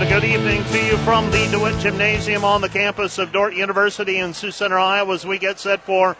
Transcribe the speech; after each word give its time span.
and 0.00 0.06
a 0.06 0.20
good 0.20 0.24
evening 0.24 0.62
to 0.66 0.86
you 0.86 0.96
from 0.98 1.28
the 1.32 1.48
DeWitt 1.50 1.76
Gymnasium 1.80 2.44
on 2.44 2.60
the 2.60 2.68
campus 2.68 3.18
of 3.18 3.32
Dordt 3.32 3.56
University 3.56 4.18
in 4.18 4.32
Sioux 4.32 4.52
Center, 4.52 4.78
Iowa, 4.78 5.12
as 5.12 5.26
we 5.26 5.38
get 5.38 5.58
set 5.58 5.82
for 5.82 6.16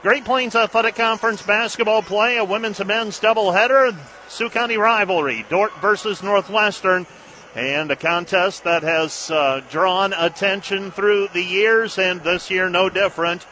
Great 0.00 0.24
Plains 0.24 0.54
Athletic 0.54 0.94
Conference 0.94 1.42
basketball 1.42 2.00
play, 2.00 2.38
a 2.38 2.44
women's 2.44 2.80
and 2.80 2.88
men's 2.88 3.20
doubleheader, 3.20 3.94
Sioux 4.30 4.48
County 4.48 4.78
rivalry, 4.78 5.44
Dordt 5.50 5.74
versus 5.82 6.22
Northwestern, 6.22 7.06
and 7.54 7.90
a 7.90 7.96
contest 7.96 8.64
that 8.64 8.82
has 8.84 9.30
uh, 9.30 9.60
drawn 9.68 10.14
attention 10.14 10.90
through 10.90 11.28
the 11.34 11.44
years, 11.44 11.98
and 11.98 12.22
this 12.22 12.50
year 12.50 12.70
no 12.70 12.88
different. 12.88 13.44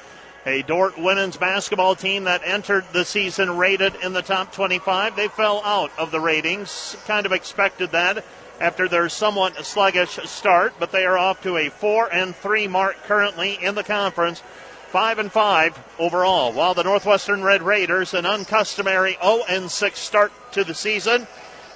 A 0.47 0.63
Dordt 0.63 0.97
women's 0.97 1.37
basketball 1.37 1.95
team 1.95 2.25
that 2.25 2.41
entered 2.43 2.87
the 2.95 3.05
season 3.05 3.59
rated 3.59 3.97
in 3.97 4.15
the 4.15 4.23
top 4.23 4.51
25. 4.51 5.15
They 5.15 5.29
fell 5.29 5.61
out 5.63 5.91
of 5.99 6.11
the 6.11 6.21
ratings. 6.21 6.97
Kind 7.07 7.27
of 7.27 7.33
expected 7.33 7.91
that 7.91 8.25
after 8.61 8.89
their 8.89 9.09
somewhat 9.09 9.65
sluggish 9.65 10.19
start, 10.25 10.75
but 10.79 10.93
they 10.93 11.05
are 11.05 11.19
off 11.19 11.43
to 11.43 11.57
a 11.57 11.69
4 11.69 12.13
and 12.13 12.35
3 12.35 12.69
mark 12.69 12.97
currently 13.05 13.59
in 13.63 13.75
the 13.75 13.85
conference. 13.85 14.43
5 14.91 15.19
and 15.19 15.33
5 15.33 15.79
overall. 15.99 16.53
While 16.53 16.75
the 16.75 16.85
Northwestern 16.85 17.43
Red 17.43 17.63
Raiders 17.63 18.15
an 18.15 18.25
uncustomary 18.25 19.19
0 19.23 19.43
and 19.49 19.71
6 19.71 19.99
start 19.99 20.33
to 20.53 20.65
the 20.65 20.75
season. 20.75 21.27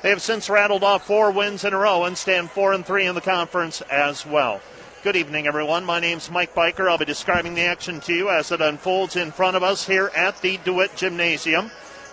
They 0.03 0.09
have 0.09 0.23
since 0.23 0.51
rattled 0.51 0.83
off 0.83 1.07
four 1.07 1.31
wins 1.31 1.65
in 1.65 1.73
a 1.73 1.79
row 1.79 2.05
and 2.05 2.19
stand 2.19 2.51
4 2.51 2.73
and 2.73 2.85
3 2.85 3.07
in 3.07 3.15
the 3.15 3.21
conference 3.21 3.83
as 3.83 4.27
well. 4.27 4.61
Good 5.05 5.17
evening, 5.17 5.47
everyone. 5.47 5.85
My 5.85 6.01
name's 6.01 6.31
Mike 6.31 6.55
Biker. 6.55 6.89
I'll 6.89 6.97
be 6.97 7.05
describing 7.05 7.55
the 7.55 7.63
action 7.63 8.01
to 8.01 8.15
you 8.15 8.31
as 8.31 8.51
it 8.51 8.61
unfolds 8.61 9.17
in 9.17 9.31
front 9.31 9.57
of 9.57 9.63
us 9.63 9.87
here 9.87 10.11
at 10.17 10.41
the 10.43 10.59
DeWitt 10.59 10.97
Gymnasium. 10.97 11.71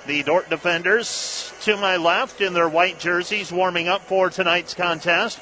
The 0.07 0.23
Dordt 0.23 0.49
defenders 0.49 1.53
to 1.61 1.77
my 1.77 1.97
left 1.97 2.41
in 2.41 2.53
their 2.53 2.69
white 2.69 2.99
jerseys 2.99 3.51
warming 3.51 3.87
up 3.87 4.01
for 4.01 4.29
tonight's 4.29 4.73
contest, 4.73 5.39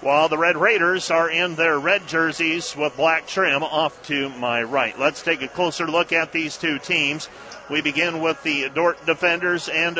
while 0.00 0.28
the 0.28 0.38
Red 0.38 0.56
Raiders 0.56 1.10
are 1.10 1.28
in 1.28 1.56
their 1.56 1.78
red 1.78 2.06
jerseys 2.06 2.76
with 2.76 2.96
black 2.96 3.26
trim 3.26 3.62
off 3.62 4.00
to 4.04 4.28
my 4.30 4.62
right. 4.62 4.98
Let's 4.98 5.22
take 5.22 5.42
a 5.42 5.48
closer 5.48 5.86
look 5.86 6.12
at 6.12 6.32
these 6.32 6.56
two 6.56 6.78
teams. 6.78 7.28
We 7.68 7.82
begin 7.82 8.20
with 8.20 8.42
the 8.42 8.68
Dordt 8.68 9.04
defenders 9.04 9.68
and 9.68 9.98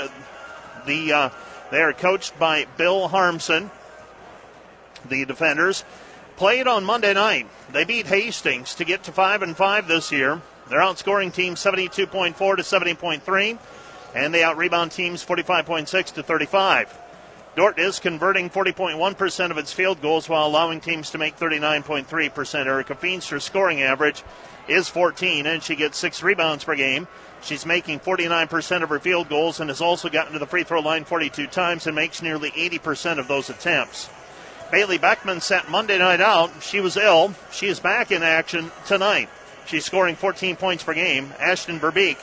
the 0.87 1.13
uh, 1.13 1.31
they 1.71 1.83
are 1.83 1.93
coached 1.93 2.39
by 2.39 2.67
Bill 2.77 3.09
Harmsen. 3.09 3.71
The 5.09 5.25
defenders 5.25 5.85
played 6.37 6.69
on 6.69 6.85
Monday 6.85 7.15
night. 7.15 7.49
They 7.73 7.85
beat 7.85 8.07
Hastings 8.07 8.75
to 8.77 8.85
get 8.85 9.03
to 9.05 9.13
5 9.13 9.43
and 9.43 9.57
5 9.57 9.89
this 9.89 10.13
year. 10.13 10.41
They're 10.69 10.81
outscoring 10.81 11.33
teams 11.33 11.61
72.4 11.61 12.37
to 12.37 12.63
70.3, 12.63 13.59
and 14.17 14.33
they 14.33 14.43
out 14.43 14.57
rebound 14.57 14.91
teams 14.91 15.25
45.6 15.25 16.15
to 16.15 16.23
35. 16.23 16.99
Dordt 17.55 17.79
is 17.79 18.01
converting 18.01 18.51
40.1% 18.51 19.51
of 19.51 19.59
its 19.59 19.73
field 19.73 20.01
goals 20.03 20.29
while 20.29 20.47
allowing 20.47 20.81
teams 20.81 21.11
to 21.11 21.19
make 21.19 21.39
39.3%. 21.39 22.67
Erica 22.67 22.95
Feenstra's 22.95 23.45
scoring 23.45 23.83
average 23.83 24.25
is 24.69 24.89
14, 24.89 25.47
and 25.47 25.63
she 25.63 25.77
gets 25.77 25.99
six 25.99 26.23
rebounds 26.23 26.65
per 26.65 26.75
game. 26.75 27.07
She's 27.43 27.65
making 27.65 28.01
49% 28.01 28.83
of 28.83 28.89
her 28.89 28.99
field 28.99 29.29
goals 29.29 29.61
and 29.61 29.71
has 29.71 29.81
also 29.81 30.09
gotten 30.09 30.33
to 30.33 30.39
the 30.39 30.47
free 30.47 30.65
throw 30.65 30.81
line 30.81 31.05
42 31.05 31.47
times 31.47 31.87
and 31.87 31.95
makes 31.95 32.23
nearly 32.23 32.51
80% 32.51 33.19
of 33.19 33.29
those 33.29 33.51
attempts. 33.51 34.09
Bailey 34.73 34.99
Beckman 34.99 35.41
sat 35.41 35.71
Monday 35.71 35.99
night 35.99 36.21
out. 36.21 36.51
She 36.63 36.81
was 36.81 36.97
ill. 36.97 37.35
She 37.53 37.69
is 37.69 37.81
back 37.81 38.11
in 38.11 38.23
action 38.23 38.73
tonight. 38.87 39.29
She's 39.67 39.85
scoring 39.85 40.17
14 40.17 40.57
points 40.57 40.83
per 40.83 40.95
game. 40.95 41.33
Ashton 41.39 41.79
Verbeek 41.79 42.19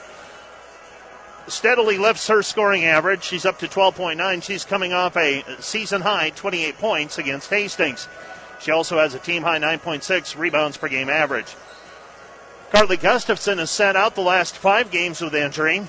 steadily 1.48 1.98
lifts 1.98 2.28
her 2.28 2.42
scoring 2.42 2.86
average. 2.86 3.24
She's 3.24 3.46
up 3.46 3.60
to 3.60 3.68
12.9. 3.68 4.44
She's 4.44 4.66
coming 4.66 4.94
off 4.94 5.18
a 5.18 5.44
season 5.60 6.02
high 6.02 6.32
28 6.32 6.78
points 6.78 7.18
against 7.18 7.50
Hastings. 7.50 8.08
She 8.60 8.72
also 8.72 8.98
has 8.98 9.14
a 9.14 9.20
team 9.20 9.44
high 9.44 9.60
9.6 9.60 10.38
rebounds 10.38 10.78
per 10.78 10.88
game 10.88 11.10
average. 11.10 11.56
Carly 12.72 12.98
Gustafson 12.98 13.60
has 13.60 13.70
sat 13.70 13.96
out 13.96 14.16
the 14.16 14.22
last 14.22 14.56
five 14.58 14.90
games 14.90 15.22
with 15.22 15.36
injury. 15.36 15.88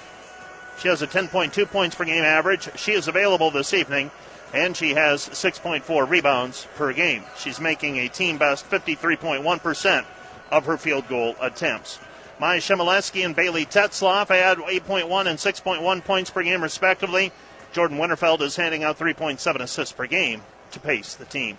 She 0.79 0.89
has 0.89 1.03
a 1.03 1.07
10.2 1.07 1.71
points 1.71 1.95
per 1.95 2.05
game 2.05 2.25
average. 2.25 2.69
She 2.77 2.93
is 2.93 3.09
available 3.09 3.51
this 3.51 3.73
evening 3.73 4.11
and 4.53 4.77
she 4.77 4.91
has 4.91 5.29
6.4 5.29 6.09
rebounds 6.09 6.67
per 6.77 6.93
game. 6.93 7.25
She's 7.37 7.61
making 7.61 7.99
a 7.99 8.09
team 8.09 8.39
best 8.39 8.71
53.1% 8.71 10.05
of 10.51 10.67
her 10.67 10.77
field 10.77 11.09
goal 11.09 11.35
attempts. 11.41 11.99
Maya 12.39 12.61
Shemileski 12.61 13.25
and 13.25 13.37
Bailey 13.37 13.65
Tetzloff 13.65 14.31
add 14.31 14.59
8.1 14.59 15.27
and 15.27 15.39
6.1 15.39 16.05
points 16.05 16.31
per 16.31 16.43
game, 16.43 16.63
respectively. 16.63 17.33
Jordan 17.73 17.99
Winterfeld 17.99 18.41
is 18.41 18.57
handing 18.57 18.85
out 18.85 18.99
3.7 18.99 19.61
assists 19.61 19.93
per 19.93 20.07
game 20.07 20.43
to 20.73 20.81
pace 20.81 21.15
the 21.15 21.25
team. 21.25 21.59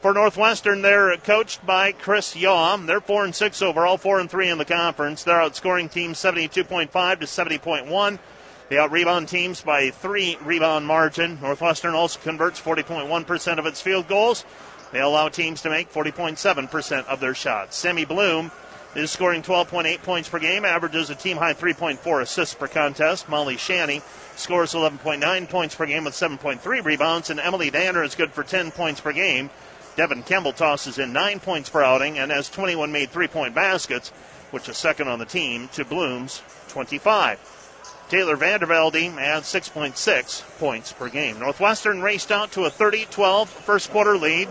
For 0.00 0.12
Northwestern, 0.12 0.82
they're 0.82 1.16
coached 1.18 1.64
by 1.64 1.92
Chris 1.92 2.34
Yaw. 2.34 2.76
They're 2.78 3.00
4 3.00 3.24
and 3.24 3.34
6 3.34 3.62
overall, 3.62 3.96
4 3.96 4.20
and 4.20 4.30
3 4.30 4.48
in 4.48 4.58
the 4.58 4.64
conference. 4.64 5.22
They're 5.22 5.36
outscoring 5.36 5.90
teams 5.90 6.18
72.5 6.18 7.20
to 7.20 7.26
70.1. 7.26 8.18
They 8.68 8.78
out 8.78 8.90
rebound 8.90 9.28
teams 9.28 9.60
by 9.60 9.90
three 9.90 10.38
rebound 10.42 10.86
margin. 10.86 11.38
Northwestern 11.40 11.94
also 11.94 12.18
converts 12.20 12.60
40.1% 12.60 13.58
of 13.58 13.66
its 13.66 13.80
field 13.80 14.08
goals. 14.08 14.44
They 14.92 15.00
allow 15.00 15.28
teams 15.28 15.62
to 15.62 15.70
make 15.70 15.92
40.7% 15.92 17.06
of 17.06 17.20
their 17.20 17.34
shots. 17.34 17.76
Sammy 17.76 18.04
Bloom 18.04 18.50
is 18.94 19.10
scoring 19.10 19.42
12.8 19.42 20.02
points 20.02 20.28
per 20.28 20.38
game, 20.38 20.64
averages 20.64 21.10
a 21.10 21.14
team 21.14 21.38
high 21.38 21.54
3.4 21.54 22.22
assists 22.22 22.54
per 22.54 22.68
contest. 22.68 23.28
Molly 23.28 23.56
Shanny 23.56 24.02
scores 24.36 24.72
11.9 24.72 25.48
points 25.48 25.74
per 25.74 25.86
game 25.86 26.04
with 26.04 26.14
7.3 26.14 26.84
rebounds, 26.84 27.30
and 27.30 27.40
Emily 27.40 27.70
Danner 27.70 28.02
is 28.02 28.14
good 28.14 28.32
for 28.32 28.42
10 28.42 28.70
points 28.70 29.00
per 29.00 29.12
game. 29.12 29.50
Devin 29.96 30.22
Campbell 30.22 30.52
tosses 30.52 30.98
in 30.98 31.12
9 31.12 31.40
points 31.40 31.68
per 31.68 31.82
outing 31.82 32.18
and 32.18 32.30
has 32.30 32.48
21 32.48 32.92
made 32.92 33.10
three 33.10 33.28
point 33.28 33.54
baskets, 33.54 34.10
which 34.50 34.68
is 34.68 34.76
second 34.76 35.08
on 35.08 35.18
the 35.18 35.26
team 35.26 35.68
to 35.68 35.84
Bloom's 35.84 36.42
25. 36.68 37.38
Taylor 38.08 38.36
Vandervelde 38.36 39.16
adds 39.16 39.46
6.6 39.46 40.58
points 40.58 40.92
per 40.92 41.08
game. 41.08 41.38
Northwestern 41.38 42.02
raced 42.02 42.30
out 42.30 42.52
to 42.52 42.64
a 42.64 42.70
30 42.70 43.06
12 43.06 43.48
first 43.48 43.90
quarter 43.90 44.18
lead 44.18 44.48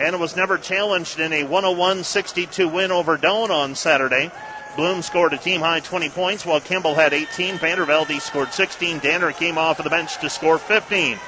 and 0.00 0.14
it 0.14 0.18
was 0.18 0.34
never 0.34 0.56
challenged 0.56 1.20
in 1.20 1.32
a 1.32 1.44
101 1.44 2.04
62 2.04 2.66
win 2.68 2.90
over 2.90 3.18
Doane 3.18 3.50
on 3.50 3.74
Saturday. 3.74 4.30
Bloom 4.76 5.02
scored 5.02 5.34
a 5.34 5.38
team 5.38 5.60
high 5.60 5.80
20 5.80 6.08
points 6.08 6.46
while 6.46 6.60
Kimball 6.60 6.94
had 6.94 7.12
18. 7.12 7.58
Vandervelde 7.58 8.20
scored 8.20 8.52
16. 8.52 9.00
Danner 9.00 9.32
came 9.32 9.58
off 9.58 9.78
of 9.78 9.84
the 9.84 9.90
bench 9.90 10.18
to 10.20 10.30
score 10.30 10.58
15. 10.58 11.18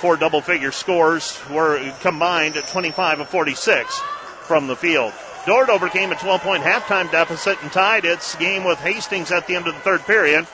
Four 0.00 0.16
double 0.16 0.40
figure 0.40 0.72
scores 0.72 1.38
were 1.50 1.92
combined 2.00 2.56
at 2.56 2.66
25 2.68 3.20
of 3.20 3.28
46 3.28 4.00
from 4.42 4.66
the 4.66 4.76
field. 4.76 5.12
Dordt 5.46 5.68
overcame 5.68 6.10
a 6.12 6.16
12 6.16 6.40
point 6.40 6.62
halftime 6.64 7.10
deficit 7.10 7.62
and 7.62 7.70
tied 7.70 8.04
its 8.04 8.34
game 8.36 8.64
with 8.64 8.78
Hastings 8.80 9.30
at 9.30 9.46
the 9.46 9.54
end 9.54 9.68
of 9.68 9.74
the 9.74 9.80
third 9.80 10.00
period 10.02 10.46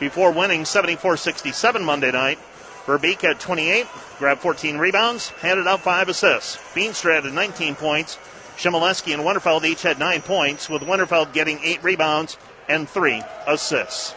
before 0.00 0.32
winning 0.32 0.64
74 0.64 1.16
67 1.16 1.84
Monday 1.84 2.10
night. 2.10 2.38
Verbeek 2.86 3.20
had 3.20 3.38
28, 3.38 3.86
grabbed 4.18 4.40
14 4.40 4.78
rebounds, 4.78 5.28
handed 5.28 5.68
out 5.68 5.80
five 5.80 6.08
assists. 6.08 6.56
Feenstra 6.56 7.22
had 7.22 7.32
19 7.32 7.76
points. 7.76 8.18
Shemileski 8.56 9.14
and 9.14 9.22
Winterfeld 9.22 9.64
each 9.64 9.82
had 9.82 9.98
nine 9.98 10.20
points, 10.20 10.68
with 10.68 10.82
Winterfeld 10.82 11.32
getting 11.32 11.60
eight 11.62 11.82
rebounds 11.82 12.36
and 12.68 12.88
three 12.88 13.22
assists. 13.46 14.14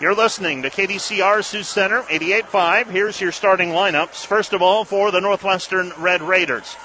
You're 0.00 0.14
listening 0.14 0.62
to 0.62 0.70
KDCR 0.70 1.44
Sioux 1.44 1.64
Center 1.64 2.02
88.5. 2.02 2.86
Here's 2.86 3.20
your 3.20 3.32
starting 3.32 3.70
lineups. 3.70 4.24
First 4.26 4.52
of 4.52 4.62
all, 4.62 4.84
for 4.84 5.10
the 5.10 5.20
Northwestern 5.20 5.92
Red 5.98 6.22
Raiders. 6.22 6.76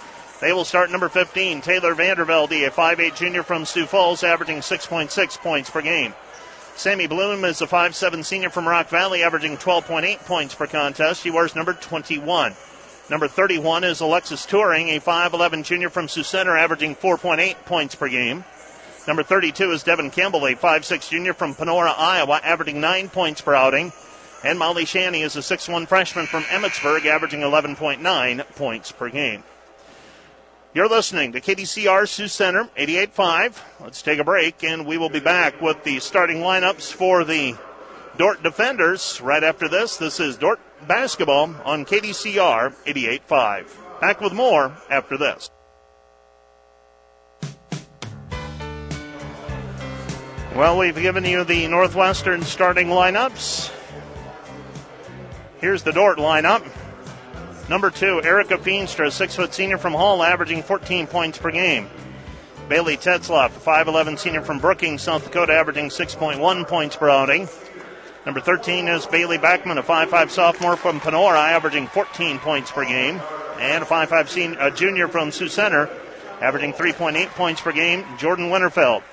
They 0.42 0.52
will 0.52 0.66
start 0.66 0.92
number 0.92 1.10
15, 1.10 1.62
Taylor 1.62 1.94
Vandervelde, 1.94 2.68
a 2.68 2.72
5'8 2.72 3.16
junior 3.16 3.44
from 3.44 3.66
Sioux 3.66 3.86
Falls, 3.86 4.24
averaging 4.24 4.58
6.6 4.58 5.38
points 5.38 5.70
per 5.70 5.82
game. 5.82 6.14
Sammy 6.76 7.08
Bloom 7.08 7.46
is 7.46 7.62
a 7.62 7.68
5'7 7.68 8.26
senior 8.26 8.50
from 8.50 8.68
Rock 8.68 8.90
Valley, 8.90 9.24
averaging 9.24 9.58
12.8 9.58 10.26
points 10.26 10.56
per 10.56 10.68
contest. 10.68 11.22
She 11.22 11.30
wears 11.30 11.56
number 11.56 11.74
21. 11.74 12.56
Number 13.10 13.28
31 13.28 13.84
is 13.84 14.02
Alexis 14.02 14.46
Touring, 14.46 14.90
a 14.90 15.00
5'11 15.00 15.64
junior 15.64 15.90
from 15.90 16.08
Sioux 16.08 16.24
Center, 16.24 16.58
averaging 16.58 16.96
4.8 16.96 17.56
points 17.66 17.96
per 17.96 18.10
game. 18.10 18.44
Number 19.08 19.24
32 19.24 19.72
is 19.72 19.84
Devin 19.84 20.10
Campbell, 20.10 20.46
a 20.46 20.56
5'6 20.56 21.10
junior 21.10 21.34
from 21.34 21.54
Panora, 21.54 21.94
Iowa, 21.98 22.42
averaging 22.44 22.82
9 22.82 23.10
points 23.10 23.42
per 23.42 23.54
outing. 23.54 23.94
And 24.44 24.58
Molly 24.58 24.86
Shanny 24.86 25.22
is 25.22 25.36
a 25.36 25.40
6'1 25.40 25.88
freshman 25.88 26.26
from 26.26 26.44
Emmetsburg, 26.44 27.06
averaging 27.06 27.42
11.9 27.42 28.56
points 28.56 28.92
per 28.92 29.10
game. 29.10 29.44
You're 30.76 30.90
listening 30.90 31.34
to 31.34 31.40
KDCR 31.40 32.10
Sioux 32.10 32.28
Center 32.28 32.64
88.5. 32.76 33.60
Let's 33.80 34.02
take 34.02 34.18
a 34.18 34.24
break, 34.24 34.64
and 34.64 34.88
we 34.88 34.98
will 34.98 35.10
be 35.10 35.20
back 35.20 35.62
with 35.62 35.84
the 35.84 36.00
starting 36.00 36.38
lineups 36.38 36.92
for 36.92 37.24
the 37.24 37.56
Dordt 38.18 38.42
Defenders 38.42 39.22
right 39.22 39.44
after 39.44 39.70
this. 39.70 39.98
This 39.98 40.20
is 40.20 40.36
Dordt 40.36 40.60
Basketball 40.88 41.54
on 41.64 41.86
KDCR 41.86 42.74
88.5. 42.88 44.02
Back 44.02 44.20
with 44.20 44.34
more 44.34 44.76
after 44.90 45.16
this. 45.16 45.52
Well, 50.56 50.80
we've 50.80 51.00
given 51.00 51.24
you 51.24 51.44
the 51.44 51.68
Northwestern 51.68 52.42
starting 52.42 52.88
lineups. 52.88 53.72
Here's 55.60 55.84
the 55.84 55.92
Dordt 55.92 56.18
lineup. 56.18 56.68
Number 57.70 57.90
two, 57.90 58.22
Erica 58.24 58.58
Feenstra, 58.58 59.12
six 59.12 59.36
foot 59.36 59.54
senior 59.54 59.78
from 59.78 59.94
Hull, 59.94 60.22
averaging 60.22 60.64
14 60.64 61.08
points 61.08 61.38
per 61.38 61.50
game. 61.50 61.90
Bailey 62.68 62.98
Tetzloff, 62.98 63.52
5'11 63.52 64.20
senior 64.20 64.42
from 64.42 64.60
Brookings, 64.60 65.02
South 65.02 65.24
Dakota, 65.24 65.54
averaging 65.54 65.90
6.1 65.90 66.68
points 66.68 66.96
per 66.96 67.10
outing. 67.10 67.48
Number 68.26 68.42
13 68.42 68.88
is 68.88 69.06
Bailey 69.06 69.38
Backman, 69.38 69.78
a 69.78 69.84
5'5 69.84 70.30
sophomore 70.30 70.76
from 70.76 71.00
Panora, 71.00 71.38
averaging 71.38 71.88
14 71.88 72.40
points 72.40 72.72
per 72.72 72.86
game. 72.86 73.22
And 73.60 73.84
a 73.84 73.86
5'5 73.86 74.28
senior, 74.28 74.60
a 74.60 74.72
junior 74.72 75.08
from 75.08 75.32
Sioux 75.32 75.48
Center, 75.48 75.90
averaging 76.42 76.74
3.8 76.74 77.28
points 77.30 77.62
per 77.62 77.72
game, 77.72 78.04
Jordan 78.18 78.50
Winterfeld. 78.50 79.04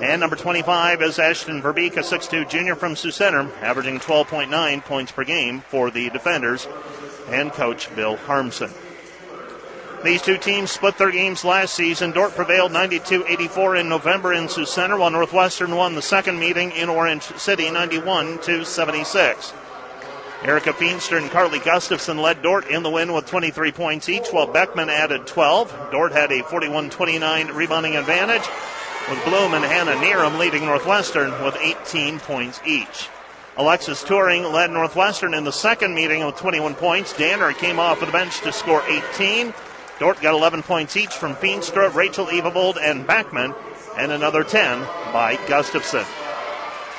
And 0.00 0.20
number 0.20 0.36
25 0.36 1.02
is 1.02 1.18
Ashton 1.18 1.62
Verbeek, 1.62 1.96
a 1.96 2.00
6'2 2.00 2.48
junior 2.48 2.74
from 2.74 2.96
Sioux 2.96 3.10
Center, 3.10 3.50
averaging 3.60 4.00
12.9 4.00 4.84
points 4.84 5.12
per 5.12 5.24
game 5.24 5.60
for 5.60 5.90
the 5.90 6.10
defenders 6.10 6.66
and 7.28 7.52
coach 7.52 7.94
Bill 7.94 8.16
Harmsen. 8.16 8.72
These 10.04 10.20
two 10.20 10.36
teams 10.36 10.70
split 10.70 10.98
their 10.98 11.10
games 11.10 11.44
last 11.44 11.74
season. 11.74 12.10
Dordt 12.10 12.34
prevailed 12.34 12.72
92 12.72 13.24
84 13.26 13.76
in 13.76 13.88
November 13.88 14.34
in 14.34 14.50
Sioux 14.50 14.66
Center, 14.66 14.98
while 14.98 15.10
Northwestern 15.10 15.76
won 15.76 15.94
the 15.94 16.02
second 16.02 16.38
meeting 16.38 16.72
in 16.72 16.90
Orange 16.90 17.22
City 17.22 17.70
91 17.70 18.42
76. 18.42 19.54
Erica 20.42 20.74
Feenstra 20.74 21.16
and 21.16 21.30
Carly 21.30 21.58
Gustafson 21.58 22.18
led 22.18 22.42
Dordt 22.42 22.66
in 22.66 22.82
the 22.82 22.90
win 22.90 23.14
with 23.14 23.26
23 23.26 23.72
points 23.72 24.10
each, 24.10 24.28
while 24.28 24.46
Beckman 24.46 24.90
added 24.90 25.26
12. 25.26 25.88
Dordt 25.90 26.12
had 26.12 26.30
a 26.30 26.42
41 26.42 26.90
29 26.90 27.48
rebounding 27.52 27.96
advantage, 27.96 28.46
with 29.08 29.24
Bloom 29.24 29.54
and 29.54 29.64
Hannah 29.64 29.94
Neeram 29.94 30.38
leading 30.38 30.66
Northwestern 30.66 31.30
with 31.42 31.56
18 31.56 32.20
points 32.20 32.60
each. 32.66 33.08
Alexis 33.56 34.02
Touring 34.02 34.42
led 34.42 34.70
Northwestern 34.70 35.32
in 35.32 35.44
the 35.44 35.52
second 35.52 35.94
meeting 35.94 36.26
with 36.26 36.36
21 36.36 36.74
points. 36.74 37.16
Danner 37.16 37.52
came 37.52 37.78
off 37.78 38.02
of 38.02 38.06
the 38.06 38.12
bench 38.12 38.40
to 38.40 38.52
score 38.52 38.82
18. 38.88 39.54
Dordt 40.00 40.20
got 40.20 40.34
11 40.34 40.64
points 40.64 40.96
each 40.96 41.14
from 41.14 41.36
Feenstra, 41.36 41.94
Rachel 41.94 42.26
Evavold, 42.26 42.78
and 42.82 43.06
Backman, 43.06 43.54
and 43.96 44.10
another 44.10 44.42
10 44.42 44.80
by 45.12 45.38
Gustafson. 45.46 46.04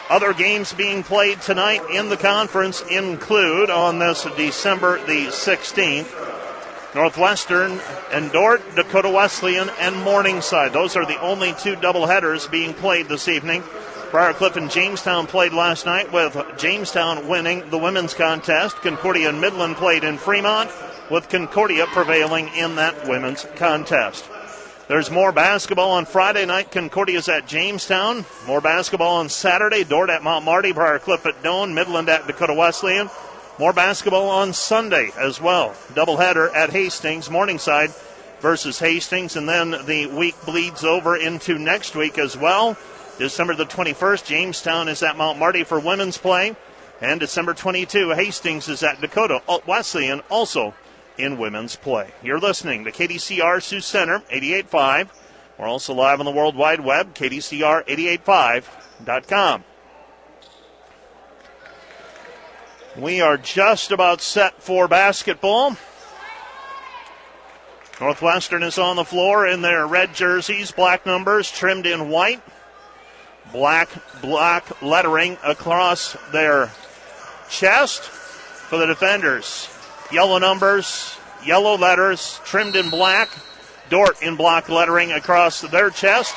Other 0.09 0.33
games 0.33 0.71
being 0.71 1.03
played 1.03 1.41
tonight 1.41 1.81
in 1.91 2.07
the 2.07 2.15
conference 2.15 2.81
include 2.89 3.69
on 3.69 3.99
this 3.99 4.25
December 4.37 4.99
the 5.05 5.25
16th, 5.27 6.93
Northwestern 6.95 7.81
and 8.13 8.31
Dordt, 8.31 8.61
Dakota 8.75 9.09
Wesleyan, 9.09 9.69
and 9.79 9.95
Morningside. 10.03 10.71
Those 10.71 10.95
are 10.95 11.05
the 11.05 11.19
only 11.19 11.53
two 11.53 11.75
doubleheaders 11.75 12.49
being 12.49 12.73
played 12.73 13.09
this 13.09 13.27
evening. 13.27 13.61
Briarcliff 14.15 14.55
and 14.55 14.71
Jamestown 14.71 15.27
played 15.27 15.51
last 15.51 15.85
night 15.85 16.09
with 16.13 16.41
Jamestown 16.57 17.27
winning 17.27 17.69
the 17.69 17.77
women's 17.77 18.13
contest. 18.13 18.77
Concordia 18.77 19.27
and 19.27 19.41
Midland 19.41 19.75
played 19.75 20.05
in 20.05 20.17
Fremont 20.17 20.71
with 21.11 21.27
Concordia 21.27 21.85
prevailing 21.87 22.47
in 22.55 22.77
that 22.77 23.09
women's 23.09 23.45
contest. 23.57 24.23
There's 24.87 25.11
more 25.11 25.33
basketball 25.33 25.91
on 25.91 26.05
Friday 26.05 26.45
night. 26.45 26.71
Concordia's 26.71 27.27
at 27.27 27.45
Jamestown. 27.45 28.23
More 28.47 28.61
basketball 28.61 29.17
on 29.17 29.27
Saturday. 29.27 29.83
Dordt 29.83 30.09
at 30.09 30.23
Mount 30.23 30.45
Marty, 30.45 30.71
Briarcliff 30.71 31.25
at 31.25 31.43
Doane, 31.43 31.73
Midland 31.73 32.07
at 32.07 32.25
Dakota 32.25 32.53
Wesleyan. 32.53 33.09
More 33.59 33.73
basketball 33.73 34.29
on 34.29 34.53
Sunday 34.53 35.11
as 35.17 35.41
well. 35.41 35.71
Doubleheader 35.93 36.55
at 36.55 36.69
Hastings, 36.69 37.29
Morningside 37.29 37.91
versus 38.39 38.79
Hastings, 38.79 39.35
and 39.35 39.49
then 39.49 39.71
the 39.71 40.05
week 40.05 40.35
bleeds 40.45 40.85
over 40.85 41.17
into 41.17 41.57
next 41.57 41.97
week 41.97 42.17
as 42.17 42.37
well. 42.37 42.77
December 43.17 43.55
the 43.55 43.65
21st, 43.65 44.25
Jamestown 44.25 44.89
is 44.89 45.01
at 45.01 45.15
Mount 45.15 45.39
Marty 45.39 45.63
for 45.63 45.79
women's 45.79 46.17
play. 46.17 46.57
And 47.01 47.19
December 47.19 47.53
22, 47.53 48.11
Hastings 48.11 48.69
is 48.69 48.81
at 48.83 49.01
Dakota 49.01 49.41
Wesleyan 49.65 50.21
also 50.29 50.73
in 51.17 51.37
women's 51.37 51.75
play. 51.75 52.11
You're 52.23 52.39
listening 52.39 52.85
to 52.85 52.91
KDCR 52.91 53.61
Sioux 53.61 53.81
Center 53.81 54.19
88.5. 54.31 55.09
We're 55.57 55.67
also 55.67 55.93
live 55.93 56.19
on 56.19 56.25
the 56.25 56.31
World 56.31 56.55
Wide 56.55 56.79
Web, 56.81 57.13
KDCR885.com. 57.15 59.63
We 62.97 63.21
are 63.21 63.37
just 63.37 63.91
about 63.91 64.21
set 64.21 64.61
for 64.61 64.87
basketball. 64.87 65.75
Northwestern 67.99 68.63
is 68.63 68.77
on 68.77 68.95
the 68.97 69.05
floor 69.05 69.47
in 69.47 69.61
their 69.61 69.87
red 69.87 70.13
jerseys, 70.13 70.71
black 70.71 71.05
numbers 71.05 71.49
trimmed 71.51 71.85
in 71.85 72.09
white 72.09 72.41
black 73.55 73.89
black 74.21 74.81
lettering 74.81 75.37
across 75.41 76.17
their 76.33 76.69
chest 77.49 78.01
for 78.01 78.77
the 78.77 78.85
defenders. 78.85 79.69
Yellow 80.11 80.39
numbers, 80.39 81.17
yellow 81.45 81.77
letters 81.77 82.41
trimmed 82.43 82.75
in 82.75 82.89
black. 82.89 83.29
Dordt 83.89 84.21
in 84.21 84.35
black 84.35 84.67
lettering 84.67 85.13
across 85.13 85.61
their 85.61 85.89
chest. 85.89 86.35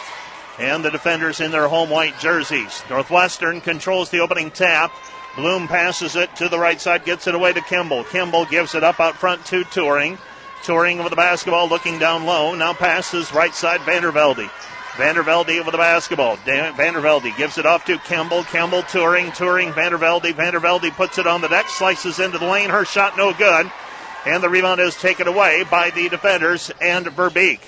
And 0.60 0.84
the 0.84 0.90
defenders 0.90 1.40
in 1.40 1.50
their 1.50 1.66
home 1.66 1.90
white 1.90 2.18
jerseys. 2.20 2.82
Northwestern 2.88 3.62
controls 3.62 4.10
the 4.10 4.20
opening 4.20 4.50
tap. 4.52 4.92
Bloom 5.34 5.66
passes 5.66 6.14
it 6.14 6.34
to 6.36 6.48
the 6.48 6.58
right 6.58 6.80
side, 6.80 7.04
gets 7.04 7.26
it 7.26 7.34
away 7.34 7.52
to 7.52 7.60
Kimball. 7.62 8.04
Kimball 8.04 8.44
gives 8.44 8.74
it 8.74 8.84
up 8.84 9.00
out 9.00 9.16
front 9.16 9.44
to 9.46 9.64
Touring. 9.64 10.18
Touring 10.64 10.98
with 10.98 11.10
the 11.10 11.16
basketball, 11.16 11.68
looking 11.68 11.98
down 11.98 12.26
low. 12.26 12.54
Now 12.54 12.74
passes 12.74 13.32
right 13.32 13.54
side 13.54 13.80
Vandervelde. 13.80 14.50
Vandervelde 14.98 15.64
with 15.64 15.70
the 15.70 15.78
basketball. 15.78 16.36
Vandervelde 16.38 17.36
gives 17.36 17.56
it 17.56 17.64
off 17.64 17.84
to 17.84 17.98
Campbell. 17.98 18.42
Campbell 18.42 18.82
touring, 18.82 19.30
touring 19.30 19.70
Vandervelde. 19.70 20.32
Vandervelde 20.32 20.90
puts 20.90 21.18
it 21.18 21.26
on 21.26 21.40
the 21.40 21.46
deck, 21.46 21.68
slices 21.68 22.18
into 22.18 22.36
the 22.36 22.46
lane. 22.46 22.68
Her 22.68 22.84
shot 22.84 23.16
no 23.16 23.32
good. 23.32 23.70
And 24.26 24.42
the 24.42 24.48
rebound 24.48 24.80
is 24.80 24.96
taken 24.96 25.28
away 25.28 25.64
by 25.70 25.90
the 25.90 26.08
defenders 26.08 26.72
and 26.80 27.06
Verbeek. 27.06 27.60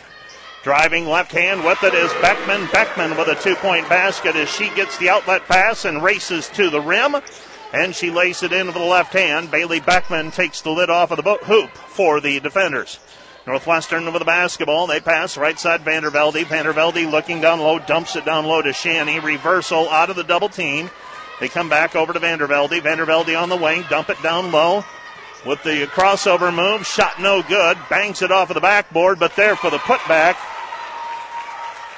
Driving 0.65 1.07
left 1.07 1.31
hand 1.31 1.65
with 1.65 1.83
it 1.85 1.95
is 1.95 2.13
Beckman. 2.21 2.69
Beckman 2.73 3.17
with 3.17 3.29
a 3.29 3.37
two 3.37 3.55
point 3.55 3.89
basket 3.89 4.35
as 4.35 4.51
she 4.51 4.69
gets 4.71 4.99
the 4.99 5.09
outlet 5.09 5.47
pass 5.47 5.85
and 5.85 6.03
races 6.03 6.49
to 6.55 6.69
the 6.69 6.81
rim. 6.81 7.15
And 7.73 7.95
she 7.95 8.11
lays 8.11 8.43
it 8.43 8.53
in 8.53 8.67
with 8.67 8.75
the 8.75 8.83
left 8.83 9.13
hand. 9.13 9.53
Bailey 9.53 9.79
Beckman 9.79 10.33
takes 10.33 10.63
the 10.63 10.71
lid 10.71 10.91
off 10.91 11.13
of 11.13 11.23
the 11.23 11.39
hoop 11.45 11.71
for 11.71 12.21
the 12.21 12.41
defenders. 12.41 12.99
Northwestern 13.47 14.05
with 14.07 14.19
the 14.19 14.25
basketball. 14.25 14.87
They 14.87 15.01
pass 15.01 15.37
right 15.37 15.59
side 15.59 15.85
Vandervelde. 15.85 16.45
Vandervelde 16.45 17.11
looking 17.11 17.41
down 17.41 17.61
low, 17.61 17.79
dumps 17.79 18.17
it 18.17 18.25
down 18.25 18.45
low 18.45 18.63
to 18.63 18.73
Shanny. 18.73 19.19
Reversal 19.19 19.89
out 19.89 20.11
of 20.11 20.17
the 20.17 20.25
double 20.25 20.49
team. 20.49 20.91
They 21.41 21.49
come 21.49 21.69
back 21.69 21.97
over 21.97 22.13
to 22.13 22.21
Vandervelde. 22.21 22.81
Vandervelde 22.81 23.41
on 23.41 23.49
the 23.49 23.57
wing, 23.57 23.85
dump 23.89 24.11
it 24.11 24.23
down 24.23 24.53
low. 24.53 24.85
With 25.47 25.63
the 25.63 25.87
crossover 25.87 26.55
move, 26.55 26.87
shot 26.87 27.19
no 27.19 27.43
good. 27.43 27.79
Bangs 27.89 28.21
it 28.21 28.31
off 28.31 28.51
of 28.51 28.55
the 28.55 28.61
backboard, 28.61 29.19
but 29.19 29.35
there 29.37 29.57
for 29.57 29.71
the 29.71 29.79
putback 29.79 30.37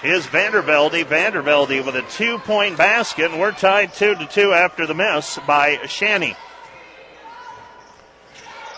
is 0.04 0.26
Vandervelde. 0.26 1.04
Vandervelde 1.04 1.84
with 1.84 1.96
a 1.96 2.02
two 2.02 2.38
point 2.38 2.76
basket, 2.76 3.32
and 3.32 3.40
we're 3.40 3.50
tied 3.50 3.92
two 3.94 4.14
to 4.14 4.26
two 4.26 4.52
after 4.52 4.86
the 4.86 4.94
miss 4.94 5.40
by 5.44 5.78
Shanny. 5.86 6.36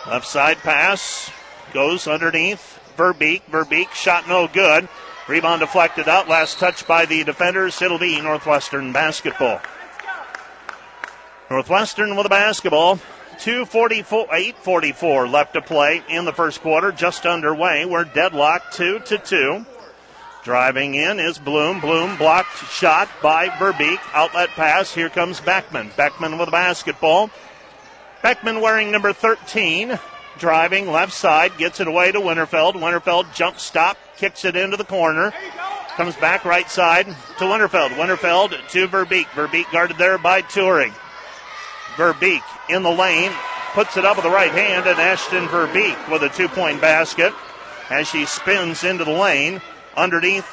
Left 0.07 0.27
side 0.27 0.59
pass 0.59 1.31
Goes 1.75 2.07
underneath 2.07 2.81
Verbeek. 2.97 3.43
Verbeek 3.51 3.91
shot 3.93 4.29
no 4.29 4.47
good. 4.47 4.89
Rebound 5.27 5.59
deflected 5.61 6.09
out. 6.09 6.29
Last 6.29 6.61
touch 6.61 6.87
by 6.87 7.05
the 7.05 7.25
defenders. 7.25 7.83
It'll 7.83 7.99
be 7.99 8.21
Northwestern 8.21 8.93
basketball. 8.93 9.61
Northwestern 11.51 12.15
with 12.15 12.27
a 12.27 12.31
basketball. 12.31 13.01
244, 13.41 14.29
844 14.33 15.27
left 15.27 15.55
to 15.55 15.61
play 15.61 16.03
in 16.09 16.25
the 16.25 16.33
first 16.33 16.61
quarter. 16.61 16.93
Just 16.93 17.27
underway. 17.27 17.85
We're 17.85 18.05
deadlocked 18.05 18.75
2 18.75 19.01
to 19.01 19.19
2. 19.19 19.67
Driving 20.45 20.95
in 20.95 21.19
is 21.19 21.39
Bloom. 21.39 21.81
Bloom 21.81 22.17
blocked 22.17 22.71
shot 22.71 23.09
by 23.21 23.49
Verbeek. 23.49 23.99
Outlet 24.13 24.51
pass. 24.51 24.95
Here 24.95 25.09
comes 25.09 25.41
Beckman. 25.41 25.91
Beckman 25.97 26.39
with 26.39 26.49
a 26.49 26.53
basketball. 26.53 27.31
Beckman 28.23 28.61
wearing 28.61 28.93
number 28.93 29.13
13 29.13 29.99
driving 30.39 30.91
left 30.91 31.13
side, 31.13 31.57
gets 31.59 31.81
it 31.81 31.89
away 31.89 32.13
to 32.13 32.21
Winterfeld. 32.21 32.75
Winterfeld 32.75 33.33
jump 33.35 33.59
stop, 33.59 33.97
kicks 34.17 34.45
it 34.45 34.57
into 34.57 34.77
the 34.77 34.85
corner. 34.85 35.33
Comes 35.97 36.17
back 36.17 36.45
right 36.45 36.69
side 36.69 37.07
to 37.07 37.45
Winterfeld. 37.45 37.91
Winterfeld 37.91 38.51
to 38.71 38.89
Verbeek. 38.89 39.27
Verbeek 39.27 39.71
guarded 39.71 39.97
there 39.97 40.19
by 40.19 40.41
Touring. 40.41 40.93
Verbeek 41.97 42.43
in 42.69 42.83
the 42.83 42.91
lane, 42.91 43.31
puts 43.73 43.97
it 43.97 44.05
up 44.05 44.17
with 44.17 44.25
the 44.25 44.31
right 44.31 44.51
hand, 44.51 44.87
and 44.87 44.99
Ashton 44.99 45.47
Verbeek 45.47 46.11
with 46.11 46.23
a 46.23 46.29
two 46.31 46.49
point 46.49 46.81
basket 46.81 47.33
as 47.91 48.09
she 48.09 48.25
spins 48.25 48.83
into 48.83 49.05
the 49.05 49.13
lane. 49.13 49.61
Underneath 49.97 50.47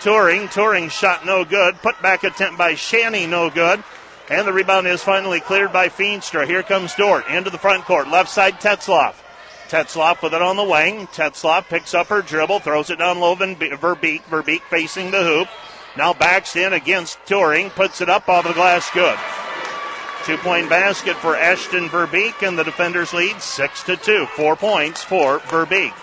Touring. 0.00 0.48
Touring 0.48 0.88
shot 0.88 1.26
no 1.26 1.44
good. 1.44 1.74
Put 1.82 2.00
back 2.00 2.22
attempt 2.22 2.56
by 2.56 2.76
Shanny 2.76 3.26
no 3.26 3.50
good. 3.50 3.82
And 4.30 4.46
the 4.46 4.52
rebound 4.52 4.86
is 4.86 5.02
finally 5.02 5.40
cleared 5.40 5.72
by 5.72 5.88
Feenstra. 5.88 6.46
Here 6.46 6.62
comes 6.62 6.94
Dordt 6.94 7.26
into 7.28 7.50
the 7.50 7.58
front 7.58 7.84
court. 7.84 8.08
Left 8.08 8.28
side, 8.28 8.60
Tetzloff. 8.60 9.14
Tetzloff 9.68 10.22
with 10.22 10.34
it 10.34 10.42
on 10.42 10.56
the 10.56 10.64
wing. 10.64 11.06
Tetzloff 11.08 11.68
picks 11.68 11.94
up 11.94 12.08
her 12.08 12.22
dribble, 12.22 12.60
throws 12.60 12.90
it 12.90 12.98
down 12.98 13.20
low. 13.20 13.36
Verbeek. 13.36 14.22
Verbeek 14.22 14.62
facing 14.62 15.10
the 15.10 15.22
hoop. 15.22 15.48
Now 15.96 16.12
backs 16.12 16.56
in 16.56 16.72
against 16.72 17.18
Touring. 17.26 17.70
Puts 17.70 18.00
it 18.00 18.08
up 18.08 18.28
off 18.28 18.46
the 18.46 18.52
glass. 18.52 18.90
Good. 18.90 19.18
Two 20.24 20.36
point 20.38 20.68
basket 20.68 21.16
for 21.16 21.34
Ashton 21.34 21.88
Verbeek, 21.88 22.46
and 22.46 22.58
the 22.58 22.64
defenders 22.64 23.14
lead 23.14 23.40
6 23.40 23.82
to 23.84 23.96
2. 23.96 24.26
Four 24.26 24.56
points 24.56 25.02
for 25.02 25.38
Verbeek. 25.40 25.94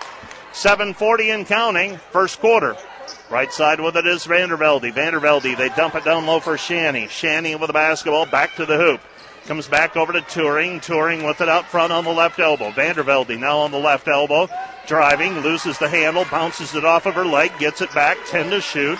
7.40 0.51 1.35
and 1.35 1.45
counting, 1.45 1.97
first 2.11 2.39
quarter. 2.39 2.77
Right 3.35 3.51
side 3.51 3.81
with 3.81 3.97
it 3.97 4.07
is 4.07 4.25
Vandervelde. 4.25 4.93
Vandervelde, 4.93 5.57
they 5.57 5.67
dump 5.67 5.93
it 5.95 6.05
down 6.05 6.25
low 6.25 6.39
for 6.39 6.57
Shanny. 6.57 7.09
Shanny 7.09 7.53
with 7.55 7.67
the 7.67 7.73
basketball, 7.73 8.25
back 8.25 8.55
to 8.55 8.65
the 8.65 8.77
hoop. 8.77 9.01
Comes 9.45 9.67
back 9.67 9.97
over 9.97 10.13
to 10.13 10.21
Touring. 10.21 10.79
Touring 10.79 11.21
with 11.25 11.41
it 11.41 11.49
out 11.49 11.65
front 11.65 11.91
on 11.91 12.05
the 12.05 12.13
left 12.13 12.39
elbow. 12.39 12.71
Vandervelde 12.71 13.37
now 13.37 13.57
on 13.57 13.71
the 13.71 13.77
left 13.77 14.07
elbow. 14.07 14.47
Driving, 14.87 15.41
loses 15.41 15.77
the 15.79 15.89
handle, 15.89 16.23
bounces 16.31 16.75
it 16.75 16.85
off 16.85 17.05
of 17.05 17.15
her 17.15 17.25
leg, 17.25 17.51
gets 17.59 17.81
it 17.81 17.93
back, 17.93 18.17
10 18.27 18.51
to 18.51 18.61
shoot. 18.61 18.97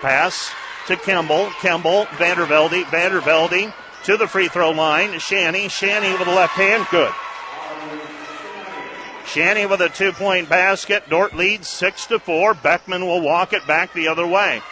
Pass 0.00 0.50
to 0.86 0.96
Kemble. 0.96 1.50
Kemble, 1.60 2.06
Vandervelde, 2.16 2.84
Vandervelde 2.84 3.74
to 4.04 4.16
the 4.16 4.26
free 4.26 4.48
throw 4.48 4.70
line. 4.70 5.18
Shanny, 5.18 5.68
Shanny 5.68 6.12
with 6.12 6.24
the 6.24 6.34
left 6.34 6.54
hand, 6.54 6.86
good. 6.90 7.12
Shanny 9.26 9.66
with 9.66 9.80
a 9.80 9.88
two 9.88 10.12
point 10.12 10.48
basket. 10.48 11.08
Dordt 11.08 11.34
leads 11.34 11.68
six 11.68 12.06
to 12.06 12.18
four. 12.18 12.54
Beckman 12.54 13.06
will 13.06 13.20
walk 13.20 13.52
it 13.52 13.66
back 13.66 13.92
the 13.92 14.08
other 14.08 14.26
way. 14.26 14.62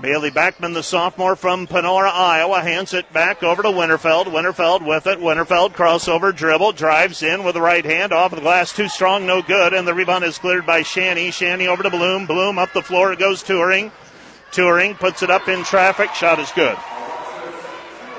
Bailey 0.00 0.30
Beckman, 0.30 0.72
the 0.72 0.82
sophomore 0.82 1.36
from 1.36 1.68
Panora, 1.68 2.10
Iowa, 2.10 2.60
hands 2.60 2.92
it 2.92 3.12
back 3.12 3.44
over 3.44 3.62
to 3.62 3.68
Winterfeld. 3.68 4.26
Winterfeld 4.26 4.84
with 4.84 5.06
it. 5.06 5.20
Winterfeld 5.20 5.74
crossover 5.74 6.34
dribble, 6.34 6.72
drives 6.72 7.22
in 7.22 7.44
with 7.44 7.54
the 7.54 7.60
right 7.60 7.84
hand 7.84 8.12
off 8.12 8.32
of 8.32 8.36
the 8.36 8.42
glass, 8.42 8.72
too 8.72 8.88
strong, 8.88 9.26
no 9.26 9.42
good, 9.42 9.72
and 9.72 9.86
the 9.86 9.94
rebound 9.94 10.24
is 10.24 10.38
cleared 10.38 10.66
by 10.66 10.82
Shanny. 10.82 11.30
Shanny 11.30 11.68
over 11.68 11.84
to 11.84 11.90
Bloom. 11.90 12.26
Bloom 12.26 12.58
up 12.58 12.72
the 12.72 12.82
floor, 12.82 13.12
it 13.12 13.20
goes 13.20 13.44
touring. 13.44 13.92
Touring 14.50 14.96
puts 14.96 15.22
it 15.22 15.30
up 15.30 15.46
in 15.48 15.62
traffic. 15.62 16.12
Shot 16.14 16.40
is 16.40 16.50
good. 16.50 16.76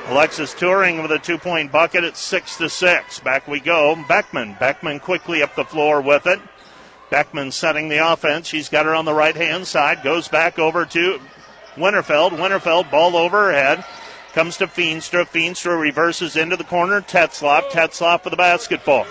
Alexis 0.08 0.54
Touring 0.54 1.02
with 1.02 1.12
a 1.12 1.20
two-point 1.20 1.72
bucket 1.72 2.04
at 2.04 2.18
six 2.18 2.58
to 2.58 2.70
six. 2.70 3.20
Back 3.20 3.48
we 3.48 3.60
go. 3.60 3.96
Beckman. 4.08 4.58
Beckman 4.60 5.00
quickly 5.00 5.42
up 5.42 5.56
the 5.56 5.64
floor 5.64 6.02
with 6.02 6.28
it. 6.28 6.40
Beckman 7.10 7.52
setting 7.52 7.90
the 7.90 8.12
offense. 8.12 8.48
She's 8.48 8.70
got 8.70 8.86
her 8.86 8.94
on 8.94 9.06
the 9.06 9.14
right 9.14 9.36
hand 9.36 9.66
side. 9.66 10.04
Goes 10.04 10.28
back 10.28 10.60
over 10.60 10.86
to 10.86 11.20
Winterfeld. 11.76 12.32
Winterfeld 12.32 12.92
ball 12.92 13.16
over 13.16 13.46
her 13.46 13.54
head. 13.54 13.86
Comes 14.34 14.58
to 14.58 14.68
Feenstra. 14.68 15.26
Feenstra 15.26 15.80
reverses 15.80 16.36
into 16.36 16.58
the 16.58 16.64
corner. 16.64 17.02
Tetzloff. 17.02 17.70
Tetzloff 17.70 18.24
with 18.24 18.32
the 18.32 18.38
basketball. 18.38 19.06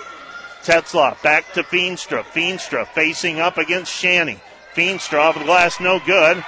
Tetzloff 0.63 1.21
back 1.23 1.51
to 1.53 1.63
Feenstra. 1.63 2.23
Feenstra 2.23 2.85
facing 2.87 3.39
up 3.39 3.57
against 3.57 3.91
Shanny. 3.91 4.39
Feenstra 4.75 5.19
off 5.19 5.37
the 5.37 5.45
glass, 5.45 5.79
no 5.79 5.99
good. 5.99 6.43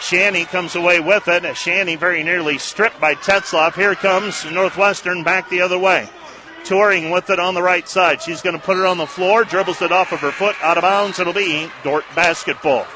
Shanny 0.00 0.44
comes 0.44 0.74
away 0.74 1.00
with 1.00 1.28
it. 1.28 1.56
Shanny 1.56 1.96
very 1.96 2.22
nearly 2.22 2.58
stripped 2.58 3.00
by 3.00 3.14
Tetzloff. 3.14 3.74
Here 3.74 3.94
comes 3.94 4.44
Northwestern 4.50 5.22
back 5.22 5.48
the 5.48 5.60
other 5.60 5.78
way. 5.78 6.08
Touring 6.64 7.10
with 7.10 7.30
it 7.30 7.38
on 7.38 7.54
the 7.54 7.62
right 7.62 7.88
side. 7.88 8.22
She's 8.22 8.42
going 8.42 8.56
to 8.56 8.62
put 8.62 8.76
it 8.76 8.84
on 8.84 8.98
the 8.98 9.06
floor, 9.06 9.44
dribbles 9.44 9.82
it 9.82 9.92
off 9.92 10.12
of 10.12 10.20
her 10.20 10.32
foot, 10.32 10.56
out 10.62 10.76
of 10.76 10.82
bounds. 10.82 11.18
It'll 11.18 11.32
be 11.32 11.70
Dordt 11.82 12.04
basketball. 12.14 12.86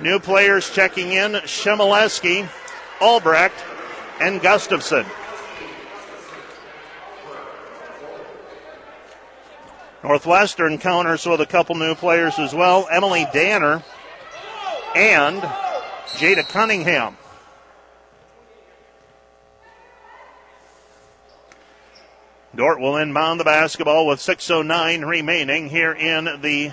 New 0.00 0.18
players 0.18 0.70
checking 0.70 1.12
in 1.12 1.32
Shimoleski, 1.32 2.48
Albrecht, 3.00 3.64
and 4.20 4.40
Gustafson. 4.42 5.06
Northwestern 10.02 10.78
counters 10.78 11.26
with 11.26 11.40
a 11.40 11.46
couple 11.46 11.74
new 11.74 11.94
players 11.94 12.38
as 12.38 12.54
well. 12.54 12.86
Emily 12.90 13.26
Danner 13.32 13.82
and 14.94 15.42
Jada 16.14 16.48
Cunningham. 16.48 17.16
Dordt 22.54 22.80
will 22.80 22.96
inbound 22.96 23.38
the 23.38 23.44
basketball 23.44 24.06
with 24.06 24.18
6.09 24.18 25.06
remaining 25.06 25.68
here 25.68 25.92
in 25.92 26.40
the 26.40 26.72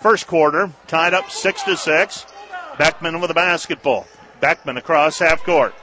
first 0.00 0.26
quarter. 0.26 0.70
Tied 0.86 1.14
up 1.14 1.30
6 1.30 1.62
to 1.62 1.76
6. 1.76 2.26
Beckman 2.76 3.20
with 3.20 3.28
the 3.28 3.34
basketball. 3.34 4.06
Beckman 4.40 4.76
across 4.76 5.18
half 5.18 5.42
court. 5.44 5.74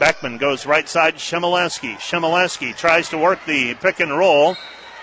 Beckman 0.00 0.38
goes 0.38 0.66
right 0.66 0.88
side 0.88 1.16
Shimoleski. 1.16 1.94
Shimoleski 1.96 2.76
tries 2.76 3.08
to 3.10 3.18
work 3.18 3.38
the 3.46 3.74
pick 3.74 4.00
and 4.00 4.16
roll. 4.16 4.56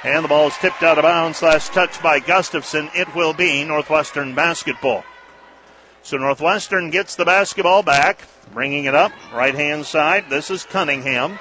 And 0.04 0.26
the 0.26 0.30
ball 0.30 0.48
is 0.48 0.58
tipped 0.58 0.84
out 0.84 0.98
of 0.98 1.04
bounds. 1.04 1.42
Last 1.42 1.72
touch 1.72 2.02
by 2.04 2.20
Gustafson. 2.20 2.90
It 2.94 3.16
will 3.16 3.34
be 3.34 3.64
Northwestern 3.64 4.36
basketball. 4.36 5.06
So 6.08 6.16
Northwestern 6.16 6.90
gets 6.90 7.18
the 7.18 7.26
basketball 7.26 7.84
back, 7.84 8.22
bringing 8.54 8.86
it 8.86 8.96
up 8.96 9.12
right 9.34 9.54
hand 9.54 9.86
side. 9.86 10.30
This 10.30 10.50
is 10.50 10.64
Cunningham. 10.64 11.38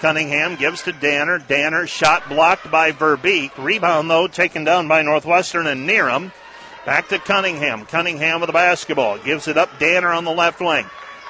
Cunningham 0.00 0.56
gives 0.56 0.82
to 0.82 0.92
Danner. 0.92 1.38
Danner 1.38 1.86
shot 1.86 2.28
blocked 2.28 2.68
by 2.68 2.90
Verbeek. 2.90 3.56
Rebound 3.56 4.10
though 4.10 4.26
taken 4.26 4.64
down 4.64 4.88
by 4.88 5.02
Northwestern 5.02 5.68
and 5.68 5.88
Neeram. 5.88 6.32
Back 6.84 7.06
to 7.10 7.20
Cunningham. 7.20 7.86
Cunningham 7.86 8.40
with 8.40 8.48
the 8.48 8.52
basketball. 8.52 9.18
Gives 9.18 9.46
it 9.46 9.56
up. 9.56 9.78
Danner 9.78 10.10
on 10.10 10.24
the 10.24 10.32
left 10.32 10.58
wing. 10.58 10.86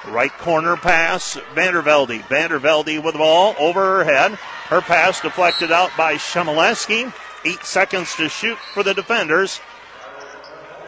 Right 0.07 0.35
corner 0.39 0.75
pass. 0.75 1.37
Vandervelde. 1.53 2.23
Vandervelde 2.23 3.03
with 3.03 3.13
the 3.13 3.19
ball 3.19 3.53
over 3.59 3.97
her 3.97 4.03
head. 4.03 4.31
Her 4.31 4.81
pass 4.81 5.21
deflected 5.21 5.71
out 5.71 5.91
by 5.95 6.15
Shimoleski. 6.15 7.13
Eight 7.45 7.63
seconds 7.63 8.15
to 8.15 8.29
shoot 8.29 8.57
for 8.73 8.81
the 8.81 8.95
defenders. 8.95 9.61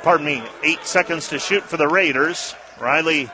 Pardon 0.04 0.26
me, 0.26 0.44
eight 0.64 0.86
seconds 0.86 1.28
to 1.30 1.38
shoot 1.38 1.64
for 1.64 1.78
the 1.78 1.88
Raiders. 1.88 2.56
Riley 2.80 3.30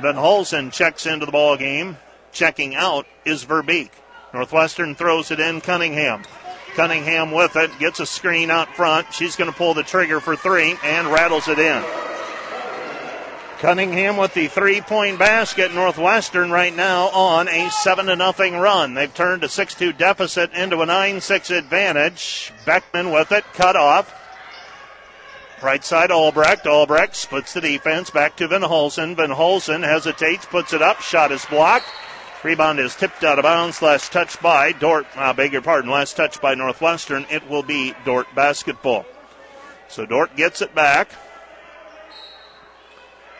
Van 0.00 0.14
Holzen 0.14 0.72
checks 0.72 1.06
into 1.06 1.24
the 1.26 1.32
ball 1.32 1.56
game. 1.56 1.96
Checking 2.32 2.74
out 2.74 3.06
is 3.24 3.44
Verbeek. 3.44 3.90
Northwestern 4.34 4.94
throws 4.94 5.30
it 5.30 5.40
in. 5.40 5.60
Cunningham. 5.60 6.22
Cunningham 6.74 7.32
with 7.32 7.54
it, 7.56 7.70
gets 7.78 8.00
a 8.00 8.06
screen 8.06 8.50
out 8.50 8.74
front. 8.74 9.12
She's 9.12 9.36
going 9.36 9.50
to 9.50 9.56
pull 9.56 9.74
the 9.74 9.82
trigger 9.82 10.20
for 10.20 10.36
three 10.36 10.76
and 10.82 11.08
rattles 11.08 11.48
it 11.48 11.58
in. 11.58 11.84
Cunningham 13.58 14.16
with 14.16 14.34
the 14.34 14.48
three 14.48 14.80
point 14.80 15.18
basket. 15.18 15.72
Northwestern 15.72 16.50
right 16.50 16.74
now 16.74 17.08
on 17.10 17.46
a 17.48 17.70
7 17.70 18.06
to 18.06 18.16
nothing 18.16 18.56
run. 18.56 18.94
They've 18.94 19.12
turned 19.12 19.44
a 19.44 19.48
6 19.48 19.74
2 19.74 19.92
deficit 19.92 20.52
into 20.52 20.80
a 20.80 20.86
9 20.86 21.20
6 21.20 21.50
advantage. 21.50 22.52
Beckman 22.66 23.12
with 23.12 23.30
it, 23.30 23.44
cut 23.52 23.76
off. 23.76 24.21
Right 25.62 25.84
side, 25.84 26.10
Albrecht. 26.10 26.66
Albrecht 26.66 27.14
splits 27.14 27.52
the 27.52 27.60
defense 27.60 28.10
back 28.10 28.36
to 28.36 28.48
Van 28.48 28.62
Holzen. 28.62 29.14
Van 29.14 29.30
Holzen 29.30 29.84
hesitates, 29.84 30.44
puts 30.44 30.72
it 30.72 30.82
up. 30.82 31.00
Shot 31.00 31.30
is 31.30 31.46
blocked. 31.46 31.86
Rebound 32.42 32.80
is 32.80 32.96
tipped 32.96 33.22
out 33.22 33.38
of 33.38 33.44
bounds. 33.44 33.80
Last 33.80 34.10
touch 34.10 34.40
by 34.42 34.72
Dordt. 34.72 35.06
I 35.14 35.32
beg 35.32 35.52
your 35.52 35.62
pardon. 35.62 35.88
Last 35.88 36.16
touch 36.16 36.40
by 36.40 36.56
Northwestern. 36.56 37.26
It 37.30 37.48
will 37.48 37.62
be 37.62 37.94
Dordt 38.04 38.26
basketball. 38.34 39.06
So 39.86 40.04
Dordt 40.04 40.34
gets 40.34 40.62
it 40.62 40.74
back. 40.74 41.10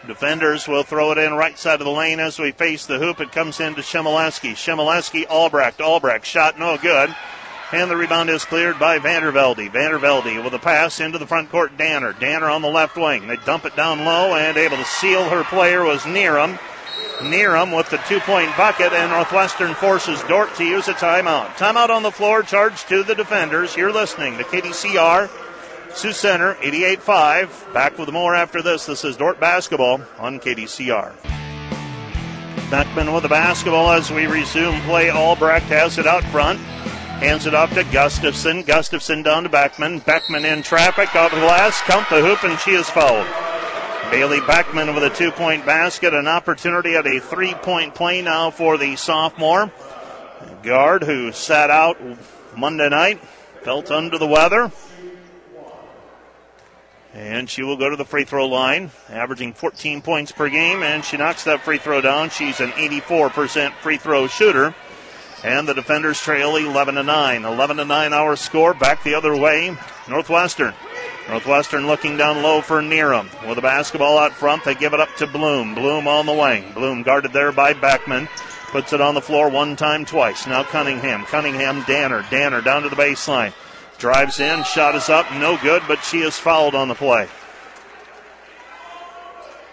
Defenders 0.07 0.69
will 0.69 0.85
throw 0.85 1.11
it 1.11 1.19
in 1.19 1.35
right 1.35 1.59
side 1.59 1.81
of 1.81 1.87
the 1.87 1.91
lane 1.91 2.21
as 2.21 2.39
we 2.39 2.53
face 2.53 2.87
the 2.87 2.99
hoop. 2.99 3.21
It 3.21 3.33
comes 3.33 3.59
into 3.59 3.83
Shimoleski. 3.83 4.53
Shimoleski, 4.53 5.27
Albrecht. 5.29 5.81
Albrecht 5.81 6.25
shot 6.25 6.57
no 6.57 6.79
good. 6.79 7.13
And 7.73 7.91
the 7.91 7.97
rebound 7.97 8.29
is 8.29 8.45
cleared 8.45 8.79
by 8.79 8.99
Vandervelde. 8.99 9.71
Vandervelde 9.71 10.45
with 10.45 10.53
a 10.53 10.59
pass 10.59 11.01
into 11.01 11.17
the 11.19 11.27
front 11.27 11.51
court. 11.51 11.79
Danner. 11.79 12.13
Danner 12.13 12.51
on 12.51 12.61
the 12.61 12.69
left 12.69 12.97
wing. 12.97 13.27
They 13.27 13.37
dump 13.37 13.65
it 13.65 13.75
down 13.75 14.05
low 14.05 14.35
and 14.35 14.59
able 14.59 14.77
to 14.77 14.85
seal 14.85 15.29
her 15.31 15.43
player 15.45 15.83
was 15.83 16.03
Neeram. 16.03 16.59
Neeram 17.21 17.75
with 17.75 17.89
the 17.89 17.99
two 18.09 18.21
point 18.21 18.55
bucket, 18.57 18.93
and 18.93 19.11
Northwestern 19.11 19.75
forces 19.75 20.23
Dordt 20.25 20.55
to 20.57 20.65
use 20.65 20.89
a 20.89 20.93
timeout. 20.93 21.47
Timeout 21.55 21.89
on 21.89 22.03
the 22.03 22.11
floor, 22.11 22.43
charged 22.43 22.89
to 22.89 23.03
the 23.03 23.15
defenders. 23.15 23.77
You're 23.77 23.93
listening 23.93 24.37
to 24.39 24.45
KDCR, 24.45 25.31
Sioux 25.95 26.13
Center, 26.13 26.55
88.5. 26.55 27.73
Back 27.73 27.99
with 27.99 28.11
more 28.11 28.35
after 28.35 28.61
this. 28.61 28.87
This 28.87 29.05
is 29.05 29.17
Dordt 29.17 29.39
basketball 29.41 30.03
on 30.19 30.41
KDCR. 30.41 31.13
Beckman 32.71 33.13
with 33.13 33.23
the 33.23 33.29
basketball 33.29 33.91
as 33.93 34.11
we 34.11 34.27
resume 34.27 34.81
play. 34.83 35.11
Albrecht 35.11 35.67
has 35.67 35.99
it 35.99 36.07
out 36.07 36.25
front. 36.25 36.59
Hands 37.23 37.47
it 37.47 37.55
off 37.55 37.73
to 37.75 37.85
Gustafson. 37.85 38.63
Gustafson 38.63 39.23
down 39.23 39.45
to 39.45 39.49
Beckman. 39.49 40.01
Beckman 40.01 40.45
in 40.45 40.65
traffic 40.65 41.15
off 41.15 41.31
the 41.31 41.39
glass. 41.39 41.81
Count 41.83 42.11
the 42.11 42.21
hoop, 42.21 42.43
and 42.43 42.59
she 42.59 42.73
is 42.73 42.91
fouled. 42.91 43.29
Bailey 44.11 44.41
Beckman 44.41 44.93
with 44.93 45.05
a 45.05 45.11
two 45.11 45.31
point 45.31 45.65
basket. 45.65 46.15
An 46.15 46.27
opportunity 46.27 46.97
at 46.97 47.07
a 47.07 47.21
three 47.21 47.55
point 47.55 47.95
play 47.95 48.23
now 48.23 48.51
for 48.51 48.77
the 48.77 48.97
sophomore. 48.97 49.71
Guard 50.65 51.05
who 51.05 51.31
sat 51.31 51.71
out 51.71 51.97
Monday 52.57 52.89
night, 52.89 53.21
felt 53.63 53.93
under 53.93 54.19
the 54.19 54.27
weather. 54.27 54.73
And 57.15 57.49
she 57.49 57.63
will 57.63 57.77
go 57.77 57.89
to 57.89 57.95
the 57.95 58.05
free 58.05 58.25
throw 58.25 58.47
line, 58.47 58.91
averaging 59.09 59.53
14 59.53 60.03
points 60.03 60.33
per 60.33 60.49
game, 60.49 60.83
and 60.83 61.05
she 61.05 61.19
knocks 61.19 61.45
that 61.45 61.61
free 61.61 61.79
throw 61.79 62.01
down. 62.01 62.31
She's 62.31 62.59
an 62.59 62.73
84% 62.73 63.75
free 63.75 63.99
throw 63.99 64.27
shooter. 64.27 64.75
And 65.45 65.69
the 65.69 65.75
defenders 65.75 66.21
trail 66.21 66.57
11 66.57 66.95
to 66.95 67.03
9. 67.03 67.45
11 67.45 67.77
to 67.79 67.85
9 67.85 68.13
our 68.13 68.37
score. 68.37 68.75
Back 68.75 69.03
the 69.03 69.15
other 69.15 69.37
way. 69.37 69.77
Northwestern. 70.09 70.75
Northwestern 71.29 71.87
looking 71.87 72.17
down 72.17 72.43
low 72.43 72.61
for 72.61 72.81
Neeram. 72.81 73.29
With 73.49 73.59
a 73.59 73.63
basketball 73.63 74.19
out 74.19 74.33
front, 74.33 74.65
they 74.65 74.75
give 74.75 74.95
it 74.95 75.01
up 75.01 75.15
to 75.17 75.27
Bloom. 75.27 75.75
Bloom 75.75 76.07
on 76.07 76.27
the 76.27 76.33
wing. 76.33 76.73
Bloom 76.73 77.03
guarded 77.03 77.33
there 77.33 77.53
by 77.53 77.73
Beckman. 77.73 78.29
Puts 78.71 78.93
it 78.93 79.01
on 79.01 79.15
the 79.15 79.21
floor 79.21 79.51
one 79.51 79.77
time, 79.77 80.05
twice. 80.05 80.47
Now 80.47 80.63
Cunningham. 80.63 81.25
Cunningham, 81.25 81.83
Danner. 81.85 82.25
Danner 82.31 82.61
down 82.61 82.83
to 82.83 82.89
the 82.89 82.97
baseline. 82.97 83.53
Drives 83.99 84.41
in. 84.41 84.63
Shot 84.65 84.95
is 84.95 85.09
up. 85.09 85.31
No 85.35 85.59
good, 85.59 85.83
but 85.87 86.03
she 86.05 86.21
is 86.21 86.39
fouled 86.39 86.75
on 86.75 86.89
the 86.89 86.95
play. 86.95 87.29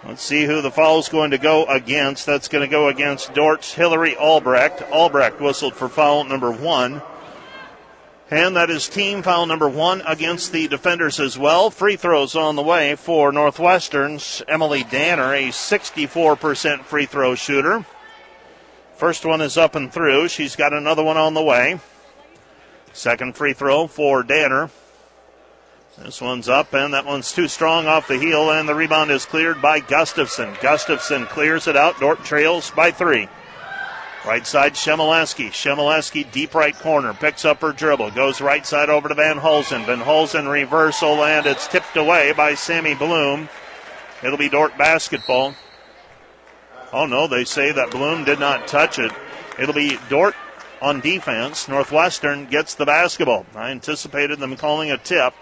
Let's 0.05 0.23
see 0.23 0.45
who 0.45 0.61
the 0.61 0.71
foul 0.71 0.99
is 0.99 1.09
going 1.09 1.31
to 1.31 1.37
go 1.37 1.65
against. 1.65 2.25
That's 2.25 2.47
going 2.47 2.61
to 2.61 2.71
go 2.71 2.87
against 2.87 3.33
Dordt's 3.33 3.73
Hillary 3.73 4.15
Albrecht. 4.15 4.81
Albrecht 4.91 5.41
whistled 5.41 5.75
for 5.75 5.89
foul 5.89 6.23
number 6.23 6.51
one. 6.51 7.01
And 8.31 8.55
that 8.55 8.69
is 8.69 8.87
team 8.87 9.23
foul 9.23 9.45
number 9.45 9.67
one 9.67 10.01
against 10.07 10.53
the 10.53 10.69
defenders 10.69 11.19
as 11.19 11.37
well. 11.37 11.69
Free 11.69 11.97
throws 11.97 12.33
on 12.35 12.55
the 12.55 12.61
way 12.61 12.95
for 12.95 13.33
Northwestern's 13.33 14.41
Emily 14.47 14.83
Danner, 14.83 15.33
a 15.33 15.49
64% 15.49 16.83
free 16.83 17.05
throw 17.05 17.35
shooter. 17.35 17.85
First 18.95 19.25
one 19.25 19.41
is 19.41 19.57
up 19.57 19.75
and 19.75 19.91
through. 19.91 20.29
She's 20.29 20.55
got 20.55 20.73
another 20.73 21.03
one 21.03 21.17
on 21.17 21.33
the 21.33 21.43
way. 21.43 21.79
Second 22.93 23.35
free 23.35 23.53
throw 23.53 23.87
for 23.87 24.23
Danner. 24.23 24.69
This 26.03 26.21
one's 26.21 26.47
up, 26.47 26.73
and 26.73 26.93
that 26.93 27.05
one's 27.05 27.33
too 27.33 27.49
strong 27.49 27.85
off 27.85 28.07
the 28.07 28.17
heel, 28.17 28.51
and 28.51 28.69
the 28.69 28.75
rebound 28.75 29.11
is 29.11 29.25
cleared 29.25 29.61
by 29.61 29.81
Gustafson. 29.81 30.55
Gustafson 30.61 31.25
clears 31.25 31.67
it 31.67 31.75
out. 31.75 31.99
Dordt 31.99 32.23
trails 32.23 32.71
by 32.71 32.91
three. 32.91 33.27
Right 34.25 34.47
side, 34.47 34.73
Shemileski. 34.73 35.49
Shemileski, 35.49 36.29
deep 36.31 36.55
right 36.55 36.77
corner, 36.77 37.13
picks 37.13 37.43
up 37.43 37.61
her 37.61 37.73
dribble, 37.73 38.11
goes 38.11 38.39
right 38.41 38.65
side 38.65 38.89
over 38.89 39.09
to 39.09 39.15
Van 39.15 39.39
Holzen. 39.39 39.85
Van 39.85 39.99
Holzen 39.99 40.49
reversal, 40.49 41.23
and 41.23 41.45
it's 41.45 41.67
tipped 41.67 41.97
away 41.97 42.31
by 42.31 42.53
Sammy 42.53 42.95
Bloom. 42.95 43.49
It'll 44.23 44.37
be 44.37 44.49
Dordt 44.49 44.77
basketball. 44.77 45.53
Oh 46.93 47.05
no, 47.05 47.27
they 47.27 47.43
say 47.43 47.71
that 47.71 47.91
Bloom 47.91 48.23
did 48.23 48.39
not 48.39 48.67
touch 48.67 48.99
it. 48.99 49.11
It'll 49.59 49.75
be 49.75 49.97
Dordt 50.09 50.35
on 50.81 51.01
defense. 51.01 51.67
Northwestern 51.67 52.45
gets 52.45 52.75
the 52.75 52.85
basketball. 52.85 53.45
I 53.55 53.71
anticipated 53.71 54.39
them 54.39 54.55
calling 54.55 54.91
a 54.91 54.97
tip. 54.97 55.33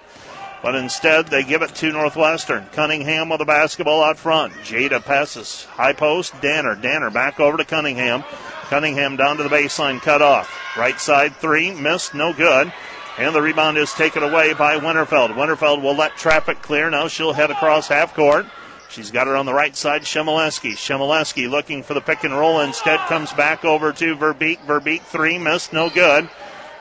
But 0.64 0.76
instead, 0.76 1.28
they 1.28 1.44
give 1.44 1.62
it 1.62 1.76
to 1.76 1.92
Northwestern. 1.92 2.66
Cunningham 2.74 3.30
with 3.30 3.40
the 3.40 3.46
basketball 3.46 4.04
out 4.04 4.18
front. 4.18 4.54
Jada 4.64 5.04
passes. 5.04 5.66
High 5.66 5.94
post. 5.94 6.40
Danner. 6.42 6.76
Danner 6.76 7.12
back 7.12 7.40
over 7.40 7.58
to 7.58 7.66
Cunningham. 7.66 8.24
Cunningham 8.70 9.16
down 9.16 9.38
to 9.38 9.44
the 9.44 9.50
baseline, 9.50 10.02
cut 10.02 10.22
off. 10.22 10.54
Right 10.78 11.00
side 11.00 11.34
three, 11.38 11.72
missed, 11.72 12.14
no 12.14 12.34
good. 12.34 12.74
And 13.18 13.34
the 13.34 13.42
rebound 13.42 13.78
is 13.78 13.94
taken 13.94 14.24
away 14.24 14.54
by 14.54 14.78
Winterfeld. 14.78 15.36
Winterfeld 15.36 15.82
will 15.82 15.96
let 15.96 16.18
traffic 16.18 16.62
clear. 16.62 16.90
Now 16.90 17.08
she'll 17.08 17.32
head 17.32 17.50
across 17.50 17.88
half 17.88 18.14
court. 18.14 18.46
She's 18.90 19.10
got 19.10 19.28
her 19.28 19.38
on 19.38 19.46
the 19.46 19.54
right 19.54 19.76
side, 19.76 20.02
Shemileski. 20.02 20.74
Shemileski 20.74 21.50
looking 21.50 21.82
for 21.82 21.94
the 21.94 22.02
pick 22.02 22.26
and 22.26 22.34
roll. 22.34 22.60
Instead 22.60 23.00
comes 23.08 23.32
back 23.32 23.64
over 23.64 23.94
to 23.94 24.16
Verbeek. 24.18 24.60
Verbeek 24.66 25.02
three, 25.02 25.38
missed, 25.38 25.72
no 25.72 25.90
good. 25.90 26.30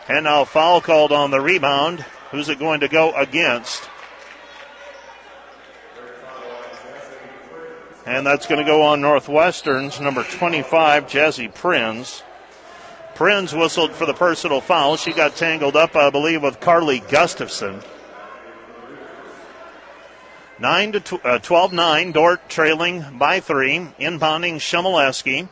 And 0.09 0.25
now 0.25 0.45
foul 0.45 0.81
called 0.81 1.13
on 1.13 1.31
the 1.31 1.41
rebound. 1.41 2.05
Who's 2.37 2.51
it 2.51 2.59
going 2.59 2.81
to 2.81 2.89
go 2.89 3.15
against? 3.15 3.89
And 8.05 8.27
that's 8.27 8.47
going 8.47 8.59
to 8.59 8.71
go 8.71 8.83
on 8.83 9.01
Northwestern's 9.01 9.99
number 10.03 10.23
25, 10.23 11.07
Jazzy 11.07 11.55
Prinz. 11.55 12.23
Prinz 13.15 13.55
whistled 13.55 13.93
for 13.93 14.05
the 14.05 14.13
personal 14.13 14.61
foul. 14.61 14.99
She 14.99 15.15
got 15.15 15.35
tangled 15.35 15.77
up, 15.77 15.97
I 15.97 16.11
believe, 16.11 16.43
with 16.43 16.61
Carly 16.61 17.01
Gustafson. 17.09 17.81
9 20.59 20.93
to 20.93 21.01
tw- 21.01 21.25
uh, 21.25 21.39
12 21.39 21.73
9, 21.73 22.13
Dordt 22.13 22.51
trailing 22.51 23.17
by 23.17 23.41
three, 23.41 23.79
inbounding 23.99 24.57
Shemileski. 24.57 25.49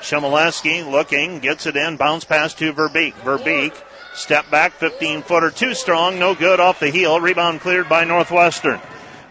Shemileski 0.00 0.88
looking, 0.88 1.40
gets 1.40 1.66
it 1.66 1.76
in, 1.76 1.96
bounce 1.96 2.22
pass 2.22 2.54
to 2.54 2.72
Verbeek. 2.72 3.14
Verbeek 3.24 3.74
Step 4.14 4.50
back, 4.50 4.72
15 4.72 5.22
footer, 5.22 5.50
too 5.50 5.74
strong, 5.74 6.18
no 6.18 6.34
good 6.34 6.60
off 6.60 6.80
the 6.80 6.90
heel. 6.90 7.20
Rebound 7.20 7.60
cleared 7.60 7.88
by 7.88 8.04
Northwestern. 8.04 8.80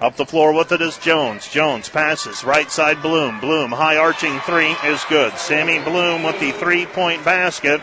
Up 0.02 0.16
the 0.16 0.26
floor 0.26 0.52
with 0.52 0.72
it 0.72 0.82
is 0.82 0.98
Jones. 0.98 1.48
Jones 1.48 1.88
passes 1.88 2.44
right 2.44 2.72
side 2.72 3.04
Bloom. 3.04 3.40
Bloom 3.40 3.72
high 3.72 3.98
arching 3.98 4.40
three 4.40 4.72
is 4.84 5.06
good. 5.08 5.38
Sammy 5.38 5.78
Bloom 5.78 6.24
with 6.24 6.40
the 6.40 6.52
three 6.54 6.88
point 6.88 7.24
basket. 7.24 7.80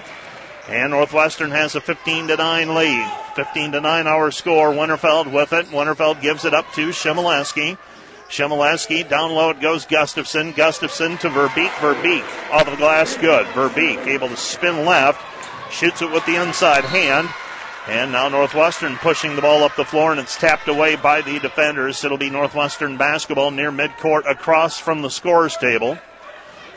And 0.68 0.90
Northwestern 0.90 1.52
has 1.52 1.76
a 1.76 1.80
15 1.80 2.26
to 2.28 2.36
9 2.36 2.74
lead. 2.74 3.12
15 3.36 3.72
to 3.72 3.80
9 3.80 4.06
our 4.08 4.32
score. 4.32 4.70
Winterfeld 4.70 5.32
with 5.32 5.52
it. 5.52 5.66
Winterfeld 5.66 6.20
gives 6.20 6.44
it 6.44 6.52
up 6.52 6.70
to 6.72 6.88
Shemileski. 6.88 7.78
Shemileski 8.28 9.08
down 9.08 9.30
low 9.30 9.50
it 9.50 9.60
goes 9.60 9.86
Gustafson. 9.86 10.50
Gustafson 10.52 11.18
to 11.18 11.30
Verbeek. 11.30 11.70
Verbeek 11.78 12.24
off 12.50 12.68
the 12.68 12.76
glass 12.76 13.16
good. 13.16 13.46
Verbeek 13.46 14.08
able 14.08 14.28
to 14.28 14.36
spin 14.36 14.84
left 14.84 15.22
Shoots 15.70 16.02
it 16.02 16.10
with 16.10 16.24
the 16.26 16.36
inside 16.36 16.84
hand. 16.84 17.28
And 17.88 18.12
now 18.12 18.28
Northwestern 18.28 18.96
pushing 18.96 19.34
the 19.34 19.42
ball 19.42 19.62
up 19.64 19.74
the 19.74 19.84
floor, 19.84 20.10
and 20.10 20.20
it's 20.20 20.36
tapped 20.36 20.68
away 20.68 20.96
by 20.96 21.22
the 21.22 21.38
defenders. 21.38 22.04
It'll 22.04 22.18
be 22.18 22.28
Northwestern 22.28 22.98
basketball 22.98 23.50
near 23.50 23.72
midcourt 23.72 24.30
across 24.30 24.78
from 24.78 25.00
the 25.00 25.08
scores 25.08 25.56
table. 25.56 25.96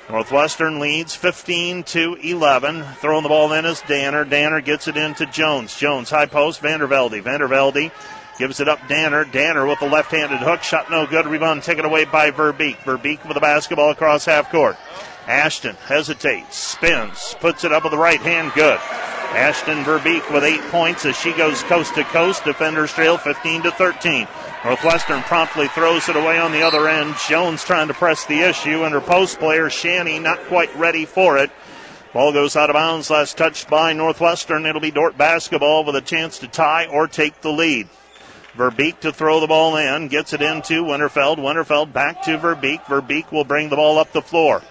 Northwestern 0.10 0.80
leads 0.80 1.16
15 1.16 1.84
to 1.84 2.16
11. 2.16 2.84
Throwing 3.02 3.24
the 3.24 3.30
ball 3.30 3.52
in 3.54 3.66
is 3.66 3.82
Danner. 3.82 4.26
Danner 4.26 4.62
gets 4.62 4.88
it 4.88 4.98
into 4.98 5.26
Jones. 5.26 5.76
Jones 5.76 6.10
high 6.10 6.26
post. 6.26 6.62
Vandervelde. 6.62 7.22
Vandervelde 7.22 7.92
gives 8.38 8.60
it 8.60 8.68
up. 8.68 8.86
Danner. 8.88 9.26
Danner 9.26 9.66
with 9.66 9.80
the 9.80 9.88
left-handed 9.88 10.40
hook 10.40 10.64
shot 10.64 10.90
no 10.90 11.06
good. 11.06 11.28
Rebound 11.28 11.64
taken 11.64 11.86
away 11.86 12.06
by 12.06 12.32
Verbeek. 12.32 12.78
Verbeek 12.78 13.24
with 13.26 13.36
the 13.36 13.42
basketball 13.42 13.92
across 13.92 14.26
half 14.26 14.52
court. 14.52 14.76
Ashton 15.28 15.76
hesitates, 15.76 16.58
spins, 16.58 17.36
puts 17.40 17.64
it 17.64 17.72
up 17.72 17.84
with 17.84 17.92
the 17.92 17.98
right 17.98 18.20
hand. 18.20 18.52
Good. 18.54 18.80
Ashton 19.34 19.84
Verbeek 19.86 20.34
with 20.34 20.44
eight 20.44 20.62
points 20.72 21.06
as 21.06 21.16
she 21.16 21.32
goes 21.34 21.64
coast 21.64 21.96
to 21.96 22.04
coast. 22.06 22.44
Defenders 22.44 22.92
trail 22.92 23.18
15 23.18 23.64
to 23.64 23.72
13. 23.72 24.28
Northwestern 24.66 25.22
promptly 25.22 25.70
throws 25.70 26.10
it 26.10 26.18
away 26.18 26.38
on 26.38 26.52
the 26.52 26.62
other 26.62 26.90
end. 26.90 27.16
Jones 27.30 27.64
trying 27.64 27.88
to 27.88 27.94
press 27.94 28.26
the 28.26 28.42
issue, 28.42 28.84
and 28.84 28.94
her 28.94 29.00
post 29.00 29.40
player 29.40 29.70
Shanny 29.70 30.20
not 30.20 30.40
quite 30.46 30.76
ready 30.76 31.06
for 31.06 31.38
it. 31.38 31.50
Ball 32.14 32.34
goes 32.34 32.58
out 32.58 32.70
of 32.70 32.74
bounds. 32.74 33.10
Last 33.10 33.38
touched 33.38 33.70
by 33.70 33.94
Northwestern. 33.94 34.66
It'll 34.66 34.82
be 34.82 34.92
Dordt 34.92 35.18
basketball 35.18 35.86
with 35.86 35.96
a 35.96 36.02
chance 36.02 36.40
to 36.40 36.48
tie 36.48 36.88
or 36.88 37.08
take 37.08 37.40
the 37.40 37.54
lead. 37.54 37.88
Verbeek 38.58 39.00
to 39.00 39.14
throw 39.14 39.40
the 39.40 39.48
ball 39.48 39.78
in, 39.78 40.10
gets 40.10 40.34
it 40.34 40.42
into 40.42 40.84
Winterfeld. 40.84 41.38
Winterfeld 41.38 41.94
back 41.94 42.22
to 42.24 42.38
Verbeek. 42.38 42.84
Verbeek 42.84 43.32
will 43.32 43.46
bring 43.46 43.70
the 43.70 43.78
ball 43.78 43.98
up 43.98 44.12
the 44.12 44.22
floor. 44.22 44.62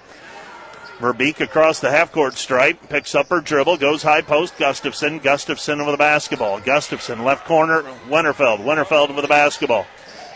Verbeek 1.01 1.41
across 1.41 1.81
the 1.81 1.91
half 1.91 2.13
court 2.13 2.35
stripe, 2.35 2.91
picks 2.91 3.15
up 3.15 3.29
her 3.29 3.41
dribble, 3.41 3.79
goes 3.79 4.03
high 4.03 4.21
post. 4.21 4.59
Gustafson. 4.59 5.19
Gustafson 5.19 5.79
with 5.79 5.95
the 5.95 5.97
basketball. 5.97 6.61
Gustafson, 6.61 7.25
left 7.25 7.47
corner. 7.47 7.83
Winterfeld. 8.07 8.61
Winterfeld 8.61 9.15
with 9.15 9.23
the 9.23 9.29
basketball. 9.29 9.87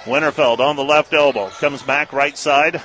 Winterfeld 0.04 0.60
on 0.60 0.76
the 0.76 0.84
left 0.84 1.12
elbow. 1.12 1.50
Comes 1.50 1.82
back 1.82 2.14
right 2.14 2.36
side 2.36 2.82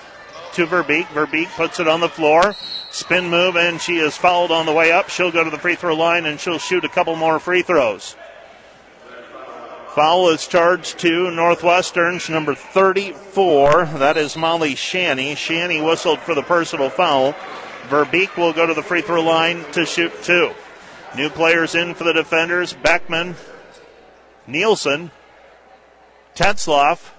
to 0.53 0.67
Verbeek. 0.67 1.05
Verbeek 1.05 1.47
puts 1.55 1.79
it 1.79 1.87
on 1.87 2.01
the 2.01 2.09
floor. 2.09 2.53
Spin 2.91 3.29
move, 3.29 3.55
and 3.55 3.79
she 3.79 3.97
is 3.97 4.17
fouled 4.17 4.51
on 4.51 4.65
the 4.65 4.73
way 4.73 4.91
up. 4.91 5.09
She'll 5.09 5.31
go 5.31 5.45
to 5.45 5.49
the 5.49 5.59
free 5.59 5.75
throw 5.75 5.95
line 5.95 6.25
and 6.25 6.37
she'll 6.37 6.59
shoot 6.59 6.83
a 6.83 6.89
couple 6.89 7.15
more 7.15 7.39
free 7.39 7.61
throws. 7.61 8.17
Foul 9.95 10.29
is 10.29 10.47
charged 10.47 10.99
to 10.99 11.31
Northwestern's 11.31 12.29
number 12.29 12.55
34. 12.55 13.85
That 13.85 14.17
is 14.17 14.37
Molly 14.37 14.75
Shanny. 14.75 15.35
Shanny 15.35 15.81
whistled 15.81 16.19
for 16.19 16.35
the 16.35 16.43
personal 16.43 16.89
foul. 16.89 17.35
Verbeek 17.89 18.38
will 18.38 18.54
go 18.54 18.65
to 18.65 18.73
the 18.73 18.84
free 18.84 19.02
throw 19.02 19.21
line 19.21 19.65
to 19.71 19.86
shoot 19.86 20.12
two. 20.23 20.52
New 21.15 21.30
players 21.30 21.75
in 21.75 21.95
for 21.95 22.04
the 22.04 22.13
defenders 22.13 22.73
Beckman, 22.73 23.36
Nielsen, 24.45 25.12
Tetzloff, 26.36 27.12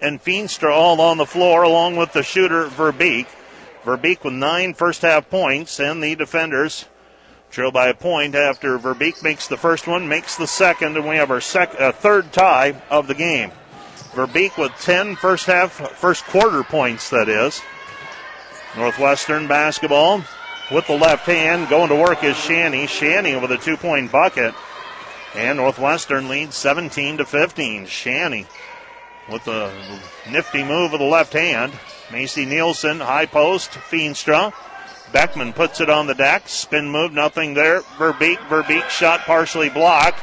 and 0.00 0.22
Feenstra 0.22 0.70
all 0.72 1.00
on 1.00 1.18
the 1.18 1.26
floor, 1.26 1.62
along 1.62 1.96
with 1.96 2.12
the 2.12 2.22
shooter 2.22 2.66
Verbeek. 2.66 3.26
Verbeek 3.84 4.24
with 4.24 4.32
nine 4.32 4.74
first 4.74 5.02
half 5.02 5.28
points, 5.28 5.78
and 5.78 6.02
the 6.02 6.14
defenders 6.14 6.86
trail 7.50 7.70
by 7.70 7.88
a 7.88 7.94
point 7.94 8.34
after 8.34 8.78
Verbeek 8.78 9.22
makes 9.22 9.46
the 9.46 9.56
first 9.56 9.86
one, 9.86 10.08
makes 10.08 10.36
the 10.36 10.46
second, 10.46 10.96
and 10.96 11.06
we 11.06 11.16
have 11.16 11.30
our 11.30 11.40
sec- 11.40 11.80
uh, 11.80 11.92
third 11.92 12.32
tie 12.32 12.74
of 12.90 13.06
the 13.06 13.14
game. 13.14 13.52
Verbeek 14.12 14.56
with 14.56 14.72
10 14.80 15.16
first 15.16 15.46
half, 15.46 15.72
first 15.72 16.24
quarter 16.24 16.62
points, 16.62 17.10
that 17.10 17.28
is. 17.28 17.60
Northwestern 18.76 19.46
basketball 19.46 20.22
with 20.72 20.86
the 20.86 20.96
left 20.96 21.26
hand. 21.26 21.68
Going 21.68 21.88
to 21.90 21.96
work 21.96 22.24
is 22.24 22.36
Shanny. 22.36 22.86
Shanny 22.86 23.36
with 23.36 23.52
a 23.52 23.58
two 23.58 23.76
point 23.76 24.10
bucket. 24.10 24.54
And 25.34 25.58
Northwestern 25.58 26.28
leads 26.28 26.56
17 26.56 27.18
to 27.18 27.24
15. 27.24 27.86
Shanny 27.86 28.46
with 29.30 29.46
a 29.48 29.72
nifty 30.30 30.62
move 30.62 30.92
of 30.92 31.00
the 31.00 31.06
left 31.06 31.32
hand. 31.32 31.72
Macy 32.12 32.44
Nielsen, 32.44 33.00
high 33.00 33.26
post, 33.26 33.70
Feenstra. 33.70 34.52
Beckman 35.12 35.52
puts 35.52 35.80
it 35.80 35.88
on 35.88 36.06
the 36.06 36.14
deck. 36.14 36.48
Spin 36.48 36.90
move, 36.90 37.12
nothing 37.12 37.54
there. 37.54 37.80
Verbeek, 37.98 38.36
Verbeek 38.48 38.88
shot 38.88 39.20
partially 39.20 39.68
blocked. 39.68 40.22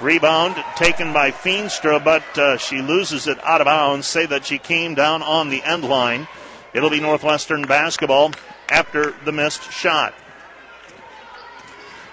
Rebound 0.00 0.62
taken 0.76 1.12
by 1.12 1.30
Feenstra, 1.30 2.02
but 2.02 2.38
uh, 2.38 2.58
she 2.58 2.82
loses 2.82 3.26
it 3.26 3.42
out 3.42 3.62
of 3.62 3.64
bounds. 3.64 4.06
Say 4.06 4.26
that 4.26 4.44
she 4.44 4.58
came 4.58 4.94
down 4.94 5.22
on 5.22 5.48
the 5.48 5.62
end 5.62 5.84
line. 5.84 6.28
It'll 6.76 6.90
be 6.90 7.00
Northwestern 7.00 7.62
basketball 7.62 8.32
after 8.68 9.14
the 9.24 9.32
missed 9.32 9.72
shot. 9.72 10.12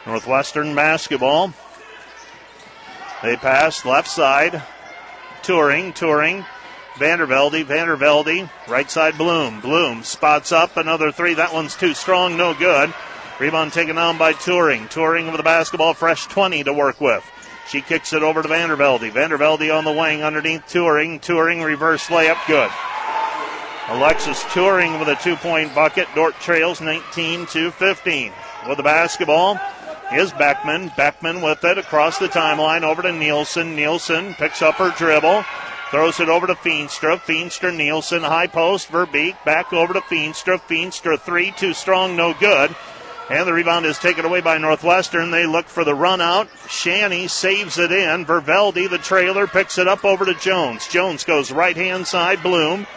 Northwestern 0.05 0.73
basketball. 0.73 1.53
They 3.21 3.35
pass 3.35 3.83
left 3.83 4.07
side. 4.07 4.63
Touring, 5.41 5.91
touring. 5.91 6.45
Vandervelde, 6.93 7.65
Vandervelde, 7.65 8.49
right 8.69 8.89
side 8.89 9.17
Bloom. 9.17 9.59
Bloom 9.59 10.01
spots 10.03 10.53
up 10.53 10.77
another 10.77 11.11
three. 11.11 11.33
That 11.33 11.53
one's 11.53 11.75
too 11.75 11.93
strong, 11.93 12.37
no 12.37 12.53
good. 12.53 12.93
Rebound 13.39 13.73
taken 13.73 13.97
on 13.97 14.17
by 14.17 14.31
Touring. 14.31 14.87
Touring 14.87 15.25
with 15.25 15.37
the 15.37 15.43
basketball, 15.43 15.93
fresh 15.93 16.27
20 16.27 16.63
to 16.63 16.71
work 16.71 17.01
with. 17.01 17.29
She 17.67 17.81
kicks 17.81 18.13
it 18.13 18.23
over 18.23 18.41
to 18.41 18.47
Vandervelde. 18.47 19.11
Vandervelde 19.11 19.77
on 19.77 19.83
the 19.83 19.91
wing 19.91 20.23
underneath 20.23 20.67
Touring. 20.67 21.19
Touring 21.19 21.61
reverse 21.63 22.07
layup, 22.07 22.37
good. 22.47 22.71
Alexis 23.89 24.43
Touring 24.53 24.97
with 24.97 25.09
a 25.09 25.15
two 25.15 25.35
point 25.35 25.75
bucket. 25.75 26.07
Dordt 26.15 26.35
trails 26.35 26.79
19 26.79 27.45
to 27.47 27.69
15. 27.71 28.31
With 28.67 28.77
the 28.77 28.83
basketball 28.83 29.59
is 30.13 30.31
Beckman. 30.33 30.91
Beckman 30.95 31.41
with 31.41 31.63
it 31.65 31.77
across 31.77 32.17
the 32.17 32.27
timeline 32.27 32.83
over 32.83 33.01
to 33.01 33.11
Nielsen. 33.11 33.75
Nielsen 33.75 34.35
picks 34.35 34.61
up 34.61 34.75
her 34.75 34.91
dribble. 34.97 35.43
Throws 35.91 36.19
it 36.19 36.29
over 36.29 36.47
to 36.47 36.55
Feenstra. 36.55 37.19
Feenstra, 37.19 37.75
Nielsen, 37.75 38.23
high 38.23 38.47
post, 38.47 38.89
Verbeek. 38.89 39.35
Back 39.43 39.73
over 39.73 39.93
to 39.93 40.01
Feenstra. 40.01 40.59
Feenstra, 40.59 41.19
three, 41.19 41.51
too 41.51 41.73
strong, 41.73 42.15
no 42.15 42.33
good. 42.33 42.75
And 43.29 43.47
the 43.47 43.53
rebound 43.53 43.85
is 43.85 43.99
taken 43.99 44.25
away 44.25 44.41
by 44.41 44.57
Northwestern. 44.57 45.29
They 45.29 45.45
look 45.45 45.67
for 45.67 45.83
the 45.83 45.93
run 45.93 46.19
out. 46.19 46.47
Shanny 46.67 47.27
saves 47.27 47.77
it 47.77 47.91
in. 47.91 48.25
Vervelde, 48.25 48.89
the 48.89 48.97
trailer, 48.97 49.45
picks 49.45 49.77
it 49.77 49.87
up 49.87 50.03
over 50.03 50.25
to 50.25 50.33
Jones. 50.33 50.87
Jones 50.87 51.23
goes 51.23 51.51
right 51.51 51.75
hand 51.75 52.07
side. 52.07 52.41
Bloom. 52.41 52.87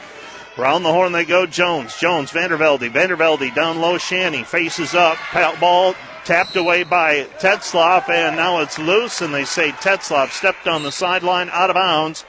Round 0.57 0.85
the 0.85 0.93
horn 0.93 1.13
they 1.13 1.25
go. 1.25 1.47
Jones. 1.47 1.97
Jones. 1.99 2.31
Vandervelde. 2.31 2.91
Vandervelde 2.91 3.55
down 3.55 3.81
low. 3.81 3.99
Shanny 3.99 4.43
faces 4.43 4.95
up. 4.95 5.19
Ball 5.61 5.95
tapped 6.25 6.57
away 6.57 6.83
by 6.83 7.25
Tetzloff, 7.39 8.09
and 8.09 8.37
now 8.37 8.61
it's 8.61 8.79
loose. 8.79 9.21
And 9.21 9.35
they 9.35 9.45
say 9.45 9.71
Tetzloff 9.73 10.31
stepped 10.31 10.67
on 10.67 10.83
the 10.83 10.93
sideline 10.93 11.51
out 11.51 11.69
of 11.69 11.75
bounds. 11.75 12.25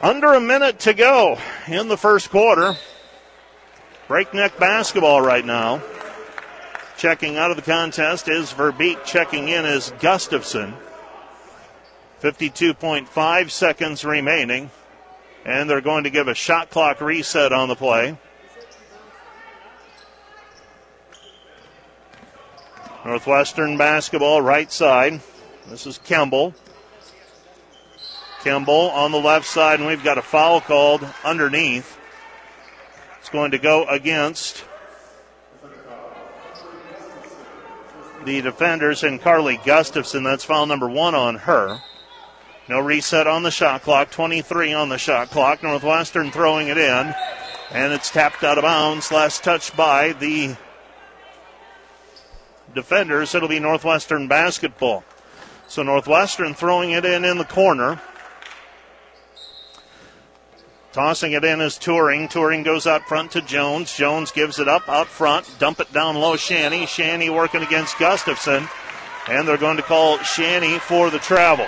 Under 0.00 0.32
a 0.32 0.40
minute 0.40 0.80
to 0.80 0.94
go 0.94 1.38
in 1.68 1.88
the 1.88 1.98
first 1.98 2.30
quarter. 2.30 2.76
Breakneck 4.08 4.58
basketball 4.58 5.20
right 5.20 5.44
now. 5.44 5.82
Checking 6.96 7.36
out 7.36 7.50
of 7.50 7.56
the 7.56 7.62
contest 7.62 8.28
is 8.28 8.52
Verbeek. 8.52 9.04
Checking 9.04 9.48
in 9.48 9.64
is 9.64 9.92
Gustafson. 10.00 10.74
52.5 12.22 13.50
seconds 13.50 14.04
remaining. 14.04 14.70
And 15.44 15.68
they're 15.68 15.80
going 15.80 16.04
to 16.04 16.10
give 16.10 16.28
a 16.28 16.34
shot 16.34 16.70
clock 16.70 17.00
reset 17.00 17.52
on 17.52 17.68
the 17.68 17.74
play. 17.74 18.16
Northwestern 23.04 23.76
basketball, 23.76 24.40
right 24.40 24.70
side. 24.70 25.20
This 25.68 25.86
is 25.86 25.98
Kemble. 25.98 26.54
Kimball 28.44 28.90
on 28.90 29.10
the 29.10 29.20
left 29.20 29.46
side, 29.46 29.80
and 29.80 29.88
we've 29.88 30.04
got 30.04 30.18
a 30.18 30.22
foul 30.22 30.60
called 30.60 31.06
underneath. 31.24 31.98
It's 33.18 33.28
going 33.28 33.50
to 33.52 33.58
go 33.58 33.84
against 33.86 34.64
the 38.24 38.40
defenders 38.40 39.02
and 39.02 39.20
Carly 39.20 39.58
Gustafson. 39.64 40.22
That's 40.22 40.44
foul 40.44 40.66
number 40.66 40.88
one 40.88 41.14
on 41.14 41.36
her. 41.36 41.80
No 42.72 42.80
reset 42.80 43.26
on 43.26 43.42
the 43.42 43.50
shot 43.50 43.82
clock. 43.82 44.10
23 44.10 44.72
on 44.72 44.88
the 44.88 44.96
shot 44.96 45.28
clock. 45.28 45.62
Northwestern 45.62 46.30
throwing 46.30 46.68
it 46.68 46.78
in. 46.78 47.14
And 47.70 47.92
it's 47.92 48.08
tapped 48.08 48.42
out 48.42 48.56
of 48.56 48.62
bounds. 48.62 49.12
Last 49.12 49.44
touch 49.44 49.76
by 49.76 50.14
the 50.14 50.56
defenders. 52.74 53.34
It'll 53.34 53.50
be 53.50 53.60
Northwestern 53.60 54.26
basketball. 54.26 55.04
So 55.68 55.82
Northwestern 55.82 56.54
throwing 56.54 56.92
it 56.92 57.04
in 57.04 57.26
in 57.26 57.36
the 57.36 57.44
corner. 57.44 58.00
Tossing 60.94 61.32
it 61.32 61.44
in 61.44 61.60
is 61.60 61.76
Touring. 61.76 62.26
Touring 62.26 62.62
goes 62.62 62.86
out 62.86 63.06
front 63.06 63.32
to 63.32 63.42
Jones. 63.42 63.94
Jones 63.94 64.32
gives 64.32 64.58
it 64.58 64.66
up 64.66 64.88
out 64.88 65.08
front. 65.08 65.56
Dump 65.58 65.78
it 65.78 65.92
down 65.92 66.14
low, 66.14 66.36
Shanny. 66.36 66.86
Shanny 66.86 67.28
working 67.28 67.60
against 67.60 67.98
Gustafson. 67.98 68.66
And 69.28 69.46
they're 69.46 69.58
going 69.58 69.76
to 69.76 69.82
call 69.82 70.16
Shanny 70.20 70.78
for 70.78 71.10
the 71.10 71.18
travel. 71.18 71.66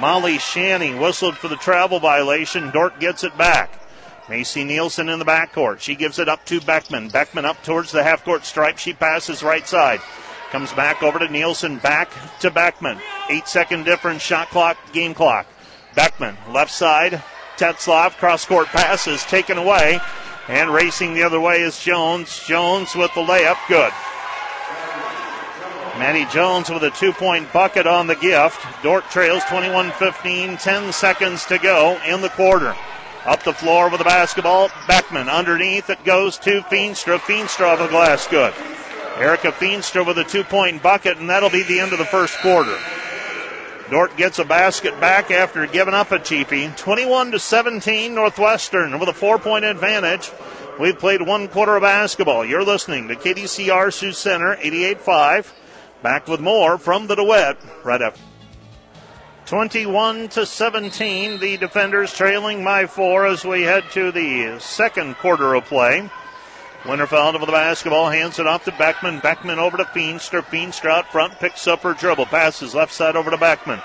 Molly 0.00 0.38
Shanny 0.38 0.94
whistled 0.94 1.36
for 1.36 1.48
the 1.48 1.56
travel 1.56 2.00
violation. 2.00 2.70
Dordt 2.70 2.98
gets 2.98 3.24
it 3.24 3.36
back. 3.38 3.80
Macy 4.28 4.64
Nielsen 4.64 5.08
in 5.08 5.18
the 5.18 5.24
backcourt. 5.24 5.80
She 5.80 5.94
gives 5.94 6.18
it 6.18 6.28
up 6.28 6.44
to 6.46 6.60
Beckman. 6.60 7.08
Beckman 7.08 7.44
up 7.44 7.62
towards 7.62 7.92
the 7.92 8.02
half 8.02 8.24
court 8.24 8.44
stripe. 8.44 8.78
She 8.78 8.92
passes 8.92 9.42
right 9.42 9.66
side. 9.68 10.00
Comes 10.50 10.72
back 10.72 11.02
over 11.02 11.18
to 11.18 11.28
Nielsen. 11.28 11.78
Back 11.78 12.10
to 12.40 12.50
Beckman. 12.50 12.98
Eight 13.28 13.46
second 13.46 13.84
difference. 13.84 14.22
Shot 14.22 14.48
clock. 14.48 14.76
Game 14.92 15.14
clock. 15.14 15.46
Beckman 15.94 16.36
left 16.50 16.72
side. 16.72 17.22
Tetzloff 17.56 18.16
cross 18.16 18.44
court 18.44 18.66
pass 18.68 19.06
is 19.06 19.22
taken 19.24 19.58
away. 19.58 20.00
And 20.48 20.72
racing 20.72 21.14
the 21.14 21.22
other 21.22 21.40
way 21.40 21.60
is 21.60 21.78
Jones. 21.80 22.42
Jones 22.46 22.94
with 22.94 23.12
the 23.14 23.20
layup. 23.20 23.58
Good. 23.68 23.92
Maddie 25.98 26.26
Jones 26.32 26.70
with 26.70 26.82
a 26.82 26.90
two 26.90 27.12
point 27.12 27.52
bucket 27.52 27.86
on 27.86 28.08
the 28.08 28.16
gift. 28.16 28.60
Dordt 28.82 29.04
trails 29.10 29.44
21 29.44 29.92
15, 29.92 30.56
10 30.56 30.92
seconds 30.92 31.44
to 31.46 31.58
go 31.58 32.00
in 32.06 32.20
the 32.20 32.30
quarter. 32.30 32.74
Up 33.26 33.42
the 33.42 33.52
floor 33.52 33.88
with 33.88 33.98
the 33.98 34.04
basketball. 34.04 34.70
Beckman 34.88 35.28
underneath. 35.28 35.88
It 35.88 36.04
goes 36.04 36.36
to 36.38 36.62
Feenstra. 36.62 37.18
Feenstra 37.18 37.72
of 37.72 37.78
the 37.78 37.88
glass. 37.88 38.26
Good. 38.26 38.52
Erica 39.16 39.52
Feenstra 39.52 40.04
with 40.04 40.18
a 40.18 40.24
two 40.24 40.42
point 40.42 40.82
bucket, 40.82 41.18
and 41.18 41.30
that'll 41.30 41.48
be 41.48 41.62
the 41.62 41.78
end 41.78 41.92
of 41.92 41.98
the 41.98 42.04
first 42.04 42.36
quarter. 42.38 42.76
Dordt 43.88 44.16
gets 44.16 44.40
a 44.40 44.44
basket 44.44 44.98
back 44.98 45.30
after 45.30 45.66
giving 45.66 45.94
up 45.94 46.10
a 46.10 46.18
cheapie. 46.18 46.76
21 46.76 47.30
to 47.32 47.38
17, 47.38 48.14
Northwestern 48.14 48.98
with 48.98 49.08
a 49.08 49.14
four 49.14 49.38
point 49.38 49.64
advantage. 49.64 50.30
We've 50.80 50.98
played 50.98 51.22
one 51.22 51.46
quarter 51.46 51.76
of 51.76 51.82
basketball. 51.82 52.44
You're 52.44 52.64
listening 52.64 53.06
to 53.08 53.14
KDCR 53.14 53.92
Sioux 53.92 54.12
Center 54.12 54.56
88.5. 54.56 55.52
Back 56.04 56.28
with 56.28 56.40
more 56.40 56.76
from 56.76 57.06
the 57.06 57.14
DeWitt 57.14 57.56
right 57.82 58.02
after. 58.02 58.20
21 59.46 60.28
to 60.28 60.44
17, 60.44 61.40
the 61.40 61.56
defenders 61.56 62.12
trailing 62.12 62.62
by 62.62 62.84
four 62.84 63.24
as 63.26 63.42
we 63.42 63.62
head 63.62 63.84
to 63.92 64.12
the 64.12 64.58
second 64.60 65.16
quarter 65.16 65.54
of 65.54 65.64
play. 65.64 66.10
Winterfeld 66.82 67.40
with 67.40 67.46
the 67.46 67.52
basketball, 67.52 68.10
hands 68.10 68.38
it 68.38 68.46
off 68.46 68.66
to 68.66 68.72
Beckman. 68.72 69.20
Beckman 69.20 69.58
over 69.58 69.78
to 69.78 69.84
Feenstra. 69.84 70.42
Feenstra 70.42 70.90
out 70.90 71.10
front, 71.10 71.38
picks 71.38 71.66
up 71.66 71.80
her 71.80 71.94
dribble, 71.94 72.26
passes 72.26 72.74
left 72.74 72.92
side 72.92 73.16
over 73.16 73.30
to 73.30 73.38
Beckman. 73.38 73.80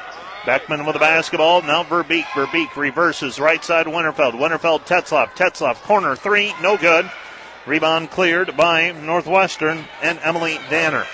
Beckman 0.46 0.86
with 0.86 0.96
the 0.96 1.00
basketball. 1.00 1.62
Now 1.62 1.86
Verbeek. 1.86 2.26
Verbeek 2.26 2.76
reverses 2.76 3.40
right 3.40 3.64
side 3.64 3.86
Winterfeld. 3.86 4.34
Winterfeld 4.34 4.82
Tetzloff. 4.82 5.30
Tetzloff 5.38 5.76
corner 5.84 6.18
three. 6.18 6.54
No 6.62 6.76
good. 6.76 7.10
Rebound 7.66 8.12
cleared 8.12 8.58
by 8.58 8.92
Northwestern 8.92 9.86
and 10.02 10.20
Emily 10.22 10.60
Danner. 10.70 11.06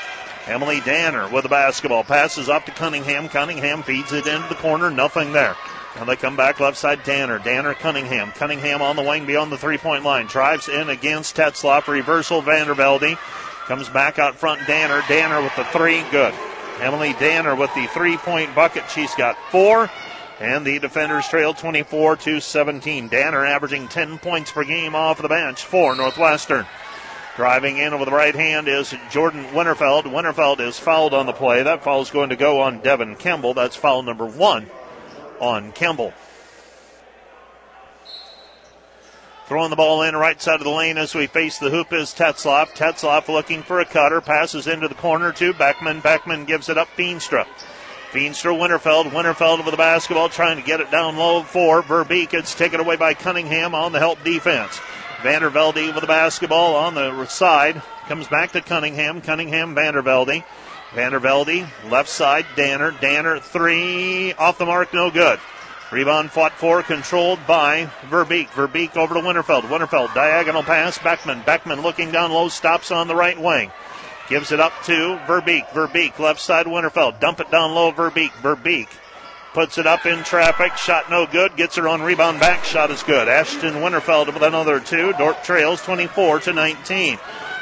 Emily 0.47 0.79
Danner 0.81 1.27
with 1.27 1.43
the 1.43 1.49
basketball. 1.49 2.03
Passes 2.03 2.49
up 2.49 2.65
to 2.65 2.71
Cunningham. 2.71 3.29
Cunningham 3.29 3.81
feeds 3.81 4.13
it 4.13 4.27
into 4.27 4.47
the 4.47 4.55
corner. 4.55 4.91
Nothing 4.91 5.31
there. 5.31 5.55
Now 5.95 6.05
they 6.05 6.15
come 6.15 6.35
back 6.35 6.59
left 6.59 6.77
side, 6.77 7.03
Danner. 7.03 7.39
Danner, 7.39 7.73
Cunningham. 7.73 8.31
Cunningham 8.31 8.81
on 8.81 8.95
the 8.95 9.01
wing 9.01 9.25
beyond 9.25 9.51
the 9.51 9.57
three 9.57 9.77
point 9.77 10.03
line. 10.03 10.27
Drives 10.27 10.67
in 10.67 10.89
against 10.89 11.35
Tetzloff. 11.35 11.87
Reversal, 11.87 12.43
Vandervelde. 12.43 13.17
Comes 13.65 13.89
back 13.89 14.19
out 14.19 14.35
front, 14.35 14.65
Danner. 14.67 15.01
Danner 15.07 15.41
with 15.41 15.55
the 15.55 15.63
three. 15.65 16.03
Good. 16.11 16.33
Emily 16.79 17.13
Danner 17.13 17.55
with 17.55 17.73
the 17.73 17.87
three 17.87 18.17
point 18.17 18.53
bucket. 18.53 18.89
She's 18.89 19.15
got 19.15 19.37
four. 19.51 19.89
And 20.39 20.65
the 20.65 20.79
defenders 20.79 21.27
trail 21.29 21.53
24 21.53 22.17
to 22.17 22.39
17. 22.41 23.07
Danner 23.07 23.45
averaging 23.45 23.87
10 23.87 24.19
points 24.19 24.51
per 24.51 24.65
game 24.65 24.93
off 24.93 25.21
the 25.21 25.29
bench 25.29 25.63
for 25.63 25.95
Northwestern. 25.95 26.65
Driving 27.35 27.77
in 27.77 27.99
with 27.99 28.07
the 28.07 28.15
right 28.15 28.33
hand 28.33 28.69
is 28.69 28.93
Jordan 29.11 29.43
Winterfeld. 29.45 30.03
Winterfeld 30.03 30.61
is 30.61 30.79
fouled 30.79 31.13
on 31.13 31.25
the 31.25 31.33
play. 31.33 31.63
That 31.63 31.83
foul 31.83 32.01
is 32.01 32.09
going 32.09 32.29
to 32.29 32.37
go 32.37 32.61
on 32.61 32.79
Devin 32.79 33.17
Campbell. 33.17 33.53
That's 33.53 33.75
foul 33.75 34.03
number 34.03 34.25
one 34.25 34.67
on 35.41 35.73
Campbell. 35.73 36.13
Throwing 39.47 39.69
the 39.69 39.75
ball 39.75 40.01
in 40.01 40.15
right 40.15 40.41
side 40.41 40.61
of 40.61 40.63
the 40.63 40.69
lane 40.69 40.97
as 40.97 41.13
we 41.13 41.27
face 41.27 41.59
the 41.59 41.69
hoop 41.69 41.91
is 41.91 42.15
Tetzloff. 42.15 42.69
Tetzloff 42.69 43.27
looking 43.27 43.63
for 43.63 43.81
a 43.81 43.85
cutter. 43.85 44.21
Passes 44.21 44.65
into 44.65 44.87
the 44.87 44.95
corner 44.95 45.33
to 45.33 45.53
Beckman. 45.53 45.99
Beckman 45.99 46.45
gives 46.45 46.69
it 46.69 46.77
up 46.77 46.87
Feenstra. 46.97 47.45
Feenstra, 48.11 48.57
Winterfeld. 48.57 49.11
Winterfeld 49.11 49.57
with 49.57 49.71
the 49.71 49.77
basketball 49.77 50.29
trying 50.29 50.57
to 50.57 50.63
get 50.63 50.79
it 50.79 50.89
down 50.89 51.17
low 51.17 51.43
for 51.43 51.83
Verbeek. 51.83 52.33
It's 52.33 52.55
taken 52.55 52.79
away 52.79 52.95
by 52.95 53.13
Cunningham 53.13 53.75
on 53.75 53.91
the 53.91 53.99
help 53.99 54.23
defense. 54.23 54.79
Vandervelde 55.25 55.87
with 55.87 56.01
the 56.01 56.07
basketball 56.07 56.75
on 56.75 56.93
the 56.93 57.25
side. 57.25 57.81
Comes 58.07 58.27
back 58.27 58.51
to 58.51 58.61
Cunningham. 58.61 59.21
Cunningham, 59.21 59.73
Vandervelde. 59.73 60.43
Vandervelde, 60.91 61.67
left 61.89 62.09
side, 62.09 62.45
Danner. 62.55 62.91
Danner, 63.01 63.39
three, 63.39 64.33
off 64.33 64.59
the 64.59 64.67
mark, 64.67 64.93
no 64.93 65.09
good. 65.09 65.39
Rebound 65.91 66.29
fought 66.29 66.51
for, 66.51 66.83
controlled 66.83 67.39
by 67.47 67.87
Verbeek. 68.03 68.49
Verbeek 68.49 68.95
over 68.95 69.15
to 69.15 69.19
Winterfeld. 69.19 69.63
Winterfeld, 69.63 70.13
diagonal 70.13 70.61
pass, 70.61 70.99
Beckman. 70.99 71.41
Beckman 71.43 71.81
looking 71.81 72.11
down 72.11 72.31
low, 72.31 72.47
stops 72.47 72.91
on 72.91 73.07
the 73.07 73.15
right 73.15 73.41
wing. 73.41 73.71
Gives 74.29 74.51
it 74.51 74.59
up 74.59 74.73
to 74.83 75.19
Verbeek. 75.25 75.65
Verbeek, 75.69 76.19
left 76.19 76.39
side 76.39 76.67
Winterfeld. 76.67 77.19
Dump 77.19 77.39
it 77.39 77.49
down 77.49 77.73
low, 77.73 77.91
Verbeek. 77.91 78.29
Verbeek 78.43 78.89
puts 79.55 79.77
it 79.77 79.87
up 79.87 80.05
in 80.05 80.21
traffic. 80.25 80.75
Shot 80.75 81.09
no 81.09 81.25
good. 81.25 81.55
Gets 81.55 81.77
her 81.77 81.87
on 81.87 82.01
rebound 82.01 82.41
back. 82.41 82.65
Shot 82.65 82.91
is 82.91 83.01
good. 83.01 83.29
Ashton 83.29 83.75
Winterfeld 83.75 84.27
with 84.27 84.43
another 84.43 84.81
two. 84.81 85.13
Dordt 85.13 85.45
trails 85.45 85.81
24 85.81 86.41
to 86.41 86.53
19. 86.53 87.17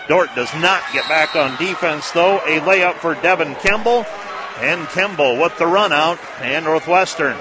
Dordt 0.08 0.34
does 0.36 0.52
not 0.56 0.82
get 0.92 1.08
back 1.08 1.36
on 1.36 1.56
defense 1.58 2.10
though. 2.10 2.38
A 2.40 2.60
layup 2.62 2.96
for 2.96 3.14
Devin 3.14 3.54
Kemble. 3.56 4.08
And 4.60 4.88
Kemble 4.88 5.40
with 5.40 5.56
the 5.60 5.68
run 5.68 5.94
out. 5.94 6.18
And 6.42 6.66
Northwestern 6.66 7.38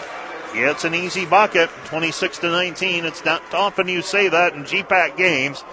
gets 0.52 0.84
an 0.84 0.94
easy 0.94 1.24
bucket. 1.24 1.70
26 1.86 2.38
to 2.40 2.50
19. 2.50 3.06
It's 3.06 3.24
not 3.24 3.42
often 3.54 3.88
you 3.88 4.02
say 4.02 4.28
that 4.28 4.52
in 4.52 4.64
GPAC 4.64 5.16
games. 5.16 5.64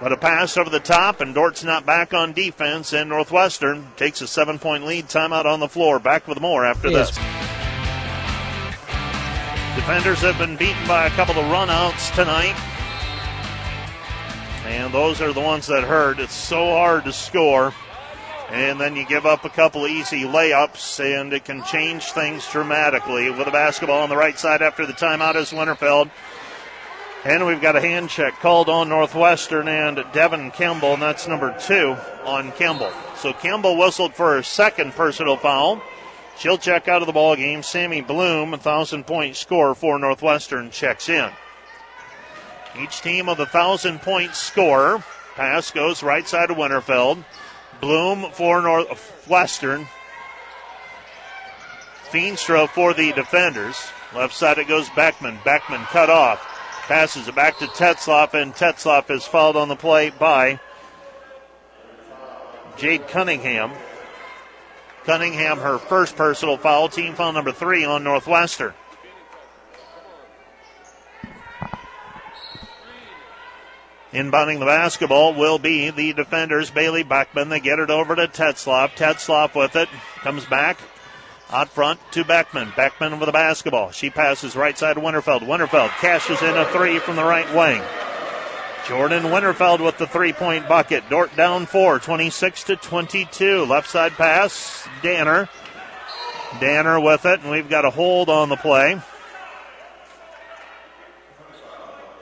But 0.00 0.12
a 0.12 0.16
pass 0.16 0.56
over 0.56 0.70
the 0.70 0.80
top, 0.80 1.20
and 1.20 1.34
Dordt's 1.34 1.62
not 1.62 1.86
back 1.86 2.12
on 2.12 2.32
defense, 2.32 2.92
and 2.92 3.08
Northwestern 3.08 3.86
takes 3.96 4.20
a 4.22 4.26
seven 4.26 4.58
point 4.58 4.86
lead. 4.86 5.06
Timeout 5.06 5.44
on 5.44 5.60
the 5.60 5.68
floor. 5.68 6.00
Back 6.00 6.26
with 6.26 6.40
more 6.40 6.64
after 6.64 6.90
yes. 6.90 7.16
this. 7.16 7.43
Defenders 9.74 10.20
have 10.20 10.38
been 10.38 10.56
beaten 10.56 10.86
by 10.86 11.06
a 11.06 11.10
couple 11.10 11.38
of 11.38 11.44
runouts 11.46 12.14
tonight. 12.14 12.54
And 14.66 14.94
those 14.94 15.20
are 15.20 15.32
the 15.32 15.40
ones 15.40 15.66
that 15.66 15.84
hurt. 15.84 16.18
It's 16.18 16.32
so 16.32 16.72
hard 16.72 17.04
to 17.04 17.12
score. 17.12 17.74
And 18.50 18.80
then 18.80 18.94
you 18.94 19.04
give 19.04 19.26
up 19.26 19.44
a 19.44 19.50
couple 19.50 19.86
easy 19.86 20.22
layups, 20.22 21.00
and 21.00 21.32
it 21.32 21.44
can 21.44 21.64
change 21.64 22.12
things 22.12 22.48
dramatically. 22.50 23.30
With 23.30 23.48
a 23.48 23.50
basketball 23.50 24.02
on 24.02 24.08
the 24.08 24.16
right 24.16 24.38
side 24.38 24.62
after 24.62 24.86
the 24.86 24.92
timeout 24.92 25.34
is 25.34 25.50
Winterfeld. 25.50 26.10
And 27.24 27.44
we've 27.44 27.60
got 27.60 27.74
a 27.74 27.80
hand 27.80 28.10
check 28.10 28.34
called 28.40 28.68
on 28.68 28.88
Northwestern 28.88 29.66
and 29.66 30.04
Devin 30.12 30.50
Campbell, 30.52 30.92
and 30.92 31.02
that's 31.02 31.26
number 31.26 31.56
two 31.58 31.96
on 32.24 32.52
Campbell. 32.52 32.92
So 33.16 33.32
Campbell 33.32 33.76
whistled 33.76 34.14
for 34.14 34.34
her 34.34 34.42
second 34.42 34.92
personal 34.92 35.36
foul. 35.36 35.82
She'll 36.38 36.58
check 36.58 36.88
out 36.88 37.02
of 37.02 37.06
the 37.06 37.12
ball 37.12 37.36
game. 37.36 37.62
Sammy 37.62 38.00
Bloom, 38.00 38.54
a 38.54 38.58
thousand 38.58 39.06
point 39.06 39.36
score 39.36 39.74
for 39.74 39.98
Northwestern, 39.98 40.70
checks 40.70 41.08
in. 41.08 41.30
Each 42.78 43.00
team 43.00 43.28
of 43.28 43.38
the 43.38 43.46
thousand 43.46 44.00
point 44.00 44.34
scorer. 44.34 45.04
Pass 45.36 45.70
goes 45.70 46.02
right 46.02 46.26
side 46.26 46.50
of 46.50 46.56
Winterfeld. 46.56 47.24
Bloom 47.80 48.30
for 48.32 48.60
Northwestern. 48.62 49.86
Feenstra 52.10 52.68
for 52.68 52.94
the 52.94 53.12
defenders. 53.12 53.76
Left 54.14 54.34
side 54.34 54.58
it 54.58 54.68
goes 54.68 54.88
Beckman. 54.90 55.38
Beckman 55.44 55.82
cut 55.86 56.10
off. 56.10 56.40
Passes 56.86 57.28
it 57.28 57.34
back 57.34 57.58
to 57.58 57.66
Tetzloff, 57.66 58.34
and 58.34 58.54
Tetzloff 58.54 59.10
is 59.10 59.24
fouled 59.24 59.56
on 59.56 59.68
the 59.68 59.76
play 59.76 60.10
by 60.10 60.60
Jade 62.76 63.08
Cunningham. 63.08 63.72
Cunningham, 65.04 65.58
her 65.58 65.78
first 65.78 66.16
personal 66.16 66.56
foul, 66.56 66.88
team 66.88 67.14
foul 67.14 67.32
number 67.32 67.52
three 67.52 67.84
on 67.84 68.04
Northwestern. 68.04 68.74
Inbounding 74.14 74.60
the 74.60 74.66
basketball 74.66 75.34
will 75.34 75.58
be 75.58 75.90
the 75.90 76.12
defenders, 76.12 76.70
Bailey 76.70 77.02
Beckman. 77.02 77.48
They 77.48 77.58
get 77.58 77.80
it 77.80 77.90
over 77.90 78.14
to 78.14 78.28
Tetzloff. 78.28 78.90
Tetzloff 78.90 79.56
with 79.56 79.74
it. 79.74 79.88
Comes 80.20 80.44
back. 80.44 80.78
Out 81.50 81.68
front 81.68 81.98
to 82.12 82.24
Beckman. 82.24 82.72
Beckman 82.76 83.18
with 83.18 83.26
the 83.26 83.32
basketball. 83.32 83.90
She 83.90 84.10
passes 84.10 84.54
right 84.54 84.78
side 84.78 84.94
to 84.94 85.00
Winterfeld. 85.00 85.40
Winterfeld 85.40 85.88
cashes 85.98 86.40
in 86.42 86.56
a 86.56 86.64
three 86.66 87.00
from 87.00 87.16
the 87.16 87.24
right 87.24 87.52
wing. 87.54 87.82
Jordan 88.86 89.24
Winterfeld 89.24 89.84
with 89.84 89.98
the 89.98 90.06
three 90.06 90.32
point 90.32 90.68
bucket. 90.68 91.08
Dordt 91.10 91.34
down 91.34 91.66
four, 91.66 91.98
26 91.98 92.64
to 92.64 92.76
22. 92.76 93.64
Left 93.64 93.90
side 93.90 94.12
pass. 94.12 94.83
Danner. 95.04 95.50
Danner 96.60 96.98
with 96.98 97.26
it, 97.26 97.42
and 97.42 97.50
we've 97.50 97.68
got 97.68 97.84
a 97.84 97.90
hold 97.90 98.30
on 98.30 98.48
the 98.48 98.56
play. 98.56 98.98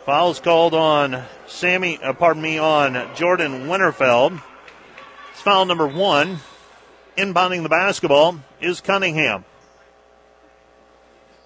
Fouls 0.05 0.41
called 0.41 0.75
on 0.75 1.23
Sammy, 1.47 2.03
uh, 2.03 2.13
pardon 2.13 2.43
me, 2.43 2.59
on 2.59 3.15
Jordan 3.15 3.69
Winterfeld. 3.69 4.43
It's 5.31 5.41
foul 5.41 5.65
number 5.65 5.87
one. 5.87 6.41
Inbounding 7.17 7.63
the 7.63 7.69
basketball 7.69 8.41
is 8.61 8.81
Cunningham. 8.81 9.45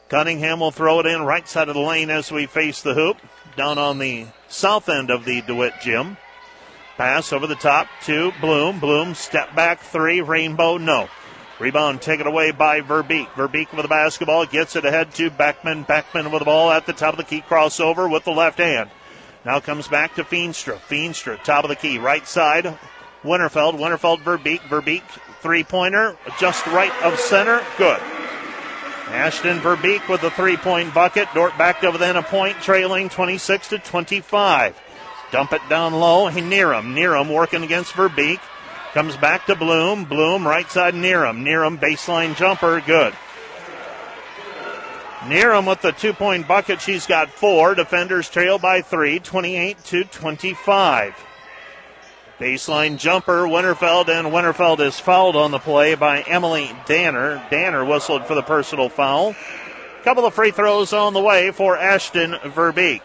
Cunningham 0.08 0.60
will 0.60 0.70
throw 0.70 1.00
it 1.00 1.06
in 1.06 1.20
right 1.20 1.46
side 1.46 1.68
of 1.68 1.74
the 1.74 1.80
lane 1.82 2.08
as 2.08 2.32
we 2.32 2.46
face 2.46 2.80
the 2.80 2.94
hoop. 2.94 3.18
Down 3.58 3.76
on 3.76 3.98
the 3.98 4.26
south 4.48 4.88
end 4.88 5.10
of 5.10 5.26
the 5.26 5.42
DeWitt 5.42 5.74
gym. 5.82 6.16
Pass 6.96 7.30
over 7.30 7.46
the 7.46 7.56
top 7.56 7.88
to 8.04 8.32
Bloom. 8.40 8.80
Bloom 8.80 9.14
step 9.14 9.54
back 9.54 9.80
three. 9.80 10.22
Rainbow 10.22 10.78
no. 10.78 11.10
Rebound 11.58 12.02
taken 12.02 12.26
away 12.26 12.50
by 12.50 12.80
Verbeek. 12.80 13.28
Verbeek 13.28 13.72
with 13.72 13.82
the 13.82 13.88
basketball 13.88 14.44
gets 14.44 14.76
it 14.76 14.84
ahead 14.84 15.12
to 15.14 15.30
Beckman. 15.30 15.84
Beckman 15.84 16.30
with 16.30 16.40
the 16.40 16.44
ball 16.44 16.70
at 16.70 16.86
the 16.86 16.92
top 16.92 17.14
of 17.14 17.18
the 17.18 17.24
key 17.24 17.42
crossover 17.42 18.10
with 18.10 18.24
the 18.24 18.32
left 18.32 18.58
hand. 18.58 18.90
Now 19.44 19.60
comes 19.60 19.88
back 19.88 20.16
to 20.16 20.24
Feenstra. 20.24 20.76
Feenstra, 20.76 21.42
top 21.42 21.64
of 21.64 21.70
the 21.70 21.76
key, 21.76 21.98
right 21.98 22.26
side. 22.26 22.76
Winterfeld. 23.24 23.78
Winterfeld, 23.78 24.20
Verbeek. 24.20 24.60
Verbeek 24.60 25.02
three 25.40 25.64
pointer, 25.64 26.16
just 26.40 26.66
right 26.66 26.92
of 27.02 27.18
center. 27.18 27.64
Good. 27.78 28.00
Ashton 29.08 29.60
Verbeek 29.60 30.08
with 30.08 30.20
the 30.20 30.30
three 30.30 30.56
point 30.56 30.92
bucket. 30.92 31.28
Dordt 31.34 31.56
back 31.56 31.80
to 31.80 31.90
within 31.90 32.16
a 32.16 32.22
point, 32.22 32.56
trailing 32.60 33.08
26 33.08 33.68
to 33.68 33.78
25. 33.78 34.80
Dump 35.30 35.52
it 35.52 35.62
down 35.68 35.94
low. 35.94 36.28
Neeram. 36.28 36.94
Neeram 36.94 37.32
working 37.32 37.62
against 37.62 37.92
Verbeek. 37.92 38.40
Comes 38.96 39.18
back 39.18 39.44
to 39.44 39.54
Bloom. 39.54 40.06
Bloom 40.06 40.48
right 40.48 40.70
side 40.70 40.94
Neeram. 40.94 41.44
Neeram 41.44 41.78
baseline 41.78 42.34
jumper. 42.34 42.80
Good. 42.80 43.12
Neeram 45.24 45.68
with 45.68 45.82
the 45.82 45.92
two 45.92 46.14
point 46.14 46.48
bucket. 46.48 46.80
She's 46.80 47.06
got 47.06 47.28
four. 47.28 47.74
Defenders 47.74 48.30
trail 48.30 48.58
by 48.58 48.80
three, 48.80 49.18
28 49.18 49.84
to 49.84 50.04
25. 50.04 51.14
Baseline 52.40 52.96
jumper, 52.96 53.42
Winterfeld, 53.42 54.08
and 54.08 54.28
Winterfeld 54.28 54.80
is 54.80 54.98
fouled 54.98 55.36
on 55.36 55.50
the 55.50 55.58
play 55.58 55.94
by 55.94 56.22
Emily 56.22 56.70
Danner. 56.86 57.46
Danner 57.50 57.84
whistled 57.84 58.24
for 58.24 58.34
the 58.34 58.40
personal 58.40 58.88
foul. 58.88 59.36
Couple 60.04 60.24
of 60.24 60.32
free 60.32 60.52
throws 60.52 60.94
on 60.94 61.12
the 61.12 61.20
way 61.20 61.50
for 61.50 61.76
Ashton 61.76 62.32
Verbeek. 62.32 63.02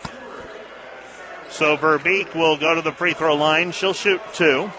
So 1.50 1.76
Verbeek 1.76 2.34
will 2.34 2.56
go 2.56 2.76
to 2.76 2.82
the 2.82 2.94
free 2.94 3.14
throw 3.14 3.36
line. 3.36 3.74
She'll 3.74 3.92
shoot 3.92 4.22
two. 4.34 4.72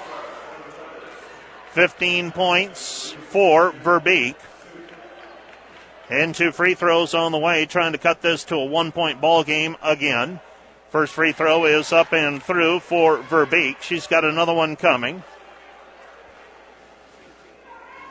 15 1.72 2.32
points 2.32 3.12
for 3.28 3.72
Verbeek. 3.72 4.36
And 6.10 6.34
two 6.34 6.52
free 6.52 6.74
throws 6.74 7.14
on 7.14 7.32
the 7.32 7.38
way, 7.38 7.64
trying 7.64 7.92
to 7.92 7.98
cut 7.98 8.20
this 8.20 8.44
to 8.44 8.56
a 8.56 8.64
one 8.64 8.92
point 8.92 9.20
ball 9.20 9.42
game 9.44 9.76
again. 9.82 10.40
First 10.90 11.14
free 11.14 11.32
throw 11.32 11.64
is 11.64 11.90
up 11.90 12.12
and 12.12 12.42
through 12.42 12.80
for 12.80 13.18
Verbeek. 13.18 13.80
She's 13.80 14.06
got 14.06 14.24
another 14.24 14.52
one 14.52 14.76
coming. 14.76 15.22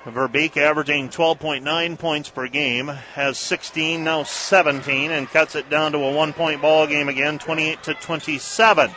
Verbeek 0.05 0.57
averaging 0.57 1.09
12.9 1.09 1.99
points 1.99 2.29
per 2.29 2.47
game, 2.47 2.87
has 2.87 3.37
16, 3.37 4.03
now 4.03 4.23
17, 4.23 5.11
and 5.11 5.27
cuts 5.27 5.53
it 5.53 5.69
down 5.69 5.91
to 5.91 5.99
a 5.99 6.11
one 6.11 6.33
point 6.33 6.59
ball 6.63 6.87
game 6.87 7.07
again, 7.07 7.37
28 7.37 7.83
to 7.83 7.93
27. 7.93 8.89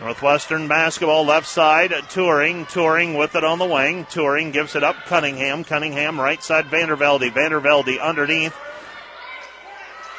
Northwestern 0.00 0.66
basketball 0.66 1.26
left 1.26 1.46
side, 1.46 1.92
touring, 2.08 2.64
touring 2.66 3.14
with 3.14 3.34
it 3.34 3.44
on 3.44 3.58
the 3.58 3.66
wing. 3.66 4.06
Touring 4.06 4.50
gives 4.50 4.74
it 4.74 4.82
up, 4.82 4.96
Cunningham. 5.04 5.62
Cunningham 5.62 6.18
right 6.18 6.42
side, 6.42 6.66
Vandervelde. 6.66 7.30
Vandervelde 7.30 8.00
underneath 8.00 8.56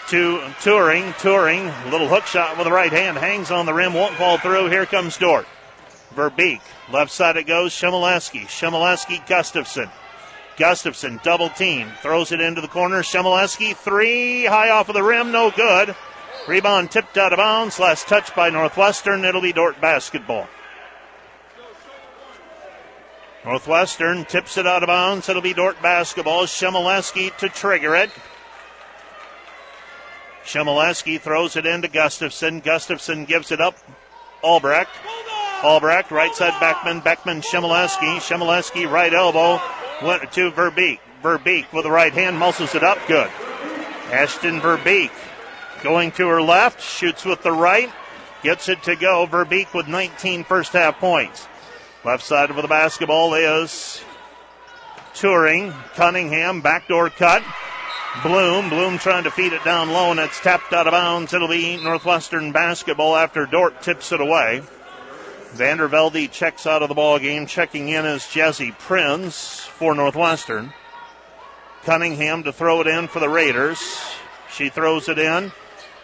to 0.10 0.42
Touring. 0.62 1.14
Touring, 1.20 1.66
little 1.90 2.08
hook 2.08 2.26
shot 2.26 2.58
with 2.58 2.66
the 2.66 2.72
right 2.72 2.92
hand, 2.92 3.18
hangs 3.18 3.50
on 3.50 3.66
the 3.66 3.74
rim, 3.74 3.94
won't 3.94 4.14
fall 4.16 4.38
through. 4.38 4.68
Here 4.68 4.86
comes 4.86 5.18
Dordt. 5.18 5.48
Verbeek, 6.14 6.62
left 6.92 7.12
side 7.12 7.38
it 7.38 7.48
goes. 7.48 7.72
Shemileski. 7.72 8.42
Shemileski, 8.42 9.26
Gustafson. 9.28 9.90
Gustafson, 10.58 11.20
double 11.24 11.50
team, 11.50 11.90
throws 12.02 12.32
it 12.32 12.42
into 12.42 12.62
the 12.62 12.68
corner. 12.68 13.02
Shemileski, 13.02 13.76
three, 13.76 14.46
high 14.46 14.70
off 14.70 14.90
of 14.90 14.96
the 14.96 15.02
rim, 15.02 15.32
no 15.32 15.50
good. 15.50 15.96
Rebound 16.48 16.90
tipped 16.92 17.18
out 17.18 17.34
of 17.34 17.38
bounds. 17.38 17.80
Last 17.80 18.08
touch 18.08 18.36
by 18.36 18.50
Northwestern. 18.50 19.24
It'll 19.26 19.42
be 19.42 19.54
Dordt 19.54 19.80
basketball. 19.80 20.48
Northwestern 23.46 24.26
tips 24.26 24.58
it 24.58 24.68
out 24.68 24.84
of 24.84 24.88
bounds. 24.88 25.30
It'll 25.30 25.42
be 25.42 25.54
Dordt 25.54 25.82
basketball. 25.82 26.44
Shemileski 26.46 27.36
to 27.38 27.50
trigger 27.50 27.96
it. 27.96 28.12
Shemileski 30.44 31.20
throws 31.20 31.56
it 31.56 31.66
into 31.66 31.88
Gustafson. 31.88 32.60
Gustafson 32.60 33.26
gives 33.26 33.52
it 33.52 33.62
up. 33.62 33.78
Albrecht. 34.44 34.92
Albrecht, 35.64 36.10
right 36.10 36.34
side 36.36 36.60
Beckman. 36.60 37.00
Beckman, 37.02 37.42
Shemileski. 37.42 38.18
Shemileski, 38.18 38.90
right 38.90 39.14
elbow. 39.14 39.62
Went 40.04 40.32
to 40.32 40.52
Verbeek. 40.52 41.00
Verbeek 41.22 41.72
with 41.72 41.84
the 41.84 41.92
right 41.92 42.14
hand 42.14 42.38
muscles 42.38 42.74
it 42.74 42.84
up. 42.84 42.98
Good. 43.08 43.30
Ashton 44.12 44.60
Verbeek 44.60 45.12
going 45.82 46.12
to 46.14 46.28
her 46.28 46.42
left. 46.42 46.82
Shoots 46.82 47.26
with 47.26 47.44
the 47.44 47.52
right. 47.52 47.92
Gets 48.44 48.70
it 48.70 48.84
to 48.84 48.96
go. 48.96 49.28
Verbeek 49.28 49.74
with 49.74 49.88
19 49.88 50.44
first 50.44 50.74
half 50.74 51.00
points. 51.00 51.48
Left 52.04 52.24
side 52.24 52.50
of 52.50 52.56
the 52.56 52.68
basketball 52.68 53.34
is 53.36 54.02
Touring. 55.14 55.72
Cunningham, 55.96 56.62
backdoor 56.62 57.10
cut. 57.10 57.44
Bloom. 58.24 58.70
Bloom 58.70 58.98
trying 58.98 59.24
to 59.26 59.32
feed 59.32 59.54
it 59.54 59.64
down 59.64 59.92
low, 59.92 60.12
and 60.12 60.20
it's 60.20 60.40
tapped 60.40 60.74
out 60.74 60.88
of 60.88 60.92
bounds. 60.92 61.34
It'll 61.34 61.48
be 61.48 61.82
Northwestern 61.82 62.52
basketball 62.52 63.16
after 63.16 63.46
Dordt 63.46 63.82
tips 63.82 64.12
it 64.12 64.22
away. 64.22 64.64
Vandervelde 65.54 66.32
checks 66.32 66.66
out 66.66 66.82
of 66.82 66.90
the 66.90 66.96
ball 66.96 67.20
game. 67.20 67.46
Checking 67.46 67.90
in 67.90 68.06
is 68.06 68.28
Jesse 68.28 68.72
Prinz 68.72 69.60
for 69.60 69.94
Northwestern. 69.94 70.74
Cunningham 71.84 72.44
to 72.44 72.54
throw 72.54 72.82
it 72.82 72.88
in 72.88 73.08
for 73.08 73.20
the 73.20 73.30
Raiders. 73.30 73.80
She 74.52 74.70
throws 74.70 75.10
it 75.10 75.20
in 75.20 75.52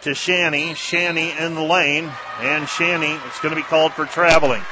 to 0.02 0.14
Shanny. 0.14 0.74
Shanny 0.74 1.32
in 1.38 1.54
the 1.54 1.62
lane, 1.62 2.10
and 2.40 2.68
Shanny 2.68 3.12
is 3.12 3.38
going 3.42 3.54
to 3.54 3.60
be 3.60 3.62
called 3.62 3.92
for 3.92 4.06
traveling. 4.06 4.62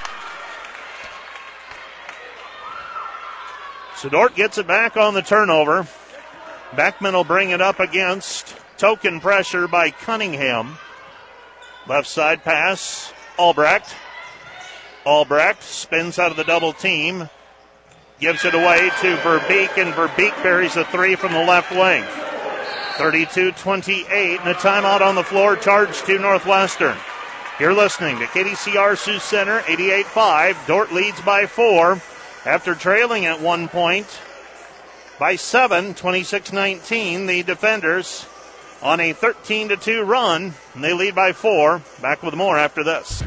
So 3.96 4.08
Dordt 4.08 4.34
gets 4.34 4.58
it 4.58 4.66
back 4.66 4.96
on 4.96 5.14
the 5.14 5.22
turnover. 5.22 5.86
Beckman 6.74 7.14
will 7.14 7.24
bring 7.24 7.50
it 7.50 7.60
up 7.60 7.80
against 7.80 8.56
token 8.76 9.20
pressure 9.20 9.66
by 9.68 9.90
Cunningham. 9.90 10.78
Left 11.88 12.06
side 12.06 12.42
pass, 12.44 13.12
Albrecht. 13.38 13.94
Albrecht 15.06 15.62
spins 15.62 16.18
out 16.18 16.32
of 16.32 16.36
the 16.36 16.44
double 16.44 16.72
team, 16.72 17.30
gives 18.18 18.44
it 18.44 18.54
away 18.54 18.90
to 19.00 19.16
Verbeek, 19.18 19.78
and 19.78 19.94
Verbeek 19.94 20.42
buries 20.42 20.76
a 20.76 20.84
three 20.84 21.14
from 21.14 21.32
the 21.32 21.44
left 21.44 21.70
wing. 21.70 22.04
32 22.96 23.52
28, 23.52 24.40
and 24.40 24.48
a 24.48 24.54
timeout 24.54 25.00
on 25.00 25.14
the 25.14 25.22
floor, 25.22 25.56
charged 25.56 26.04
to 26.06 26.18
Northwestern. 26.18 26.96
You're 27.60 27.72
listening 27.72 28.18
to 28.18 28.26
KDCR 28.26 28.98
Sioux 28.98 29.18
Center, 29.18 29.62
88 29.66 30.06
5. 30.06 30.66
Dordt 30.66 30.92
leads 30.92 31.20
by 31.22 31.46
four 31.46 32.00
after 32.44 32.74
trailing 32.74 33.26
at 33.26 33.40
one 33.40 33.68
point 33.68 34.06
by 35.18 35.36
seven, 35.36 35.94
26 35.94 36.52
19. 36.52 37.26
The 37.26 37.42
defenders 37.42 38.26
on 38.82 39.00
a 39.00 39.12
13 39.12 39.76
2 39.76 40.02
run, 40.02 40.54
and 40.74 40.84
they 40.84 40.92
lead 40.92 41.14
by 41.14 41.32
four. 41.32 41.82
Back 42.02 42.22
with 42.22 42.34
more 42.34 42.58
after 42.58 42.84
this. 42.84 43.22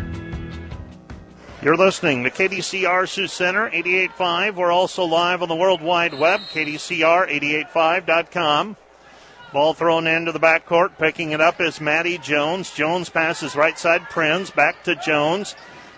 You're 1.62 1.76
listening 1.76 2.24
to 2.24 2.30
KDCR 2.30 3.10
Sioux 3.10 3.28
Center 3.28 3.70
88.5. 3.70 4.56
We're 4.56 4.72
also 4.72 5.04
live 5.04 5.42
on 5.42 5.50
the 5.50 5.56
World 5.56 5.82
Wide 5.82 6.14
Web, 6.14 6.40
KDCR885.com. 6.54 8.78
Ball 9.52 9.74
thrown 9.74 10.06
into 10.06 10.32
the 10.32 10.40
backcourt. 10.40 10.98
Picking 11.00 11.32
it 11.32 11.42
up 11.42 11.60
is 11.60 11.82
Maddie 11.82 12.20
Jones. 12.20 12.72
Jones 12.72 13.10
passes 13.10 13.56
right 13.56 13.78
side. 13.80 14.04
Prinz 14.10 14.52
back 14.52 14.84
to 14.84 14.96
Jones. 14.96 15.56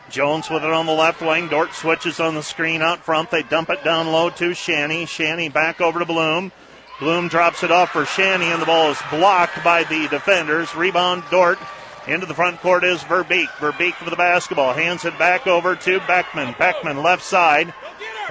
Jones 0.09 0.49
with 0.49 0.63
it 0.63 0.71
on 0.71 0.85
the 0.85 0.93
left 0.93 1.21
wing. 1.21 1.47
Dordt 1.47 1.73
switches 1.73 2.19
on 2.19 2.35
the 2.35 2.43
screen 2.43 2.81
out 2.81 2.99
front. 2.99 3.29
They 3.29 3.43
dump 3.43 3.69
it 3.69 3.83
down 3.83 4.07
low 4.07 4.29
to 4.29 4.53
Shanny. 4.53 5.05
Shanny 5.05 5.49
back 5.49 5.81
over 5.81 5.99
to 5.99 6.05
Bloom. 6.05 6.51
Bloom 6.99 7.27
drops 7.27 7.63
it 7.63 7.71
off 7.71 7.89
for 7.91 8.05
Shanny, 8.05 8.45
and 8.45 8.61
the 8.61 8.65
ball 8.65 8.91
is 8.91 9.01
blocked 9.09 9.63
by 9.63 9.83
the 9.83 10.07
defenders. 10.07 10.75
Rebound 10.75 11.23
Dordt 11.31 11.59
into 12.07 12.25
the 12.25 12.33
front 12.33 12.59
court 12.61 12.83
is 12.83 13.01
Verbeek. 13.01 13.47
Verbeek 13.57 13.99
with 14.01 14.11
the 14.11 14.15
basketball. 14.15 14.73
Hands 14.73 15.03
it 15.03 15.17
back 15.17 15.47
over 15.47 15.75
to 15.75 15.99
Beckman. 16.01 16.55
Beckman 16.57 17.01
left 17.01 17.23
side. 17.23 17.73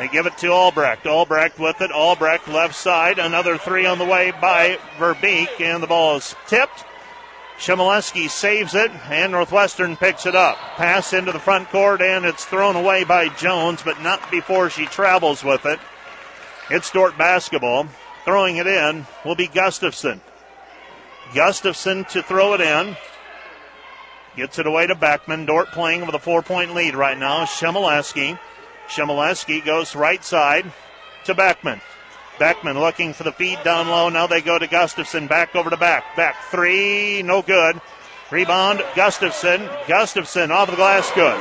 They 0.01 0.09
give 0.09 0.25
it 0.25 0.39
to 0.39 0.49
Albrecht. 0.49 1.07
Albrecht 1.07 1.59
with 1.59 1.83
it. 1.83 1.93
Albrecht 1.93 2.49
left 2.49 2.75
side. 2.75 3.19
Another 3.19 3.59
three 3.59 3.85
on 3.85 3.99
the 3.99 4.07
way 4.07 4.31
by 4.31 4.79
Verbeek. 4.97 5.61
And 5.61 5.83
the 5.83 5.87
ball 5.87 6.17
is 6.17 6.35
tipped. 6.47 6.87
Shimoleski 7.59 8.31
saves 8.31 8.75
it, 8.75 8.91
and 9.11 9.33
Northwestern 9.33 9.99
picks 9.99 10.25
it 10.25 10.35
up. 10.35 10.57
Pass 10.77 11.13
into 11.13 11.33
the 11.33 11.39
front 11.39 11.69
court, 11.69 12.01
and 12.01 12.25
it's 12.25 12.47
thrown 12.47 12.77
away 12.77 13.05
by 13.05 13.29
Jones, 13.29 13.83
but 13.83 14.01
not 14.01 14.31
before 14.31 14.71
she 14.71 14.87
travels 14.87 15.45
with 15.45 15.67
it. 15.67 15.79
It's 16.71 16.91
Dordt 16.91 17.19
basketball. 17.19 17.87
Throwing 18.25 18.57
it 18.57 18.67
in 18.67 19.07
will 19.23 19.35
be 19.35 19.49
Gustafson. 19.49 20.23
Gustafson 21.35 22.07
to 22.07 22.23
throw 22.23 22.55
it 22.55 22.63
in. 22.63 22.97
Gets 24.35 24.59
it 24.59 24.67
away 24.67 24.87
to 24.87 24.95
Beckman. 24.95 25.45
Dordt 25.45 25.73
playing 25.73 26.07
with 26.07 26.15
a 26.15 26.19
four 26.19 26.41
point 26.41 26.75
lead 26.75 26.95
right 26.95 27.19
now. 27.19 27.45
Shimoleski. 27.45 28.39
Shimoleski 28.91 29.65
goes 29.65 29.95
right 29.95 30.23
side 30.25 30.71
to 31.25 31.35
Beckman. 31.35 31.81
Beckman 32.41 32.81
looking 32.81 33.13
for 33.13 33.23
the 33.23 33.33
feed 33.33 33.63
down 33.63 33.89
low. 33.89 34.09
Now 34.09 34.27
they 34.27 34.41
go 34.41 34.59
to 34.59 34.67
Gustafson. 34.67 35.27
Back 35.27 35.55
over 35.55 35.71
to 35.71 35.77
back. 35.77 36.17
Back 36.17 36.37
three. 36.51 37.23
No 37.23 37.43
good. 37.43 37.81
Rebound. 38.31 38.83
Gustafson. 38.97 39.69
Gustafson 39.87 40.51
off 40.51 40.71
the 40.71 40.77
glass. 40.77 41.11
Good. 41.15 41.39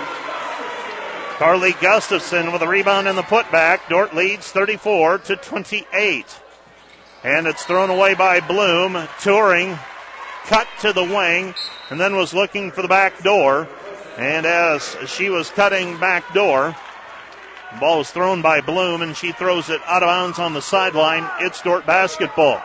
Carly 1.38 1.72
Gustafson 1.82 2.52
with 2.52 2.62
a 2.62 2.68
rebound 2.68 3.08
in 3.08 3.16
the 3.16 3.22
putback. 3.22 3.80
Dordt 3.88 4.14
leads 4.14 4.52
34 4.52 5.20
to 5.20 5.36
28. 5.38 6.40
And 7.24 7.48
it's 7.48 7.64
thrown 7.64 7.90
away 7.90 8.14
by 8.14 8.42
Bloom. 8.42 9.08
Touring 9.22 9.80
cut 10.46 10.68
to 10.82 10.92
the 10.92 11.04
wing 11.04 11.56
and 11.90 12.00
then 12.00 12.16
was 12.16 12.34
looking 12.34 12.72
for 12.72 12.82
the 12.82 12.88
back 12.88 13.24
door. 13.24 13.70
And 14.18 14.46
as 14.46 14.98
she 15.08 15.30
was 15.30 15.50
cutting 15.50 15.98
back 15.98 16.34
door, 16.34 16.76
ball 17.80 18.02
is 18.02 18.12
thrown 18.12 18.42
by 18.42 18.62
Bloom 18.62 19.02
and 19.02 19.16
she 19.16 19.32
throws 19.32 19.70
it 19.70 19.82
out 19.86 20.04
of 20.04 20.08
bounds 20.08 20.40
on 20.40 20.54
the 20.54 20.62
sideline. 20.62 21.30
It's 21.40 21.62
Dordt 21.62 21.86
basketball. 21.86 22.62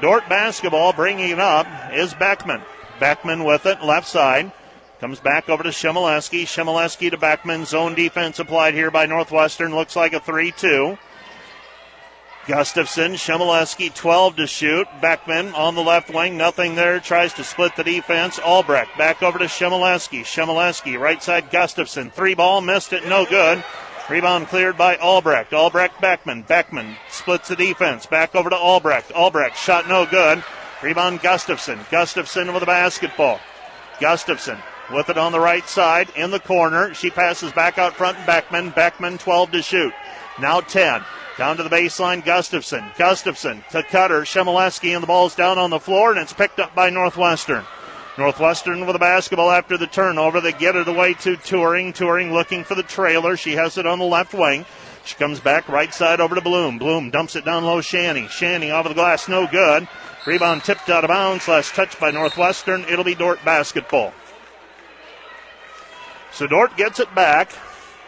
Dordt 0.00 0.28
basketball 0.28 0.92
bringing 0.92 1.30
it 1.30 1.38
up 1.38 1.66
is 1.92 2.14
Beckman. 2.14 2.62
Beckman 2.98 3.44
with 3.44 3.66
it, 3.66 3.82
left 3.82 4.06
side. 4.06 4.52
Comes 5.00 5.20
back 5.20 5.48
over 5.48 5.62
to 5.62 5.70
Shimoleski. 5.70 6.42
Shimoleski 6.42 7.10
to 7.10 7.16
Beckman. 7.16 7.64
Zone 7.64 7.94
defense 7.94 8.38
applied 8.38 8.74
here 8.74 8.90
by 8.90 9.06
Northwestern. 9.06 9.74
Looks 9.74 9.96
like 9.96 10.12
a 10.12 10.20
3 10.20 10.52
2. 10.52 10.98
Gustafson, 12.50 13.12
Shimoleski, 13.12 13.94
12 13.94 14.34
to 14.34 14.46
shoot. 14.48 14.88
Beckman 15.00 15.54
on 15.54 15.76
the 15.76 15.84
left 15.84 16.12
wing, 16.12 16.36
nothing 16.36 16.74
there. 16.74 16.98
Tries 16.98 17.32
to 17.34 17.44
split 17.44 17.76
the 17.76 17.84
defense. 17.84 18.40
Albrecht 18.40 18.98
back 18.98 19.22
over 19.22 19.38
to 19.38 19.44
Shimoleski. 19.44 20.22
Shimoleski, 20.22 20.98
right 20.98 21.22
side, 21.22 21.52
Gustafson. 21.52 22.10
Three 22.10 22.34
ball, 22.34 22.60
missed 22.60 22.92
it, 22.92 23.06
no 23.06 23.24
good. 23.24 23.62
Rebound 24.08 24.48
cleared 24.48 24.76
by 24.76 24.96
Albrecht. 24.96 25.52
Albrecht, 25.52 26.00
Beckman. 26.00 26.42
Beckman 26.42 26.96
splits 27.08 27.46
the 27.46 27.54
defense. 27.54 28.06
Back 28.06 28.34
over 28.34 28.50
to 28.50 28.56
Albrecht. 28.56 29.12
Albrecht, 29.12 29.56
shot 29.56 29.86
no 29.86 30.04
good. 30.04 30.42
Rebound, 30.82 31.22
Gustafson. 31.22 31.78
Gustafson 31.88 32.52
with 32.52 32.62
the 32.62 32.66
basketball. 32.66 33.38
Gustafson 34.00 34.58
with 34.92 35.08
it 35.08 35.18
on 35.18 35.30
the 35.30 35.38
right 35.38 35.68
side 35.68 36.08
in 36.16 36.32
the 36.32 36.40
corner. 36.40 36.94
She 36.94 37.10
passes 37.10 37.52
back 37.52 37.78
out 37.78 37.94
front. 37.94 38.18
Beckman. 38.26 38.70
Beckman, 38.70 39.18
12 39.18 39.52
to 39.52 39.62
shoot. 39.62 39.94
Now 40.40 40.58
10. 40.58 41.04
Down 41.40 41.56
to 41.56 41.62
the 41.62 41.70
baseline, 41.70 42.22
Gustafson. 42.22 42.84
Gustafson 42.98 43.64
to 43.70 43.82
Cutter. 43.82 44.24
Shimoleski, 44.24 44.92
and 44.92 45.02
the 45.02 45.06
ball's 45.06 45.34
down 45.34 45.56
on 45.56 45.70
the 45.70 45.80
floor, 45.80 46.10
and 46.10 46.20
it's 46.20 46.34
picked 46.34 46.60
up 46.60 46.74
by 46.74 46.90
Northwestern. 46.90 47.64
Northwestern 48.18 48.84
with 48.84 48.92
the 48.92 48.98
basketball 48.98 49.50
after 49.50 49.78
the 49.78 49.86
turnover. 49.86 50.42
They 50.42 50.52
get 50.52 50.76
it 50.76 50.86
away 50.86 51.14
to 51.14 51.38
Touring. 51.38 51.94
Touring 51.94 52.34
looking 52.34 52.62
for 52.62 52.74
the 52.74 52.82
trailer. 52.82 53.38
She 53.38 53.52
has 53.52 53.78
it 53.78 53.86
on 53.86 53.98
the 53.98 54.04
left 54.04 54.34
wing. 54.34 54.66
She 55.06 55.14
comes 55.14 55.40
back 55.40 55.66
right 55.66 55.94
side 55.94 56.20
over 56.20 56.34
to 56.34 56.42
Bloom. 56.42 56.76
Bloom 56.76 57.08
dumps 57.08 57.34
it 57.36 57.46
down 57.46 57.64
low. 57.64 57.80
Shanny. 57.80 58.28
Shanny 58.28 58.70
off 58.70 58.84
of 58.84 58.90
the 58.90 58.94
glass. 58.94 59.26
No 59.26 59.46
good. 59.46 59.88
Rebound 60.26 60.62
tipped 60.62 60.90
out 60.90 61.04
of 61.04 61.08
bounds. 61.08 61.48
Last 61.48 61.74
touch 61.74 61.98
by 61.98 62.10
Northwestern. 62.10 62.82
It'll 62.82 63.02
be 63.02 63.14
Dordt 63.14 63.42
basketball. 63.46 64.12
So 66.32 66.46
Dordt 66.46 66.76
gets 66.76 67.00
it 67.00 67.14
back, 67.14 67.50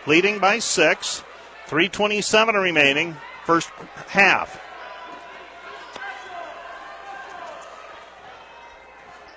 leading 0.06 0.38
by 0.38 0.58
six. 0.58 1.24
327 1.72 2.54
remaining, 2.54 3.16
first 3.46 3.70
half. 4.08 4.60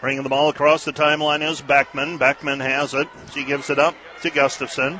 Bringing 0.01 0.21
the 0.21 0.27
ball 0.27 0.49
across 0.49 0.83
the 0.83 0.91
timeline 0.91 1.49
is 1.49 1.61
Beckman. 1.61 2.17
Beckman 2.17 2.59
has 2.59 2.93
it. 2.93 3.07
She 3.31 3.45
gives 3.45 3.69
it 3.69 3.79
up 3.79 3.95
to 4.21 4.29
Gustafson. 4.29 4.99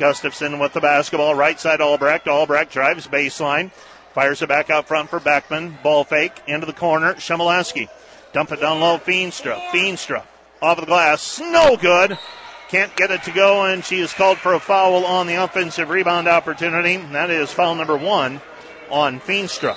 Gustafson 0.00 0.58
with 0.58 0.72
the 0.72 0.80
basketball, 0.80 1.36
right 1.36 1.60
side 1.60 1.80
Albrecht. 1.80 2.26
Albrecht 2.26 2.72
drives 2.72 3.06
baseline, 3.06 3.70
fires 4.12 4.42
it 4.42 4.48
back 4.48 4.68
out 4.68 4.88
front 4.88 5.08
for 5.08 5.20
Beckman. 5.20 5.78
Ball 5.84 6.02
fake 6.02 6.42
into 6.48 6.66
the 6.66 6.72
corner. 6.72 7.14
Shimoleski. 7.14 7.88
Dump 8.32 8.50
it 8.50 8.60
down 8.60 8.80
low. 8.80 8.98
Feenstra. 8.98 9.60
Feenstra 9.68 10.24
off 10.60 10.78
of 10.78 10.82
the 10.82 10.86
glass. 10.88 11.38
No 11.38 11.76
good. 11.76 12.18
Can't 12.68 12.94
get 12.96 13.12
it 13.12 13.22
to 13.24 13.30
go, 13.30 13.64
and 13.64 13.84
she 13.84 14.00
is 14.00 14.12
called 14.12 14.38
for 14.38 14.54
a 14.54 14.60
foul 14.60 15.06
on 15.06 15.28
the 15.28 15.36
offensive 15.36 15.88
rebound 15.88 16.26
opportunity. 16.26 16.96
That 16.96 17.30
is 17.30 17.52
foul 17.52 17.76
number 17.76 17.96
one 17.96 18.40
on 18.90 19.20
Feenstra. 19.20 19.76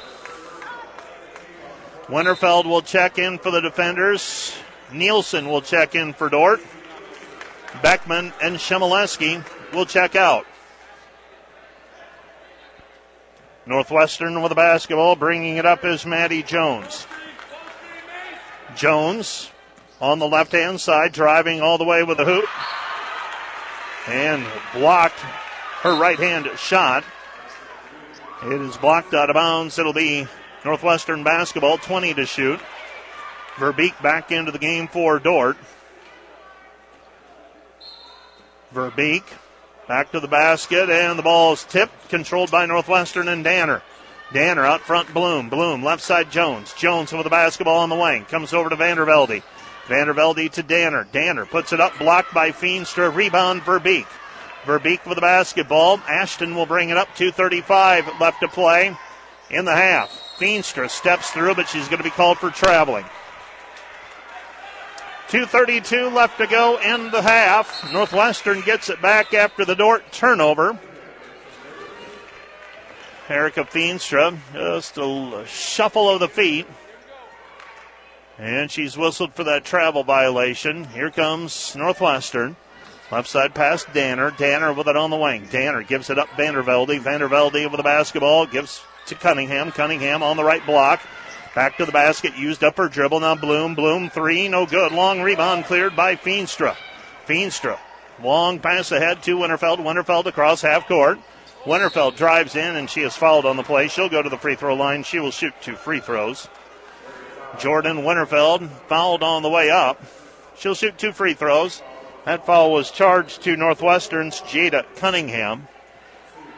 Winterfeld 2.08 2.66
will 2.66 2.82
check 2.82 3.20
in 3.20 3.38
for 3.38 3.52
the 3.52 3.62
defenders. 3.62 4.56
Nielsen 4.92 5.48
will 5.48 5.62
check 5.62 5.94
in 5.94 6.14
for 6.14 6.30
Dordt. 6.30 6.62
Beckman 7.84 8.34
and 8.42 8.56
Shimoleski 8.56 9.46
will 9.72 9.86
check 9.86 10.16
out. 10.16 10.48
Northwestern 13.68 14.42
with 14.42 14.50
the 14.50 14.56
basketball, 14.56 15.16
bringing 15.16 15.58
it 15.58 15.66
up 15.68 15.86
is 15.86 16.04
Maddie 16.08 16.42
Jones. 16.42 17.06
Jones 18.76 19.52
on 20.02 20.20
the 20.20 20.28
left 20.28 20.52
hand 20.52 20.80
side, 20.80 21.12
driving 21.12 21.62
all 21.62 21.78
the 21.78 21.84
way 21.84 22.04
with 22.04 22.18
the 22.18 22.26
hoop. 22.26 22.46
and 24.08 24.46
blocked 24.74 25.20
her 25.82 26.00
right 26.00 26.18
hand 26.18 26.50
shot. 26.58 27.04
It 28.46 28.62
is 28.62 28.78
blocked 28.78 29.14
out 29.14 29.30
of 29.30 29.34
bounds. 29.34 29.78
It'll 29.78 29.94
be 29.94 30.28
Northwestern 30.64 31.24
basketball, 31.24 31.78
20 31.78 32.14
to 32.16 32.26
shoot. 32.26 32.60
Verbeek 33.56 34.02
back 34.02 34.32
into 34.32 34.52
the 34.52 34.60
game 34.60 34.88
for 34.88 35.20
Dordt. 35.20 35.58
Verbeek 38.74 39.24
back 39.88 40.12
to 40.12 40.20
the 40.20 40.28
basket, 40.28 40.90
and 40.90 41.20
the 41.20 41.24
ball 41.24 41.54
is 41.54 41.64
tipped, 41.66 42.10
controlled 42.10 42.52
by 42.52 42.66
Northwestern 42.66 43.28
and 43.28 43.44
Danner. 43.44 43.82
Danner 44.32 44.66
out 44.66 44.82
front, 44.82 45.14
Bloom. 45.14 45.50
Bloom, 45.50 45.84
left 45.84 46.04
side, 46.04 46.32
Jones. 46.32 46.74
Jones 46.74 47.12
with 47.12 47.24
the 47.24 47.30
basketball 47.30 47.80
on 47.80 47.90
the 47.90 47.96
wing. 47.96 48.26
Comes 48.26 48.54
over 48.54 48.70
to 48.70 48.76
Vandervelde. 48.76 49.42
Vandervelde 49.90 50.52
to 50.52 50.64
Danner. 50.64 51.08
Danner 51.12 51.46
puts 51.46 51.74
it 51.74 51.82
up, 51.82 51.98
blocked 51.98 52.34
by 52.34 52.52
Feenstra. 52.52 53.14
Rebound, 53.14 53.64
Verbeek. 53.64 54.06
Verbeek 54.64 55.06
with 55.06 55.16
the 55.16 55.22
basketball. 55.22 56.00
Ashton 56.08 56.56
will 56.56 56.68
bring 56.68 56.90
it 56.90 56.98
up. 56.98 57.10
2.35 57.16 58.20
left 58.20 58.40
to 58.42 58.48
play 58.48 58.96
in 59.50 59.66
the 59.66 59.76
half. 59.76 60.10
Feenstra 60.38 60.90
steps 60.90 61.32
through, 61.32 61.56
but 61.56 61.68
she's 61.68 61.88
going 61.88 61.98
to 61.98 62.04
be 62.04 62.10
called 62.12 62.38
for 62.38 62.52
traveling. 62.52 63.06
2.32 65.30 66.14
left 66.14 66.38
to 66.38 66.48
go 66.48 66.80
in 66.80 67.12
the 67.12 67.22
half. 67.22 67.92
Northwestern 67.92 68.62
gets 68.62 68.90
it 68.90 69.02
back 69.02 69.34
after 69.34 69.66
the 69.66 69.76
Dordt 69.76 70.12
turnover. 70.12 70.80
Erica 73.28 73.64
Feenstra, 73.64 74.38
just 74.54 74.98
a 74.98 75.44
shuffle 75.48 76.10
of 76.10 76.20
the 76.20 76.28
feet. 76.28 76.66
And 78.40 78.72
she's 78.72 78.98
whistled 78.98 79.34
for 79.34 79.44
that 79.44 79.66
travel 79.66 80.04
violation. 80.06 80.86
Here 80.86 81.12
comes 81.12 81.76
Northwestern. 81.76 82.56
Left 83.12 83.28
side 83.28 83.54
pass, 83.54 83.84
Danner. 83.86 84.32
Danner 84.32 84.72
with 84.72 84.88
it 84.88 84.96
on 84.96 85.10
the 85.10 85.18
wing. 85.18 85.48
Danner 85.52 85.84
gives 85.84 86.10
it 86.10 86.18
up 86.18 86.30
Vandervelde. 86.30 87.02
Vandervelde 87.02 87.70
with 87.70 87.78
the 87.78 87.84
basketball. 87.84 88.46
Gives 88.46 88.82
to 89.08 89.16
Cunningham. 89.16 89.72
Cunningham 89.72 90.24
on 90.24 90.38
the 90.38 90.44
right 90.44 90.66
block. 90.66 91.02
Back 91.54 91.78
to 91.78 91.86
the 91.86 91.92
basket. 91.92 92.38
Used 92.38 92.64
up 92.64 92.78
her 92.78 92.88
dribble. 92.88 93.20
Now 93.20 93.36
Bloom. 93.36 93.76
Bloom 93.76 94.10
three. 94.10 94.48
No 94.48 94.66
good. 94.66 94.94
Long 94.94 95.22
rebound 95.22 95.66
cleared 95.66 95.96
by 95.96 96.16
Feenstra. 96.16 96.78
Feenstra. 97.28 97.78
Long 98.24 98.60
pass 98.60 98.92
ahead 98.92 99.22
to 99.24 99.38
Winterfeld. 99.38 99.80
Winterfeld 99.80 100.28
across 100.28 100.62
half 100.62 100.88
court. 100.88 101.20
Winterfeld 101.66 102.16
drives 102.16 102.56
in 102.56 102.78
and 102.78 102.90
she 102.90 103.02
is 103.02 103.16
fouled 103.16 103.46
on 103.46 103.58
the 103.58 103.64
play. 103.64 103.90
She'll 103.90 104.08
go 104.08 104.22
to 104.22 104.30
the 104.30 104.38
free 104.38 104.56
throw 104.56 104.76
line. 104.76 105.04
She 105.04 105.20
will 105.20 105.32
shoot 105.32 105.54
two 105.62 105.76
free 105.76 106.00
throws. 106.00 106.48
Jordan 107.58 108.04
Winterfeld 108.04 108.70
fouled 108.88 109.24
on 109.24 109.42
the 109.42 109.50
way 109.50 109.70
up. 109.70 110.02
She'll 110.58 110.76
shoot 110.76 110.98
two 110.98 111.12
free 111.12 111.34
throws. 111.34 111.82
That 112.26 112.46
foul 112.46 112.72
was 112.72 112.92
charged 112.92 113.44
to 113.44 113.56
Northwestern's 113.56 114.42
Jada 114.42 114.86
Cunningham. 114.98 115.68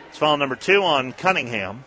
It's 0.09 0.17
foul 0.17 0.37
number 0.37 0.55
two 0.55 0.83
on 0.83 1.13
Cunningham. 1.13 1.85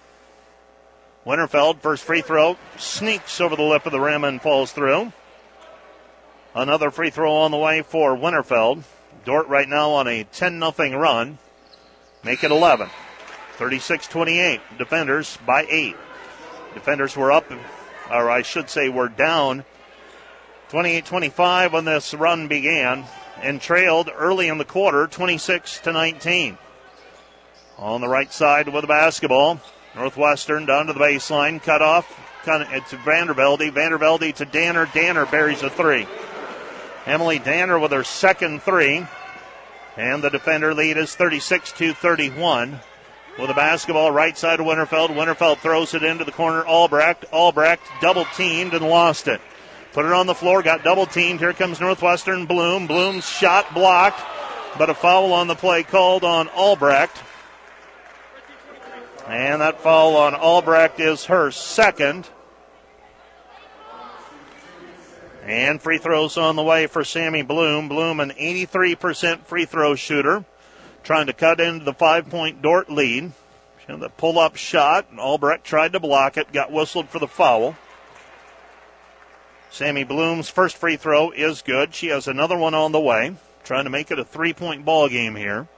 Winterfeld, 1.26 1.80
first 1.80 2.04
free 2.04 2.22
throw, 2.22 2.56
sneaks 2.76 3.40
over 3.40 3.56
the 3.56 3.62
lip 3.62 3.86
of 3.86 3.92
the 3.92 4.00
rim 4.00 4.24
and 4.24 4.40
falls 4.40 4.72
through. 4.72 5.12
Another 6.54 6.90
free 6.90 7.10
throw 7.10 7.32
on 7.34 7.50
the 7.50 7.56
way 7.56 7.82
for 7.82 8.16
Winterfeld. 8.16 8.84
Dordt 9.24 9.48
right 9.48 9.68
now 9.68 9.90
on 9.90 10.06
a 10.06 10.24
10 10.24 10.60
0 10.60 10.98
run. 10.98 11.38
Make 12.22 12.44
it 12.44 12.50
11. 12.50 12.88
36 13.56 14.06
28. 14.06 14.60
Defenders 14.78 15.38
by 15.46 15.66
8. 15.68 15.96
Defenders 16.74 17.16
were 17.16 17.32
up 17.32 17.50
or 18.10 18.30
I 18.30 18.42
should 18.42 18.68
say, 18.68 18.88
were 18.88 19.08
down 19.08 19.64
28 20.68 21.04
25 21.04 21.72
when 21.72 21.84
this 21.84 22.14
run 22.14 22.48
began 22.48 23.04
and 23.42 23.60
trailed 23.60 24.10
early 24.14 24.48
in 24.48 24.58
the 24.58 24.64
quarter 24.64 25.06
26 25.06 25.80
to 25.80 25.92
19. 25.92 26.58
On 27.78 28.00
the 28.00 28.08
right 28.08 28.32
side 28.32 28.68
with 28.68 28.82
the 28.82 28.88
basketball, 28.88 29.60
Northwestern 29.94 30.66
down 30.66 30.86
to 30.86 30.92
the 30.92 31.00
baseline, 31.00 31.62
cut 31.62 31.82
off. 31.82 32.20
It's 32.46 32.92
Vandervelde. 32.92 33.70
Vandervelde 33.70 34.34
to 34.34 34.44
Danner. 34.44 34.86
Danner 34.92 35.26
buries 35.26 35.62
a 35.62 35.70
three. 35.70 36.06
Emily 37.06 37.38
Danner 37.38 37.78
with 37.78 37.92
her 37.92 38.04
second 38.04 38.62
three. 38.62 39.06
And 39.96 40.22
the 40.22 40.30
defender 40.30 40.74
lead 40.74 40.96
is 40.96 41.14
36 41.14 41.72
to 41.72 41.94
31 41.94 42.80
with 43.38 43.48
the 43.48 43.54
basketball 43.54 44.10
right 44.10 44.36
side 44.36 44.60
of 44.60 44.66
Winterfeld. 44.66 45.08
Winterfeld 45.08 45.58
throws 45.58 45.94
it 45.94 46.02
into 46.02 46.24
the 46.24 46.32
corner. 46.32 46.64
Albrecht. 46.64 47.24
Albrecht 47.32 47.82
double 48.00 48.24
teamed 48.36 48.74
and 48.74 48.86
lost 48.86 49.28
it. 49.28 49.40
Put 49.92 50.06
it 50.06 50.12
on 50.12 50.26
the 50.26 50.34
floor, 50.34 50.62
got 50.62 50.82
double 50.82 51.06
teamed. 51.06 51.40
Here 51.40 51.52
comes 51.52 51.80
Northwestern 51.80 52.46
Bloom. 52.46 52.86
Bloom's 52.86 53.28
shot 53.28 53.72
blocked, 53.74 54.20
but 54.76 54.90
a 54.90 54.94
foul 54.94 55.32
on 55.32 55.46
the 55.46 55.54
play 55.54 55.82
called 55.82 56.24
on 56.24 56.48
Albrecht. 56.48 57.22
And 59.28 59.60
that 59.60 59.80
foul 59.80 60.16
on 60.16 60.34
Albrecht 60.34 61.00
is 61.00 61.26
her 61.26 61.50
second. 61.50 62.28
And 65.44 65.80
free 65.80 65.98
throws 65.98 66.36
on 66.36 66.56
the 66.56 66.62
way 66.62 66.86
for 66.86 67.04
Sammy 67.04 67.42
Bloom. 67.42 67.88
Bloom, 67.88 68.20
an 68.20 68.30
83% 68.30 69.42
free 69.42 69.64
throw 69.64 69.94
shooter 69.94 70.44
trying 71.04 71.26
to 71.26 71.32
cut 71.32 71.60
into 71.60 71.84
the 71.84 71.94
five 71.94 72.28
point 72.28 72.62
Dordt 72.62 72.90
lead. 72.90 73.32
She 73.78 73.92
had 73.92 74.00
the 74.00 74.08
pull 74.08 74.38
up 74.38 74.56
shot, 74.56 75.06
and 75.10 75.20
Albrecht 75.20 75.64
tried 75.64 75.92
to 75.92 76.00
block 76.00 76.36
it, 76.36 76.52
got 76.52 76.72
whistled 76.72 77.10
for 77.10 77.18
the 77.18 77.28
foul. 77.28 77.76
Sammy 79.70 80.04
Bloom's 80.04 80.48
first 80.48 80.76
free 80.76 80.96
throw 80.96 81.30
is 81.30 81.62
good. 81.62 81.94
She 81.94 82.08
has 82.08 82.26
another 82.26 82.56
one 82.56 82.74
on 82.74 82.92
the 82.92 83.00
way, 83.00 83.36
trying 83.62 83.84
to 83.84 83.90
make 83.90 84.10
it 84.10 84.18
a 84.18 84.24
three 84.24 84.52
point 84.52 84.84
ball 84.84 85.08
game 85.08 85.36
here 85.36 85.68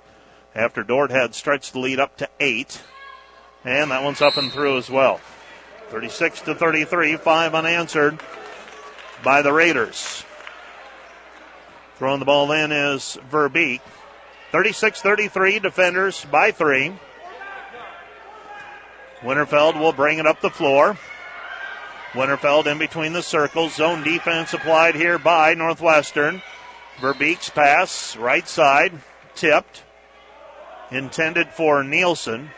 after 0.55 0.83
Dordt 0.83 1.11
had 1.11 1.35
stretched 1.35 1.73
the 1.73 1.79
lead 1.81 2.01
up 2.01 2.17
to 2.19 2.29
eight. 2.41 2.83
And 3.65 3.91
that 3.91 4.05
one's 4.05 4.23
up 4.23 4.37
and 4.37 4.53
through 4.53 4.79
as 4.79 4.89
well. 4.89 5.21
36 5.89 6.43
to 6.43 6.55
33, 6.55 7.17
five 7.17 7.55
unanswered 7.55 8.21
by 9.25 9.43
the 9.43 9.53
Raiders. 9.53 10.25
Throwing 11.97 12.19
the 12.19 12.27
ball 12.27 12.51
in 12.53 12.73
is 12.73 13.19
Verbeek. 13.31 13.81
36 14.53 15.03
33, 15.03 15.59
defenders 15.59 16.25
by 16.31 16.51
three. 16.51 16.93
Winterfeld 19.23 19.79
will 19.79 19.93
bring 19.93 20.19
it 20.19 20.27
up 20.27 20.41
the 20.41 20.51
floor. 20.51 20.97
Winterfeld 22.13 22.67
in 22.67 22.79
between 22.79 23.13
the 23.13 23.23
circles. 23.23 23.75
Zone 23.75 24.03
defense 24.03 24.55
applied 24.55 24.95
here 24.95 25.19
by 25.19 25.55
Northwestern. 25.55 26.43
Verbeek's 26.99 27.51
pass, 27.51 28.17
right 28.17 28.49
side, 28.49 28.93
tipped. 29.35 29.83
Intended 30.91 31.49
for 31.51 31.83
Nielsen. 31.83 32.51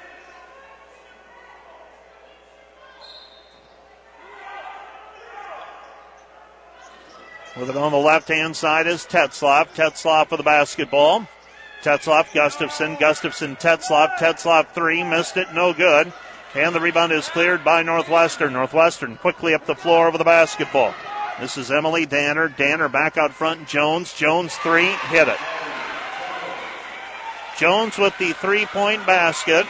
With 7.56 7.70
it 7.70 7.76
on 7.76 7.90
the 7.90 7.98
left 7.98 8.28
hand 8.28 8.54
side 8.54 8.86
is 8.86 9.04
Tetzloff. 9.04 9.74
Tetzloff 9.74 10.30
with 10.30 10.38
the 10.38 10.44
basketball. 10.44 11.26
Tetzloff, 11.82 12.34
Gustafson, 12.34 12.96
Gustafson, 12.96 13.56
Tetzloff, 13.56 14.16
Tetzloff 14.16 14.68
three, 14.68 15.04
missed 15.04 15.36
it, 15.36 15.54
no 15.54 15.72
good. 15.72 16.12
And 16.54 16.74
the 16.74 16.80
rebound 16.80 17.12
is 17.12 17.28
cleared 17.28 17.62
by 17.62 17.82
Northwestern. 17.82 18.54
Northwestern 18.54 19.16
quickly 19.16 19.54
up 19.54 19.66
the 19.66 19.74
floor 19.74 20.10
with 20.10 20.18
the 20.18 20.24
basketball. 20.24 20.94
This 21.38 21.56
is 21.56 21.70
Emily 21.70 22.06
Danner. 22.06 22.48
Danner 22.48 22.88
back 22.88 23.16
out 23.16 23.32
front. 23.32 23.68
Jones. 23.68 24.14
Jones 24.14 24.56
three. 24.56 24.88
Hit 25.10 25.28
it. 25.28 25.38
Jones 27.58 27.98
with 27.98 28.16
the 28.18 28.32
three 28.32 28.66
point 28.66 29.06
basket. 29.06 29.66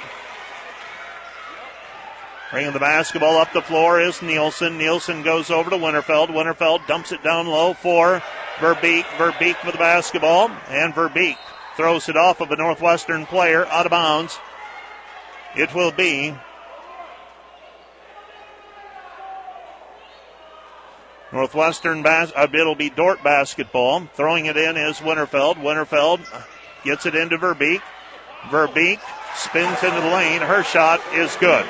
Bringing 2.51 2.73
the 2.73 2.79
basketball 2.79 3.37
up 3.37 3.53
the 3.53 3.61
floor 3.61 4.01
is 4.01 4.23
Nielsen. 4.23 4.79
Nielsen 4.79 5.23
goes 5.23 5.51
over 5.51 5.69
to 5.69 5.77
Winterfeld. 5.77 6.29
Winterfeld 6.29 6.87
dumps 6.87 7.13
it 7.13 7.23
down 7.23 7.47
low 7.47 7.75
for 7.75 8.23
Verbeek. 8.57 9.03
Verbeek 9.19 9.63
with 9.65 9.73
the 9.73 9.79
basketball. 9.79 10.51
And 10.69 10.95
Verbeek 10.95 11.37
throws 11.79 12.09
it 12.09 12.17
off 12.17 12.41
of 12.41 12.51
a 12.51 12.57
Northwestern 12.57 13.25
player 13.25 13.65
out 13.67 13.87
of 13.87 13.91
bounds. 13.91 14.41
It 15.55 15.73
will 15.73 15.93
be 15.93 16.35
Northwestern 21.33 22.03
bas- 22.03 22.33
uh, 22.35 22.49
it'll 22.53 22.75
be 22.75 22.91
Dordt 22.91 23.23
basketball. 23.23 24.09
Throwing 24.15 24.47
it 24.47 24.57
in 24.57 24.77
is 24.77 24.99
Winterfeld. 24.99 25.55
Winterfeld 25.63 26.19
gets 26.83 27.07
it 27.07 27.15
into 27.15 27.39
Verbeek. 27.39 27.81
Verbeek 28.49 28.99
spins 29.37 29.81
into 29.85 30.01
the 30.01 30.09
lane. 30.09 30.41
Her 30.41 30.65
shot 30.65 31.01
is 31.15 31.37
good. 31.37 31.65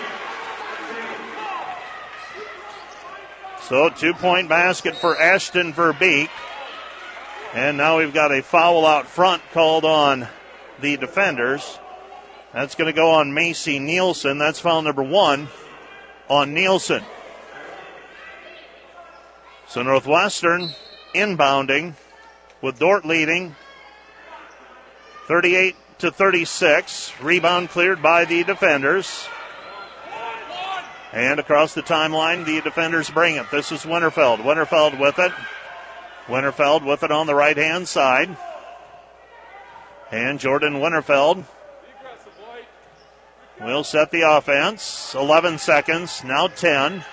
So 3.61 3.91
two 3.91 4.15
point 4.15 4.49
basket 4.49 4.97
for 4.97 5.21
Ashton 5.21 5.75
Verbeek. 5.75 6.31
And 7.55 7.79
now 7.79 7.99
we've 7.99 8.13
got 8.13 8.31
a 8.31 8.43
foul 8.43 8.85
out 8.85 9.07
front 9.07 9.43
called 9.53 9.85
on 9.85 10.29
the 10.81 10.97
defenders. 10.99 11.79
That's 12.53 12.75
going 12.75 12.93
to 12.93 12.97
go 12.97 13.13
on 13.13 13.33
Macy 13.33 13.79
Nielsen. 13.79 14.39
That's 14.39 14.61
foul 14.61 14.83
number 14.83 15.03
one 15.03 15.49
on 16.29 16.53
Nielsen. 16.53 17.03
So 19.67 19.83
Northwestern 19.83 20.71
inbounding 21.15 21.95
with 22.61 22.79
Dordt 22.79 23.05
leading 23.05 23.55
38 25.27 25.75
to 25.99 26.11
36. 26.11 27.13
Rebound 27.21 27.71
cleared 27.71 28.03
by 28.03 28.25
the 28.25 28.45
defenders. 28.45 29.27
And 31.13 31.41
across 31.41 31.73
the 31.73 31.83
timeline, 31.83 32.45
the 32.45 32.61
defenders 32.61 33.09
bring 33.09 33.37
it. 33.37 33.51
This 33.51 33.73
is 33.73 33.83
Winterfeld. 33.85 34.39
Winterfeld 34.39 34.99
with 35.01 35.19
it. 35.19 35.33
Winterfeld 36.29 36.85
with 36.85 37.03
it 37.03 37.11
on 37.11 37.27
the 37.27 37.35
right 37.35 37.57
hand 37.57 37.89
side. 37.89 38.37
And 40.13 40.39
Jordan 40.39 40.75
Winterfeld 40.75 41.45
will 43.61 43.85
set 43.85 44.11
the 44.11 44.23
offense. 44.23 45.15
11 45.15 45.59
seconds, 45.59 46.23
now 46.25 46.47
10. 46.47 47.05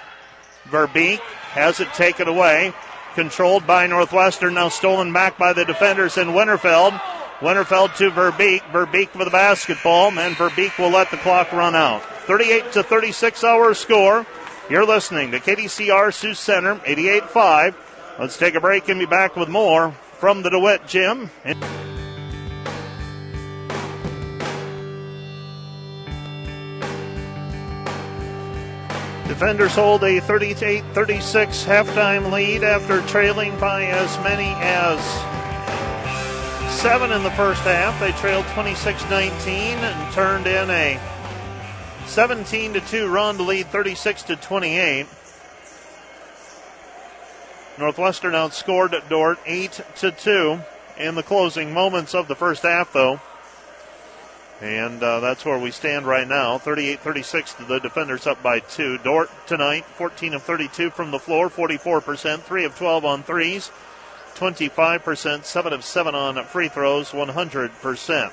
Verbeek 0.69 1.19
has 1.51 1.79
it 1.79 1.93
taken 1.93 2.27
away. 2.27 2.73
Controlled 3.15 3.65
by 3.65 3.87
Northwestern, 3.87 4.55
now 4.55 4.67
stolen 4.67 5.13
back 5.13 5.37
by 5.37 5.53
the 5.53 5.65
defenders 5.65 6.17
in 6.17 6.29
Winterfeld. 6.29 6.99
Winterfeld 7.39 7.95
to 7.95 8.11
Verbeek. 8.11 8.61
Verbeek 8.71 9.09
for 9.09 9.25
the 9.25 9.31
basketball, 9.31 10.07
and 10.17 10.35
Verbeek 10.35 10.77
will 10.77 10.89
let 10.89 11.11
the 11.11 11.17
clock 11.17 11.51
run 11.51 11.75
out. 11.75 12.03
38 12.25 12.71
to 12.73 12.83
36 12.83 13.43
hour 13.43 13.73
score. 13.73 14.25
You're 14.69 14.85
listening 14.85 15.31
to 15.31 15.39
KDCR 15.39 16.13
Sioux 16.13 16.33
Center 16.33 16.75
88.5. 16.75 17.75
Let's 18.17 18.37
take 18.37 18.55
a 18.55 18.61
break 18.61 18.87
and 18.87 18.97
be 18.97 19.05
back 19.05 19.35
with 19.35 19.49
more 19.49 19.91
from 19.91 20.41
the 20.41 20.49
DeWitt 20.49 20.87
Gym. 20.87 21.29
Defenders 29.27 29.75
hold 29.75 30.05
a 30.05 30.21
38 30.21 30.85
36 30.93 31.63
halftime 31.65 32.31
lead 32.31 32.63
after 32.63 33.01
trailing 33.01 33.59
by 33.59 33.83
as 33.83 34.17
many 34.23 34.53
as 34.59 34.97
seven 36.79 37.11
in 37.11 37.21
the 37.21 37.31
first 37.31 37.61
half. 37.63 37.99
They 37.99 38.13
trailed 38.13 38.45
26 38.53 39.09
19 39.09 39.49
and 39.49 40.13
turned 40.13 40.47
in 40.47 40.69
a 40.69 40.97
17 42.05 42.79
2 42.79 43.07
run 43.09 43.35
to 43.35 43.43
lead 43.43 43.67
36 43.67 44.23
to 44.23 44.37
28. 44.37 45.05
Northwestern 47.77 48.33
outscored 48.33 49.09
Dordt 49.09 49.39
8 49.45 49.81
to 49.97 50.11
2 50.11 50.59
in 50.97 51.15
the 51.15 51.23
closing 51.23 51.73
moments 51.73 52.15
of 52.15 52.27
the 52.27 52.35
first 52.35 52.63
half, 52.63 52.93
though. 52.93 53.19
And 54.61 55.03
uh, 55.03 55.19
that's 55.19 55.43
where 55.43 55.59
we 55.59 55.71
stand 55.71 56.07
right 56.07 56.27
now. 56.27 56.57
38 56.57 57.01
36, 57.01 57.53
the 57.53 57.79
defenders 57.79 58.25
up 58.25 58.41
by 58.41 58.59
two. 58.59 58.97
Dordt 58.99 59.29
tonight, 59.47 59.83
14 59.83 60.33
of 60.33 60.43
32 60.43 60.91
from 60.91 61.11
the 61.11 61.19
floor, 61.19 61.49
44%, 61.49 62.41
3 62.41 62.63
of 62.63 62.75
12 62.77 63.05
on 63.05 63.23
threes, 63.23 63.69
25%, 64.35 65.43
7 65.43 65.73
of 65.73 65.83
7 65.83 66.15
on 66.15 66.43
free 66.45 66.69
throws, 66.69 67.11
100%. 67.11 68.31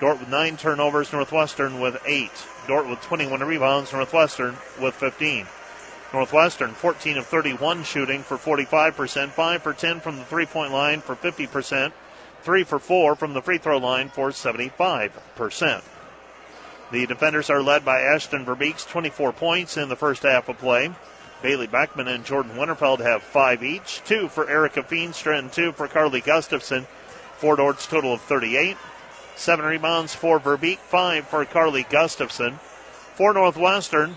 Dordt 0.00 0.20
with 0.20 0.28
9 0.28 0.56
turnovers, 0.56 1.12
Northwestern 1.12 1.80
with 1.80 2.00
8. 2.06 2.30
Dordt 2.66 2.88
with 2.88 3.02
21 3.02 3.40
rebounds, 3.40 3.92
Northwestern 3.92 4.56
with 4.80 4.94
15. 4.94 5.46
Northwestern 6.12 6.72
14 6.72 7.18
of 7.18 7.26
31 7.26 7.84
shooting 7.84 8.22
for 8.22 8.38
45%, 8.38 9.30
5 9.30 9.62
for 9.62 9.72
10 9.74 10.00
from 10.00 10.16
the 10.16 10.24
three 10.24 10.46
point 10.46 10.72
line 10.72 11.00
for 11.00 11.14
50%, 11.14 11.92
3 12.42 12.64
for 12.64 12.78
4 12.78 13.14
from 13.14 13.34
the 13.34 13.42
free 13.42 13.58
throw 13.58 13.76
line 13.76 14.08
for 14.08 14.30
75%. 14.30 15.82
The 16.90 17.06
defenders 17.06 17.50
are 17.50 17.62
led 17.62 17.84
by 17.84 18.00
Ashton 18.00 18.46
Verbeeks, 18.46 18.88
24 18.88 19.32
points 19.34 19.76
in 19.76 19.90
the 19.90 19.96
first 19.96 20.22
half 20.22 20.48
of 20.48 20.56
play. 20.58 20.90
Bailey 21.42 21.66
Beckman 21.66 22.08
and 22.08 22.24
Jordan 22.24 22.52
Winterfeld 22.52 23.00
have 23.00 23.22
five 23.22 23.62
each, 23.62 24.02
two 24.04 24.28
for 24.28 24.48
Erica 24.48 24.82
Feenstra 24.82 25.38
and 25.38 25.52
two 25.52 25.72
for 25.72 25.86
Carly 25.86 26.22
Gustafson. 26.22 26.86
Four 27.36 27.56
Dordt's 27.56 27.86
total 27.86 28.14
of 28.14 28.22
38. 28.22 28.76
Seven 29.36 29.64
rebounds 29.66 30.14
for 30.14 30.40
Verbeek, 30.40 30.78
five 30.78 31.28
for 31.28 31.44
Carly 31.44 31.84
Gustafson. 31.88 32.54
For 33.14 33.34
Northwestern, 33.34 34.16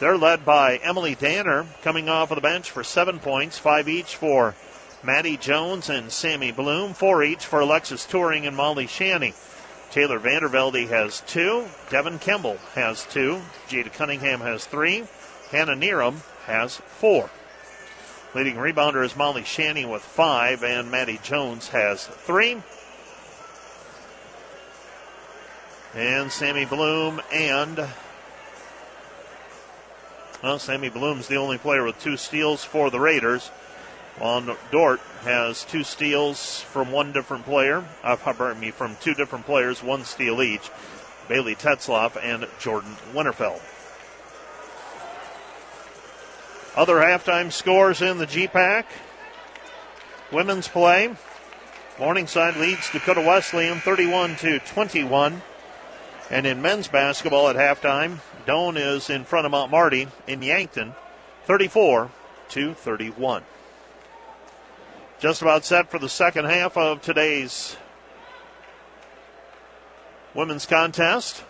they're 0.00 0.18
led 0.18 0.44
by 0.44 0.78
Emily 0.78 1.14
Danner 1.14 1.66
coming 1.82 2.08
off 2.08 2.30
of 2.30 2.34
the 2.34 2.40
bench 2.40 2.70
for 2.70 2.82
seven 2.82 3.18
points, 3.18 3.58
five 3.58 3.88
each 3.88 4.16
for 4.16 4.56
Maddie 5.02 5.36
Jones 5.36 5.88
and 5.88 6.10
Sammy 6.10 6.50
Bloom, 6.50 6.94
four 6.94 7.22
each 7.22 7.44
for 7.44 7.60
Alexis 7.60 8.04
Touring 8.04 8.46
and 8.46 8.56
Molly 8.56 8.86
Shanny. 8.86 9.34
Taylor 9.90 10.20
Vandervelde 10.20 10.88
has 10.88 11.20
two. 11.26 11.66
Devin 11.90 12.18
Kimball 12.18 12.58
has 12.74 13.04
two. 13.06 13.42
Jada 13.68 13.92
Cunningham 13.92 14.40
has 14.40 14.64
three. 14.64 15.04
Hannah 15.50 15.74
Neeram 15.74 16.22
has 16.46 16.76
four. 16.76 17.30
Leading 18.34 18.54
rebounder 18.54 19.04
is 19.04 19.16
Molly 19.16 19.42
Shanny 19.42 19.84
with 19.84 20.02
five, 20.02 20.62
and 20.62 20.90
Maddie 20.90 21.18
Jones 21.22 21.68
has 21.70 22.06
three. 22.06 22.62
And 25.94 26.30
Sammy 26.30 26.64
Bloom 26.64 27.20
and 27.32 27.84
well, 30.42 30.58
Sammy 30.58 30.88
Bloom's 30.88 31.28
the 31.28 31.36
only 31.36 31.58
player 31.58 31.84
with 31.84 32.00
two 32.00 32.16
steals 32.16 32.64
for 32.64 32.90
the 32.90 33.00
Raiders. 33.00 33.50
While 34.18 34.56
Dordt 34.70 35.00
has 35.22 35.64
two 35.64 35.82
steals 35.82 36.60
from 36.60 36.92
one 36.92 37.12
different 37.12 37.44
player, 37.44 37.84
uh, 38.02 38.16
pardon 38.16 38.60
me, 38.60 38.70
from 38.70 38.96
two 39.00 39.14
different 39.14 39.46
players, 39.46 39.82
one 39.82 40.04
steal 40.04 40.42
each. 40.42 40.70
Bailey 41.28 41.54
Tetzloff 41.54 42.16
and 42.22 42.46
Jordan 42.58 42.96
Winterfeld. 43.14 43.60
Other 46.76 46.96
halftime 46.96 47.52
scores 47.52 48.02
in 48.02 48.18
the 48.18 48.26
GPAC. 48.26 48.84
Women's 50.32 50.68
play. 50.68 51.14
Morningside 51.98 52.56
leads 52.56 52.90
Dakota 52.90 53.20
Wesleyan 53.20 53.80
31 53.80 54.36
to 54.36 54.58
21. 54.60 55.42
And 56.30 56.46
in 56.46 56.62
men's 56.62 56.88
basketball 56.88 57.48
at 57.48 57.56
halftime, 57.56 58.18
Doane 58.46 58.76
is 58.76 59.10
in 59.10 59.24
front 59.24 59.46
of 59.46 59.52
Mount 59.52 59.70
Marty 59.70 60.08
in 60.26 60.42
Yankton, 60.42 60.94
34 61.44 62.10
to 62.50 62.74
31. 62.74 63.42
Just 65.18 65.42
about 65.42 65.64
set 65.64 65.90
for 65.90 65.98
the 65.98 66.08
second 66.08 66.46
half 66.46 66.76
of 66.76 67.02
today's 67.02 67.76
women's 70.34 70.66
contest. 70.66 71.44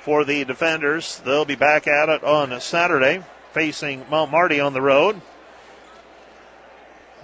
For 0.00 0.24
the 0.24 0.44
defenders, 0.44 1.20
they'll 1.24 1.46
be 1.46 1.54
back 1.54 1.86
at 1.86 2.10
it 2.10 2.22
on 2.22 2.60
Saturday, 2.60 3.24
facing 3.52 4.04
Mount 4.10 4.30
Marty 4.30 4.60
on 4.60 4.74
the 4.74 4.82
road. 4.82 5.20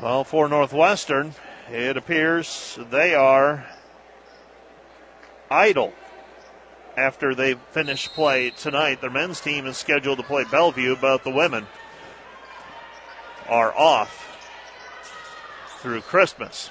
Well, 0.00 0.24
for 0.24 0.48
Northwestern, 0.48 1.34
it 1.70 1.98
appears 1.98 2.78
they 2.90 3.14
are 3.14 3.66
idle 5.50 5.92
after 6.96 7.34
they 7.34 7.54
finish 7.54 8.08
play 8.08 8.50
tonight. 8.50 9.00
Their 9.00 9.10
men's 9.10 9.40
team 9.40 9.66
is 9.66 9.76
scheduled 9.76 10.18
to 10.18 10.24
play 10.24 10.44
Bellevue, 10.50 10.96
but 11.00 11.24
the 11.24 11.30
women 11.30 11.66
are 13.48 13.76
off 13.76 14.26
through 15.80 16.02
Christmas. 16.02 16.70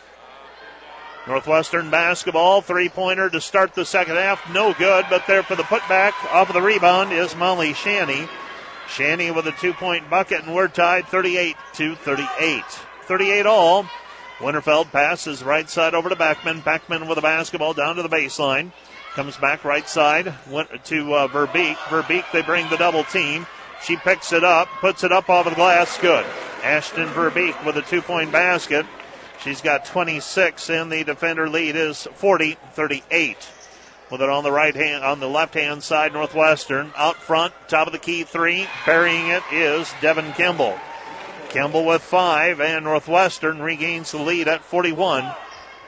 Northwestern 1.28 1.90
basketball, 1.90 2.62
three 2.62 2.90
pointer 2.90 3.30
to 3.30 3.42
start 3.42 3.76
the 3.76 3.86
second 3.86 4.16
half. 4.16 4.52
No 4.52 4.74
good, 4.74 5.06
but 5.10 5.28
there 5.28 5.44
for 5.44 5.56
the 5.56 5.64
putback 5.64 6.14
off 6.32 6.50
of 6.50 6.54
the 6.54 6.62
rebound 6.62 7.12
is 7.12 7.36
Molly 7.36 7.74
Shanny. 7.74 8.28
Shanny 8.88 9.30
with 9.30 9.46
a 9.46 9.52
two 9.52 9.74
point 9.74 10.10
bucket, 10.10 10.44
and 10.44 10.56
we're 10.56 10.68
tied 10.68 11.08
38 11.08 11.56
to 11.74 11.96
38. 11.96 12.64
38 13.04 13.46
all. 13.46 13.86
Winterfeld 14.40 14.92
passes 14.92 15.44
right 15.44 15.70
side 15.70 15.94
over 15.94 16.10
to 16.10 16.16
Backman. 16.16 16.62
Backman 16.62 17.08
with 17.08 17.18
a 17.18 17.22
basketball 17.22 17.74
down 17.74 17.98
to 17.98 18.02
the 18.02 18.10
baseline. 18.10 18.72
Comes 19.16 19.38
back 19.38 19.66
right 19.66 19.88
side 19.90 20.34
went 20.50 20.86
to 20.86 21.14
uh, 21.14 21.28
Verbeek. 21.28 21.76
Verbeek, 21.76 22.32
they 22.32 22.42
bring 22.42 22.70
the 22.70 22.78
double 22.78 23.04
team. 23.04 23.48
She 23.84 23.96
picks 23.98 24.34
it 24.34 24.44
up, 24.44 24.68
puts 24.82 25.04
it 25.04 25.12
up 25.12 25.30
off 25.30 25.46
the 25.46 25.56
glass. 25.56 25.98
Good. 25.98 26.26
Ashton 26.64 27.08
Verbeek 27.08 27.66
with 27.66 27.78
a 27.78 27.82
two 27.82 28.02
point 28.02 28.32
basket. 28.32 28.86
She's 29.44 29.62
got 29.62 29.86
26, 29.86 30.70
and 30.70 30.92
the 30.92 31.04
defender 31.04 31.50
lead 31.50 31.76
is 31.76 32.08
40 32.14 32.58
38. 32.74 33.50
With 34.12 34.22
it 34.22 34.30
on 34.30 34.44
the 34.44 34.52
right 34.52 34.76
hand, 34.76 35.04
on 35.04 35.20
the 35.20 35.30
left 35.30 35.54
hand 35.54 35.84
side, 35.84 36.14
Northwestern. 36.14 36.92
Out 36.96 37.18
front, 37.18 37.54
top 37.68 37.88
of 37.88 37.94
the 37.94 38.00
key 38.00 38.24
three. 38.24 38.68
Burying 38.86 39.28
it 39.28 39.44
is 39.52 39.92
Devin 40.02 40.34
Kimball. 40.34 40.78
Kimball 41.50 41.86
with 41.86 42.02
five, 42.02 42.60
and 42.60 42.86
Northwestern 42.86 43.62
regains 43.62 44.12
the 44.12 44.20
lead 44.20 44.48
at 44.48 44.64
41 44.64 45.34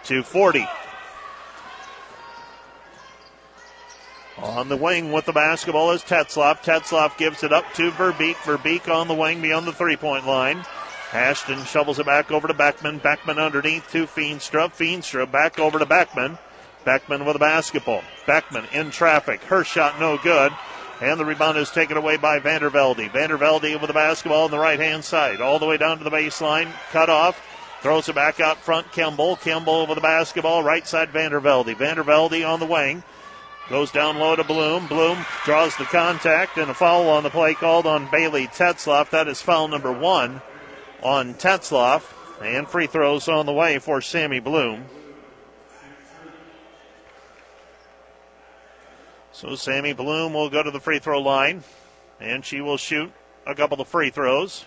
to 0.06 0.24
40. 0.24 0.68
On 4.42 4.70
the 4.70 4.76
wing 4.76 5.12
with 5.12 5.26
the 5.26 5.34
basketball 5.34 5.92
is 5.92 6.02
Tetzloff. 6.02 6.64
Tetzloff 6.64 7.16
gives 7.18 7.44
it 7.44 7.54
up 7.54 7.72
to 7.76 7.92
Verbeek. 7.92 8.36
Verbeek 8.38 8.92
on 8.92 9.08
the 9.08 9.14
wing 9.14 9.40
beyond 9.40 9.68
the 9.68 9.74
three 9.74 9.96
point 9.96 10.26
line. 10.26 10.66
Ashton 11.14 11.64
shovels 11.66 12.00
it 12.00 12.08
back 12.08 12.32
over 12.32 12.48
to 12.48 12.54
Beckman. 12.54 12.98
Beckman 12.98 13.38
underneath 13.38 13.92
to 13.92 14.08
Feenstra. 14.08 14.70
Feenstra 14.70 15.32
back 15.32 15.60
over 15.60 15.78
to 15.78 15.86
Beckman. 15.86 16.40
Beckman 16.86 17.24
with 17.24 17.36
a 17.36 17.40
basketball. 17.40 18.02
Beckman 18.26 18.66
in 18.74 18.90
traffic. 18.90 19.44
Her 19.44 19.64
shot 19.64 20.00
no 20.00 20.18
good. 20.18 20.52
And 21.02 21.20
the 21.20 21.26
rebound 21.26 21.58
is 21.58 21.70
taken 21.70 21.98
away 21.98 22.18
by 22.18 22.40
Vandervelde. 22.40 23.12
Vandervelde 23.12 23.80
with 23.80 23.88
the 23.88 23.94
basketball 23.94 24.46
on 24.46 24.52
the 24.52 24.58
right 24.58 24.80
hand 24.80 25.04
side. 25.04 25.40
All 25.40 25.60
the 25.60 25.68
way 25.68 25.78
down 25.78 26.00
to 26.00 26.04
the 26.04 26.10
baseline. 26.10 26.72
Cut 26.92 27.10
off. 27.10 27.40
Throws 27.82 28.10
it 28.10 28.16
back 28.16 28.40
out 28.40 28.58
front. 28.58 28.92
Kimball. 28.92 29.36
Kimball 29.36 29.86
with 29.86 29.96
the 29.96 30.02
basketball. 30.02 30.64
Right 30.64 30.88
side 30.88 31.12
Vandervelde. 31.12 31.76
Vandervelde 31.76 32.48
on 32.48 32.60
the 32.60 32.66
wing. 32.66 33.04
Goes 33.70 33.92
down 33.92 34.18
low 34.18 34.36
to 34.36 34.44
Bloom. 34.44 34.88
Bloom 34.88 35.26
draws 35.46 35.76
the 35.78 35.86
contact 35.86 36.58
and 36.58 36.70
a 36.70 36.74
foul 36.74 37.10
on 37.10 37.24
the 37.24 37.30
play 37.30 37.54
called 37.54 37.86
on 37.86 38.10
Bailey 38.12 38.48
Tetzloff. 38.48 39.12
That 39.12 39.28
is 39.28 39.42
foul 39.42 39.68
number 39.68 39.92
one 39.92 40.42
on 41.02 41.36
Tetzloff. 41.36 42.14
And 42.44 42.68
free 42.68 42.88
throws 42.88 43.28
on 43.28 43.46
the 43.46 43.54
way 43.54 43.80
for 43.80 44.02
Sammy 44.02 44.40
Bloom. 44.40 44.86
So 49.32 49.56
Sammy 49.56 49.94
Bloom 49.94 50.34
will 50.34 50.50
go 50.50 50.62
to 50.62 50.72
the 50.72 50.80
free 50.80 51.00
throw 51.00 51.22
line 51.22 51.64
and 52.20 52.46
she 52.46 52.62
will 52.62 52.78
shoot 52.78 53.12
a 53.48 53.56
couple 53.56 53.80
of 53.80 53.88
free 53.88 54.10
throws. 54.10 54.66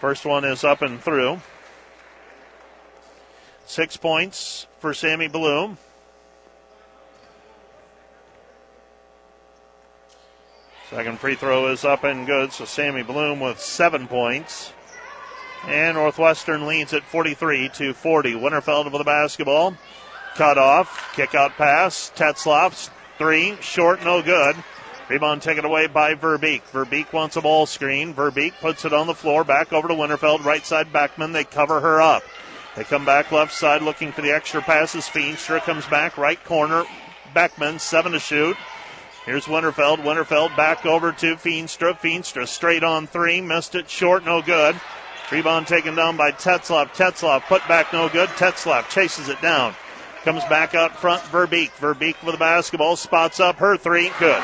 First 0.00 0.24
one 0.24 0.44
is 0.44 0.64
up 0.64 0.82
and 0.82 1.00
through. 1.00 1.40
Six 3.66 3.96
points 3.96 4.66
for 4.78 4.94
Sammy 4.94 5.28
Bloom. 5.28 5.78
Second 10.90 11.18
free 11.18 11.34
throw 11.34 11.66
is 11.66 11.84
up 11.84 12.04
and 12.04 12.26
good, 12.26 12.52
so 12.52 12.64
Sammy 12.64 13.02
Bloom 13.02 13.40
with 13.40 13.60
seven 13.60 14.06
points. 14.06 14.72
And 15.66 15.96
Northwestern 15.96 16.66
leads 16.66 16.94
at 16.94 17.02
43 17.02 17.70
to 17.70 17.92
40. 17.92 18.34
Winterfeld 18.34 18.84
with 18.84 18.98
the 18.98 19.04
basketball. 19.04 19.76
Cut 20.36 20.58
off. 20.58 21.12
Kick 21.16 21.34
out 21.34 21.56
pass. 21.56 22.12
Tetzloff. 22.14 22.90
Three. 23.18 23.56
Short. 23.60 24.04
No 24.04 24.22
good. 24.22 24.54
Rebound 25.08 25.42
taken 25.42 25.64
away 25.64 25.88
by 25.88 26.14
Verbeek. 26.14 26.62
Verbeek 26.70 27.12
wants 27.12 27.36
a 27.36 27.40
ball 27.40 27.66
screen. 27.66 28.14
Verbeek 28.14 28.52
puts 28.60 28.84
it 28.84 28.92
on 28.92 29.08
the 29.08 29.14
floor. 29.14 29.42
Back 29.42 29.72
over 29.72 29.88
to 29.88 29.94
Winterfeld. 29.94 30.44
Right 30.44 30.64
side 30.64 30.92
Backman. 30.92 31.32
They 31.32 31.44
cover 31.44 31.80
her 31.80 32.00
up. 32.00 32.22
They 32.76 32.84
come 32.84 33.04
back 33.04 33.32
left 33.32 33.52
side 33.52 33.82
looking 33.82 34.12
for 34.12 34.22
the 34.22 34.32
extra 34.32 34.60
passes. 34.60 35.06
Feenstra 35.06 35.60
comes 35.62 35.86
back. 35.86 36.16
Right 36.16 36.42
corner. 36.44 36.84
Beckman. 37.34 37.80
Seven 37.80 38.12
to 38.12 38.20
shoot. 38.20 38.56
Here's 39.26 39.46
Winterfeld. 39.46 40.04
Winterfeld 40.04 40.56
back 40.56 40.86
over 40.86 41.10
to 41.10 41.34
Feenstra. 41.34 41.98
Feenstra 41.98 42.46
straight 42.46 42.84
on 42.84 43.08
three. 43.08 43.40
Missed 43.40 43.74
it 43.74 43.90
short. 43.90 44.24
No 44.24 44.40
good. 44.40 44.80
Rebound 45.32 45.66
taken 45.66 45.96
down 45.96 46.16
by 46.16 46.30
Tetzloff. 46.30 46.94
Tetzloff 46.94 47.42
put 47.48 47.66
back 47.66 47.92
no 47.92 48.08
good. 48.08 48.28
Tetzloff 48.30 48.88
chases 48.88 49.28
it 49.28 49.42
down. 49.42 49.74
Comes 50.22 50.44
back 50.44 50.76
out 50.76 50.96
front. 50.96 51.22
Verbeek. 51.22 51.70
Verbeek 51.70 52.22
with 52.24 52.34
the 52.34 52.38
basketball. 52.38 52.94
Spots 52.94 53.40
up 53.40 53.56
her 53.56 53.76
three. 53.76 54.12
Good. 54.20 54.42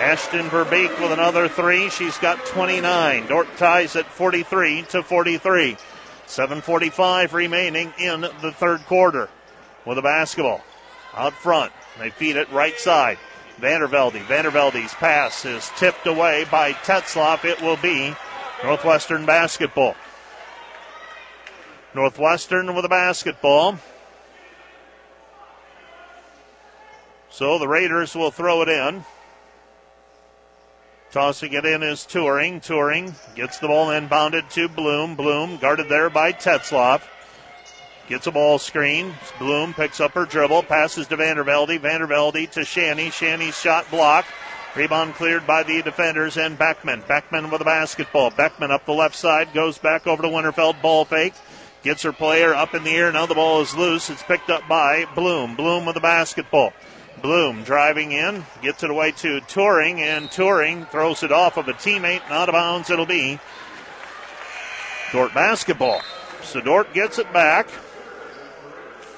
Ashton 0.00 0.48
Verbeek 0.48 0.98
with 1.02 1.12
another 1.12 1.46
three. 1.46 1.90
She's 1.90 2.16
got 2.16 2.42
29. 2.46 3.26
Dordt 3.26 3.54
ties 3.58 3.96
at 3.96 4.06
43 4.06 4.86
to 4.88 5.02
43. 5.02 5.76
7.45 6.26 7.34
remaining 7.34 7.92
in 7.98 8.22
the 8.22 8.52
third 8.52 8.80
quarter 8.86 9.28
with 9.84 9.96
the 9.96 10.02
basketball. 10.02 10.62
Out 11.14 11.34
front. 11.34 11.70
They 11.98 12.08
feed 12.08 12.36
it 12.36 12.50
right 12.50 12.78
side. 12.78 13.18
Vandervelde. 13.60 14.20
Vandervelde's 14.22 14.94
pass 14.94 15.44
is 15.44 15.70
tipped 15.76 16.06
away 16.06 16.46
by 16.50 16.72
Tetzloff. 16.72 17.44
It 17.44 17.60
will 17.60 17.76
be 17.76 18.14
Northwestern 18.64 19.26
basketball. 19.26 19.94
Northwestern 21.94 22.74
with 22.74 22.84
a 22.84 22.88
basketball. 22.88 23.78
So 27.30 27.58
the 27.58 27.68
Raiders 27.68 28.14
will 28.14 28.30
throw 28.30 28.62
it 28.62 28.68
in. 28.68 29.04
Tossing 31.10 31.52
it 31.52 31.64
in 31.64 31.82
is 31.82 32.06
Touring. 32.06 32.60
Touring 32.60 33.14
gets 33.34 33.58
the 33.58 33.66
ball 33.66 33.88
inbounded 33.88 34.48
to 34.50 34.68
Bloom. 34.68 35.16
Bloom 35.16 35.56
guarded 35.56 35.88
there 35.88 36.08
by 36.08 36.32
Tetzloff. 36.32 37.02
Gets 38.10 38.26
a 38.26 38.32
ball 38.32 38.58
screen. 38.58 39.14
Bloom 39.38 39.72
picks 39.72 40.00
up 40.00 40.14
her 40.14 40.24
dribble, 40.24 40.64
passes 40.64 41.06
to 41.06 41.16
Vandervelde. 41.16 41.78
Vandervelde 41.78 42.50
to 42.50 42.64
Shanny. 42.64 43.08
Shanny's 43.10 43.56
shot 43.56 43.88
blocked. 43.88 44.26
Rebound 44.74 45.14
cleared 45.14 45.46
by 45.46 45.62
the 45.62 45.80
defenders 45.80 46.36
and 46.36 46.58
Beckman. 46.58 47.04
Beckman 47.06 47.50
with 47.50 47.60
a 47.60 47.64
basketball. 47.64 48.30
Beckman 48.30 48.72
up 48.72 48.84
the 48.84 48.92
left 48.92 49.14
side, 49.14 49.54
goes 49.54 49.78
back 49.78 50.08
over 50.08 50.22
to 50.22 50.28
Winterfeld. 50.28 50.82
Ball 50.82 51.04
fake. 51.04 51.34
Gets 51.84 52.02
her 52.02 52.12
player 52.12 52.52
up 52.52 52.74
in 52.74 52.82
the 52.82 52.90
air. 52.90 53.12
Now 53.12 53.26
the 53.26 53.36
ball 53.36 53.60
is 53.60 53.76
loose. 53.76 54.10
It's 54.10 54.24
picked 54.24 54.50
up 54.50 54.66
by 54.68 55.06
Bloom. 55.14 55.54
Bloom 55.54 55.86
with 55.86 55.94
the 55.94 56.00
basketball. 56.00 56.72
Bloom 57.22 57.62
driving 57.62 58.10
in, 58.10 58.44
gets 58.60 58.82
it 58.82 58.90
away 58.90 59.12
to 59.12 59.40
Touring, 59.42 60.00
and 60.00 60.30
Touring 60.32 60.86
throws 60.86 61.22
it 61.22 61.30
off 61.30 61.58
of 61.58 61.68
a 61.68 61.74
teammate, 61.74 62.28
out 62.28 62.48
of 62.48 62.54
bounds. 62.54 62.90
It'll 62.90 63.06
be 63.06 63.38
Dordt 65.12 65.32
basketball. 65.32 66.00
So 66.42 66.60
Dordt 66.60 66.92
gets 66.92 67.18
it 67.18 67.32
back. 67.32 67.68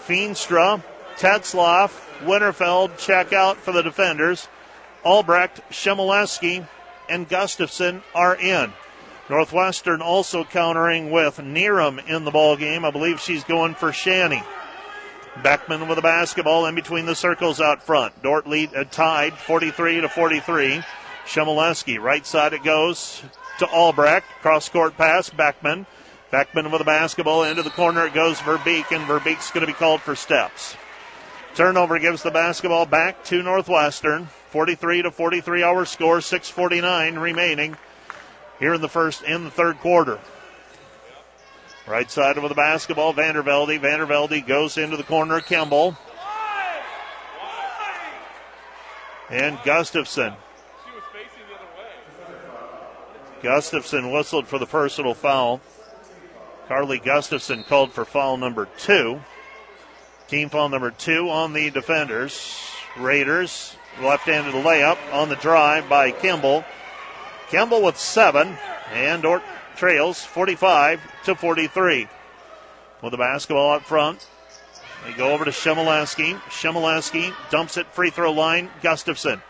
Feenstra, 0.06 0.82
Tetzloff, 1.16 2.00
Winterfeld 2.20 2.98
check 2.98 3.32
out 3.32 3.56
for 3.56 3.72
the 3.72 3.82
defenders. 3.82 4.48
Albrecht, 5.04 5.60
Shemileski, 5.70 6.66
and 7.08 7.28
Gustafson 7.28 8.02
are 8.14 8.36
in. 8.36 8.72
Northwestern 9.28 10.02
also 10.02 10.44
countering 10.44 11.10
with 11.10 11.38
Neeram 11.38 12.06
in 12.06 12.24
the 12.24 12.30
ball 12.30 12.56
game. 12.56 12.84
I 12.84 12.90
believe 12.90 13.20
she's 13.20 13.44
going 13.44 13.74
for 13.74 13.92
Shanny. 13.92 14.42
Beckman 15.42 15.88
with 15.88 15.98
a 15.98 16.02
basketball 16.02 16.66
in 16.66 16.74
between 16.74 17.06
the 17.06 17.14
circles 17.14 17.60
out 17.60 17.82
front. 17.82 18.22
Dordt 18.22 18.46
lead 18.46 18.74
uh, 18.74 18.84
tied 18.84 19.34
43 19.34 20.02
to 20.02 20.08
43. 20.08 20.82
Shemileski, 21.24 22.00
right 22.00 22.26
side 22.26 22.52
it 22.52 22.62
goes 22.62 23.22
to 23.58 23.66
Albrecht. 23.66 24.26
Cross 24.42 24.68
court 24.70 24.96
pass, 24.96 25.30
Beckman. 25.30 25.86
Beckman 26.32 26.70
with 26.70 26.80
a 26.80 26.84
basketball 26.84 27.44
into 27.44 27.62
the 27.62 27.70
corner. 27.70 28.06
It 28.06 28.14
goes 28.14 28.38
Verbeek, 28.38 28.90
and 28.90 29.06
Verbeek's 29.06 29.50
going 29.50 29.60
to 29.60 29.66
be 29.66 29.74
called 29.74 30.00
for 30.00 30.16
steps. 30.16 30.74
Turnover 31.54 31.98
gives 31.98 32.22
the 32.22 32.30
basketball 32.30 32.86
back 32.86 33.22
to 33.24 33.42
Northwestern. 33.42 34.28
43 34.48 35.02
to 35.02 35.10
43 35.10 35.62
hour 35.62 35.84
score, 35.84 36.18
6:49 36.18 37.20
remaining 37.20 37.76
here 38.58 38.72
in 38.72 38.80
the 38.80 38.88
first 38.88 39.22
in 39.22 39.44
the 39.44 39.50
third 39.50 39.78
quarter. 39.80 40.18
Right 41.86 42.10
side 42.10 42.38
with 42.38 42.48
the 42.48 42.54
basketball, 42.54 43.12
Vandervelde. 43.12 43.78
Vandervelde 43.78 44.46
goes 44.46 44.78
into 44.78 44.96
the 44.96 45.02
corner, 45.02 45.40
Kimball. 45.40 45.98
And 49.28 49.58
Gustafson. 49.64 50.34
Gustafson 53.42 54.10
whistled 54.10 54.46
for 54.46 54.58
the 54.58 54.66
personal 54.66 55.12
foul. 55.12 55.60
Carly 56.72 56.98
Gustafson 56.98 57.64
called 57.64 57.92
for 57.92 58.06
foul 58.06 58.38
number 58.38 58.66
two. 58.78 59.20
Team 60.26 60.48
foul 60.48 60.70
number 60.70 60.90
two 60.90 61.28
on 61.28 61.52
the 61.52 61.68
defenders. 61.68 62.66
Raiders, 62.96 63.76
left-handed 64.00 64.54
layup 64.54 64.96
on 65.12 65.28
the 65.28 65.36
drive 65.36 65.86
by 65.90 66.12
Kimball. 66.12 66.64
Kimball 67.50 67.82
with 67.82 67.98
seven, 67.98 68.56
and 68.90 69.20
Dordt 69.20 69.42
trails 69.76 70.24
45 70.24 71.02
to 71.26 71.34
43. 71.34 72.08
With 73.02 73.10
the 73.10 73.18
basketball 73.18 73.74
up 73.74 73.82
front, 73.82 74.26
they 75.04 75.12
go 75.12 75.34
over 75.34 75.44
to 75.44 75.50
Shemileski. 75.50 76.40
Shemileski 76.48 77.34
dumps 77.50 77.76
it 77.76 77.86
free 77.88 78.08
throw 78.08 78.32
line. 78.32 78.70
Gustafson. 78.82 79.42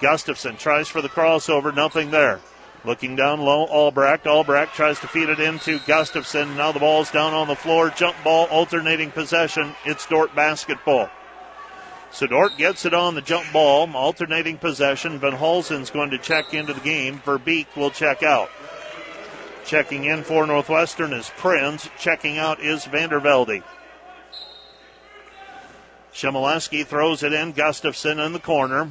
Gustafson 0.00 0.56
tries 0.56 0.88
for 0.88 1.00
the 1.00 1.08
crossover. 1.08 1.72
Nothing 1.72 2.10
there. 2.10 2.40
Looking 2.84 3.16
down 3.16 3.40
low, 3.40 3.64
Albrecht. 3.64 4.26
Albrecht 4.26 4.74
tries 4.74 5.00
to 5.00 5.08
feed 5.08 5.30
it 5.30 5.40
into 5.40 5.78
Gustafson. 5.86 6.56
Now 6.56 6.70
the 6.70 6.80
ball's 6.80 7.10
down 7.10 7.32
on 7.32 7.48
the 7.48 7.56
floor. 7.56 7.88
Jump 7.90 8.16
ball, 8.22 8.46
alternating 8.46 9.10
possession. 9.10 9.74
It's 9.86 10.06
Dordt 10.06 10.34
basketball. 10.34 11.08
So 12.12 12.26
Dordt 12.26 12.56
gets 12.58 12.84
it 12.84 12.92
on 12.92 13.14
the 13.14 13.22
jump 13.22 13.50
ball, 13.52 13.90
alternating 13.96 14.58
possession. 14.58 15.18
Van 15.18 15.32
Holzen's 15.32 15.90
going 15.90 16.10
to 16.10 16.18
check 16.18 16.52
into 16.52 16.74
the 16.74 16.80
game. 16.80 17.20
Verbeek 17.24 17.74
will 17.74 17.90
check 17.90 18.22
out. 18.22 18.50
Checking 19.64 20.04
in 20.04 20.22
for 20.22 20.46
Northwestern 20.46 21.14
is 21.14 21.30
Prinz. 21.38 21.88
Checking 21.98 22.36
out 22.36 22.60
is 22.60 22.84
Vandervelde. 22.84 23.62
Shemileski 26.12 26.86
throws 26.86 27.22
it 27.22 27.32
in. 27.32 27.52
Gustafson 27.52 28.20
in 28.20 28.34
the 28.34 28.38
corner. 28.38 28.90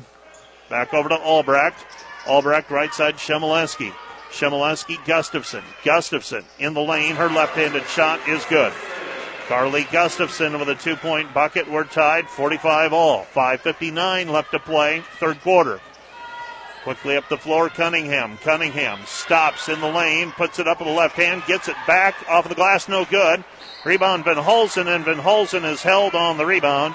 Back 0.69 0.93
over 0.95 1.09
to 1.09 1.15
Albrecht. 1.15 1.85
Albrecht 2.27 2.71
right 2.71 2.93
side 2.93 3.15
Shemileski. 3.15 3.93
Shemileski 4.31 5.03
Gustafson. 5.05 5.63
Gustafson 5.83 6.43
in 6.59 6.73
the 6.73 6.81
lane. 6.81 7.15
Her 7.15 7.29
left 7.29 7.55
handed 7.55 7.85
shot 7.87 8.19
is 8.27 8.43
good. 8.45 8.73
Carly 9.47 9.85
Gustafson 9.91 10.57
with 10.57 10.69
a 10.69 10.75
two 10.75 10.95
point 10.95 11.33
bucket. 11.33 11.69
We're 11.69 11.83
tied 11.83 12.29
45 12.29 12.93
all. 12.93 13.25
5.59 13.35 14.29
left 14.29 14.51
to 14.51 14.59
play, 14.59 15.03
third 15.19 15.41
quarter. 15.41 15.81
Quickly 16.83 17.15
up 17.15 17.29
the 17.29 17.37
floor, 17.37 17.69
Cunningham. 17.69 18.37
Cunningham 18.39 18.99
stops 19.05 19.69
in 19.69 19.79
the 19.79 19.91
lane, 19.91 20.31
puts 20.31 20.59
it 20.59 20.67
up 20.67 20.79
with 20.79 20.87
the 20.87 20.93
left 20.93 21.15
hand, 21.15 21.43
gets 21.47 21.69
it 21.69 21.77
back 21.87 22.15
off 22.27 22.45
of 22.45 22.49
the 22.49 22.55
glass, 22.55 22.89
no 22.89 23.05
good. 23.05 23.43
Rebound 23.85 24.25
Van 24.25 24.35
Holzen, 24.35 24.93
and 24.93 25.05
Van 25.05 25.17
Holzen 25.17 25.63
is 25.63 25.81
held 25.81 26.13
on 26.13 26.37
the 26.37 26.45
rebound. 26.45 26.93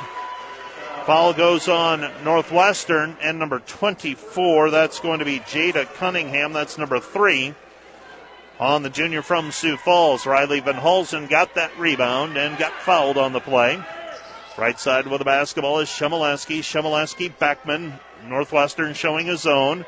Foul 1.08 1.32
goes 1.32 1.68
on 1.68 2.00
Northwestern 2.22 3.16
and 3.22 3.38
number 3.38 3.60
24. 3.60 4.70
That's 4.70 5.00
going 5.00 5.20
to 5.20 5.24
be 5.24 5.38
Jada 5.38 5.90
Cunningham. 5.94 6.52
That's 6.52 6.76
number 6.76 7.00
three. 7.00 7.54
on 8.60 8.82
the 8.82 8.90
junior 8.90 9.22
from 9.22 9.50
Sioux 9.50 9.78
Falls. 9.78 10.26
Riley 10.26 10.60
Van 10.60 10.74
Hulsen 10.74 11.26
got 11.30 11.54
that 11.54 11.70
rebound 11.78 12.36
and 12.36 12.58
got 12.58 12.74
fouled 12.82 13.16
on 13.16 13.32
the 13.32 13.40
play. 13.40 13.82
Right 14.58 14.78
side 14.78 15.06
with 15.06 15.20
the 15.20 15.24
basketball 15.24 15.78
is 15.78 15.88
Shemileski. 15.88 16.58
Shemileski, 16.58 17.34
Backman. 17.38 17.98
Northwestern 18.26 18.92
showing 18.92 19.30
a 19.30 19.38
zone. 19.38 19.86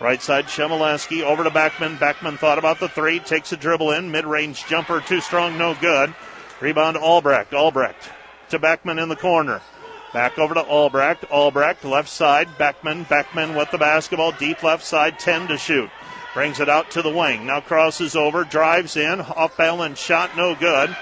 Right 0.00 0.22
side, 0.22 0.46
Shemileski 0.46 1.22
over 1.22 1.44
to 1.44 1.50
Backman. 1.50 1.98
Backman 1.98 2.38
thought 2.38 2.58
about 2.58 2.80
the 2.80 2.88
three, 2.88 3.18
takes 3.18 3.52
a 3.52 3.58
dribble 3.58 3.90
in. 3.90 4.10
Mid 4.10 4.24
range 4.24 4.64
jumper, 4.64 5.02
too 5.02 5.20
strong, 5.20 5.58
no 5.58 5.74
good. 5.74 6.14
Rebound, 6.62 6.96
Albrecht. 6.96 7.52
Albrecht 7.52 8.08
to 8.48 8.58
Backman 8.58 9.02
in 9.02 9.10
the 9.10 9.16
corner. 9.16 9.60
Back 10.12 10.38
over 10.38 10.54
to 10.54 10.62
Albrecht. 10.62 11.24
Albrecht, 11.30 11.84
left 11.84 12.08
side. 12.08 12.58
Beckman. 12.58 13.04
Beckman 13.04 13.54
with 13.54 13.70
the 13.70 13.78
basketball. 13.78 14.32
Deep 14.32 14.62
left 14.62 14.84
side, 14.84 15.18
10 15.18 15.48
to 15.48 15.56
shoot. 15.56 15.90
Brings 16.34 16.60
it 16.60 16.68
out 16.68 16.90
to 16.92 17.02
the 17.02 17.10
wing. 17.10 17.46
Now 17.46 17.60
crosses 17.60 18.14
over, 18.14 18.44
drives 18.44 18.96
in. 18.96 19.20
Off 19.20 19.56
balance 19.56 19.98
shot, 19.98 20.36
no 20.36 20.54
good. 20.54 20.94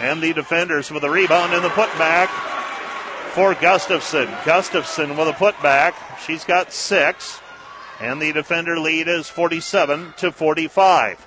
And 0.00 0.22
the 0.22 0.32
defenders 0.32 0.90
with 0.90 1.04
a 1.04 1.10
rebound 1.10 1.54
in 1.54 1.62
the 1.62 1.68
putback 1.68 2.28
for 3.32 3.54
Gustafson. 3.54 4.28
Gustafson 4.44 5.16
with 5.16 5.28
a 5.28 5.32
putback. 5.32 5.94
She's 6.24 6.44
got 6.44 6.72
six. 6.72 7.40
And 8.00 8.20
the 8.20 8.32
defender 8.32 8.78
lead 8.78 9.08
is 9.08 9.28
47 9.28 10.14
to 10.18 10.32
45. 10.32 11.26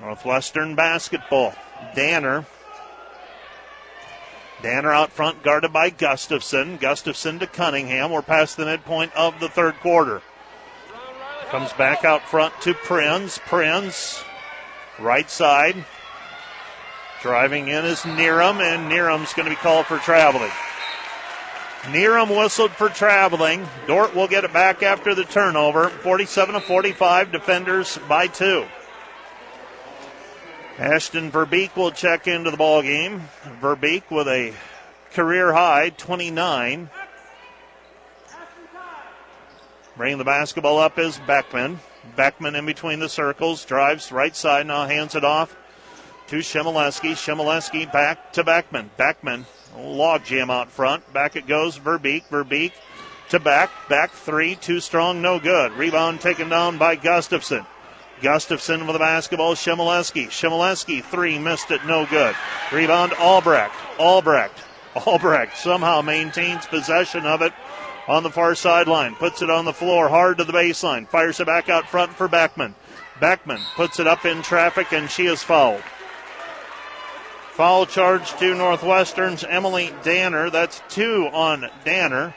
Northwestern 0.00 0.74
basketball. 0.74 1.54
Danner. 1.94 2.44
Danner 4.62 4.92
out 4.92 5.12
front, 5.12 5.42
guarded 5.42 5.72
by 5.72 5.90
Gustafson. 5.90 6.78
Gustafson 6.78 7.38
to 7.40 7.46
Cunningham. 7.46 8.10
We're 8.10 8.22
past 8.22 8.56
the 8.56 8.64
midpoint 8.64 9.14
of 9.14 9.38
the 9.38 9.48
third 9.48 9.74
quarter. 9.80 10.22
Comes 11.50 11.72
back 11.74 12.04
out 12.04 12.22
front 12.28 12.58
to 12.62 12.74
Prinz. 12.74 13.38
Prinz, 13.38 14.24
right 14.98 15.30
side. 15.30 15.84
Driving 17.22 17.68
in 17.68 17.84
is 17.84 18.00
Neeram, 18.00 18.60
and 18.60 18.90
Neeram's 18.90 19.32
going 19.34 19.48
to 19.48 19.54
be 19.54 19.60
called 19.60 19.86
for 19.86 19.98
traveling. 19.98 20.50
Neeram 21.84 22.36
whistled 22.36 22.72
for 22.72 22.88
traveling. 22.88 23.66
Dordt 23.86 24.14
will 24.14 24.26
get 24.26 24.44
it 24.44 24.52
back 24.52 24.82
after 24.82 25.14
the 25.14 25.24
turnover. 25.24 25.88
47 25.88 26.54
to 26.54 26.60
45, 26.60 27.30
defenders 27.30 27.98
by 28.08 28.26
two. 28.26 28.66
Ashton 30.78 31.32
Verbeek 31.32 31.74
will 31.74 31.90
check 31.90 32.26
into 32.26 32.50
the 32.50 32.56
ball 32.58 32.82
game. 32.82 33.22
Verbeek 33.62 34.10
with 34.10 34.28
a 34.28 34.52
career 35.12 35.54
high 35.54 35.88
29. 35.90 36.90
Bringing 39.96 40.18
the 40.18 40.24
basketball 40.24 40.78
up 40.78 40.98
is 40.98 41.18
Beckman. 41.26 41.80
Beckman 42.14 42.54
in 42.54 42.66
between 42.66 42.98
the 42.98 43.08
circles, 43.08 43.64
drives 43.64 44.12
right 44.12 44.36
side, 44.36 44.66
now 44.66 44.86
hands 44.86 45.14
it 45.14 45.24
off 45.24 45.56
to 46.28 46.36
Shemileski. 46.36 47.12
Shemileski 47.12 47.90
back 47.90 48.34
to 48.34 48.44
Beckman. 48.44 48.90
Beckman, 48.98 49.46
log 49.74 50.24
jam 50.24 50.50
out 50.50 50.70
front. 50.70 51.10
Back 51.14 51.36
it 51.36 51.46
goes, 51.46 51.78
Verbeek. 51.78 52.28
Verbeek 52.28 52.72
to 53.30 53.40
back. 53.40 53.70
Back 53.88 54.10
three, 54.10 54.56
too 54.56 54.80
strong, 54.80 55.22
no 55.22 55.38
good. 55.40 55.72
Rebound 55.72 56.20
taken 56.20 56.50
down 56.50 56.76
by 56.76 56.96
Gustafson. 56.96 57.64
Gustafson 58.22 58.86
with 58.86 58.94
the 58.94 59.00
basketball, 59.00 59.54
Shemileski. 59.54 60.26
Shemileski, 60.26 61.02
three, 61.02 61.38
missed 61.38 61.70
it, 61.70 61.84
no 61.84 62.06
good. 62.06 62.34
Rebound, 62.72 63.12
Albrecht. 63.14 63.74
Albrecht. 63.98 64.58
Albrecht 65.06 65.56
somehow 65.56 66.00
maintains 66.02 66.66
possession 66.66 67.26
of 67.26 67.42
it 67.42 67.52
on 68.08 68.22
the 68.22 68.30
far 68.30 68.54
sideline. 68.54 69.14
Puts 69.14 69.42
it 69.42 69.50
on 69.50 69.64
the 69.64 69.72
floor, 69.72 70.08
hard 70.08 70.38
to 70.38 70.44
the 70.44 70.52
baseline. 70.52 71.06
Fires 71.08 71.40
it 71.40 71.46
back 71.46 71.68
out 71.68 71.88
front 71.88 72.12
for 72.12 72.28
Beckman. 72.28 72.74
Beckman 73.20 73.60
puts 73.74 73.98
it 73.98 74.06
up 74.06 74.24
in 74.24 74.42
traffic, 74.42 74.92
and 74.92 75.10
she 75.10 75.26
is 75.26 75.42
fouled. 75.42 75.82
Foul 77.52 77.86
charge 77.86 78.32
to 78.36 78.54
Northwestern's 78.54 79.42
Emily 79.42 79.94
Danner. 80.02 80.50
That's 80.50 80.82
two 80.88 81.28
on 81.32 81.70
Danner. 81.84 82.34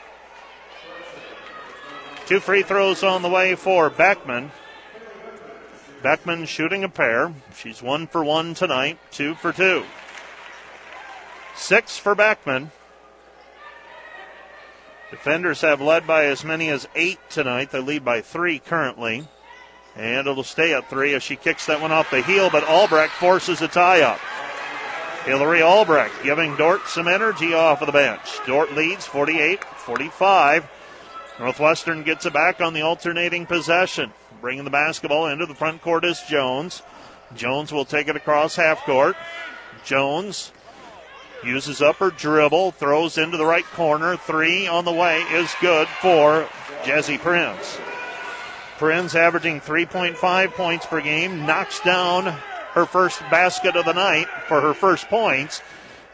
Two 2.26 2.40
free 2.40 2.62
throws 2.62 3.02
on 3.02 3.22
the 3.22 3.28
way 3.28 3.54
for 3.54 3.90
Beckman. 3.90 4.50
Beckman 6.02 6.46
shooting 6.46 6.82
a 6.84 6.88
pair. 6.88 7.34
She's 7.54 7.82
one 7.82 8.06
for 8.06 8.24
one 8.24 8.54
tonight, 8.54 8.98
two 9.10 9.34
for 9.34 9.52
two. 9.52 9.84
Six 11.54 11.98
for 11.98 12.14
Beckman. 12.14 12.70
Defenders 15.10 15.60
have 15.60 15.80
led 15.80 16.06
by 16.06 16.24
as 16.26 16.44
many 16.44 16.68
as 16.68 16.88
eight 16.94 17.18
tonight. 17.28 17.70
They 17.70 17.80
lead 17.80 18.04
by 18.04 18.20
three 18.20 18.60
currently. 18.60 19.26
And 19.96 20.26
it'll 20.26 20.44
stay 20.44 20.72
at 20.72 20.88
three 20.88 21.14
as 21.14 21.22
she 21.22 21.36
kicks 21.36 21.66
that 21.66 21.80
one 21.80 21.92
off 21.92 22.10
the 22.10 22.22
heel, 22.22 22.48
but 22.48 22.64
Albrecht 22.64 23.12
forces 23.12 23.60
a 23.60 23.68
tie 23.68 24.02
up. 24.02 24.20
Hillary 25.24 25.60
Albrecht 25.60 26.14
giving 26.22 26.56
Dordt 26.56 26.86
some 26.86 27.08
energy 27.08 27.52
off 27.52 27.82
of 27.82 27.86
the 27.86 27.92
bench. 27.92 28.38
Dordt 28.46 28.72
leads 28.74 29.04
48 29.04 29.64
45. 29.64 30.66
Northwestern 31.38 32.04
gets 32.04 32.24
it 32.24 32.32
back 32.32 32.60
on 32.60 32.72
the 32.72 32.82
alternating 32.82 33.44
possession. 33.46 34.12
Bringing 34.40 34.64
the 34.64 34.70
basketball 34.70 35.26
into 35.26 35.46
the 35.46 35.54
front 35.54 35.82
court 35.82 36.04
is 36.04 36.22
Jones. 36.22 36.82
Jones 37.34 37.72
will 37.72 37.84
take 37.84 38.08
it 38.08 38.16
across 38.16 38.56
half 38.56 38.84
court. 38.84 39.16
Jones 39.84 40.52
Uses 41.42 41.80
up 41.80 41.96
her 41.96 42.10
dribble, 42.10 42.72
throws 42.72 43.16
into 43.16 43.38
the 43.38 43.46
right 43.46 43.64
corner. 43.64 44.16
Three 44.16 44.66
on 44.66 44.84
the 44.84 44.92
way 44.92 45.20
is 45.22 45.54
good 45.60 45.88
for 45.88 46.46
Jesse 46.84 47.16
Prinz. 47.16 47.78
Prinz 48.76 49.14
averaging 49.14 49.60
3.5 49.60 50.50
points 50.52 50.86
per 50.86 51.00
game, 51.00 51.46
knocks 51.46 51.80
down 51.80 52.26
her 52.72 52.84
first 52.84 53.20
basket 53.30 53.74
of 53.74 53.86
the 53.86 53.94
night 53.94 54.26
for 54.48 54.60
her 54.60 54.74
first 54.74 55.08
points. 55.08 55.62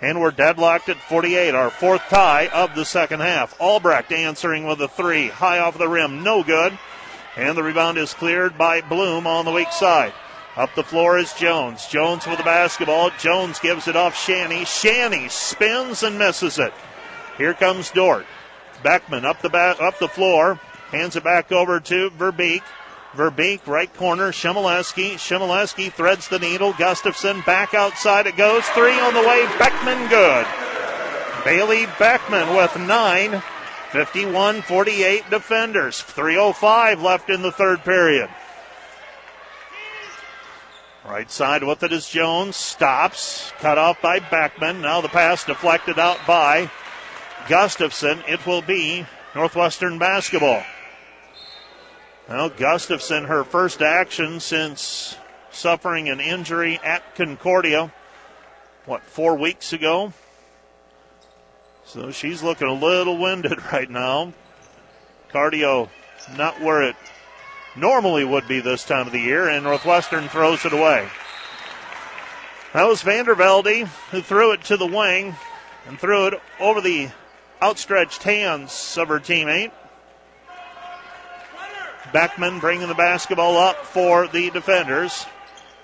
And 0.00 0.20
we're 0.20 0.30
deadlocked 0.30 0.88
at 0.88 0.96
48, 0.96 1.54
our 1.54 1.70
fourth 1.70 2.02
tie 2.08 2.48
of 2.48 2.76
the 2.76 2.84
second 2.84 3.20
half. 3.20 3.60
Albrecht 3.60 4.12
answering 4.12 4.64
with 4.64 4.80
a 4.80 4.88
three, 4.88 5.28
high 5.28 5.58
off 5.58 5.78
the 5.78 5.88
rim, 5.88 6.22
no 6.22 6.44
good. 6.44 6.78
And 7.36 7.56
the 7.56 7.62
rebound 7.62 7.98
is 7.98 8.14
cleared 8.14 8.56
by 8.56 8.80
Bloom 8.80 9.26
on 9.26 9.44
the 9.44 9.52
weak 9.52 9.70
side. 9.70 10.12
Up 10.56 10.74
the 10.74 10.82
floor 10.82 11.18
is 11.18 11.34
Jones. 11.34 11.86
Jones 11.86 12.26
with 12.26 12.38
the 12.38 12.44
basketball. 12.44 13.10
Jones 13.18 13.58
gives 13.58 13.88
it 13.88 13.96
off 13.96 14.16
Shanny. 14.16 14.64
Shanny 14.64 15.28
spins 15.28 16.02
and 16.02 16.18
misses 16.18 16.58
it. 16.58 16.72
Here 17.36 17.52
comes 17.52 17.90
Dordt. 17.90 18.24
Beckman 18.82 19.26
up 19.26 19.42
the 19.42 19.50
back, 19.50 19.80
up 19.82 19.98
the 19.98 20.08
floor. 20.08 20.58
Hands 20.90 21.14
it 21.14 21.24
back 21.24 21.52
over 21.52 21.78
to 21.80 22.10
Verbeek. 22.10 22.62
Verbeek, 23.12 23.66
right 23.66 23.92
corner. 23.94 24.30
Shemileski. 24.30 25.14
Shemileski 25.14 25.92
threads 25.92 26.28
the 26.28 26.38
needle. 26.38 26.72
Gustafson 26.78 27.42
back 27.42 27.74
outside 27.74 28.26
it 28.26 28.36
goes. 28.36 28.64
Three 28.68 28.98
on 28.98 29.12
the 29.12 29.20
way. 29.20 29.46
Beckman 29.58 30.08
good. 30.08 30.46
Bailey 31.44 31.86
Beckman 31.98 32.56
with 32.56 32.76
nine. 32.78 33.42
51 33.90 34.62
48 34.62 35.30
defenders. 35.30 36.02
3.05 36.02 37.02
left 37.02 37.30
in 37.30 37.42
the 37.42 37.52
third 37.52 37.82
period. 37.84 38.28
Right 41.04 41.30
side 41.30 41.62
with 41.62 41.82
it 41.84 41.92
is 41.92 42.08
Jones. 42.08 42.56
Stops. 42.56 43.52
Cut 43.58 43.78
off 43.78 44.02
by 44.02 44.18
Backman. 44.18 44.80
Now 44.80 45.00
the 45.00 45.08
pass 45.08 45.44
deflected 45.44 45.98
out 45.98 46.18
by 46.26 46.70
Gustafson. 47.48 48.24
It 48.26 48.44
will 48.44 48.62
be 48.62 49.06
Northwestern 49.34 49.98
basketball. 49.98 50.64
Well, 52.28 52.48
Gustafson, 52.50 53.24
her 53.24 53.44
first 53.44 53.82
action 53.82 54.40
since 54.40 55.16
suffering 55.52 56.08
an 56.08 56.18
injury 56.18 56.80
at 56.82 57.14
Concordia, 57.14 57.92
what, 58.84 59.02
four 59.04 59.36
weeks 59.36 59.72
ago? 59.72 60.12
So 61.86 62.10
she's 62.10 62.42
looking 62.42 62.66
a 62.66 62.72
little 62.72 63.16
winded 63.16 63.62
right 63.72 63.88
now. 63.88 64.32
Cardio 65.32 65.88
not 66.36 66.60
where 66.60 66.82
it 66.82 66.96
normally 67.76 68.24
would 68.24 68.48
be 68.48 68.58
this 68.58 68.84
time 68.84 69.06
of 69.06 69.12
the 69.12 69.20
year, 69.20 69.48
and 69.48 69.62
Northwestern 69.62 70.28
throws 70.28 70.64
it 70.64 70.72
away. 70.72 71.08
That 72.72 72.88
was 72.88 73.02
Vandervelde 73.02 73.86
who 74.10 74.20
threw 74.20 74.52
it 74.52 74.64
to 74.64 74.76
the 74.76 74.86
wing 74.86 75.36
and 75.86 75.98
threw 75.98 76.26
it 76.26 76.42
over 76.58 76.80
the 76.80 77.10
outstretched 77.62 78.22
hands 78.24 78.98
of 78.98 79.08
her 79.08 79.20
teammate. 79.20 79.70
Beckman 82.12 82.58
bringing 82.58 82.88
the 82.88 82.94
basketball 82.94 83.56
up 83.56 83.84
for 83.84 84.26
the 84.26 84.50
defenders. 84.50 85.26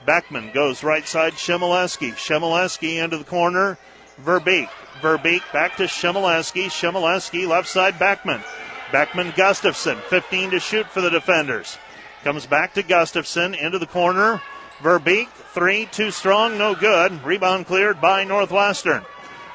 Beckman 0.05 0.51
goes 0.53 0.83
right 0.83 1.07
side, 1.07 1.35
Shemileski. 1.35 2.13
Shemileski 2.13 3.03
into 3.03 3.19
the 3.19 3.25
corner, 3.25 3.79
Verbeek. 4.21 4.69
Verbeek 5.03 5.43
back 5.53 5.77
to 5.77 5.85
Shemileski. 5.85 6.67
Shemileski 6.67 7.47
left 7.47 7.69
side, 7.69 7.99
Beckman. 7.99 8.41
Beckman 8.93 9.33
Gustafson, 9.37 9.99
15 10.09 10.53
to 10.53 10.61
shoot 10.61 10.87
for 10.87 11.01
the 11.01 11.11
defenders. 11.11 11.79
Comes 12.25 12.47
back 12.47 12.75
to 12.75 12.83
Gustafson 12.83 13.55
into 13.55 13.79
the 13.79 13.87
corner. 13.87 14.41
Verbeek, 14.81 15.29
three, 15.29 15.87
too 15.87 16.11
strong, 16.11 16.57
no 16.57 16.75
good. 16.75 17.25
Rebound 17.25 17.67
cleared 17.67 18.01
by 18.01 18.25
Northwestern. 18.25 19.05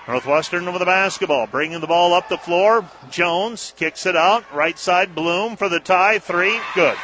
Northwestern 0.07 0.65
with 0.65 0.79
the 0.79 0.85
basketball, 0.85 1.47
bringing 1.47 1.81
the 1.81 1.87
ball 1.87 2.13
up 2.13 2.29
the 2.29 2.37
floor. 2.37 2.85
Jones 3.09 3.73
kicks 3.77 4.05
it 4.05 4.15
out. 4.15 4.43
Right 4.53 4.77
side, 4.77 5.15
Bloom 5.15 5.55
for 5.55 5.69
the 5.69 5.79
tie. 5.79 6.19
Three, 6.19 6.59
good. 6.75 6.97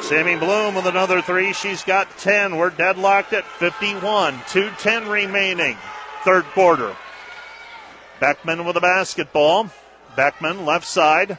Sammy 0.00 0.36
Bloom 0.36 0.74
with 0.74 0.86
another 0.86 1.22
three. 1.22 1.52
She's 1.52 1.82
got 1.82 2.18
10. 2.18 2.56
We're 2.56 2.70
deadlocked 2.70 3.32
at 3.32 3.44
51. 3.44 4.34
2.10 4.40 5.10
remaining. 5.10 5.76
Third 6.24 6.44
quarter. 6.46 6.94
Beckman 8.20 8.64
with 8.64 8.76
a 8.76 8.80
basketball. 8.80 9.70
Beckman 10.14 10.64
left 10.66 10.86
side. 10.86 11.38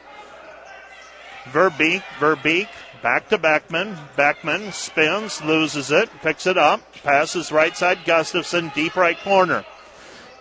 Verbeek. 1.45 2.01
Verbeek 2.19 2.67
back 3.01 3.29
to 3.29 3.38
Beckman. 3.38 3.97
Beckman 4.15 4.71
spins, 4.71 5.41
loses 5.43 5.91
it, 5.91 6.09
picks 6.21 6.45
it 6.45 6.57
up, 6.57 6.82
passes 7.03 7.51
right 7.51 7.75
side 7.75 7.99
Gustafson, 8.05 8.71
deep 8.75 8.95
right 8.95 9.17
corner. 9.19 9.65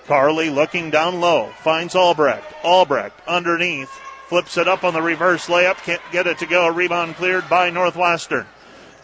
Carly 0.06 0.50
looking 0.50 0.90
down 0.90 1.20
low, 1.20 1.50
finds 1.62 1.94
Albrecht. 1.94 2.52
Albrecht 2.64 3.18
underneath, 3.28 3.90
flips 4.28 4.56
it 4.56 4.68
up 4.68 4.84
on 4.84 4.92
the 4.92 5.02
reverse 5.02 5.46
layup, 5.46 5.76
can't 5.76 6.02
get 6.10 6.26
it 6.26 6.38
to 6.38 6.46
go. 6.46 6.68
Rebound 6.68 7.16
cleared 7.16 7.48
by 7.48 7.70
Northwestern. 7.70 8.46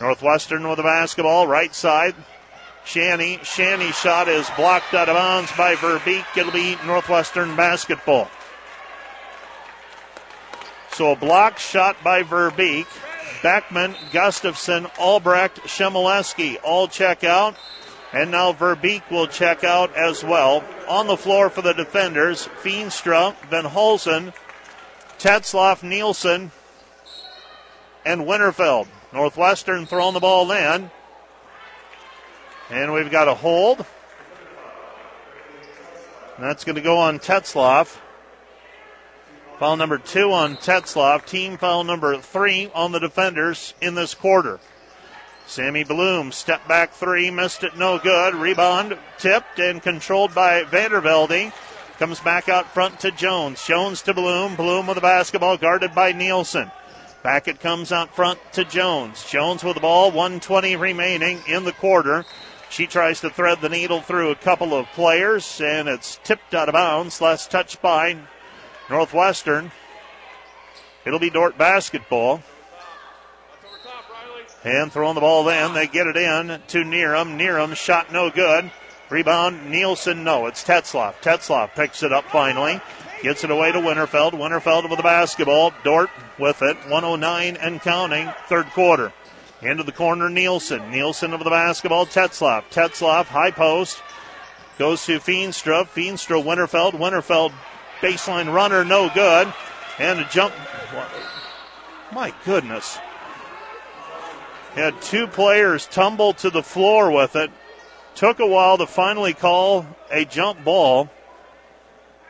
Northwestern 0.00 0.68
with 0.68 0.76
the 0.76 0.82
basketball, 0.82 1.46
right 1.46 1.74
side. 1.74 2.14
Shanny. 2.86 3.40
Shanny 3.42 3.90
shot 3.90 4.28
is 4.28 4.48
blocked 4.56 4.94
out 4.94 5.08
of 5.08 5.16
bounds 5.16 5.50
by 5.56 5.74
Verbeek. 5.74 6.24
It'll 6.36 6.52
be 6.52 6.78
Northwestern 6.86 7.56
basketball. 7.56 8.30
So 10.92 11.10
a 11.10 11.16
block 11.16 11.58
shot 11.58 11.96
by 12.04 12.22
Verbeek. 12.22 12.86
Beckman, 13.42 13.94
Gustafson, 14.12 14.86
Albrecht, 14.98 15.58
Shemileski 15.64 16.58
all 16.62 16.88
check 16.88 17.24
out. 17.24 17.56
And 18.12 18.30
now 18.30 18.52
Verbeek 18.52 19.10
will 19.10 19.26
check 19.26 19.64
out 19.64 19.94
as 19.96 20.22
well. 20.22 20.64
On 20.88 21.08
the 21.08 21.16
floor 21.16 21.50
for 21.50 21.62
the 21.62 21.74
defenders, 21.74 22.48
Feenstra, 22.62 23.34
Van 23.50 23.64
Holzen, 23.64 24.32
Tetzloff, 25.18 25.82
Nielsen, 25.82 26.52
and 28.04 28.22
Winterfeld. 28.22 28.86
Northwestern 29.12 29.86
throwing 29.86 30.14
the 30.14 30.20
ball 30.20 30.50
in. 30.52 30.90
And 32.70 32.92
we've 32.92 33.10
got 33.10 33.28
a 33.28 33.34
hold. 33.34 33.84
That's 36.38 36.64
going 36.64 36.76
to 36.76 36.82
go 36.82 36.98
on 36.98 37.18
Tetzloff. 37.18 37.98
Foul 39.58 39.76
number 39.76 39.98
two 39.98 40.32
on 40.32 40.56
Tetzloff. 40.56 41.24
Team 41.24 41.56
foul 41.56 41.84
number 41.84 42.18
three 42.18 42.70
on 42.74 42.92
the 42.92 42.98
defenders 42.98 43.72
in 43.80 43.94
this 43.94 44.14
quarter. 44.14 44.60
Sammy 45.46 45.84
Bloom, 45.84 46.32
step 46.32 46.66
back 46.66 46.92
three, 46.92 47.30
missed 47.30 47.62
it, 47.62 47.76
no 47.76 47.98
good. 47.98 48.34
Rebound 48.34 48.98
tipped 49.16 49.60
and 49.60 49.80
controlled 49.80 50.34
by 50.34 50.64
Vandervelde. 50.64 51.52
Comes 51.98 52.20
back 52.20 52.48
out 52.48 52.74
front 52.74 53.00
to 53.00 53.12
Jones. 53.12 53.64
Jones 53.64 54.02
to 54.02 54.12
Bloom. 54.12 54.56
Bloom 54.56 54.88
with 54.88 54.96
the 54.96 55.00
basketball, 55.00 55.56
guarded 55.56 55.94
by 55.94 56.12
Nielsen. 56.12 56.70
Back 57.22 57.48
it 57.48 57.60
comes 57.60 57.92
out 57.92 58.14
front 58.14 58.38
to 58.52 58.64
Jones. 58.64 59.24
Jones 59.24 59.64
with 59.64 59.76
the 59.76 59.80
ball, 59.80 60.08
120 60.08 60.76
remaining 60.76 61.40
in 61.48 61.64
the 61.64 61.72
quarter. 61.72 62.26
She 62.70 62.86
tries 62.86 63.20
to 63.20 63.30
thread 63.30 63.60
the 63.60 63.68
needle 63.68 64.00
through 64.00 64.30
a 64.30 64.36
couple 64.36 64.74
of 64.74 64.86
players, 64.88 65.60
and 65.60 65.88
it's 65.88 66.18
tipped 66.24 66.54
out 66.54 66.68
of 66.68 66.74
bounds. 66.74 67.20
Last 67.20 67.50
touch 67.50 67.80
by 67.80 68.16
Northwestern. 68.90 69.70
It'll 71.04 71.18
be 71.18 71.30
Dordt 71.30 71.56
basketball. 71.56 72.42
And 74.64 74.92
throwing 74.92 75.14
the 75.14 75.20
ball 75.20 75.44
then, 75.44 75.74
they 75.74 75.86
get 75.86 76.08
it 76.08 76.16
in 76.16 76.60
to 76.68 76.78
Nerum. 76.82 77.38
Nerum 77.38 77.76
shot 77.76 78.12
no 78.12 78.30
good. 78.30 78.70
Rebound, 79.08 79.70
Nielsen, 79.70 80.24
no. 80.24 80.46
It's 80.46 80.64
Tetzloff. 80.64 81.14
Tetzloff 81.22 81.74
picks 81.76 82.02
it 82.02 82.12
up 82.12 82.24
finally. 82.30 82.80
Gets 83.22 83.44
it 83.44 83.50
away 83.52 83.70
to 83.70 83.78
Winterfeld. 83.78 84.32
Winterfeld 84.32 84.90
with 84.90 84.96
the 84.96 85.04
basketball. 85.04 85.72
Dordt 85.84 86.10
with 86.38 86.60
it. 86.62 86.76
109 86.88 87.56
and 87.56 87.80
counting. 87.80 88.28
Third 88.48 88.66
quarter. 88.66 89.12
Into 89.62 89.82
the 89.82 89.92
corner, 89.92 90.28
Nielsen. 90.28 90.90
Nielsen 90.90 91.32
of 91.32 91.42
the 91.42 91.50
basketball. 91.50 92.06
Tetzloff. 92.06 92.64
Tetzloff, 92.70 93.26
high 93.26 93.50
post. 93.50 94.02
Goes 94.78 95.04
to 95.06 95.18
Feenstra. 95.18 95.86
Feenstra, 95.86 96.42
Winterfeld. 96.42 96.92
Winterfeld 96.92 97.52
baseline 98.00 98.52
runner, 98.52 98.84
no 98.84 99.10
good. 99.12 99.52
And 99.98 100.20
a 100.20 100.24
jump. 100.24 100.54
My 102.12 102.34
goodness. 102.44 102.98
Had 104.74 105.00
two 105.00 105.26
players 105.26 105.86
tumble 105.86 106.34
to 106.34 106.50
the 106.50 106.62
floor 106.62 107.10
with 107.10 107.34
it. 107.34 107.50
Took 108.14 108.40
a 108.40 108.46
while 108.46 108.76
to 108.78 108.86
finally 108.86 109.32
call 109.32 109.86
a 110.10 110.26
jump 110.26 110.62
ball. 110.64 111.10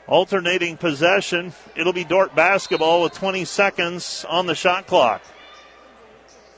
Alternating 0.06 0.76
possession. 0.76 1.52
It'll 1.74 1.92
be 1.92 2.04
Dordt 2.04 2.36
basketball 2.36 3.02
with 3.02 3.14
20 3.14 3.44
seconds 3.44 4.24
on 4.28 4.46
the 4.46 4.54
shot 4.54 4.86
clock. 4.86 5.22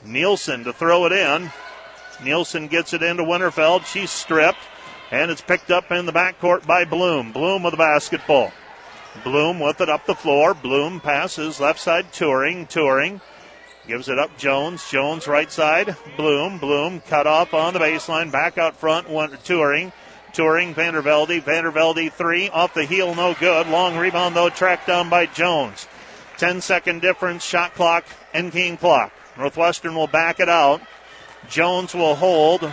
Nielsen 0.03 0.63
to 0.63 0.73
throw 0.73 1.05
it 1.05 1.11
in. 1.11 1.51
Nielsen 2.23 2.67
gets 2.67 2.93
it 2.93 3.03
into 3.03 3.23
Winterfeld. 3.23 3.85
She's 3.85 4.11
stripped. 4.11 4.59
And 5.11 5.31
it's 5.31 5.41
picked 5.41 5.71
up 5.71 5.91
in 5.91 6.05
the 6.05 6.13
backcourt 6.13 6.67
by 6.67 6.85
Bloom. 6.85 7.31
Bloom 7.31 7.63
with 7.63 7.71
the 7.71 7.77
basketball. 7.77 8.51
Bloom 9.23 9.59
with 9.59 9.81
it 9.81 9.89
up 9.89 10.05
the 10.05 10.13
floor. 10.13 10.53
Bloom 10.53 10.99
passes 10.99 11.59
left 11.59 11.79
side 11.79 12.13
touring, 12.13 12.67
touring. 12.67 13.21
Gives 13.87 14.07
it 14.07 14.19
up 14.19 14.37
Jones. 14.37 14.87
Jones 14.89 15.27
right 15.27 15.51
side. 15.51 15.95
Bloom. 16.15 16.59
Bloom 16.59 17.01
cut 17.01 17.25
off 17.25 17.55
on 17.55 17.73
the 17.73 17.79
baseline. 17.79 18.31
Back 18.31 18.59
out 18.59 18.75
front. 18.75 19.09
One 19.09 19.35
touring. 19.43 19.91
Touring 20.31 20.75
Vandervelde. 20.75 21.41
Vandervelde 21.41 22.11
three. 22.11 22.49
Off 22.49 22.75
the 22.75 22.85
heel. 22.85 23.15
No 23.15 23.33
good. 23.33 23.67
Long 23.67 23.97
rebound 23.97 24.35
though. 24.35 24.51
Tracked 24.51 24.85
down 24.85 25.09
by 25.09 25.25
Jones. 25.25 25.87
10 26.37 26.61
second 26.61 27.01
difference. 27.01 27.43
Shot 27.43 27.73
clock 27.73 28.05
and 28.31 28.51
game 28.51 28.77
clock. 28.77 29.11
Northwestern 29.39 29.95
will 29.95 30.07
back 30.07 30.41
it 30.41 30.49
out. 30.49 30.81
Jones 31.49 31.95
will 31.95 32.15
hold. 32.15 32.69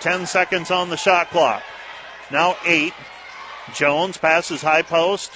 10 0.00 0.26
seconds 0.26 0.72
on 0.72 0.90
the 0.90 0.96
shot 0.96 1.30
clock. 1.30 1.62
Now 2.32 2.56
eight. 2.66 2.92
Jones 3.74 4.18
passes 4.18 4.60
high 4.60 4.82
post. 4.82 5.30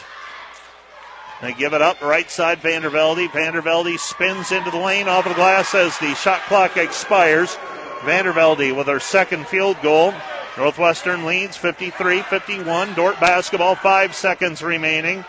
They 1.41 1.53
give 1.53 1.73
it 1.73 1.81
up 1.81 2.03
right 2.03 2.29
side 2.29 2.59
Vandervelde. 2.59 3.29
Vandervelde 3.29 3.99
spins 3.99 4.51
into 4.51 4.73
the 4.73 4.79
lane 4.79 5.07
off 5.07 5.25
of 5.25 5.31
the 5.31 5.37
glass 5.37 5.75
as 5.75 5.97
the 5.99 6.15
shot 6.17 6.41
clock 6.43 6.77
expires. 6.77 7.57
Vandervelde 8.01 8.77
with 8.77 8.89
her 8.89 8.99
second 8.99 9.47
field 9.47 9.81
goal. 9.81 10.13
Northwestern 10.57 11.25
leads 11.25 11.57
53 11.57 12.23
51. 12.23 12.95
Dordt 12.95 13.21
basketball, 13.21 13.77
five 13.77 14.15
seconds 14.15 14.61
remaining. 14.61 15.25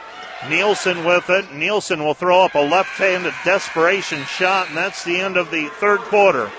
Nielsen 0.47 1.03
with 1.03 1.29
it. 1.29 1.53
Nielsen 1.53 2.01
will 2.03 2.13
throw 2.13 2.45
up 2.45 2.55
a 2.55 2.59
left 2.59 2.97
handed 2.97 3.33
desperation 3.43 4.23
shot, 4.25 4.69
and 4.69 4.77
that's 4.77 5.03
the 5.03 5.19
end 5.19 5.35
of 5.35 5.51
the 5.51 5.67
third 5.79 5.99
quarter. 5.99 6.49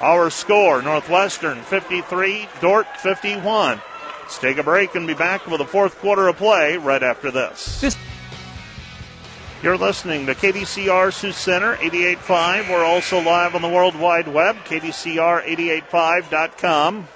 Our 0.00 0.30
score 0.30 0.82
Northwestern 0.82 1.62
53, 1.62 2.48
Dordt 2.60 2.86
51. 2.98 3.80
Let's 4.22 4.38
take 4.38 4.58
a 4.58 4.62
break 4.62 4.94
and 4.94 5.06
be 5.06 5.14
back 5.14 5.46
with 5.46 5.58
the 5.58 5.66
fourth 5.66 5.98
quarter 5.98 6.28
of 6.28 6.36
play 6.36 6.76
right 6.76 7.02
after 7.02 7.30
this. 7.30 7.80
this- 7.80 7.96
you're 9.62 9.76
listening 9.76 10.26
to 10.26 10.34
KDCR 10.34 11.12
Sioux 11.12 11.32
Center 11.32 11.76
88.5. 11.80 12.68
We're 12.68 12.84
also 12.84 13.18
live 13.20 13.54
on 13.56 13.62
the 13.62 13.68
World 13.68 13.96
Wide 13.96 14.28
Web, 14.28 14.64
KDCR885.com. 14.64 17.08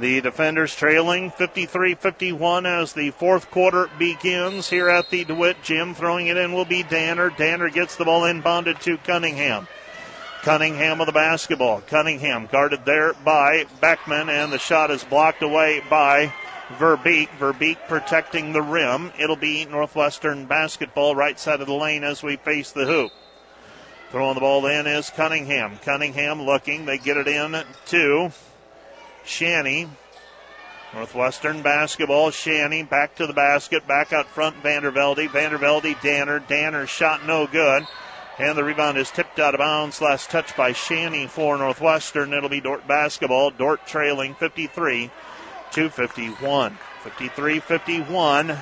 The 0.00 0.22
defenders 0.22 0.74
trailing 0.74 1.30
53 1.30 1.94
51 1.94 2.64
as 2.64 2.94
the 2.94 3.10
fourth 3.10 3.50
quarter 3.50 3.90
begins 3.98 4.70
here 4.70 4.88
at 4.88 5.10
the 5.10 5.24
DeWitt 5.24 5.62
Gym. 5.62 5.94
Throwing 5.94 6.28
it 6.28 6.38
in 6.38 6.54
will 6.54 6.64
be 6.64 6.82
Danner. 6.82 7.28
Danner 7.28 7.68
gets 7.68 7.96
the 7.96 8.06
ball 8.06 8.22
inbounded 8.22 8.80
to 8.80 8.96
Cunningham. 8.96 9.68
Cunningham 10.40 10.96
with 10.96 11.04
the 11.04 11.12
basketball. 11.12 11.82
Cunningham 11.82 12.48
guarded 12.50 12.86
there 12.86 13.12
by 13.12 13.66
Beckman, 13.82 14.30
and 14.30 14.50
the 14.50 14.58
shot 14.58 14.90
is 14.90 15.04
blocked 15.04 15.42
away 15.42 15.82
by 15.90 16.32
Verbeek. 16.78 17.28
Verbeek 17.38 17.76
protecting 17.86 18.54
the 18.54 18.62
rim. 18.62 19.12
It'll 19.18 19.36
be 19.36 19.66
Northwestern 19.66 20.46
basketball 20.46 21.14
right 21.14 21.38
side 21.38 21.60
of 21.60 21.66
the 21.66 21.74
lane 21.74 22.04
as 22.04 22.22
we 22.22 22.36
face 22.36 22.72
the 22.72 22.86
hoop. 22.86 23.12
Throwing 24.12 24.34
the 24.34 24.40
ball 24.40 24.64
in 24.64 24.86
is 24.86 25.10
Cunningham. 25.10 25.76
Cunningham 25.84 26.40
looking. 26.40 26.86
They 26.86 26.96
get 26.96 27.18
it 27.18 27.28
in 27.28 27.64
to 27.88 28.32
Shanny. 29.24 29.88
Northwestern 30.94 31.62
basketball. 31.62 32.30
Shanny 32.30 32.82
back 32.82 33.14
to 33.16 33.26
the 33.26 33.32
basket. 33.32 33.86
Back 33.86 34.12
out 34.12 34.26
front. 34.26 34.62
Vandervelde. 34.62 35.28
Vandervelde. 35.28 36.00
Danner. 36.02 36.40
Danner 36.40 36.86
shot 36.86 37.26
no 37.26 37.46
good. 37.46 37.86
And 38.38 38.56
the 38.56 38.64
rebound 38.64 38.96
is 38.96 39.10
tipped 39.10 39.38
out 39.38 39.54
of 39.54 39.58
bounds. 39.58 40.00
Last 40.00 40.30
touch 40.30 40.56
by 40.56 40.72
Shanny 40.72 41.26
for 41.26 41.58
Northwestern. 41.58 42.32
It'll 42.32 42.48
be 42.48 42.60
Dordt 42.60 42.88
basketball. 42.88 43.50
Dordt 43.50 43.86
trailing 43.86 44.34
53 44.34 45.10
251. 45.72 46.78
53 47.02 47.60
51. 47.60 48.58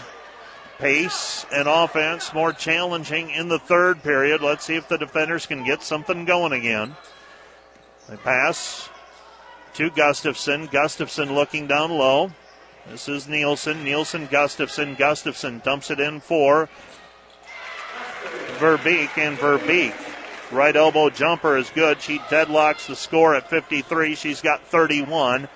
Pace 0.79 1.45
and 1.53 1.67
offense 1.67 2.33
more 2.33 2.53
challenging 2.53 3.31
in 3.31 3.49
the 3.49 3.59
third 3.59 4.03
period. 4.03 4.43
Let's 4.43 4.65
see 4.65 4.77
if 4.77 4.89
the 4.89 4.99
defenders 4.99 5.47
can 5.47 5.65
get 5.65 5.83
something 5.83 6.25
going 6.25 6.53
again. 6.53 6.97
They 8.09 8.17
pass 8.17 8.89
to 9.79 9.91
Gustafson. 9.91 10.67
Gustafson 10.67 11.33
looking 11.33 11.69
down 11.69 11.93
low. 11.93 12.33
This 12.91 13.09
is 13.09 13.29
Nielsen. 13.29 13.85
Nielsen, 13.85 14.27
Gustafson. 14.27 14.97
Gustafson 14.97 15.63
dumps 15.65 15.93
it 15.93 16.01
in 16.01 16.19
for 16.19 16.69
Verbeek, 18.57 19.17
and 19.17 19.39
Verbeek. 19.39 19.95
Right 20.51 20.75
elbow 20.75 21.11
jumper 21.11 21.57
is 21.57 21.71
good. 21.71 22.03
She 22.03 22.19
deadlocks 22.19 22.89
the 22.89 22.97
score 22.97 23.37
at 23.37 23.49
53. 23.49 24.17
She's 24.17 24.41
got 24.41 24.67
31. 24.67 25.49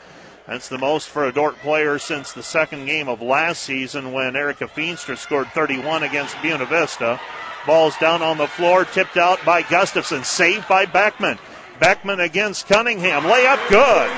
That's 0.46 0.68
the 0.68 0.78
most 0.78 1.08
for 1.08 1.24
a 1.24 1.32
Dordt 1.32 1.56
player 1.56 1.98
since 1.98 2.32
the 2.32 2.44
second 2.44 2.86
game 2.86 3.08
of 3.08 3.20
last 3.20 3.64
season 3.64 4.12
when 4.12 4.36
Erica 4.36 4.68
Feenstra 4.68 5.18
scored 5.18 5.48
31 5.48 6.04
against 6.04 6.40
Buena 6.40 6.66
Vista. 6.66 7.18
Ball's 7.66 7.96
down 7.96 8.22
on 8.22 8.38
the 8.38 8.46
floor, 8.46 8.84
tipped 8.84 9.16
out 9.16 9.44
by 9.44 9.62
Gustafson, 9.62 10.22
saved 10.22 10.68
by 10.68 10.86
Beckman. 10.86 11.40
Beckman 11.80 12.20
against 12.20 12.66
Cunningham. 12.66 13.22
Layup 13.22 13.68
good. 13.68 14.10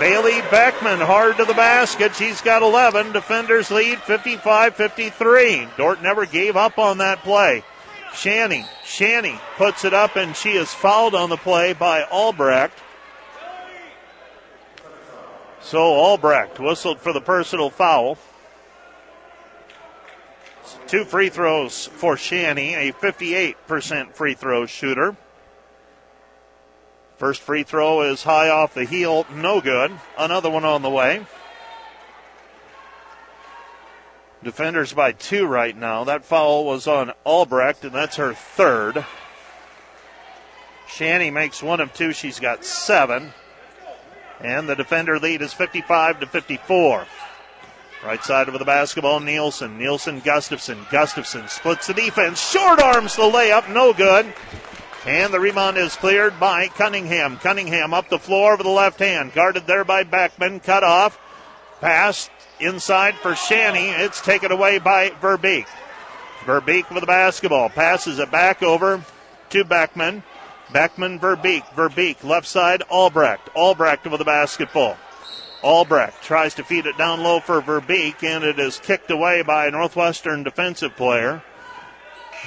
Bailey 0.00 0.40
Beckman 0.50 1.00
hard 1.00 1.36
to 1.38 1.44
the 1.44 1.54
basket. 1.54 2.14
She's 2.14 2.40
got 2.40 2.62
11. 2.62 3.12
Defenders 3.12 3.70
lead 3.70 3.98
55 3.98 4.76
53. 4.76 5.68
Dordt 5.76 6.02
never 6.02 6.24
gave 6.24 6.56
up 6.56 6.78
on 6.78 6.98
that 6.98 7.22
play. 7.24 7.64
Shanny, 8.14 8.64
Shanny 8.84 9.40
puts 9.56 9.84
it 9.84 9.92
up 9.92 10.16
and 10.16 10.34
she 10.36 10.50
is 10.50 10.72
fouled 10.72 11.14
on 11.14 11.30
the 11.30 11.36
play 11.36 11.72
by 11.72 12.04
Albrecht. 12.04 12.78
So 15.60 15.78
Albrecht 15.78 16.58
whistled 16.58 17.00
for 17.00 17.12
the 17.12 17.20
personal 17.20 17.70
foul. 17.70 18.18
Two 20.86 21.04
free 21.04 21.28
throws 21.28 21.86
for 21.86 22.16
Shanny, 22.16 22.74
a 22.74 22.92
58% 22.92 24.14
free 24.14 24.34
throw 24.34 24.64
shooter. 24.66 25.16
First 27.18 27.42
free 27.42 27.64
throw 27.64 28.02
is 28.02 28.22
high 28.22 28.48
off 28.48 28.74
the 28.74 28.84
heel, 28.84 29.26
no 29.34 29.60
good. 29.60 29.92
Another 30.16 30.48
one 30.48 30.64
on 30.64 30.82
the 30.82 30.90
way. 30.90 31.26
Defenders 34.44 34.92
by 34.92 35.10
two 35.10 35.44
right 35.44 35.76
now. 35.76 36.04
That 36.04 36.24
foul 36.24 36.64
was 36.64 36.86
on 36.86 37.12
Albrecht, 37.24 37.84
and 37.84 37.92
that's 37.92 38.16
her 38.16 38.34
third. 38.34 39.04
Shanny 40.86 41.32
makes 41.32 41.60
one 41.60 41.80
of 41.80 41.92
two. 41.92 42.12
She's 42.12 42.38
got 42.38 42.64
seven. 42.64 43.32
And 44.40 44.68
the 44.68 44.76
defender 44.76 45.18
lead 45.18 45.42
is 45.42 45.52
55 45.52 46.20
to 46.20 46.26
54. 46.26 47.06
Right 48.04 48.24
side 48.24 48.46
of 48.46 48.56
the 48.56 48.64
basketball, 48.64 49.18
Nielsen. 49.18 49.76
Nielsen, 49.76 50.20
Gustafson. 50.20 50.86
Gustafson 50.88 51.48
splits 51.48 51.88
the 51.88 51.94
defense. 51.94 52.40
Short 52.40 52.80
arms 52.80 53.16
the 53.16 53.22
layup. 53.22 53.68
No 53.72 53.92
good. 53.92 54.32
And 55.06 55.32
the 55.32 55.40
rebound 55.40 55.76
is 55.76 55.96
cleared 55.96 56.38
by 56.40 56.68
Cunningham. 56.68 57.38
Cunningham 57.38 57.94
up 57.94 58.08
the 58.08 58.18
floor 58.18 58.56
with 58.56 58.66
the 58.66 58.72
left 58.72 58.98
hand. 58.98 59.32
Guarded 59.32 59.66
there 59.66 59.84
by 59.84 60.02
Beckman. 60.02 60.60
Cut 60.60 60.82
off. 60.82 61.18
Pass 61.80 62.28
inside 62.60 63.14
for 63.14 63.34
Shanny. 63.34 63.88
It's 63.88 64.20
taken 64.20 64.50
away 64.50 64.78
by 64.78 65.10
Verbeek. 65.10 65.66
Verbeek 66.44 66.90
with 66.90 67.00
the 67.00 67.06
basketball. 67.06 67.68
Passes 67.68 68.18
it 68.18 68.30
back 68.30 68.62
over 68.62 69.04
to 69.50 69.64
Beckman. 69.64 70.22
Beckman, 70.72 71.18
Verbeek. 71.18 71.64
Verbeek, 71.74 72.22
left 72.24 72.46
side, 72.46 72.82
Albrecht. 72.90 73.48
Albrecht 73.54 74.06
with 74.06 74.18
the 74.18 74.24
basketball. 74.24 74.96
Albrecht 75.62 76.22
tries 76.22 76.54
to 76.54 76.64
feed 76.64 76.86
it 76.86 76.96
down 76.98 77.22
low 77.22 77.40
for 77.40 77.60
Verbeek, 77.62 78.22
and 78.22 78.44
it 78.44 78.58
is 78.58 78.78
kicked 78.78 79.10
away 79.10 79.42
by 79.42 79.66
a 79.66 79.70
Northwestern 79.70 80.42
defensive 80.42 80.94
player. 80.96 81.42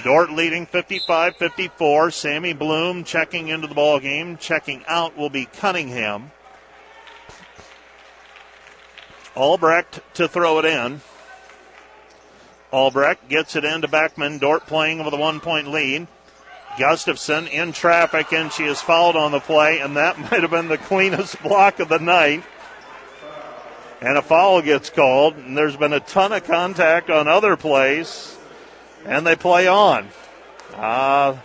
Dordt 0.04 0.32
leading 0.32 0.66
55 0.66 1.36
54. 1.36 2.12
Sammy 2.12 2.54
Bloom 2.54 3.04
checking 3.04 3.50
into 3.50 3.68
the 3.68 3.76
ball 3.76 4.00
game. 4.00 4.38
Checking 4.38 4.84
out 4.88 5.18
will 5.18 5.30
be 5.30 5.46
Cunningham. 5.46 6.32
Albrecht 9.36 10.00
to 10.16 10.28
throw 10.28 10.60
it 10.60 10.66
in. 10.66 11.02
Albrecht 12.72 13.28
gets 13.30 13.56
it 13.56 13.66
into 13.66 13.88
Beckman. 13.88 14.40
Dordt 14.40 14.66
playing 14.66 15.04
with 15.04 15.14
a 15.14 15.18
one 15.18 15.40
point 15.40 15.68
lead. 15.68 16.08
Gustafson 16.80 17.48
in 17.48 17.74
traffic, 17.74 18.32
and 18.32 18.52
she 18.52 18.64
is 18.64 18.82
fouled 18.82 19.16
on 19.16 19.32
the 19.32 19.40
play, 19.40 19.80
and 19.80 19.98
that 19.98 20.18
might 20.32 20.42
have 20.42 20.52
been 20.52 20.70
the 20.70 20.78
cleanest 20.78 21.42
block 21.44 21.80
of 21.80 21.90
the 21.90 22.00
night. 22.00 22.44
And 24.02 24.18
a 24.18 24.22
foul 24.22 24.62
gets 24.62 24.90
called, 24.90 25.36
and 25.36 25.56
there's 25.56 25.78
been 25.78 25.94
a 25.94 26.00
ton 26.00 26.34
of 26.34 26.44
contact 26.44 27.10
on 27.10 27.28
other 27.28 27.56
plays, 27.56 28.38
and 29.06 29.26
they 29.26 29.36
play 29.36 29.68
on. 29.68 30.08
Uh, 30.76 31.38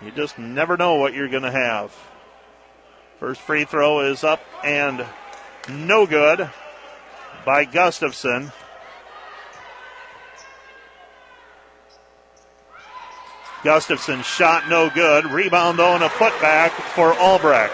you 0.00 0.10
just 0.10 0.38
never 0.38 0.76
know 0.76 0.94
what 0.96 1.14
you're 1.14 1.28
going 1.28 1.42
to 1.42 1.50
have. 1.50 1.94
First 3.20 3.40
free 3.40 3.64
throw 3.64 4.00
is 4.00 4.24
up 4.24 4.40
and 4.62 5.04
no 5.68 6.06
good 6.06 6.50
by 7.44 7.64
Gustafson. 7.64 8.52
Gustafson 13.62 14.22
shot 14.22 14.68
no 14.68 14.90
good. 14.90 15.24
Rebound 15.24 15.78
though 15.78 15.94
and 15.94 16.04
a 16.04 16.08
putback 16.08 16.70
for 16.70 17.14
Albrecht. 17.14 17.72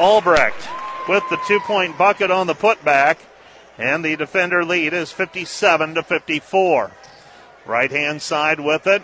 Albrecht 0.00 0.68
with 1.08 1.22
the 1.30 1.38
two 1.46 1.60
point 1.60 1.96
bucket 1.96 2.30
on 2.30 2.46
the 2.48 2.54
putback. 2.54 3.18
And 3.78 4.04
the 4.04 4.16
defender 4.16 4.64
lead 4.64 4.92
is 4.92 5.10
57 5.10 5.94
to 5.94 6.02
54. 6.02 6.92
Right 7.66 7.90
hand 7.90 8.20
side 8.20 8.60
with 8.60 8.86
it. 8.86 9.02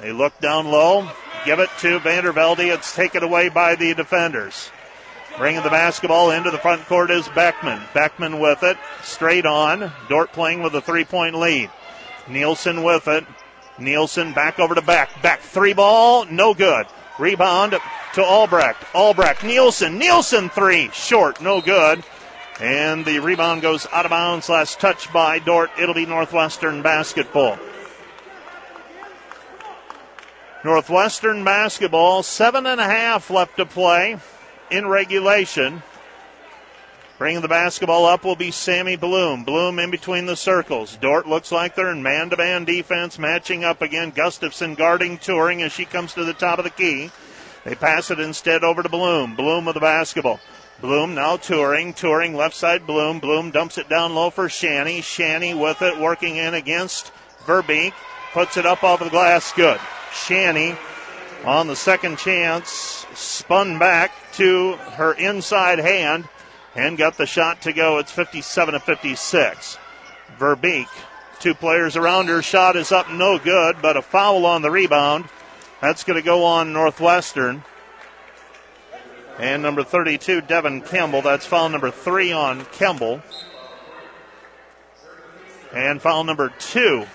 They 0.00 0.12
look 0.12 0.38
down 0.40 0.66
low. 0.66 1.08
Give 1.44 1.60
it 1.60 1.70
to 1.80 2.00
Vandervelde. 2.00 2.72
It's 2.72 2.94
taken 2.94 3.22
away 3.22 3.48
by 3.48 3.74
the 3.74 3.94
defenders. 3.94 4.70
Bringing 5.36 5.62
the 5.62 5.70
basketball 5.70 6.30
into 6.30 6.50
the 6.50 6.58
front 6.58 6.84
court 6.86 7.10
is 7.10 7.28
Beckman. 7.28 7.80
Beckman 7.92 8.38
with 8.40 8.62
it. 8.62 8.76
Straight 9.02 9.46
on. 9.46 9.92
Dordt 10.08 10.32
playing 10.32 10.62
with 10.62 10.74
a 10.74 10.80
three 10.80 11.04
point 11.04 11.34
lead. 11.34 11.70
Nielsen 12.28 12.82
with 12.82 13.08
it. 13.08 13.24
Nielsen 13.78 14.32
back 14.32 14.58
over 14.58 14.74
to 14.74 14.82
Beck. 14.82 15.10
Beck 15.22 15.40
three 15.40 15.72
ball, 15.72 16.24
no 16.26 16.54
good. 16.54 16.86
Rebound 17.18 17.76
to 18.14 18.24
Albrecht. 18.24 18.84
Albrecht, 18.94 19.42
Nielsen, 19.44 19.98
Nielsen 19.98 20.48
three, 20.48 20.90
short, 20.92 21.40
no 21.40 21.60
good. 21.60 22.04
And 22.60 23.04
the 23.04 23.18
rebound 23.18 23.62
goes 23.62 23.86
out 23.92 24.04
of 24.04 24.10
bounds. 24.10 24.48
Last 24.48 24.78
touch 24.78 25.12
by 25.12 25.40
Dordt. 25.40 25.70
It'll 25.78 25.94
be 25.94 26.06
Northwestern 26.06 26.82
basketball. 26.82 27.58
Northwestern 30.64 31.44
basketball, 31.44 32.22
seven 32.22 32.64
and 32.64 32.80
a 32.80 32.84
half 32.84 33.28
left 33.28 33.58
to 33.58 33.66
play 33.66 34.16
in 34.70 34.86
regulation. 34.86 35.82
Bringing 37.18 37.42
the 37.42 37.48
basketball 37.48 38.06
up 38.06 38.24
will 38.24 38.34
be 38.34 38.50
Sammy 38.50 38.96
Bloom. 38.96 39.44
Bloom 39.44 39.78
in 39.78 39.90
between 39.90 40.26
the 40.26 40.36
circles. 40.36 40.96
Dordt 40.96 41.28
looks 41.28 41.52
like 41.52 41.74
they're 41.74 41.92
in 41.92 42.02
man 42.02 42.30
to 42.30 42.36
man 42.36 42.64
defense, 42.64 43.18
matching 43.18 43.62
up 43.62 43.82
again. 43.82 44.10
Gustafson 44.10 44.74
guarding 44.74 45.18
Touring 45.18 45.62
as 45.62 45.72
she 45.72 45.84
comes 45.84 46.14
to 46.14 46.24
the 46.24 46.32
top 46.32 46.58
of 46.58 46.64
the 46.64 46.70
key. 46.70 47.10
They 47.64 47.74
pass 47.74 48.10
it 48.10 48.18
instead 48.18 48.64
over 48.64 48.82
to 48.82 48.88
Bloom. 48.88 49.36
Bloom 49.36 49.66
with 49.66 49.74
the 49.74 49.80
basketball. 49.80 50.40
Bloom 50.84 51.14
now 51.14 51.38
touring, 51.38 51.94
touring 51.94 52.34
left 52.34 52.54
side 52.54 52.86
Bloom. 52.86 53.18
Bloom 53.18 53.50
dumps 53.50 53.78
it 53.78 53.88
down 53.88 54.14
low 54.14 54.28
for 54.28 54.50
Shanny. 54.50 55.00
Shanny 55.00 55.54
with 55.54 55.80
it, 55.80 55.98
working 55.98 56.36
in 56.36 56.52
against 56.52 57.10
Verbeek. 57.46 57.94
Puts 58.34 58.58
it 58.58 58.66
up 58.66 58.84
off 58.84 58.98
the 58.98 59.08
glass. 59.08 59.50
Good. 59.54 59.80
Shanny 60.12 60.76
on 61.46 61.68
the 61.68 61.74
second 61.74 62.18
chance, 62.18 63.06
spun 63.14 63.78
back 63.78 64.12
to 64.34 64.74
her 64.98 65.14
inside 65.14 65.78
hand 65.78 66.28
and 66.76 66.98
got 66.98 67.16
the 67.16 67.24
shot 67.24 67.62
to 67.62 67.72
go. 67.72 67.96
It's 67.96 68.12
57 68.12 68.74
to 68.74 68.80
56. 68.80 69.78
Verbeek, 70.38 70.88
two 71.40 71.54
players 71.54 71.96
around 71.96 72.26
her. 72.26 72.42
Shot 72.42 72.76
is 72.76 72.92
up, 72.92 73.10
no 73.10 73.38
good, 73.38 73.76
but 73.80 73.96
a 73.96 74.02
foul 74.02 74.44
on 74.44 74.60
the 74.60 74.70
rebound. 74.70 75.30
That's 75.80 76.04
going 76.04 76.20
to 76.20 76.24
go 76.24 76.44
on 76.44 76.74
Northwestern. 76.74 77.64
And 79.38 79.62
number 79.62 79.82
32, 79.82 80.42
Devin 80.42 80.82
Campbell. 80.82 81.22
That's 81.22 81.46
foul 81.46 81.68
number 81.68 81.90
three 81.90 82.32
on 82.32 82.64
Campbell. 82.66 83.22
And 85.72 86.00
foul 86.00 86.22
number 86.22 86.52
two 86.58 87.06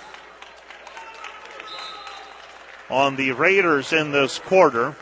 on 2.89 3.15
the 3.15 3.32
Raiders 3.32 3.93
in 3.93 4.11
this 4.11 4.39
quarter. 4.39 4.95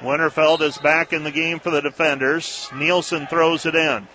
Winterfeld 0.00 0.62
is 0.62 0.78
back 0.78 1.12
in 1.12 1.24
the 1.24 1.30
game 1.30 1.60
for 1.60 1.70
the 1.70 1.82
defenders. 1.82 2.70
Nielsen 2.74 3.26
throws 3.26 3.66
it 3.66 3.74
in. 3.74 4.08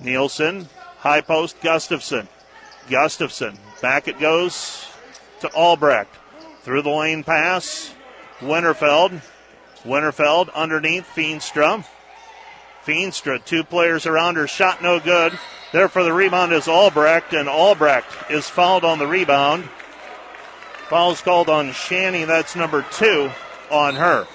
Nielsen, 0.00 0.68
high 0.98 1.20
post, 1.20 1.60
Gustafson. 1.60 2.26
Gustafson, 2.88 3.56
back 3.80 4.08
it 4.08 4.18
goes 4.18 4.86
to 5.40 5.48
Albrecht. 5.54 6.12
Through 6.62 6.82
the 6.82 6.90
lane 6.90 7.22
pass, 7.22 7.94
Winterfeld. 8.40 9.20
Winterfeld 9.84 10.52
underneath 10.54 11.06
Feenstra. 11.14 11.84
Feenstra, 12.84 13.44
two 13.44 13.62
players 13.62 14.06
around 14.06 14.36
her, 14.36 14.46
shot 14.46 14.82
no 14.82 14.98
good. 14.98 15.38
There 15.72 15.88
for 15.88 16.02
the 16.02 16.12
rebound 16.12 16.52
is 16.52 16.66
Albrecht, 16.66 17.32
and 17.32 17.48
Albrecht 17.48 18.30
is 18.30 18.48
fouled 18.48 18.84
on 18.84 18.98
the 18.98 19.06
rebound. 19.06 19.68
Foul's 20.88 21.20
called 21.20 21.48
on 21.48 21.72
Shanny, 21.72 22.24
that's 22.24 22.56
number 22.56 22.84
two 22.90 23.30
on 23.70 23.94
her. 23.94 24.26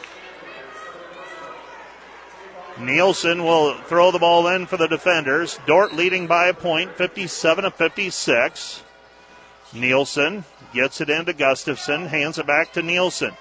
Nielsen 2.80 3.44
will 3.44 3.74
throw 3.74 4.12
the 4.12 4.20
ball 4.20 4.48
in 4.48 4.66
for 4.66 4.78
the 4.78 4.88
defenders. 4.88 5.60
Dordt 5.66 5.94
leading 5.94 6.28
by 6.28 6.48
a 6.48 6.54
point, 6.54 6.92
57 6.96 7.64
to 7.64 7.72
56. 7.72 8.84
Nielsen 9.74 10.44
gets 10.74 11.02
it 11.02 11.10
into 11.10 11.34
Gustafson, 11.34 12.06
hands 12.08 12.38
it 12.38 12.46
back 12.46 12.74
to 12.74 12.82
Nielsen. 12.82 13.32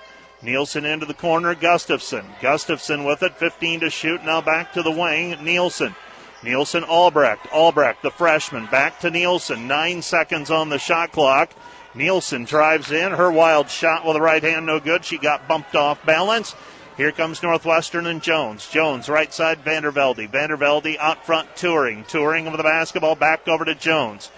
Nielsen 0.45 0.85
into 0.85 1.07
the 1.07 1.15
corner, 1.15 1.55
Gustafson. 1.55 2.27
Gustafson 2.43 3.05
with 3.05 3.23
it, 3.23 3.37
15 3.39 3.81
to 3.81 3.91
shoot. 3.91 4.23
Now 4.23 4.43
back 4.43 4.75
to 4.75 4.83
the 4.83 4.91
wing, 4.91 5.43
Nielsen. 5.43 5.95
Nielsen 6.43 6.85
Albrecht. 6.85 7.47
Albrecht, 7.51 8.03
the 8.03 8.11
freshman, 8.11 8.67
back 8.67 9.01
to 9.01 9.11
Nielsen. 9.11 9.67
Nine 9.67 10.03
seconds 10.03 10.51
on 10.51 10.69
the 10.69 10.79
shot 10.79 11.13
clock. 11.13 11.53
Nielsen 11.95 12.45
drives 12.45 12.93
in. 12.93 13.13
Her 13.13 13.33
wild 13.33 13.71
shot 13.71 14.05
with 14.05 14.15
the 14.15 14.21
right 14.21 14.43
hand, 14.43 14.67
no 14.67 14.81
good. 14.81 15.05
She 15.05 15.17
got 15.17 15.49
bumped 15.49 15.75
off 15.75 16.05
balance. 16.05 16.55
Here 16.99 17.13
comes 17.13 17.43
Northwestern 17.43 18.07
and 18.07 18.23
Jones. 18.23 18.69
Jones, 18.69 19.09
right 19.09 19.33
side, 19.33 19.65
Vandervelde. 19.65 20.31
Vandervelde 20.31 20.99
out 20.99 21.25
front, 21.25 21.57
touring. 21.57 22.05
Touring 22.05 22.45
with 22.45 22.59
the 22.59 22.63
basketball, 22.63 23.15
back 23.15 23.49
over 23.49 23.65
to 23.65 23.75
Jones. 23.75 24.31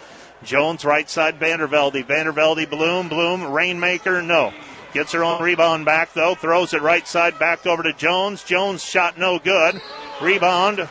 Jones, 0.44 0.84
right 0.84 1.10
side, 1.10 1.40
Vandervelde. 1.40 2.06
Vandervelde, 2.06 2.70
Bloom, 2.70 3.08
Bloom, 3.08 3.44
Rainmaker, 3.52 4.22
no. 4.22 4.54
Gets 4.96 5.12
her 5.12 5.24
own 5.24 5.42
rebound 5.42 5.84
back, 5.84 6.14
though. 6.14 6.34
Throws 6.34 6.72
it 6.72 6.80
right 6.80 7.06
side, 7.06 7.38
back 7.38 7.66
over 7.66 7.82
to 7.82 7.92
Jones. 7.92 8.42
Jones 8.42 8.82
shot 8.82 9.18
no 9.18 9.38
good. 9.38 9.78
Rebound, 10.22 10.88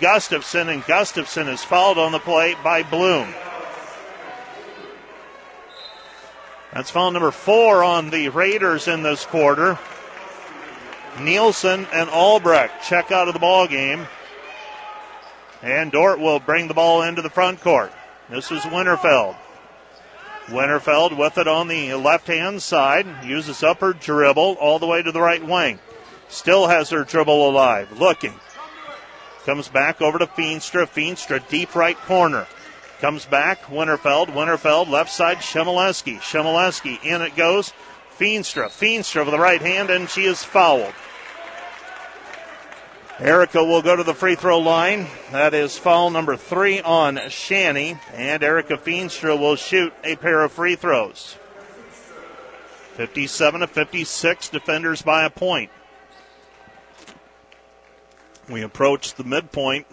Gustafson, 0.00 0.70
and 0.70 0.82
Gustafson 0.86 1.48
is 1.48 1.62
fouled 1.62 1.98
on 1.98 2.12
the 2.12 2.18
play 2.18 2.56
by 2.64 2.82
Bloom. 2.82 3.28
That's 6.72 6.88
foul 6.88 7.10
number 7.10 7.30
four 7.30 7.84
on 7.84 8.08
the 8.08 8.30
Raiders 8.30 8.88
in 8.88 9.02
this 9.02 9.26
quarter. 9.26 9.78
Nielsen 11.20 11.86
and 11.92 12.08
Albrecht 12.08 12.82
check 12.82 13.12
out 13.12 13.28
of 13.28 13.34
the 13.34 13.40
ball 13.40 13.66
game. 13.66 14.06
And 15.60 15.92
Dordt 15.92 16.20
will 16.20 16.40
bring 16.40 16.68
the 16.68 16.74
ball 16.74 17.02
into 17.02 17.20
the 17.20 17.28
front 17.28 17.60
court. 17.60 17.92
This 18.30 18.50
is 18.50 18.62
Winterfeld. 18.62 19.36
Winterfeld 20.48 21.16
with 21.16 21.38
it 21.38 21.48
on 21.48 21.68
the 21.68 21.94
left 21.94 22.26
hand 22.26 22.62
side. 22.62 23.24
Uses 23.24 23.62
up 23.62 23.80
her 23.80 23.92
dribble 23.92 24.56
all 24.60 24.78
the 24.78 24.86
way 24.86 25.02
to 25.02 25.12
the 25.12 25.20
right 25.20 25.44
wing. 25.44 25.78
Still 26.28 26.66
has 26.66 26.90
her 26.90 27.04
dribble 27.04 27.48
alive. 27.48 27.98
Looking. 27.98 28.34
Comes 29.44 29.68
back 29.68 30.00
over 30.00 30.18
to 30.18 30.26
Feenstra. 30.26 30.86
Feenstra 30.86 31.46
deep 31.48 31.74
right 31.74 31.96
corner. 31.96 32.46
Comes 33.00 33.24
back. 33.24 33.62
Winterfeld. 33.64 34.28
Winterfeld 34.28 34.88
left 34.88 35.10
side. 35.10 35.38
Shemileski. 35.38 36.18
Shemileski 36.18 37.02
in 37.04 37.22
it 37.22 37.36
goes. 37.36 37.72
Feenstra. 38.18 38.66
Feenstra 38.66 39.24
with 39.24 39.32
the 39.32 39.38
right 39.38 39.60
hand, 39.60 39.90
and 39.90 40.08
she 40.08 40.24
is 40.24 40.44
fouled. 40.44 40.94
Erica 43.18 43.62
will 43.62 43.82
go 43.82 43.94
to 43.94 44.02
the 44.02 44.14
free 44.14 44.34
throw 44.34 44.58
line. 44.58 45.06
That 45.30 45.54
is 45.54 45.78
foul 45.78 46.10
number 46.10 46.36
three 46.36 46.80
on 46.80 47.20
Shanny, 47.28 47.98
and 48.14 48.42
Erica 48.42 48.76
Feenstra 48.76 49.38
will 49.38 49.56
shoot 49.56 49.92
a 50.02 50.16
pair 50.16 50.42
of 50.42 50.52
free 50.52 50.76
throws. 50.76 51.36
57 52.94 53.60
to 53.60 53.66
56, 53.66 54.48
defenders 54.48 55.02
by 55.02 55.24
a 55.24 55.30
point. 55.30 55.70
We 58.48 58.62
approach 58.62 59.14
the 59.14 59.24
midpoint 59.24 59.86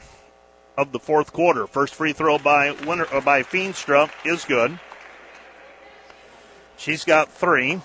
of 0.78 0.92
the 0.92 1.00
fourth 1.00 1.32
quarter. 1.32 1.68
First 1.68 1.96
free 1.96 2.14
throw 2.14 2.38
by 2.38 2.72
winner 2.72 3.06
uh, 3.12 3.22
by 3.22 3.44
Feenstra 3.44 4.10
is 4.26 4.46
good. 4.46 4.80
She's 6.78 7.04
got 7.04 7.32
three. 7.32 7.82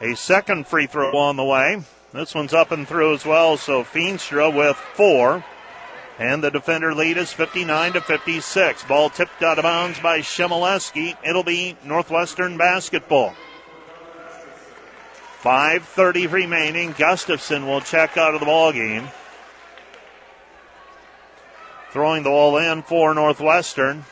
A 0.00 0.14
second 0.14 0.66
free 0.66 0.86
throw 0.86 1.16
on 1.16 1.36
the 1.36 1.44
way. 1.44 1.82
This 2.12 2.34
one's 2.34 2.52
up 2.52 2.72
and 2.72 2.88
through 2.88 3.14
as 3.14 3.24
well. 3.24 3.56
So 3.56 3.84
Feenstra 3.84 4.54
with 4.54 4.76
four. 4.76 5.44
And 6.18 6.44
the 6.44 6.50
defender 6.50 6.94
lead 6.94 7.16
is 7.16 7.32
59 7.32 7.94
to 7.94 8.00
56. 8.02 8.84
Ball 8.84 9.08
tipped 9.08 9.42
out 9.42 9.58
of 9.58 9.62
bounds 9.62 9.98
by 10.00 10.18
Shemileski. 10.18 11.16
It'll 11.24 11.44
be 11.44 11.78
Northwestern 11.82 12.58
basketball. 12.58 13.34
5.30 15.42 16.30
remaining. 16.30 16.94
Gustafson 16.98 17.66
will 17.66 17.80
check 17.80 18.18
out 18.18 18.34
of 18.34 18.40
the 18.40 18.46
ball 18.46 18.72
game. 18.72 19.08
Throwing 21.90 22.22
the 22.22 22.28
ball 22.28 22.58
in 22.58 22.82
for 22.82 23.14
Northwestern 23.14 24.04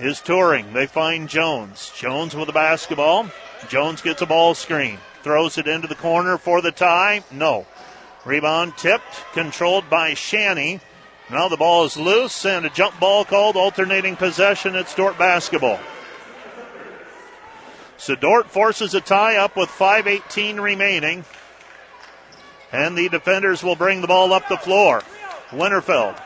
is 0.00 0.20
touring. 0.20 0.72
They 0.72 0.86
find 0.86 1.28
Jones. 1.28 1.92
Jones 1.96 2.34
with 2.34 2.48
the 2.48 2.52
basketball. 2.52 3.30
Jones 3.68 4.02
gets 4.02 4.20
a 4.20 4.26
ball 4.26 4.54
screen. 4.54 4.98
Throws 5.22 5.58
it 5.58 5.66
into 5.66 5.88
the 5.88 5.94
corner 5.94 6.38
for 6.38 6.60
the 6.60 6.72
tie. 6.72 7.22
No. 7.30 7.66
Rebound 8.24 8.76
tipped, 8.76 9.24
controlled 9.32 9.88
by 9.90 10.14
Shanny. 10.14 10.80
Now 11.30 11.48
the 11.48 11.56
ball 11.56 11.84
is 11.84 11.96
loose 11.96 12.46
and 12.46 12.64
a 12.64 12.70
jump 12.70 12.98
ball 12.98 13.24
called 13.24 13.56
alternating 13.56 14.16
possession. 14.16 14.74
It's 14.74 14.94
Dordt 14.94 15.18
basketball. 15.18 15.78
So 17.98 18.14
Dordt 18.14 18.48
forces 18.48 18.94
a 18.94 19.00
tie 19.00 19.36
up 19.36 19.56
with 19.56 19.68
5.18 19.68 20.60
remaining. 20.60 21.24
And 22.72 22.96
the 22.96 23.08
defenders 23.08 23.62
will 23.62 23.76
bring 23.76 24.00
the 24.00 24.06
ball 24.06 24.32
up 24.32 24.48
the 24.48 24.56
floor. 24.56 25.02
Winterfeld 25.50 26.20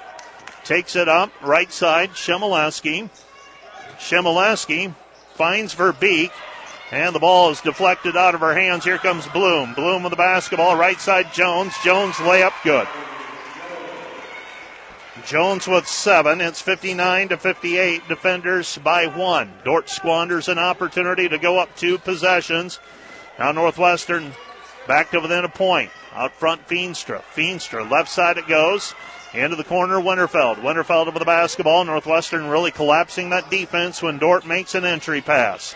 takes 0.64 0.96
it 0.96 1.08
up, 1.08 1.30
right 1.42 1.72
side, 1.72 2.10
Shemileski. 2.10 3.08
Shemileski 3.98 4.94
finds 5.34 5.74
Verbeek, 5.74 6.30
and 6.92 7.14
the 7.14 7.18
ball 7.18 7.50
is 7.50 7.62
deflected 7.62 8.18
out 8.18 8.34
of 8.34 8.40
her 8.42 8.54
hands. 8.54 8.84
Here 8.84 8.98
comes 8.98 9.26
Bloom. 9.28 9.72
Bloom 9.72 10.02
with 10.02 10.10
the 10.10 10.16
basketball, 10.16 10.76
right 10.76 11.00
side, 11.00 11.32
Jones. 11.32 11.72
Jones 11.82 12.16
layup, 12.16 12.52
good. 12.62 12.86
Jones 15.24 15.66
with 15.66 15.88
seven. 15.88 16.42
It's 16.42 16.60
59 16.60 17.30
to 17.30 17.38
58. 17.38 18.06
Defenders 18.08 18.76
by 18.78 19.06
one. 19.06 19.52
Dordt 19.64 19.88
squanders 19.88 20.48
an 20.48 20.58
opportunity 20.58 21.28
to 21.28 21.38
go 21.38 21.58
up 21.58 21.74
two 21.76 21.96
possessions. 21.96 22.78
Now 23.38 23.52
Northwestern 23.52 24.32
back 24.86 25.10
to 25.12 25.20
within 25.20 25.44
a 25.44 25.48
point. 25.48 25.90
Out 26.12 26.34
front, 26.34 26.68
Feenstra. 26.68 27.22
Feenstra, 27.34 27.90
left 27.90 28.10
side 28.10 28.36
it 28.36 28.46
goes. 28.46 28.94
Into 29.32 29.56
the 29.56 29.64
corner, 29.64 29.98
Winterfeld. 29.98 30.56
Winterfeld 30.56 31.06
with 31.06 31.20
the 31.20 31.24
basketball. 31.24 31.84
Northwestern 31.84 32.48
really 32.48 32.70
collapsing 32.70 33.30
that 33.30 33.48
defense 33.48 34.02
when 34.02 34.18
Dordt 34.18 34.46
makes 34.46 34.74
an 34.74 34.84
entry 34.84 35.22
pass. 35.22 35.74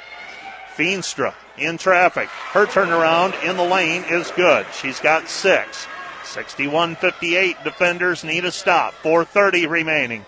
Feenstra 0.76 1.34
in 1.58 1.78
traffic. 1.78 2.28
Her 2.28 2.66
turnaround 2.66 3.42
in 3.42 3.56
the 3.56 3.64
lane 3.64 4.04
is 4.04 4.30
good. 4.32 4.66
She's 4.72 5.00
got 5.00 5.28
six. 5.28 5.86
61 6.24 6.96
58. 6.96 7.56
Defenders 7.64 8.24
need 8.24 8.44
a 8.44 8.52
stop. 8.52 8.94
4.30 9.02 9.68
remaining. 9.68 10.26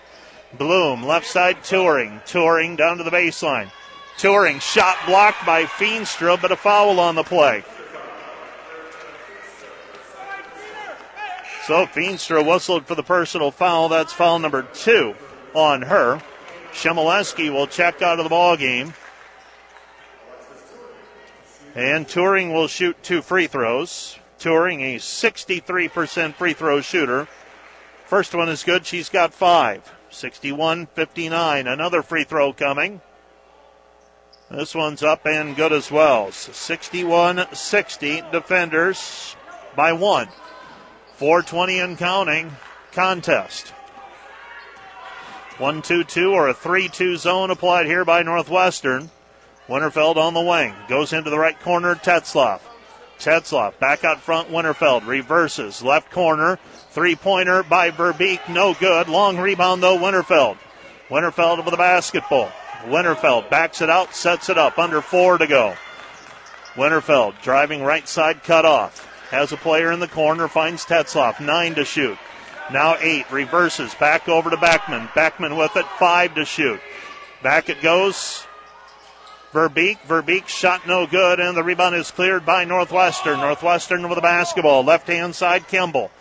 Bloom, 0.57 1.03
left 1.03 1.27
side 1.27 1.63
touring. 1.63 2.21
Touring 2.25 2.75
down 2.75 2.97
to 2.97 3.03
the 3.03 3.11
baseline. 3.11 3.69
Touring, 4.17 4.59
shot 4.59 4.97
blocked 5.05 5.45
by 5.45 5.63
Feenstra, 5.63 6.41
but 6.41 6.51
a 6.51 6.55
foul 6.55 6.99
on 6.99 7.15
the 7.15 7.23
play. 7.23 7.63
So 11.65 11.85
Feenstra 11.85 12.43
whistled 12.45 12.87
for 12.87 12.95
the 12.95 13.03
personal 13.03 13.51
foul. 13.51 13.89
That's 13.89 14.11
foul 14.11 14.39
number 14.39 14.63
two 14.73 15.13
on 15.53 15.83
her. 15.83 16.19
Shemileski 16.71 17.51
will 17.51 17.67
check 17.67 18.01
out 18.01 18.17
of 18.17 18.23
the 18.23 18.29
ball 18.29 18.57
game. 18.57 18.93
And 21.75 22.07
Touring 22.07 22.53
will 22.53 22.67
shoot 22.67 23.01
two 23.03 23.21
free 23.21 23.47
throws. 23.47 24.17
Touring 24.37 24.81
a 24.81 24.95
63% 24.97 26.33
free 26.33 26.53
throw 26.53 26.81
shooter. 26.81 27.27
First 28.05 28.33
one 28.33 28.49
is 28.49 28.63
good. 28.63 28.85
She's 28.85 29.09
got 29.09 29.33
five. 29.33 29.93
61 30.09 30.87
59. 30.87 31.67
Another 31.67 32.01
free 32.01 32.23
throw 32.23 32.53
coming. 32.53 33.01
This 34.49 34.73
one's 34.73 35.03
up 35.03 35.27
and 35.27 35.55
good 35.55 35.71
as 35.71 35.91
well. 35.91 36.31
61 36.31 37.53
60. 37.53 38.23
Defenders 38.31 39.35
by 39.75 39.93
one. 39.93 40.29
420 41.17 41.79
and 41.79 41.97
counting 41.97 42.51
contest. 42.91 43.73
1 45.59 45.81
2 45.81 46.05
2 46.05 46.31
or 46.31 46.47
a 46.47 46.53
3 46.53 46.87
2 46.87 47.17
zone 47.17 47.51
applied 47.51 47.85
here 47.85 48.05
by 48.05 48.23
Northwestern. 48.23 49.11
Winterfeld 49.69 50.17
on 50.17 50.33
the 50.33 50.41
wing. 50.41 50.73
Goes 50.87 51.13
into 51.13 51.29
the 51.29 51.37
right 51.37 51.59
corner, 51.59 51.93
Tetzloff. 51.93 52.61
Tetzloff 53.19 53.77
back 53.79 54.03
out 54.03 54.19
front, 54.19 54.49
Winterfeld 54.49 55.05
reverses. 55.05 55.83
Left 55.83 56.09
corner, 56.09 56.57
three 56.89 57.15
pointer 57.15 57.61
by 57.61 57.91
Verbeek, 57.91 58.49
no 58.49 58.73
good. 58.73 59.07
Long 59.07 59.37
rebound 59.37 59.83
though, 59.83 59.97
Winterfeld. 59.97 60.57
Winterfeld 61.09 61.57
with 61.57 61.71
the 61.71 61.77
basketball. 61.77 62.51
Winterfeld 62.85 63.49
backs 63.49 63.81
it 63.81 63.89
out, 63.89 64.15
sets 64.15 64.49
it 64.49 64.57
up, 64.57 64.79
under 64.79 65.01
four 65.01 65.37
to 65.37 65.45
go. 65.45 65.75
Winterfeld 66.75 67.39
driving 67.41 67.83
right 67.83 68.07
side, 68.07 68.43
cut 68.43 68.65
off. 68.65 69.05
Has 69.29 69.51
a 69.51 69.57
player 69.57 69.91
in 69.91 69.99
the 69.99 70.07
corner, 70.07 70.47
finds 70.47 70.85
Tetzloff, 70.85 71.39
nine 71.39 71.75
to 71.75 71.85
shoot. 71.85 72.17
Now 72.71 72.95
eight, 72.99 73.29
reverses, 73.31 73.93
back 73.95 74.27
over 74.27 74.49
to 74.49 74.57
Beckman. 74.57 75.09
Beckman 75.13 75.57
with 75.57 75.75
it, 75.75 75.85
five 75.99 76.33
to 76.35 76.45
shoot. 76.45 76.79
Back 77.43 77.69
it 77.69 77.81
goes. 77.81 78.47
Verbeek. 79.51 79.97
Verbeek 80.07 80.47
shot 80.47 80.87
no 80.87 81.07
good, 81.07 81.39
and 81.39 81.57
the 81.57 81.63
rebound 81.63 81.95
is 81.95 82.11
cleared 82.11 82.45
by 82.45 82.65
Northwestern. 82.65 83.39
Northwestern 83.39 84.07
with 84.07 84.15
the 84.15 84.21
basketball. 84.21 84.83
Left 84.83 85.07
hand 85.07 85.35
side, 85.35 85.67
Kimball. 85.67 86.11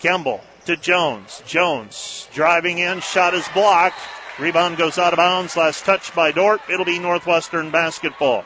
Kimball 0.00 0.40
to 0.66 0.76
Jones. 0.76 1.42
Jones 1.46 2.28
driving 2.32 2.78
in, 2.78 3.00
shot 3.00 3.34
is 3.34 3.46
blocked. 3.54 3.98
Rebound 4.38 4.78
goes 4.78 4.98
out 4.98 5.12
of 5.12 5.18
bounds. 5.18 5.56
Last 5.56 5.84
touch 5.84 6.14
by 6.14 6.32
Dordt. 6.32 6.60
It'll 6.68 6.84
be 6.84 6.98
Northwestern 6.98 7.70
basketball. 7.70 8.44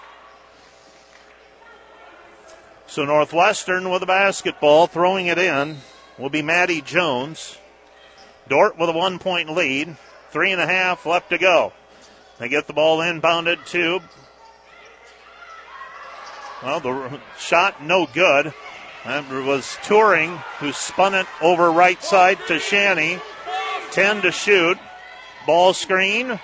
So 2.87 3.05
Northwestern 3.05 3.91
with 3.91 4.01
the 4.01 4.07
basketball, 4.07 4.87
throwing 4.87 5.27
it 5.27 5.39
in, 5.39 5.79
will 6.19 6.31
be 6.31 6.43
Maddie 6.43 6.83
Jones. 6.83 7.59
Dordt 8.49 8.79
with 8.79 8.91
a 8.91 8.93
one 8.93 9.19
point 9.19 9.51
lead. 9.51 9.97
Three 10.31 10.53
and 10.53 10.61
a 10.61 10.67
half 10.67 11.07
left 11.07 11.31
to 11.31 11.39
go. 11.39 11.73
They 12.39 12.49
get 12.49 12.67
the 12.67 12.73
ball 12.73 12.99
inbounded 12.99 13.65
to. 13.69 14.01
Well, 16.63 16.81
the 16.81 17.21
shot 17.39 17.83
no 17.83 18.07
good. 18.07 18.53
That 19.05 19.31
was 19.31 19.79
Touring 19.85 20.37
who 20.59 20.73
spun 20.73 21.15
it 21.15 21.27
over 21.41 21.71
right 21.71 22.03
side 22.03 22.39
to 22.49 22.59
Shanny. 22.59 23.21
10 23.93 24.23
to 24.23 24.33
shoot. 24.33 24.79
Ball 25.47 25.75
screen. 25.75 26.41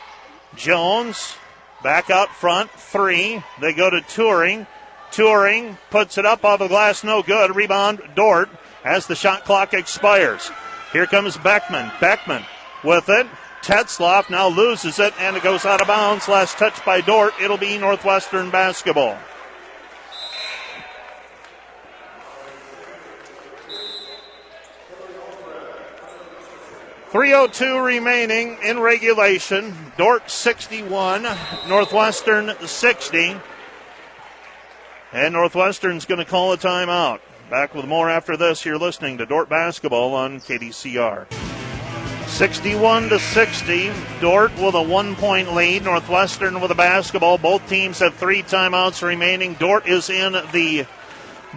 Jones 0.55 1.37
back 1.83 2.11
out 2.11 2.29
front. 2.29 2.71
Three. 2.71 3.43
They 3.61 3.73
go 3.73 3.91
to 3.91 4.01
Touring. 4.03 4.67
Touring 5.11 5.77
puts 5.91 6.19
it 6.19 6.27
up 6.27 6.45
off 6.45 6.61
the 6.61 6.69
glass. 6.69 7.03
No 7.03 7.23
good. 7.23 7.57
Rebound 7.57 8.01
Dordt 8.15 8.49
as 8.85 9.07
the 9.07 9.17
shot 9.17 9.45
clock 9.45 9.75
expires. 9.75 10.51
Here 10.93 11.07
comes 11.07 11.37
Beckman. 11.39 11.91
Beckman 12.01 12.45
with 12.85 13.09
it. 13.09 13.27
Tetzloff 13.63 14.29
now 14.29 14.49
loses 14.49 14.99
it 14.99 15.15
and 15.21 15.37
it 15.37 15.43
goes 15.43 15.65
out 15.65 15.81
of 15.81 15.89
bounds. 15.89 16.29
Last 16.29 16.59
touch 16.59 16.85
by 16.85 17.01
Dordt. 17.01 17.35
It'll 17.41 17.59
be 17.59 17.79
Northwestern 17.79 18.51
basketball. 18.51 19.19
Three 27.13 27.35
oh 27.35 27.47
two 27.47 27.79
remaining 27.79 28.57
in 28.65 28.81
regulation. 28.81 29.75
Dordt 29.99 30.31
sixty 30.31 30.83
one, 30.83 31.27
Northwestern 31.69 32.55
sixty, 32.67 33.37
and 35.13 35.35
Northwestern's 35.35 36.07
going 36.07 36.21
to 36.21 36.25
call 36.25 36.55
a 36.55 36.57
timeout. 36.57 37.21
Back 37.51 37.75
with 37.75 37.85
more 37.85 38.09
after 38.09 38.35
this. 38.39 38.65
You're 38.65 38.79
listening 38.79 39.19
to 39.19 39.27
Dordt 39.27 39.51
basketball 39.51 40.15
on 40.15 40.41
KDCR. 40.41 41.27
61 42.29 43.11
to 43.11 43.19
60. 43.19 43.93
Dordt 44.23 44.57
with 44.59 44.75
a 44.75 44.83
one 44.83 45.15
point 45.15 45.53
lead. 45.53 45.85
Northwestern 45.85 46.63
with 46.63 46.71
a 46.71 46.75
basketball. 46.75 47.37
Both 47.37 47.69
teams 47.69 47.99
have 47.99 48.15
three 48.15 48.43
timeouts 48.43 49.07
remaining. 49.07 49.53
Dordt 49.53 49.87
is 49.87 50.09
in 50.09 50.33
the 50.53 50.87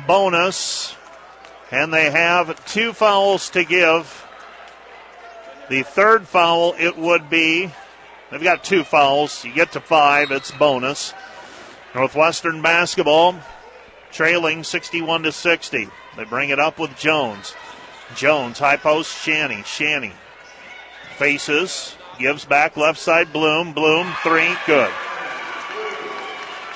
bonus, 0.06 0.98
and 1.72 1.94
they 1.94 2.12
have 2.12 2.66
two 2.66 2.92
fouls 2.92 3.50
to 3.52 3.64
give. 3.64 4.25
The 5.70 5.84
third 5.84 6.28
foul, 6.28 6.76
it 6.78 6.98
would 6.98 7.30
be. 7.30 7.72
They've 8.30 8.44
got 8.44 8.64
two 8.64 8.84
fouls. 8.84 9.44
You 9.44 9.54
get 9.54 9.72
to 9.74 9.80
five, 9.80 10.32
it's 10.32 10.52
bonus. 10.52 11.14
Northwestern 11.94 12.62
basketball 12.62 13.40
trailing 14.12 14.64
61 14.64 15.24
to 15.24 15.32
60. 15.32 15.90
They 16.18 16.24
bring 16.24 16.50
it 16.50 16.60
up 16.60 16.80
with 16.80 16.96
Jones. 16.98 17.54
Jones, 18.16 18.60
high 18.60 18.78
post, 18.78 19.16
Shanny. 19.24 19.64
Shanny 19.64 20.14
faces, 21.18 21.96
gives 22.20 22.46
back 22.46 22.78
left 22.78 23.00
side, 23.00 23.34
Bloom. 23.34 23.74
Bloom, 23.74 24.14
three, 24.24 24.56
good. 24.66 24.92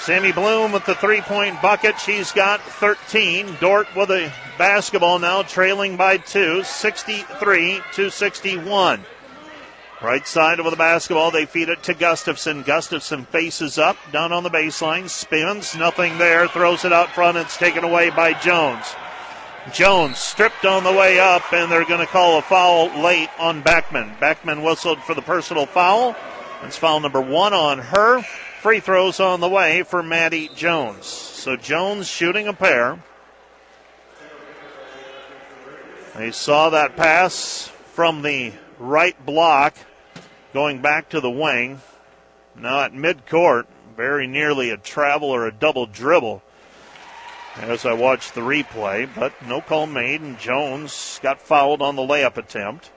Sammy 0.09 0.31
Bloom 0.31 0.71
with 0.71 0.87
the 0.87 0.95
three 0.95 1.21
point 1.21 1.61
bucket. 1.61 1.99
She's 1.99 2.31
got 2.31 2.61
13. 2.61 3.57
Dordt 3.61 3.95
with 3.95 4.09
a 4.09 4.33
basketball 4.57 5.19
now, 5.19 5.43
trailing 5.43 5.97
by 5.97 6.17
two, 6.17 6.63
63 6.63 7.81
to 7.93 8.09
61. 8.09 9.05
Right 10.01 10.25
side 10.25 10.59
of 10.59 10.65
the 10.65 10.75
basketball, 10.75 11.29
they 11.29 11.45
feed 11.45 11.69
it 11.69 11.83
to 11.83 11.93
Gustafson. 11.93 12.63
Gustafson 12.63 13.25
faces 13.25 13.77
up, 13.77 13.97
down 14.11 14.31
on 14.31 14.41
the 14.41 14.49
baseline, 14.49 15.07
spins, 15.07 15.75
nothing 15.75 16.17
there, 16.17 16.47
throws 16.47 16.85
it 16.85 16.91
out 16.91 17.11
front. 17.11 17.37
It's 17.37 17.55
taken 17.55 17.83
away 17.83 18.09
by 18.09 18.33
Jones. 18.33 18.95
Jones 19.71 20.17
stripped 20.17 20.65
on 20.65 20.83
the 20.83 20.91
way 20.91 21.19
up, 21.19 21.53
and 21.53 21.71
they're 21.71 21.85
going 21.85 21.99
to 21.99 22.11
call 22.11 22.39
a 22.39 22.41
foul 22.41 22.87
late 22.99 23.29
on 23.37 23.61
Beckman. 23.61 24.15
Beckman 24.19 24.63
whistled 24.63 25.03
for 25.03 25.13
the 25.13 25.21
personal 25.21 25.67
foul. 25.67 26.15
That's 26.63 26.77
foul 26.77 26.99
number 26.99 27.21
one 27.21 27.53
on 27.53 27.77
her. 27.77 28.23
Free 28.59 28.81
throws 28.81 29.21
on 29.21 29.39
the 29.39 29.47
way 29.47 29.83
for 29.83 30.03
Maddie 30.03 30.49
Jones. 30.53 31.05
So 31.05 31.55
Jones 31.55 32.09
shooting 32.09 32.45
a 32.45 32.51
pair. 32.51 33.01
They 36.17 36.31
saw 36.31 36.69
that 36.71 36.97
pass 36.97 37.71
from 37.93 38.21
the 38.21 38.51
right 38.77 39.25
block 39.25 39.77
going 40.53 40.81
back 40.81 41.07
to 41.09 41.21
the 41.21 41.31
wing. 41.31 41.79
Now 42.53 42.81
at 42.81 42.91
midcourt, 42.91 43.63
very 43.95 44.27
nearly 44.27 44.71
a 44.71 44.77
travel 44.77 45.29
or 45.29 45.47
a 45.47 45.53
double 45.53 45.85
dribble 45.85 46.43
as 47.55 47.85
I 47.85 47.93
watched 47.93 48.35
the 48.35 48.41
replay, 48.41 49.07
but 49.15 49.31
no 49.47 49.61
call 49.61 49.87
made, 49.87 50.19
and 50.19 50.37
Jones 50.37 51.21
got 51.23 51.41
fouled 51.41 51.81
on 51.81 51.95
the 51.95 52.01
layup 52.01 52.35
attempt. 52.35 52.91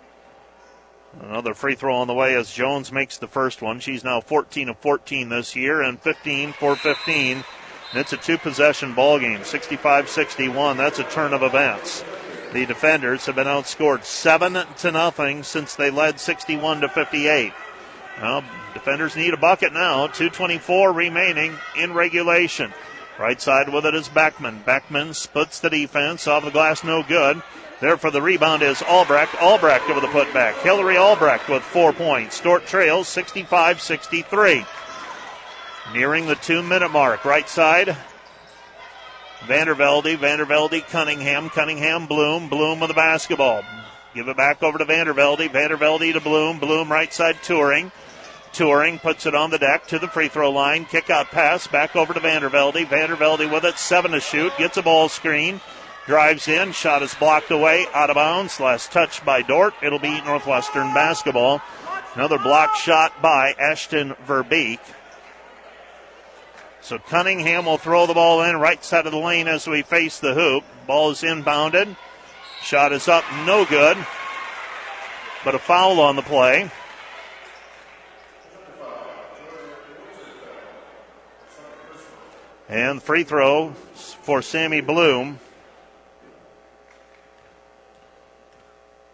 Another 1.20 1.54
free 1.54 1.74
throw 1.74 1.96
on 1.96 2.06
the 2.06 2.14
way 2.14 2.34
as 2.34 2.52
Jones 2.52 2.90
makes 2.90 3.18
the 3.18 3.26
first 3.26 3.60
one. 3.60 3.80
She's 3.80 4.04
now 4.04 4.20
14 4.20 4.70
of 4.70 4.78
14 4.78 5.28
this 5.28 5.54
year 5.54 5.82
and 5.82 6.00
15 6.00 6.52
for 6.54 6.74
15. 6.74 7.36
And 7.36 8.00
it's 8.00 8.12
a 8.12 8.16
two 8.16 8.38
possession 8.38 8.94
ball 8.94 9.18
game, 9.18 9.44
65 9.44 10.08
61. 10.08 10.76
That's 10.76 10.98
a 10.98 11.04
turn 11.04 11.34
of 11.34 11.42
events. 11.42 12.04
The 12.52 12.66
defenders 12.66 13.26
have 13.26 13.36
been 13.36 13.46
outscored 13.46 14.04
7 14.04 14.58
to 14.78 14.90
nothing 14.90 15.42
since 15.42 15.74
they 15.74 15.90
led 15.90 16.18
61 16.18 16.82
to 16.82 16.88
58. 16.88 17.52
Well, 18.20 18.44
defenders 18.74 19.16
need 19.16 19.34
a 19.34 19.38
bucket 19.38 19.72
now. 19.72 20.06
224 20.06 20.92
remaining 20.92 21.56
in 21.78 21.92
regulation. 21.92 22.72
Right 23.18 23.40
side 23.40 23.68
with 23.68 23.84
it 23.84 23.94
is 23.94 24.08
Beckman. 24.08 24.62
Beckman 24.64 25.14
splits 25.14 25.60
the 25.60 25.70
defense 25.70 26.26
off 26.26 26.44
the 26.44 26.50
glass, 26.50 26.82
no 26.82 27.02
good. 27.02 27.42
There 27.82 27.96
for 27.96 28.12
the 28.12 28.22
rebound 28.22 28.62
is 28.62 28.80
Albrecht. 28.80 29.34
Albrecht 29.42 29.90
over 29.90 30.00
the 30.00 30.06
putback. 30.06 30.54
Hillary 30.62 30.96
Albrecht 30.96 31.48
with 31.48 31.64
four 31.64 31.92
points. 31.92 32.40
Dordt 32.40 32.64
trails 32.64 33.08
65 33.08 33.82
63. 33.82 34.64
Nearing 35.92 36.26
the 36.26 36.36
two 36.36 36.62
minute 36.62 36.92
mark. 36.92 37.24
Right 37.24 37.48
side, 37.48 37.96
Vandervelde, 39.46 40.16
Vandervelde, 40.16 40.86
Cunningham, 40.90 41.50
Cunningham, 41.50 42.06
Bloom, 42.06 42.48
Bloom 42.48 42.78
with 42.78 42.86
the 42.86 42.94
basketball. 42.94 43.64
Give 44.14 44.28
it 44.28 44.36
back 44.36 44.62
over 44.62 44.78
to 44.78 44.84
Vandervelde, 44.84 45.48
Vandervelde 45.48 46.12
to 46.12 46.20
Bloom, 46.20 46.60
Bloom 46.60 46.88
right 46.88 47.12
side 47.12 47.42
touring. 47.42 47.90
Touring 48.52 49.00
puts 49.00 49.26
it 49.26 49.34
on 49.34 49.50
the 49.50 49.58
deck 49.58 49.88
to 49.88 49.98
the 49.98 50.06
free 50.06 50.28
throw 50.28 50.52
line. 50.52 50.84
Kick 50.84 51.10
out 51.10 51.32
pass 51.32 51.66
back 51.66 51.96
over 51.96 52.14
to 52.14 52.20
Vandervelde. 52.20 52.86
Vandervelde 52.86 53.52
with 53.52 53.64
it, 53.64 53.76
seven 53.76 54.12
to 54.12 54.20
shoot, 54.20 54.52
gets 54.56 54.76
a 54.76 54.82
ball 54.82 55.08
screen, 55.08 55.60
drives 56.06 56.48
in, 56.48 56.72
shot 56.72 57.02
is 57.02 57.14
blocked 57.14 57.50
away, 57.50 57.86
out 57.94 58.10
of 58.10 58.16
bounds. 58.16 58.58
Last 58.58 58.92
touch 58.92 59.24
by 59.24 59.42
Dordt. 59.42 59.74
It'll 59.82 59.98
be 59.98 60.20
Northwestern 60.22 60.92
basketball. 60.94 61.62
Another 62.14 62.38
block 62.38 62.74
shot 62.74 63.22
by 63.22 63.54
Ashton 63.58 64.14
Verbeek. 64.26 64.80
So 66.82 66.98
Cunningham 66.98 67.66
will 67.66 67.78
throw 67.78 68.06
the 68.06 68.14
ball 68.14 68.42
in 68.42 68.56
right 68.56 68.84
side 68.84 69.06
of 69.06 69.12
the 69.12 69.18
lane 69.18 69.46
as 69.46 69.66
we 69.66 69.82
face 69.82 70.18
the 70.18 70.34
hoop. 70.34 70.64
Ball 70.86 71.12
is 71.12 71.22
inbounded. 71.22 71.96
Shot 72.62 72.92
is 72.92 73.08
up, 73.08 73.24
no 73.46 73.64
good. 73.64 73.96
But 75.44 75.54
a 75.54 75.58
foul 75.58 76.00
on 76.00 76.16
the 76.16 76.22
play. 76.22 76.70
And 82.68 83.02
free 83.02 83.24
throw 83.24 83.70
for 84.22 84.42
Sammy 84.42 84.80
Bloom. 84.80 85.38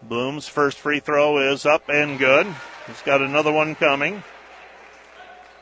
Bloom's 0.09 0.49
first 0.49 0.79
free 0.79 1.01
throw 1.01 1.39
is 1.39 1.67
up 1.67 1.89
and 1.89 2.19
good. 2.19 2.47
He's 2.87 3.03
got 3.03 3.21
another 3.21 3.53
one 3.53 3.75
coming. 3.75 4.23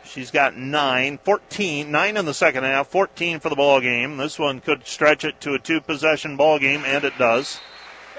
She's 0.05 0.31
got 0.31 0.57
nine, 0.57 1.19
14, 1.19 1.91
nine 1.91 2.17
in 2.17 2.25
the 2.27 2.33
second 2.33 2.63
half, 2.63 2.87
14 2.87 3.41
for 3.41 3.49
the 3.49 3.57
ball 3.57 3.81
game. 3.81 4.19
This 4.19 4.39
one 4.39 4.61
could 4.61 4.87
stretch 4.87 5.25
it 5.25 5.41
to 5.41 5.55
a 5.55 5.59
two 5.59 5.81
possession 5.81 6.37
ball 6.37 6.61
game, 6.61 6.85
and 6.85 7.05
it 7.05 7.19
does. 7.19 7.59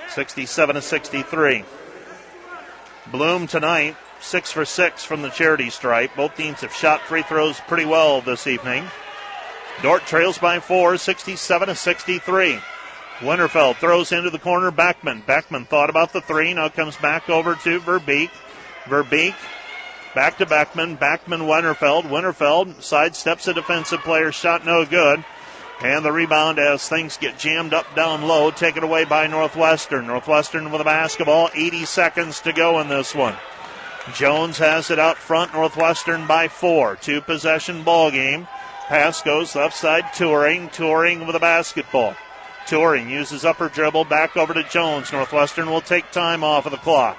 67 0.10 0.76
to 0.76 0.82
63. 0.82 1.64
Bloom 3.10 3.48
tonight, 3.48 3.96
six 4.20 4.52
for 4.52 4.66
six 4.66 5.06
from 5.06 5.22
the 5.22 5.30
charity 5.30 5.70
stripe. 5.70 6.12
Both 6.18 6.36
teams 6.36 6.60
have 6.60 6.74
shot 6.74 7.02
free 7.02 7.24
throws 7.24 7.60
pretty 7.62 7.86
well 7.86 8.20
this 8.20 8.48
evening. 8.48 8.86
Dordt 9.82 10.06
trails 10.06 10.38
by 10.38 10.60
four, 10.60 10.98
67 10.98 11.68
to 11.70 11.76
63. 11.76 12.60
Winterfeld 13.20 13.78
throws 13.78 14.12
into 14.12 14.30
the 14.30 14.40
corner. 14.40 14.72
Beckman. 14.72 15.24
Beckman 15.26 15.66
thought 15.66 15.90
about 15.90 16.14
the 16.14 16.22
three. 16.22 16.54
Now 16.54 16.70
comes 16.70 16.98
back 16.98 17.30
over 17.30 17.56
to 17.56 17.80
Verbeek. 17.80 18.30
Verbeek 18.86 19.36
Back 20.18 20.40
to 20.40 20.48
Beckman. 20.48 20.96
Beckman 20.96 21.42
Winterfeld. 21.42 22.06
Winterfeld 22.06 22.78
sidesteps 22.78 23.48
a 23.48 23.54
defensive 23.54 24.00
player. 24.00 24.32
Shot 24.32 24.66
no 24.66 24.84
good. 24.84 25.24
And 25.84 26.04
the 26.04 26.12
rebound 26.12 26.58
as 26.58 26.90
things 26.90 27.18
get 27.18 27.38
jammed 27.38 27.72
up 27.72 27.94
down 27.96 28.28
low, 28.28 28.50
taken 28.50 28.82
away 28.84 29.06
by 29.06 29.28
Northwestern. 29.28 30.08
Northwestern 30.08 30.72
with 30.72 30.82
a 30.82 30.86
basketball, 30.86 31.52
80 31.54 31.86
seconds 31.86 32.42
to 32.42 32.52
go 32.52 32.80
in 32.80 32.90
this 32.90 33.14
one. 33.14 33.36
Jones 34.16 34.58
has 34.58 34.90
it 34.90 34.98
out 34.98 35.18
front, 35.18 35.54
Northwestern 35.54 36.26
by 36.26 36.48
four. 36.48 36.96
Two 36.96 37.22
possession 37.22 37.84
ball 37.84 38.10
game. 38.10 38.48
Pass 38.88 39.22
goes 39.22 39.56
left 39.56 39.76
side, 39.76 40.12
Touring. 40.16 40.70
Touring 40.70 41.28
with 41.28 41.36
a 41.36 41.40
basketball. 41.40 42.16
Touring 42.68 43.10
uses 43.10 43.46
upper 43.46 43.70
dribble 43.70 44.06
back 44.06 44.36
over 44.36 44.54
to 44.54 44.64
Jones. 44.64 45.14
Northwestern 45.14 45.70
will 45.70 45.82
take 45.82 46.12
time 46.12 46.44
off 46.44 46.66
of 46.66 46.72
the 46.72 46.78
clock. 46.78 47.18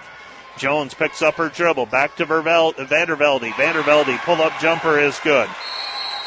Jones 0.59 0.93
picks 0.93 1.23
up 1.23 1.37
her 1.37 1.49
dribble 1.49 1.87
back 1.87 2.17
to 2.17 2.27
Vervel- 2.27 2.75
Vandervelde. 2.75 3.51
Vandervelde 3.53 4.19
pull 4.19 4.43
up 4.43 4.53
jumper 4.61 4.99
is 4.99 5.19
good. 5.21 5.49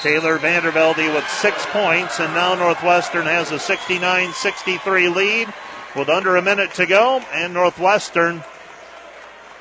Taylor 0.02 0.40
Vandervelde 0.40 1.14
with 1.14 1.28
six 1.30 1.64
points, 1.68 2.20
and 2.20 2.34
now 2.34 2.56
Northwestern 2.56 3.26
has 3.26 3.52
a 3.52 3.60
69 3.60 4.34
63 4.34 5.08
lead 5.10 5.54
with 5.96 6.10
under 6.10 6.38
a 6.38 6.42
minute 6.42 6.74
to 6.74 6.88
go, 6.88 7.20
and 7.32 7.54
Northwestern 7.54 8.44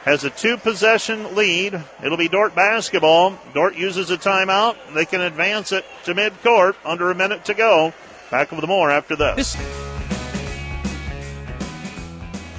has 0.04 0.24
a 0.24 0.30
two 0.30 0.56
possession 0.56 1.34
lead. 1.34 1.78
It'll 2.02 2.16
be 2.16 2.28
Dordt 2.28 2.54
basketball. 2.54 3.38
Dordt 3.52 3.76
uses 3.76 4.10
a 4.10 4.16
timeout. 4.16 4.76
They 4.94 5.04
can 5.04 5.20
advance 5.20 5.72
it 5.72 5.84
to 6.04 6.14
midcourt 6.14 6.76
under 6.86 7.10
a 7.10 7.14
minute 7.14 7.44
to 7.44 7.54
go. 7.54 7.92
Back 8.30 8.52
with 8.52 8.64
more 8.66 8.90
after 8.90 9.16
this. 9.16 9.56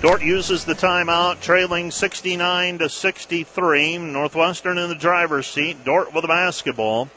Dordt 0.02 0.22
uses 0.22 0.65
the 0.65 0.73
timeout, 0.73 1.39
trailing 1.41 1.91
69 1.91 2.80
to 2.80 2.89
63. 2.89 3.99
Northwestern 3.99 4.77
in 4.77 4.89
the 4.89 4.95
driver's 4.95 5.48
seat. 5.48 5.85
Dordt 5.85 6.14
with 6.14 6.23
the 6.23 6.27
basketball. 6.27 7.10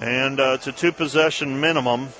And 0.00 0.38
uh, 0.38 0.52
it's 0.54 0.66
a 0.66 0.72
two 0.72 0.92
possession 0.92 1.60
minimum. 1.60 2.10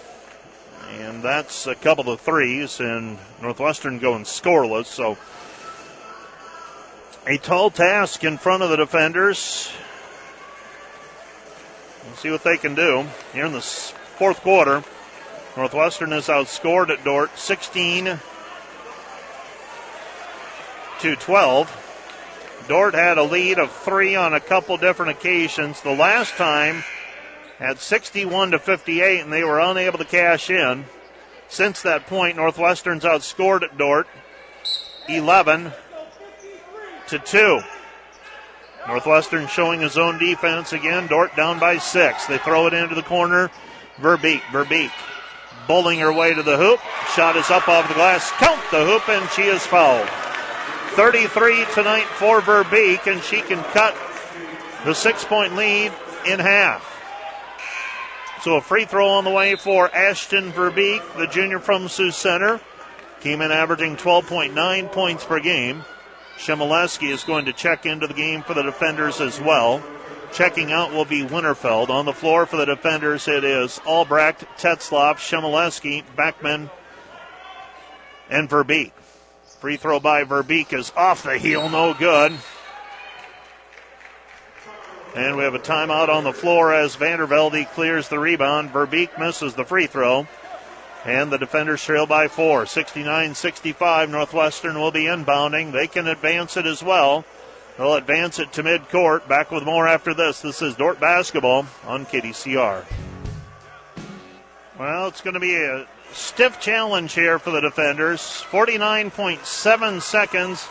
And 0.98 1.22
that's 1.22 1.66
a 1.66 1.74
couple 1.74 2.10
of 2.10 2.20
threes, 2.20 2.80
and 2.80 3.18
Northwestern 3.42 3.98
going 3.98 4.24
scoreless. 4.24 4.86
So 4.86 5.18
a 7.26 7.36
tall 7.38 7.70
task 7.70 8.24
in 8.24 8.38
front 8.38 8.62
of 8.62 8.70
the 8.70 8.76
defenders. 8.76 9.70
Let's 12.06 12.20
see 12.20 12.30
what 12.30 12.44
they 12.44 12.56
can 12.56 12.74
do 12.74 13.06
here 13.32 13.46
in 13.46 13.52
the 13.52 13.60
fourth 13.60 14.40
quarter. 14.40 14.82
Northwestern 15.56 16.12
is 16.12 16.26
outscored 16.26 16.90
at 16.90 17.04
Dordt 17.04 17.38
16 17.38 18.18
to 21.00 21.16
12. 21.16 22.64
Dordt 22.66 22.94
had 22.94 23.18
a 23.18 23.22
lead 23.22 23.58
of 23.58 23.70
three 23.70 24.16
on 24.16 24.34
a 24.34 24.40
couple 24.40 24.76
different 24.76 25.12
occasions. 25.12 25.80
The 25.80 25.94
last 25.94 26.34
time 26.34 26.82
at 27.60 27.78
61 27.78 28.50
to 28.50 28.58
58, 28.58 29.20
and 29.20 29.32
they 29.32 29.44
were 29.44 29.60
unable 29.60 29.98
to 29.98 30.04
cash 30.04 30.50
in. 30.50 30.86
Since 31.48 31.82
that 31.82 32.06
point, 32.06 32.36
Northwestern's 32.36 33.04
outscored 33.04 33.62
at 33.62 33.78
Dordt 33.78 34.08
11 35.08 35.72
to 37.08 37.18
2. 37.18 37.60
Northwestern 38.88 39.46
showing 39.46 39.80
his 39.80 39.96
own 39.96 40.18
defense 40.18 40.72
again. 40.72 41.06
Dordt 41.06 41.36
down 41.36 41.60
by 41.60 41.78
six. 41.78 42.26
They 42.26 42.38
throw 42.38 42.66
it 42.66 42.74
into 42.74 42.94
the 42.94 43.02
corner. 43.02 43.50
Verbeek, 43.98 44.40
Verbeek, 44.50 44.90
bowling 45.66 45.98
her 46.00 46.12
way 46.12 46.34
to 46.34 46.42
the 46.42 46.56
hoop. 46.56 46.80
Shot 47.14 47.36
is 47.36 47.50
up 47.50 47.68
off 47.68 47.88
the 47.88 47.94
glass. 47.94 48.30
Count 48.32 48.60
the 48.70 48.84
hoop, 48.84 49.08
and 49.08 49.28
she 49.30 49.42
is 49.42 49.64
fouled. 49.66 50.08
33 50.96 51.64
tonight 51.74 52.04
for 52.04 52.40
Verbeek, 52.40 53.06
and 53.10 53.22
she 53.22 53.40
can 53.40 53.62
cut 53.72 53.96
the 54.84 54.94
six 54.94 55.24
point 55.24 55.56
lead 55.56 55.92
in 56.26 56.38
half. 56.38 56.90
So 58.42 58.56
a 58.56 58.60
free 58.60 58.84
throw 58.84 59.08
on 59.08 59.24
the 59.24 59.30
way 59.30 59.56
for 59.56 59.92
Ashton 59.94 60.52
Verbeek, 60.52 61.16
the 61.16 61.26
junior 61.26 61.58
from 61.58 61.88
Sioux 61.88 62.10
Center. 62.10 62.60
Came 63.20 63.40
in 63.40 63.50
averaging 63.50 63.96
12.9 63.96 64.92
points 64.92 65.24
per 65.24 65.40
game. 65.40 65.82
Shemileski 66.36 67.10
is 67.10 67.24
going 67.24 67.46
to 67.46 67.52
check 67.52 67.86
into 67.86 68.06
the 68.06 68.14
game 68.14 68.42
for 68.42 68.52
the 68.52 68.62
defenders 68.62 69.20
as 69.20 69.40
well. 69.40 69.82
Checking 70.34 70.72
out 70.72 70.90
will 70.90 71.04
be 71.04 71.22
Winterfeld. 71.22 71.90
On 71.90 72.06
the 72.06 72.12
floor 72.12 72.44
for 72.44 72.56
the 72.56 72.64
defenders, 72.64 73.28
it 73.28 73.44
is 73.44 73.80
Albrecht, 73.86 74.44
Tetzloff, 74.58 75.18
Shemileski, 75.18 76.02
Beckman, 76.16 76.70
and 78.28 78.50
Verbeek. 78.50 78.90
Free 79.60 79.76
throw 79.76 80.00
by 80.00 80.24
Verbeek 80.24 80.72
is 80.72 80.92
off 80.96 81.22
the 81.22 81.38
heel, 81.38 81.68
no 81.68 81.94
good. 81.94 82.32
And 85.14 85.36
we 85.36 85.44
have 85.44 85.54
a 85.54 85.60
timeout 85.60 86.08
on 86.08 86.24
the 86.24 86.32
floor 86.32 86.74
as 86.74 86.96
Vandervelde 86.96 87.70
clears 87.70 88.08
the 88.08 88.18
rebound. 88.18 88.72
Verbeek 88.72 89.16
misses 89.16 89.54
the 89.54 89.64
free 89.64 89.86
throw. 89.86 90.26
And 91.04 91.30
the 91.30 91.38
defenders 91.38 91.84
trail 91.84 92.06
by 92.06 92.26
four. 92.26 92.66
69 92.66 93.36
65. 93.36 94.10
Northwestern 94.10 94.80
will 94.80 94.90
be 94.90 95.04
inbounding. 95.04 95.70
They 95.70 95.86
can 95.86 96.08
advance 96.08 96.56
it 96.56 96.66
as 96.66 96.82
well. 96.82 97.24
They'll 97.76 97.94
advance 97.94 98.38
it 98.38 98.52
to 98.52 98.62
midcourt. 98.62 99.26
Back 99.26 99.50
with 99.50 99.64
more 99.64 99.88
after 99.88 100.14
this. 100.14 100.40
This 100.40 100.62
is 100.62 100.76
Dordt 100.76 101.00
basketball 101.00 101.66
on 101.86 102.06
KDCR. 102.06 102.84
Well, 104.78 105.08
it's 105.08 105.20
going 105.20 105.34
to 105.34 105.40
be 105.40 105.56
a 105.56 105.86
stiff 106.12 106.60
challenge 106.60 107.14
here 107.14 107.38
for 107.38 107.50
the 107.50 107.60
defenders. 107.60 108.20
49.7 108.20 110.02
seconds 110.02 110.68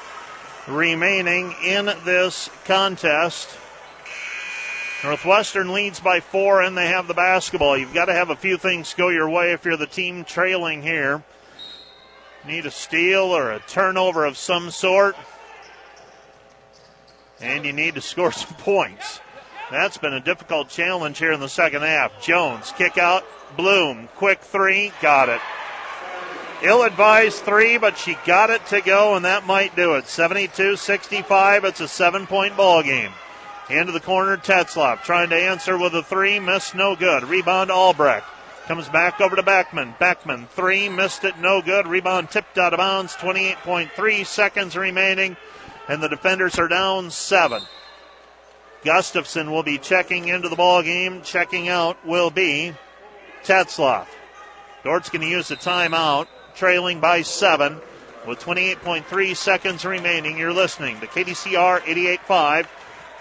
remaining 0.67 1.53
in 1.65 1.85
this 2.05 2.49
contest. 2.65 3.57
Northwestern 5.03 5.73
leads 5.73 5.99
by 5.99 6.21
four, 6.21 6.61
and 6.61 6.77
they 6.77 6.87
have 6.87 7.07
the 7.07 7.13
basketball. 7.13 7.77
You've 7.77 7.93
got 7.93 8.05
to 8.05 8.13
have 8.13 8.29
a 8.29 8.37
few 8.37 8.57
things 8.57 8.93
go 8.93 9.09
your 9.09 9.29
way 9.29 9.51
if 9.51 9.65
you're 9.65 9.75
the 9.75 9.85
team 9.85 10.23
trailing 10.23 10.81
here. 10.81 11.21
Need 12.47 12.65
a 12.65 12.71
steal 12.71 13.23
or 13.23 13.51
a 13.51 13.59
turnover 13.59 14.23
of 14.23 14.37
some 14.37 14.71
sort. 14.71 15.17
And 17.43 17.65
you 17.65 17.73
need 17.73 17.93
to 17.95 18.01
score 18.01 18.31
some 18.31 18.55
points. 18.55 19.19
That's 19.69 19.97
been 19.97 20.13
a 20.13 20.19
difficult 20.19 20.69
challenge 20.69 21.19
here 21.19 21.31
in 21.31 21.39
the 21.39 21.49
second 21.49 21.83
half. 21.83 22.21
Jones, 22.21 22.73
kick 22.75 22.97
out. 22.97 23.23
Bloom, 23.55 24.09
quick 24.15 24.41
three, 24.41 24.91
got 25.01 25.29
it. 25.29 25.41
Ill 26.63 26.83
advised 26.83 27.43
three, 27.43 27.77
but 27.77 27.97
she 27.97 28.17
got 28.25 28.49
it 28.49 28.65
to 28.67 28.81
go, 28.81 29.15
and 29.15 29.25
that 29.25 29.45
might 29.45 29.75
do 29.75 29.95
it. 29.95 30.07
72 30.07 30.77
65. 30.77 31.65
It's 31.65 31.81
a 31.81 31.87
seven 31.87 32.25
point 32.25 32.55
ball 32.55 32.81
game. 32.81 33.11
Into 33.69 33.91
the 33.91 33.99
corner, 33.99 34.37
Tetzloff 34.37 35.03
trying 35.03 35.29
to 35.29 35.35
answer 35.35 35.77
with 35.77 35.93
a 35.93 36.03
three, 36.03 36.39
missed 36.39 36.73
no 36.73 36.95
good. 36.95 37.23
Rebound, 37.23 37.69
Albrecht. 37.69 38.25
Comes 38.67 38.87
back 38.87 39.19
over 39.19 39.35
to 39.35 39.43
Beckman. 39.43 39.95
Beckman, 39.99 40.47
three, 40.47 40.87
missed 40.87 41.25
it, 41.25 41.37
no 41.37 41.61
good. 41.61 41.85
Rebound 41.85 42.29
tipped 42.29 42.57
out 42.57 42.73
of 42.73 42.77
bounds. 42.77 43.13
28.3 43.15 44.25
seconds 44.25 44.77
remaining, 44.77 45.35
and 45.87 46.01
the 46.01 46.09
defenders 46.09 46.57
are 46.59 46.67
down 46.67 47.11
seven. 47.11 47.63
Gustafson 48.83 49.51
will 49.51 49.63
be 49.63 49.77
checking 49.77 50.27
into 50.27 50.49
the 50.49 50.55
ball 50.55 50.83
game. 50.83 51.21
Checking 51.21 51.69
out 51.69 52.05
will 52.05 52.29
be 52.29 52.73
Tetzloff. 53.43 54.07
Dordt's 54.83 55.09
going 55.09 55.21
to 55.21 55.27
use 55.27 55.51
a 55.51 55.55
timeout, 55.55 56.27
trailing 56.55 56.99
by 56.99 57.21
seven 57.21 57.79
with 58.27 58.39
28.3 58.39 59.35
seconds 59.35 59.85
remaining. 59.85 60.37
You're 60.37 60.53
listening 60.53 60.99
to 60.99 61.07
KDCR 61.07 61.79
88.5. 61.81 62.67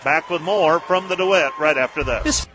Back 0.05 0.30
with 0.30 0.43
more 0.43 0.80
from 0.80 1.09
the 1.09 1.14
DeWitt 1.14 1.52
right 1.60 1.78
after 1.78 2.02
this. 2.02 2.48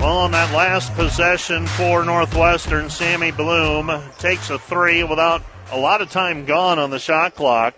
Well, 0.00 0.18
on 0.18 0.30
that 0.30 0.54
last 0.54 0.94
possession 0.94 1.66
for 1.66 2.04
Northwestern, 2.04 2.88
Sammy 2.88 3.30
Bloom 3.30 3.90
takes 4.18 4.48
a 4.48 4.58
three 4.58 5.04
without 5.04 5.42
a 5.70 5.78
lot 5.78 6.00
of 6.00 6.10
time 6.10 6.44
gone 6.46 6.78
on 6.78 6.90
the 6.90 6.98
shot 6.98 7.34
clock, 7.34 7.74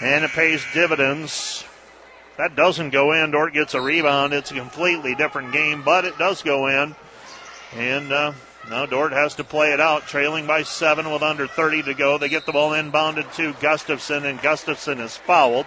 and 0.00 0.24
it 0.24 0.30
pays 0.30 0.64
dividends. 0.72 1.64
That 2.38 2.56
doesn't 2.56 2.90
go 2.90 3.12
in. 3.12 3.30
Dordt 3.30 3.54
gets 3.54 3.74
a 3.74 3.80
rebound. 3.80 4.32
It's 4.32 4.50
a 4.50 4.54
completely 4.54 5.14
different 5.14 5.52
game, 5.52 5.82
but 5.82 6.04
it 6.04 6.16
does 6.18 6.42
go 6.42 6.68
in. 6.68 6.94
And 7.74 8.12
uh, 8.12 8.32
now 8.70 8.86
Dordt 8.86 9.12
has 9.12 9.34
to 9.36 9.44
play 9.44 9.72
it 9.72 9.80
out, 9.80 10.06
trailing 10.06 10.46
by 10.46 10.62
seven 10.62 11.10
with 11.10 11.22
under 11.22 11.46
30 11.46 11.82
to 11.84 11.94
go. 11.94 12.18
They 12.18 12.28
get 12.28 12.46
the 12.46 12.52
ball 12.52 12.70
inbounded 12.70 13.34
to 13.36 13.52
Gustafson, 13.60 14.24
and 14.24 14.40
Gustafson 14.40 15.00
is 15.00 15.16
fouled. 15.16 15.66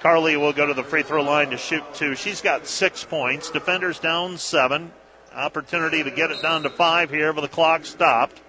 Carly 0.00 0.36
will 0.36 0.52
go 0.52 0.66
to 0.66 0.74
the 0.74 0.84
free 0.84 1.02
throw 1.02 1.22
line 1.22 1.50
to 1.50 1.56
shoot 1.56 1.82
two. 1.94 2.14
She's 2.14 2.40
got 2.40 2.66
six 2.66 3.04
points. 3.04 3.50
Defenders 3.50 3.98
down 3.98 4.38
seven. 4.38 4.92
Opportunity 5.34 6.02
to 6.02 6.10
get 6.10 6.30
it 6.30 6.42
down 6.42 6.62
to 6.62 6.70
five 6.70 7.10
here, 7.10 7.32
but 7.32 7.42
the 7.42 7.48
clock 7.48 7.84
stopped. 7.84 8.40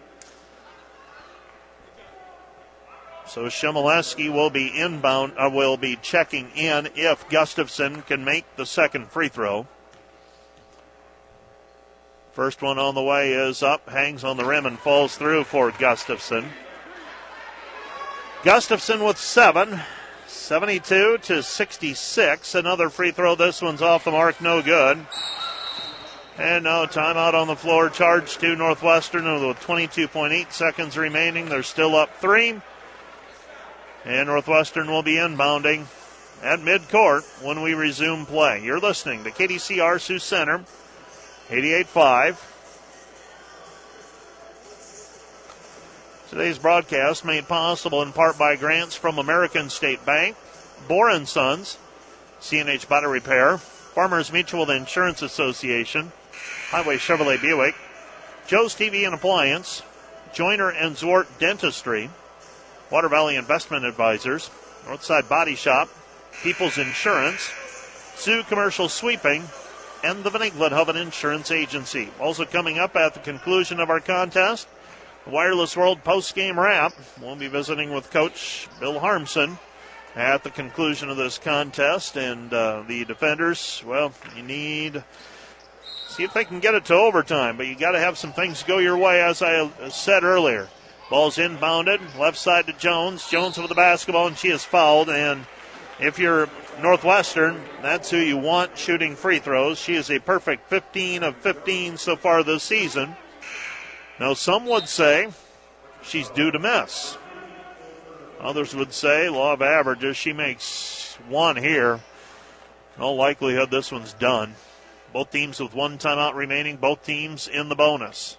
So 3.30 3.46
Shemileski 3.46 4.34
will 4.34 4.50
be 4.50 4.76
inbound, 4.76 5.34
uh, 5.38 5.52
will 5.54 5.78
be 5.78 5.98
checking 6.02 6.50
in 6.56 6.90
if 6.96 7.30
Gustafson 7.30 8.02
can 8.02 8.26
make 8.26 8.44
the 8.56 8.66
second 8.66 9.10
free 9.10 9.28
throw. 9.28 9.68
First 12.32 12.64
one 12.64 12.80
on 12.80 12.96
the 12.96 13.04
way 13.04 13.34
is 13.34 13.62
up, 13.62 13.88
hangs 13.88 14.24
on 14.24 14.38
the 14.38 14.46
rim, 14.46 14.66
and 14.66 14.80
falls 14.80 15.16
through 15.16 15.44
for 15.44 15.70
Gustafson. 15.70 16.50
Gustafson 18.44 19.04
with 19.04 19.20
seven. 19.20 19.80
72 20.26 21.20
to 21.20 21.44
66. 21.44 22.56
Another 22.56 22.90
free 22.90 23.12
throw. 23.12 23.36
This 23.36 23.62
one's 23.62 23.84
off 23.84 24.06
the 24.06 24.12
mark. 24.12 24.42
No 24.42 24.64
good. 24.64 25.06
And 26.40 26.64
no 26.64 26.88
timeout 26.88 27.36
on 27.36 27.48
the 27.48 27.56
floor. 27.56 27.90
Charge 27.90 28.38
to 28.40 28.56
Northwestern 28.56 29.26
with 29.46 29.60
22.8 29.60 30.52
seconds 30.52 30.98
remaining. 30.98 31.46
They're 31.46 31.62
still 31.62 31.96
up 31.96 32.16
three. 32.18 32.60
And 34.06 34.28
Northwestern 34.28 34.90
will 34.90 35.04
be 35.04 35.16
inbounding 35.16 35.86
at 36.42 36.60
midcourt 36.60 37.24
when 37.44 37.62
we 37.62 37.74
resume 37.74 38.26
play. 38.26 38.62
You're 38.64 38.80
listening 38.80 39.24
to 39.24 39.32
KDCR 39.32 40.00
Sioux 40.00 40.20
Center, 40.20 40.64
88.5. 41.50 42.38
Today's 46.30 46.60
broadcast 46.60 47.26
made 47.26 47.48
possible 47.48 48.02
in 48.02 48.14
part 48.14 48.38
by 48.38 48.56
grants 48.56 48.96
from 48.96 49.18
American 49.18 49.70
State 49.70 50.06
Bank, 50.06 50.38
Boren 50.88 51.26
Sons, 51.26 51.78
CNH 52.40 52.88
Body 52.88 53.08
Repair, 53.08 53.58
Farmers 53.58 54.32
Mutual 54.32 54.70
Insurance 54.70 55.22
Association, 55.22 56.12
Highway 56.70 56.98
Chevrolet 56.98 57.42
Buick, 57.42 57.76
Joe's 58.48 58.76
TV 58.76 59.06
and 59.06 59.14
Appliance, 59.14 59.82
Joyner 60.32 60.70
and 60.70 60.96
Zwart 60.96 61.26
Dentistry, 61.40 62.10
Water 62.92 63.10
Valley 63.10 63.36
Investment 63.36 63.86
Advisors, 63.86 64.50
Northside 64.86 65.30
Body 65.30 65.56
Shop, 65.56 65.90
People's 66.44 66.78
Insurance, 66.78 67.52
Sioux 68.16 68.44
Commercial 68.44 68.90
Sweeping, 68.90 69.44
and 70.04 70.24
the 70.24 70.30
Van 70.30 70.72
Hoven 70.72 70.98
Insurance 70.98 71.52
Agency. 71.52 72.10
Also 72.20 72.46
coming 72.46 72.80
up 72.80 72.96
at 72.96 73.14
the 73.14 73.20
conclusion 73.20 73.80
of 73.80 73.90
our 73.90 74.00
contest, 74.00 74.68
the 75.26 75.32
Wireless 75.32 75.76
World 75.76 76.04
post-game 76.04 76.60
wrap. 76.60 76.94
We'll 77.22 77.36
be 77.36 77.48
visiting 77.48 77.94
with 77.94 78.10
Coach 78.10 78.68
Bill 78.80 79.00
Harmsen 79.00 79.58
at 80.16 80.44
the 80.44 80.50
conclusion 80.50 81.10
of 81.10 81.18
this 81.18 81.38
contest, 81.38 82.18
and 82.18 82.54
uh, 82.54 82.84
the 82.88 83.06
defenders. 83.06 83.84
Well, 83.86 84.12
you 84.36 84.44
need 84.44 85.04
see 86.08 86.24
if 86.24 86.34
they 86.34 86.44
can 86.44 86.60
get 86.60 86.76
it 86.76 86.86
to 86.86 86.96
overtime. 86.96 87.56
But 87.58 87.68
you 87.68 87.76
got 87.76 87.92
to 87.92 88.00
have 88.00 88.18
some 88.18 88.34
things 88.34 88.64
go 88.64 88.80
your 88.80 88.98
way, 88.98 89.22
as 89.22 89.42
I 89.42 89.70
said 89.90 90.24
earlier. 90.24 90.68
Ball's 91.10 91.38
inbounded, 91.38 92.18
left 92.20 92.38
side 92.38 92.68
to 92.68 92.74
Jones. 92.74 93.28
Jones 93.28 93.58
with 93.58 93.70
the 93.70 93.76
basketball, 93.76 94.28
and 94.28 94.38
she 94.38 94.50
is 94.50 94.64
fouled. 94.64 95.10
And 95.10 95.46
if 96.00 96.20
you're 96.20 96.48
Northwestern, 96.82 97.62
that's 97.82 98.12
who 98.12 98.18
you 98.18 98.38
want 98.38 98.78
shooting 98.78 99.16
free 99.16 99.40
throws. 99.40 99.80
She 99.80 99.96
is 99.96 100.12
a 100.12 100.20
perfect 100.20 100.70
15 100.70 101.24
of 101.24 101.36
15 101.38 101.98
so 101.98 102.16
far 102.16 102.44
this 102.44 102.64
season. 102.64 103.16
Now, 104.20 104.36
some 104.36 104.66
would 104.68 104.88
say 104.88 105.30
she's 106.04 106.30
due 106.30 106.52
to 106.52 106.60
miss. 106.60 107.18
Others 108.40 108.76
would 108.76 108.94
say, 108.94 109.30
law 109.30 109.54
of 109.54 109.62
averages, 109.62 110.16
she 110.16 110.32
makes 110.32 111.18
one 111.28 111.56
here. 111.56 112.00
In 112.96 113.04
all 113.04 113.16
likelihood, 113.16 113.72
this 113.72 113.92
one's 113.92 114.14
done. 114.14 114.56
Both 115.12 115.32
teams 115.32 115.60
with 115.60 115.74
one 115.74 115.98
timeout 115.98 116.36
remaining, 116.36 116.78
both 116.78 117.04
teams 117.04 117.48
in 117.48 117.68
the 117.68 117.76
bonus. 117.76 118.38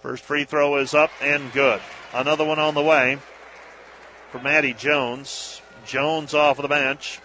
First 0.00 0.24
free 0.24 0.44
throw 0.44 0.76
is 0.76 0.94
up 0.94 1.10
and 1.20 1.52
good. 1.52 1.80
Another 2.12 2.44
one 2.44 2.58
on 2.58 2.74
the 2.74 2.82
way 2.82 3.18
for 4.30 4.40
Maddie 4.40 4.72
Jones. 4.74 5.60
Jones 5.86 6.34
off 6.34 6.58
of 6.58 6.62
the 6.62 6.68
bench. 6.68 7.20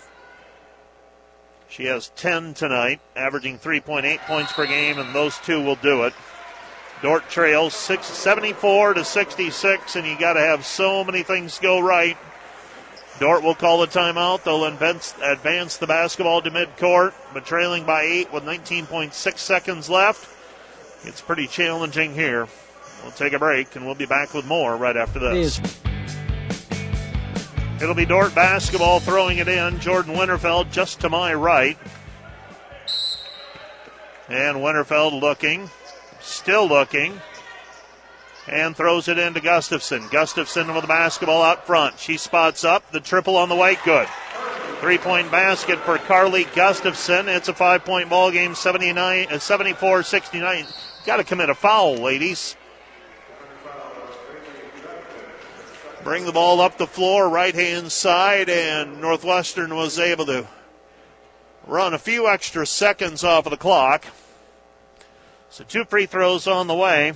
She 1.69 1.85
has 1.85 2.09
10 2.15 2.53
tonight, 2.53 2.99
averaging 3.15 3.57
3.8 3.57 4.19
points 4.19 4.51
per 4.51 4.65
game, 4.65 4.99
and 4.99 5.15
those 5.15 5.37
two 5.39 5.63
will 5.63 5.75
do 5.75 6.03
it. 6.03 6.13
Dordt 7.01 7.29
trails 7.29 7.73
6, 7.73 8.05
74 8.05 8.95
to 8.95 9.05
66, 9.05 9.95
and 9.95 10.05
you 10.05 10.19
got 10.19 10.33
to 10.33 10.41
have 10.41 10.65
so 10.65 11.03
many 11.03 11.23
things 11.23 11.59
go 11.59 11.79
right 11.79 12.17
Dordt 13.21 13.43
will 13.43 13.53
call 13.53 13.83
a 13.83 13.87
timeout. 13.87 14.43
They'll 14.43 14.65
advance, 14.65 15.13
advance 15.21 15.77
the 15.77 15.85
basketball 15.85 16.41
to 16.41 16.49
midcourt, 16.49 17.13
but 17.35 17.45
trailing 17.45 17.85
by 17.85 18.01
eight 18.01 18.33
with 18.33 18.43
19.6 18.43 19.37
seconds 19.37 19.91
left. 19.91 20.27
It's 21.03 21.21
pretty 21.21 21.47
challenging 21.47 22.13
here. 22.13 22.47
We'll 23.03 23.11
take 23.11 23.33
a 23.33 23.39
break 23.39 23.75
and 23.75 23.85
we'll 23.85 23.95
be 23.95 24.05
back 24.05 24.33
with 24.33 24.45
more 24.45 24.75
right 24.77 24.95
after 24.95 25.19
this. 25.19 25.59
It'll 27.81 27.95
be 27.95 28.05
Dordt 28.05 28.35
basketball 28.35 28.99
throwing 28.99 29.39
it 29.39 29.47
in. 29.47 29.79
Jordan 29.79 30.13
Winterfeld 30.13 30.71
just 30.71 30.99
to 31.01 31.09
my 31.09 31.33
right. 31.33 31.77
And 34.29 34.57
Winterfeld 34.57 35.19
looking, 35.19 35.69
still 36.21 36.67
looking 36.67 37.19
and 38.47 38.75
throws 38.75 39.07
it 39.07 39.17
into 39.17 39.39
Gustafson. 39.39 40.07
Gustafson 40.11 40.73
with 40.73 40.83
the 40.83 40.87
basketball 40.87 41.41
out 41.41 41.65
front. 41.65 41.97
She 41.99 42.17
spots 42.17 42.63
up. 42.63 42.91
The 42.91 42.99
triple 42.99 43.37
on 43.37 43.49
the 43.49 43.55
way, 43.55 43.77
good. 43.83 44.07
Three 44.79 44.97
point 44.97 45.31
basket 45.31 45.79
for 45.79 45.97
Carly 45.97 46.45
Gustafson. 46.55 47.29
It's 47.29 47.49
a 47.49 47.53
five 47.53 47.85
point 47.85 48.09
ball 48.09 48.31
game, 48.31 48.55
79, 48.55 49.27
uh, 49.31 49.39
74 49.39 50.03
69. 50.03 50.65
Got 51.05 51.17
to 51.17 51.23
commit 51.23 51.49
a 51.49 51.55
foul, 51.55 51.95
ladies. 51.95 52.55
Bring 56.03 56.25
the 56.25 56.31
ball 56.31 56.61
up 56.61 56.77
the 56.77 56.87
floor, 56.87 57.27
right 57.27 57.53
hand 57.53 57.91
side, 57.91 58.49
and 58.49 59.01
Northwestern 59.01 59.75
was 59.75 59.97
able 59.97 60.25
to 60.27 60.47
run 61.65 61.93
a 61.93 61.99
few 61.99 62.27
extra 62.27 62.65
seconds 62.65 63.23
off 63.23 63.45
of 63.45 63.51
the 63.51 63.57
clock. 63.57 64.05
So 65.49 65.63
two 65.63 65.85
free 65.85 66.05
throws 66.05 66.47
on 66.47 66.67
the 66.67 66.75
way 66.75 67.13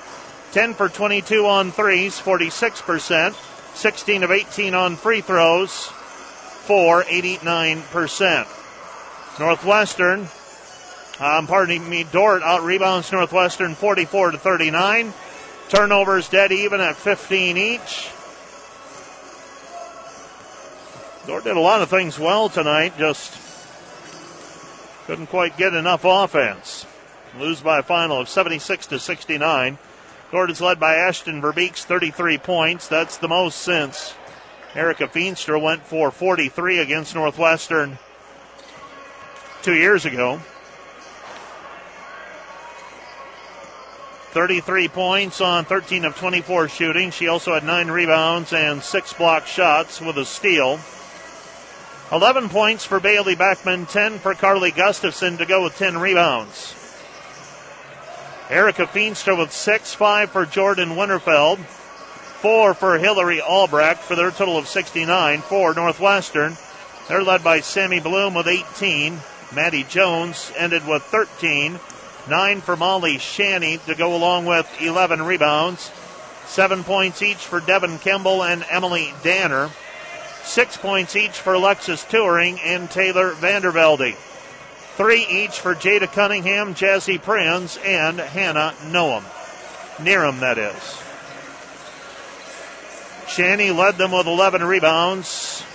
10 0.52 0.74
for 0.74 0.88
22 0.88 1.46
on 1.46 1.70
threes, 1.70 2.20
46%. 2.20 3.34
16 3.76 4.22
of 4.24 4.32
18 4.32 4.74
on 4.74 4.96
free 4.96 5.20
throws, 5.20 5.86
for 5.86 7.04
89%. 7.04 8.55
Northwestern, 9.38 10.28
um, 11.20 11.46
pardon 11.46 11.88
me, 11.88 12.04
Dordt 12.04 12.42
out 12.42 12.62
rebounds 12.62 13.12
Northwestern 13.12 13.74
44 13.74 14.32
to 14.32 14.38
39. 14.38 15.12
Turnovers 15.68 16.28
dead 16.28 16.52
even 16.52 16.80
at 16.80 16.96
15 16.96 17.56
each. 17.56 18.10
Dordt 21.26 21.44
did 21.44 21.56
a 21.56 21.60
lot 21.60 21.82
of 21.82 21.90
things 21.90 22.18
well 22.18 22.48
tonight, 22.48 22.96
just 22.98 23.36
couldn't 25.06 25.26
quite 25.26 25.56
get 25.56 25.74
enough 25.74 26.04
offense. 26.04 26.86
Lose 27.38 27.60
by 27.60 27.80
a 27.80 27.82
final 27.82 28.20
of 28.20 28.28
76 28.28 28.86
to 28.86 28.98
69. 28.98 29.78
Dordt 30.30 30.50
is 30.50 30.60
led 30.60 30.80
by 30.80 30.94
Ashton 30.94 31.42
Verbeeks, 31.42 31.84
33 31.84 32.38
points. 32.38 32.88
That's 32.88 33.18
the 33.18 33.28
most 33.28 33.58
since 33.58 34.14
Erica 34.74 35.08
Feenstra 35.08 35.60
went 35.60 35.82
for 35.82 36.10
43 36.10 36.78
against 36.78 37.14
Northwestern 37.14 37.98
two 39.66 39.74
years 39.74 40.04
ago. 40.04 40.40
33 44.30 44.86
points 44.86 45.40
on 45.40 45.64
13 45.64 46.04
of 46.04 46.16
24 46.16 46.68
shooting. 46.68 47.10
She 47.10 47.26
also 47.26 47.52
had 47.52 47.64
nine 47.64 47.90
rebounds 47.90 48.52
and 48.52 48.80
six 48.80 49.12
block 49.12 49.48
shots 49.48 50.00
with 50.00 50.18
a 50.18 50.24
steal. 50.24 50.78
11 52.12 52.48
points 52.48 52.84
for 52.84 53.00
Bailey 53.00 53.34
Beckman, 53.34 53.86
10 53.86 54.20
for 54.20 54.34
Carly 54.34 54.70
Gustafson 54.70 55.36
to 55.38 55.46
go 55.46 55.64
with 55.64 55.76
10 55.76 55.98
rebounds. 55.98 56.76
Erica 58.48 58.86
Feenstra 58.86 59.36
with 59.36 59.50
6, 59.50 59.94
5 59.94 60.30
for 60.30 60.46
Jordan 60.46 60.90
Winterfeld, 60.90 61.58
4 61.58 62.74
for 62.74 62.98
Hillary 62.98 63.40
Albrecht 63.40 63.98
for 63.98 64.14
their 64.14 64.30
total 64.30 64.58
of 64.58 64.68
69 64.68 65.40
for 65.40 65.74
Northwestern. 65.74 66.56
They're 67.08 67.24
led 67.24 67.42
by 67.42 67.58
Sammy 67.62 67.98
Bloom 67.98 68.32
with 68.34 68.46
18. 68.46 69.18
Maddie 69.54 69.84
Jones 69.84 70.52
ended 70.56 70.86
with 70.86 71.02
13. 71.04 71.78
9 72.28 72.60
for 72.60 72.76
Molly 72.76 73.18
Shanny 73.18 73.78
to 73.86 73.94
go 73.94 74.16
along 74.16 74.46
with 74.46 74.68
11 74.80 75.22
rebounds. 75.22 75.90
7 76.46 76.82
points 76.84 77.22
each 77.22 77.38
for 77.38 77.60
Devin 77.60 77.98
Kimball 77.98 78.42
and 78.42 78.64
Emily 78.68 79.12
Danner. 79.22 79.70
Six 80.46 80.76
points 80.76 81.16
each 81.16 81.32
for 81.32 81.54
Alexis 81.54 82.04
Touring 82.04 82.60
and 82.60 82.88
Taylor 82.88 83.32
Vandervelde. 83.32 84.14
Three 84.96 85.26
each 85.26 85.58
for 85.58 85.74
Jada 85.74 86.10
Cunningham, 86.10 86.74
Jazzy 86.74 87.20
Prinz, 87.20 87.76
and 87.84 88.18
Hannah 88.18 88.72
Noam. 88.84 89.24
Nearham, 90.02 90.40
that 90.40 90.56
is. 90.56 91.02
Shanny 93.28 93.72
led 93.72 93.98
them 93.98 94.12
with 94.12 94.26
11 94.26 94.62
rebounds. 94.64 95.65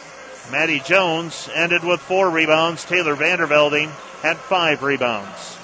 Maddie 0.51 0.81
Jones 0.81 1.49
ended 1.55 1.83
with 1.83 2.01
four 2.01 2.29
rebounds. 2.29 2.83
Taylor 2.83 3.15
Vandervelde 3.15 3.87
had 4.21 4.37
five 4.37 4.83
rebounds. 4.83 5.57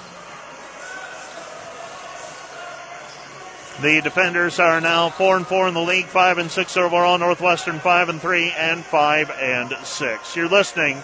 The 3.82 4.02
defenders 4.02 4.60
are 4.60 4.82
now 4.82 5.10
four 5.10 5.36
and 5.38 5.46
four 5.46 5.68
in 5.68 5.76
the 5.76 5.82
league, 5.82 6.06
five 6.06 6.40
and 6.40 6.50
six 6.50 6.78
overall. 6.78 7.18
Northwestern 7.18 7.80
five 7.80 8.10
and 8.10 8.20
three 8.20 8.50
and 8.52 8.84
five 8.84 9.30
and 9.30 9.72
six. 9.84 10.36
You're 10.36 10.48
listening 10.50 10.96
to 10.96 11.04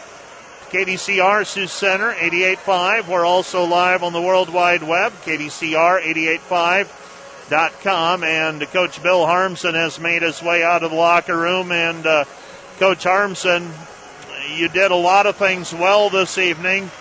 KDCR 0.77 1.45
Sioux 1.45 1.67
Center 1.67 2.13
88.5. 2.13 3.07
We're 3.09 3.25
also 3.25 3.65
live 3.65 4.01
on 4.01 4.11
the 4.11 4.21
World 4.21 4.49
Wide 4.49 4.81
Web, 4.81 5.11
KDCR 5.23 6.01
88.5.com. 6.49 8.23
And 8.23 8.61
Coach 8.69 9.03
Bill 9.03 9.27
Harmsen 9.27 9.75
has 9.75 9.99
made 9.99 10.23
his 10.23 10.41
way 10.41 10.63
out 10.63 10.81
of 10.81 10.89
the 10.89 10.97
locker 10.97 11.37
room. 11.37 11.71
And 11.71 12.07
uh, 12.07 12.23
Coach 12.83 13.05
Harmsen, 13.05 13.71
you 14.57 14.67
did 14.67 14.91
a 14.91 14.95
lot 14.95 15.25
of 15.25 15.37
things 15.37 15.71
well 15.71 16.09
this 16.09 16.37
evening. 16.37 16.91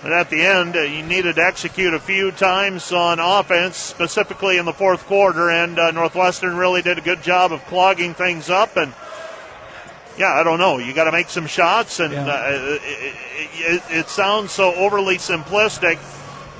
But 0.00 0.12
at 0.12 0.30
the 0.30 0.42
end, 0.42 0.76
uh, 0.76 0.82
you 0.82 1.02
needed 1.02 1.34
to 1.34 1.42
execute 1.44 1.92
a 1.92 1.98
few 1.98 2.30
times 2.30 2.92
on 2.92 3.18
offense, 3.18 3.76
specifically 3.76 4.58
in 4.58 4.66
the 4.66 4.72
fourth 4.72 5.06
quarter, 5.06 5.50
and 5.50 5.76
uh, 5.76 5.90
Northwestern 5.90 6.56
really 6.56 6.82
did 6.82 6.98
a 6.98 7.00
good 7.00 7.20
job 7.20 7.50
of 7.50 7.64
clogging 7.64 8.14
things 8.14 8.48
up. 8.48 8.76
And 8.76 8.94
yeah, 10.16 10.34
I 10.34 10.44
don't 10.44 10.60
know, 10.60 10.78
you 10.78 10.94
got 10.94 11.06
to 11.06 11.12
make 11.12 11.30
some 11.30 11.48
shots, 11.48 11.98
and 11.98 12.12
yeah. 12.12 12.26
uh, 12.26 12.78
it, 12.80 13.14
it, 13.54 13.82
it, 13.90 14.08
sounds 14.08 14.52
so 14.52 14.72
overly 14.76 15.16
simplistic, 15.16 15.98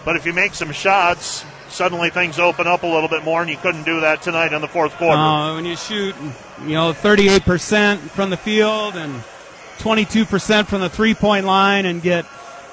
but 0.05 0.17
if 0.17 0.27
you 0.27 0.33
make 0.33 0.55
some 0.55 0.73
shots, 0.73 1.45
suddenly 1.81 2.11
things 2.11 2.39
open 2.39 2.67
up 2.67 2.83
a 2.83 2.87
little 2.87 3.09
bit 3.09 3.25
more, 3.25 3.41
and 3.41 3.51
you 3.51 3.57
couldn't 3.57 3.85
do 3.85 4.01
that 4.03 4.21
tonight 4.21 4.53
in 4.53 4.61
the 4.61 4.69
fourth 4.69 4.93
quarter. 4.97 5.17
Uh, 5.17 5.55
when 5.55 5.65
you 5.65 5.75
shoot, 5.77 6.15
you 6.67 6.75
know, 6.75 6.93
38% 6.93 7.97
from 7.97 8.29
the 8.29 8.37
field 8.37 8.97
and 8.97 9.15
22% 9.79 10.67
from 10.67 10.83
the 10.83 10.91
three-point 10.91 11.47
line, 11.47 11.87
and 11.87 12.03
get 12.03 12.27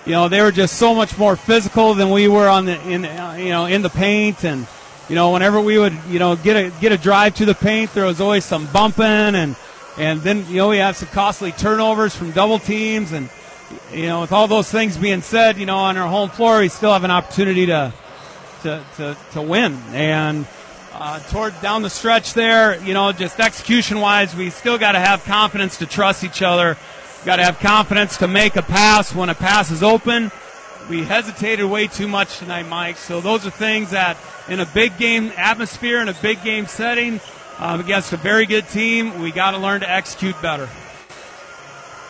you 0.06 0.12
know 0.12 0.28
they 0.28 0.42
were 0.42 0.52
just 0.52 0.76
so 0.76 0.94
much 0.94 1.18
more 1.18 1.38
physical 1.38 1.94
than 1.94 2.10
we 2.10 2.28
were 2.28 2.50
on 2.50 2.66
the 2.66 2.78
in 2.82 3.04
you 3.42 3.50
know 3.50 3.66
in 3.66 3.82
the 3.82 3.90
paint 3.90 4.44
and 4.44 4.68
you 5.08 5.16
know 5.16 5.32
whenever 5.32 5.60
we 5.60 5.78
would 5.78 5.94
you 6.08 6.18
know 6.18 6.38
get 6.38 6.56
a 6.56 6.70
get 6.80 6.94
a 6.94 6.98
drive 6.98 7.36
to 7.36 7.46
the 7.46 7.54
paint 7.54 7.94
there 7.94 8.06
was 8.06 8.22
always 8.22 8.46
some 8.46 8.68
bumping 8.68 9.04
and 9.04 9.58
and 9.98 10.22
then 10.22 10.46
you 10.48 10.56
know 10.56 10.70
we 10.70 10.78
had 10.78 10.96
some 10.96 11.10
costly 11.10 11.52
turnovers 11.52 12.16
from 12.16 12.32
double 12.32 12.58
teams 12.58 13.12
and 13.12 13.30
you 13.92 14.06
know 14.06 14.22
with 14.22 14.32
all 14.32 14.48
those 14.48 14.72
things 14.72 14.98
being 14.98 15.22
said 15.22 15.58
you 15.58 15.66
know 15.66 15.76
on 15.76 15.98
our 15.98 16.08
home 16.08 16.30
floor 16.30 16.60
we 16.60 16.70
still 16.70 16.94
have 16.94 17.04
an 17.04 17.12
opportunity 17.12 17.66
to 17.66 17.94
to 18.64 18.84
to, 18.98 19.18
to 19.34 19.42
win 19.42 19.74
and 19.92 20.46
uh, 20.94 21.20
toward 21.30 21.60
down 21.62 21.82
the 21.82 21.90
stretch 21.90 22.34
there 22.34 22.82
you 22.84 22.94
know 22.94 23.12
just 23.12 23.40
execution 23.40 24.00
wise 24.00 24.36
we 24.36 24.50
still 24.50 24.78
got 24.78 24.94
to 24.94 25.00
have 25.00 25.24
confidence 25.24 25.78
to 25.78 25.86
trust 25.86 26.24
each 26.24 26.42
other 26.42 26.78
Got 27.28 27.38
to 27.38 27.44
have 27.44 27.60
confidence 27.60 28.18
to 28.20 28.28
make 28.30 28.56
a 28.56 28.62
pass 28.62 29.14
when 29.14 29.30
a 29.30 29.36
pass 29.36 29.70
is 29.70 29.84
open. 29.84 30.32
We 30.90 31.04
hesitated 31.04 31.66
way 31.66 31.88
too 31.88 32.08
much 32.08 32.38
tonight, 32.40 32.68
Mike. 32.70 32.96
So 32.96 33.20
those 33.20 33.46
are 33.46 33.50
things 33.50 33.92
that, 33.92 34.18
in 34.48 34.62
a 34.62 34.66
big 34.66 34.98
game 34.98 35.34
atmosphere, 35.36 36.00
in 36.00 36.08
a 36.08 36.14
big 36.14 36.42
game 36.44 36.68
setting, 36.68 37.20
um, 37.60 37.82
against 37.82 38.14
a 38.14 38.18
very 38.18 38.46
good 38.46 38.70
team, 38.70 39.20
we 39.20 39.32
got 39.32 39.52
to 39.52 39.58
learn 39.58 39.82
to 39.82 39.92
execute 39.92 40.42
better. 40.42 40.70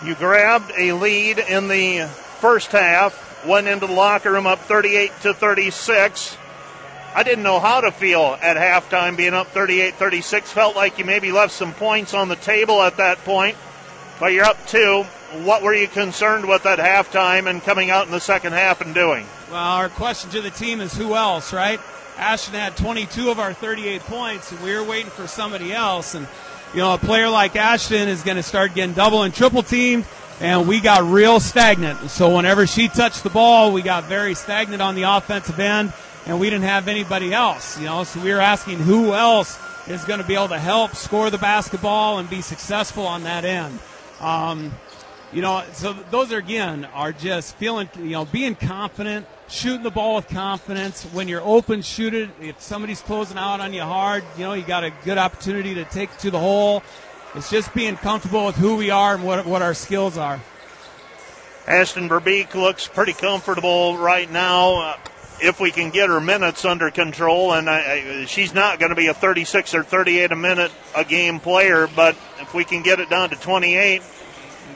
You 0.05 0.13
grabbed 0.13 0.71
a 0.77 0.91
lead 0.91 1.39
in 1.39 1.67
the 1.67 2.05
first 2.05 2.71
half, 2.71 3.26
went 3.45 3.67
into 3.67 3.87
the 3.87 3.93
locker 3.93 4.31
room 4.31 4.47
up 4.47 4.59
38 4.59 5.11
to 5.21 5.33
36. 5.33 6.37
I 7.15 7.23
didn't 7.23 7.43
know 7.43 7.59
how 7.59 7.81
to 7.81 7.91
feel 7.91 8.37
at 8.41 8.57
halftime 8.57 9.17
being 9.17 9.33
up 9.33 9.47
38 9.47 9.95
36. 9.95 10.51
Felt 10.51 10.75
like 10.75 10.99
you 10.99 11.05
maybe 11.05 11.31
left 11.31 11.53
some 11.53 11.73
points 11.73 12.13
on 12.13 12.29
the 12.29 12.35
table 12.35 12.81
at 12.81 12.97
that 12.97 13.17
point. 13.19 13.57
But 14.19 14.33
you're 14.33 14.45
up 14.45 14.65
two. 14.67 15.03
What 15.43 15.61
were 15.61 15.73
you 15.73 15.87
concerned 15.87 16.47
with 16.47 16.65
at 16.65 16.79
halftime 16.79 17.49
and 17.49 17.61
coming 17.61 17.89
out 17.89 18.05
in 18.05 18.11
the 18.11 18.19
second 18.19 18.53
half 18.53 18.81
and 18.81 18.93
doing? 18.93 19.25
Well, 19.51 19.59
our 19.59 19.89
question 19.89 20.29
to 20.31 20.41
the 20.41 20.49
team 20.49 20.81
is 20.81 20.93
who 20.93 21.15
else, 21.15 21.53
right? 21.53 21.79
Ashton 22.17 22.55
had 22.55 22.75
22 22.77 23.29
of 23.29 23.39
our 23.39 23.53
38 23.53 24.01
points, 24.01 24.51
and 24.51 24.61
we 24.61 24.73
were 24.75 24.83
waiting 24.83 25.11
for 25.11 25.27
somebody 25.27 25.71
else. 25.71 26.15
And, 26.15 26.27
you 26.73 26.79
know, 26.79 26.93
a 26.93 26.97
player 26.97 27.29
like 27.29 27.55
Ashton 27.55 28.09
is 28.09 28.23
going 28.23 28.37
to 28.37 28.43
start 28.43 28.73
getting 28.73 28.93
double 28.93 29.23
and 29.23 29.33
triple 29.33 29.63
teamed, 29.63 30.05
and 30.39 30.67
we 30.67 30.79
got 30.79 31.03
real 31.03 31.39
stagnant. 31.39 32.09
So 32.09 32.35
whenever 32.35 32.67
she 32.67 32.87
touched 32.87 33.23
the 33.23 33.29
ball, 33.29 33.71
we 33.71 33.81
got 33.81 34.05
very 34.05 34.35
stagnant 34.35 34.81
on 34.81 34.95
the 34.95 35.03
offensive 35.03 35.59
end, 35.59 35.93
and 36.25 36.39
we 36.39 36.49
didn't 36.49 36.65
have 36.65 36.87
anybody 36.87 37.33
else, 37.33 37.79
you 37.79 37.85
know. 37.85 38.03
So 38.03 38.21
we 38.21 38.33
were 38.33 38.39
asking 38.39 38.79
who 38.79 39.13
else 39.13 39.59
is 39.87 40.03
going 40.05 40.21
to 40.21 40.27
be 40.27 40.35
able 40.35 40.49
to 40.49 40.59
help 40.59 40.95
score 40.95 41.29
the 41.29 41.37
basketball 41.37 42.19
and 42.19 42.29
be 42.29 42.41
successful 42.41 43.07
on 43.07 43.23
that 43.23 43.45
end. 43.45 43.79
Um, 44.19 44.71
you 45.33 45.41
know, 45.41 45.63
so 45.73 45.93
those 46.11 46.31
are 46.31 46.37
again 46.37 46.85
are 46.93 47.11
just 47.11 47.55
feeling, 47.57 47.89
you 47.97 48.11
know, 48.11 48.25
being 48.25 48.55
confident, 48.55 49.25
shooting 49.49 49.83
the 49.83 49.91
ball 49.91 50.15
with 50.15 50.27
confidence. 50.29 51.03
When 51.03 51.27
you're 51.27 51.41
open, 51.41 51.81
shoot 51.81 52.13
it. 52.13 52.29
If 52.41 52.61
somebody's 52.61 53.01
closing 53.01 53.37
out 53.37 53.59
on 53.59 53.73
you 53.73 53.81
hard, 53.81 54.23
you 54.37 54.45
know, 54.45 54.53
you 54.53 54.63
got 54.63 54.83
a 54.83 54.91
good 55.03 55.17
opportunity 55.17 55.75
to 55.75 55.85
take 55.85 56.15
to 56.19 56.31
the 56.31 56.39
hole. 56.39 56.81
It's 57.35 57.49
just 57.49 57.73
being 57.73 57.95
comfortable 57.97 58.45
with 58.45 58.55
who 58.55 58.75
we 58.75 58.89
are 58.89 59.15
and 59.15 59.23
what, 59.23 59.45
what 59.45 59.61
our 59.61 59.73
skills 59.73 60.17
are. 60.17 60.39
Ashton 61.67 62.07
Verbeek 62.07 62.53
looks 62.55 62.87
pretty 62.87 63.13
comfortable 63.13 63.97
right 63.97 64.31
now. 64.31 64.75
Uh, 64.75 64.97
if 65.39 65.59
we 65.59 65.69
can 65.69 65.91
get 65.91 66.09
her 66.09 66.19
minutes 66.19 66.65
under 66.65 66.89
control, 66.89 67.53
and 67.53 67.69
I, 67.69 68.21
I, 68.21 68.25
she's 68.25 68.53
not 68.53 68.79
going 68.79 68.89
to 68.89 68.95
be 68.95 69.07
a 69.07 69.13
36 69.13 69.75
or 69.75 69.83
38 69.83 70.31
a 70.31 70.35
minute 70.35 70.71
a 70.95 71.03
game 71.03 71.39
player, 71.39 71.87
but 71.95 72.15
if 72.39 72.53
we 72.53 72.63
can 72.63 72.81
get 72.81 72.99
it 72.99 73.09
down 73.09 73.29
to 73.29 73.35
28, 73.35 74.01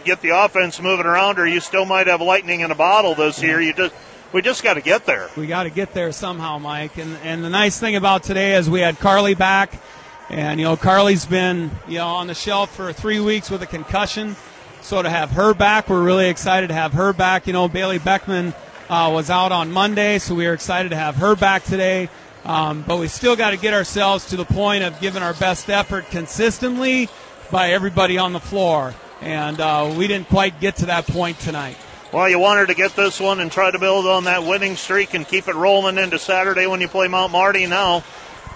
get 0.04 0.22
the 0.22 0.30
offense 0.30 0.82
moving 0.82 1.06
around 1.06 1.38
her, 1.38 1.48
you 1.48 1.60
still 1.60 1.86
might 1.86 2.08
have 2.08 2.22
lightning 2.22 2.60
in 2.60 2.72
a 2.72 2.76
bottle 2.76 3.16
this 3.16 3.42
year. 3.42 3.60
You 3.62 3.74
just 3.74 3.96
we 4.34 4.42
just 4.42 4.64
got 4.64 4.76
to 4.76 4.82
get 4.82 5.06
there. 5.06 5.30
We 5.36 5.48
got 5.48 5.64
to 5.64 5.70
get 5.70 5.94
there 5.94 6.12
somehow, 6.12 6.58
Mike. 6.58 6.98
And 6.98 7.18
and 7.24 7.44
the 7.44 7.50
nice 7.50 7.80
thing 7.80 7.96
about 7.96 8.24
today 8.24 8.56
is 8.56 8.70
we 8.70 8.82
had 8.82 9.00
Carly 9.00 9.36
back, 9.36 9.74
and 10.32 10.60
you 10.60 10.66
know 10.66 10.76
Carly's 10.76 11.26
been 11.26 11.70
you 11.88 11.98
know 11.98 12.08
on 12.08 12.28
the 12.28 12.34
shelf 12.34 12.76
for 12.76 12.92
three 12.94 13.20
weeks 13.20 13.50
with 13.52 13.62
a 13.62 13.68
concussion. 13.68 14.36
So 14.82 15.02
to 15.02 15.10
have 15.10 15.32
her 15.32 15.54
back, 15.54 15.90
we're 15.90 16.02
really 16.02 16.30
excited 16.30 16.68
to 16.68 16.74
have 16.74 16.94
her 16.94 17.14
back. 17.14 17.46
You 17.46 17.54
know, 17.54 17.68
Bailey 17.68 18.00
Beckman 18.00 18.54
uh, 18.90 19.12
was 19.14 19.30
out 19.30 19.52
on 19.52 19.72
Monday, 19.72 20.18
so 20.18 20.34
we 20.34 20.48
are 20.48 20.54
excited 20.54 20.90
to 20.90 20.96
have 20.96 21.18
her 21.18 21.36
back 21.36 21.64
today. 21.64 22.10
Um, 22.44 22.84
but 22.88 22.98
we 22.98 23.08
still 23.08 23.36
got 23.36 23.52
to 23.52 23.58
get 23.58 23.76
ourselves 23.76 24.26
to 24.28 24.38
the 24.38 24.46
point 24.46 24.84
of 24.84 25.00
giving 25.00 25.22
our 25.22 25.36
best 25.36 25.70
effort 25.70 26.10
consistently 26.10 27.08
by 27.52 27.72
everybody 27.72 28.18
on 28.18 28.34
the 28.34 28.40
floor. 28.40 28.96
And 29.22 29.60
uh, 29.60 29.94
we 29.96 30.08
didn't 30.08 30.30
quite 30.30 30.60
get 30.60 30.78
to 30.78 30.88
that 30.88 31.06
point 31.06 31.40
tonight. 31.40 31.78
Well, 32.12 32.28
you 32.28 32.40
wanted 32.40 32.68
to 32.68 32.74
get 32.74 32.96
this 32.96 33.20
one 33.20 33.40
and 33.40 33.52
try 33.52 33.70
to 33.70 33.78
build 33.78 34.08
on 34.08 34.24
that 34.24 34.44
winning 34.44 34.76
streak 34.76 35.14
and 35.14 35.28
keep 35.28 35.48
it 35.48 35.56
rolling 35.56 36.00
into 36.00 36.18
Saturday 36.18 36.66
when 36.66 36.82
you 36.82 36.88
play 36.88 37.08
Mount 37.08 37.32
Marty. 37.32 37.68
Now, 37.68 38.04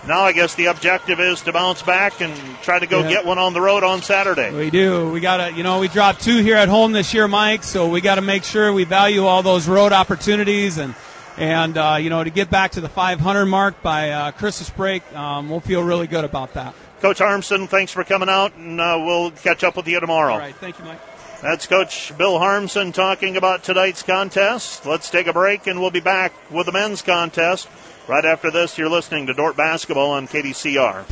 now 0.07 0.21
I 0.21 0.31
guess 0.31 0.55
the 0.55 0.65
objective 0.65 1.19
is 1.19 1.41
to 1.41 1.53
bounce 1.53 1.81
back 1.81 2.21
and 2.21 2.33
try 2.61 2.79
to 2.79 2.87
go 2.87 3.01
yeah. 3.01 3.09
get 3.09 3.25
one 3.25 3.37
on 3.37 3.53
the 3.53 3.61
road 3.61 3.83
on 3.83 4.01
Saturday. 4.01 4.53
We 4.55 4.69
do. 4.69 5.09
We 5.11 5.19
got 5.19 5.37
to, 5.37 5.53
you 5.53 5.63
know, 5.63 5.79
we 5.79 5.87
dropped 5.87 6.21
two 6.21 6.37
here 6.37 6.55
at 6.55 6.69
home 6.69 6.91
this 6.91 7.13
year, 7.13 7.27
Mike. 7.27 7.63
So 7.63 7.89
we 7.89 8.01
got 8.01 8.15
to 8.15 8.21
make 8.21 8.43
sure 8.43 8.71
we 8.71 8.83
value 8.83 9.25
all 9.25 9.43
those 9.43 9.67
road 9.67 9.91
opportunities 9.91 10.77
and 10.77 10.95
and 11.37 11.77
uh, 11.77 11.97
you 11.99 12.09
know 12.09 12.23
to 12.23 12.29
get 12.29 12.49
back 12.49 12.71
to 12.71 12.81
the 12.81 12.89
500 12.89 13.45
mark 13.45 13.81
by 13.81 14.11
uh, 14.11 14.31
Christmas 14.31 14.69
break. 14.69 15.03
Um, 15.15 15.49
we'll 15.49 15.59
feel 15.59 15.83
really 15.83 16.07
good 16.07 16.23
about 16.23 16.53
that. 16.53 16.73
Coach 17.01 17.19
Harmsen, 17.19 17.67
thanks 17.67 17.91
for 17.91 18.03
coming 18.03 18.29
out, 18.29 18.55
and 18.55 18.79
uh, 18.79 18.99
we'll 18.99 19.31
catch 19.31 19.63
up 19.63 19.75
with 19.75 19.87
you 19.87 19.99
tomorrow. 19.99 20.33
All 20.33 20.39
right. 20.39 20.55
Thank 20.55 20.79
you, 20.79 20.85
Mike. 20.85 20.99
That's 21.41 21.67
Coach 21.67 22.17
Bill 22.17 22.39
Harmsen 22.39 22.93
talking 22.93 23.37
about 23.37 23.63
tonight's 23.63 24.01
contest. 24.01 24.85
Let's 24.85 25.09
take 25.09 25.27
a 25.27 25.33
break 25.33 25.67
and 25.67 25.79
we'll 25.79 25.91
be 25.91 25.99
back 25.99 26.33
with 26.49 26.65
the 26.65 26.71
men's 26.71 27.01
contest. 27.01 27.67
Right 28.07 28.23
after 28.23 28.51
this, 28.51 28.77
you're 28.77 28.87
listening 28.87 29.25
to 29.27 29.33
Dordt 29.33 29.57
Basketball 29.57 30.11
on 30.11 30.27
KDCR. 30.27 31.05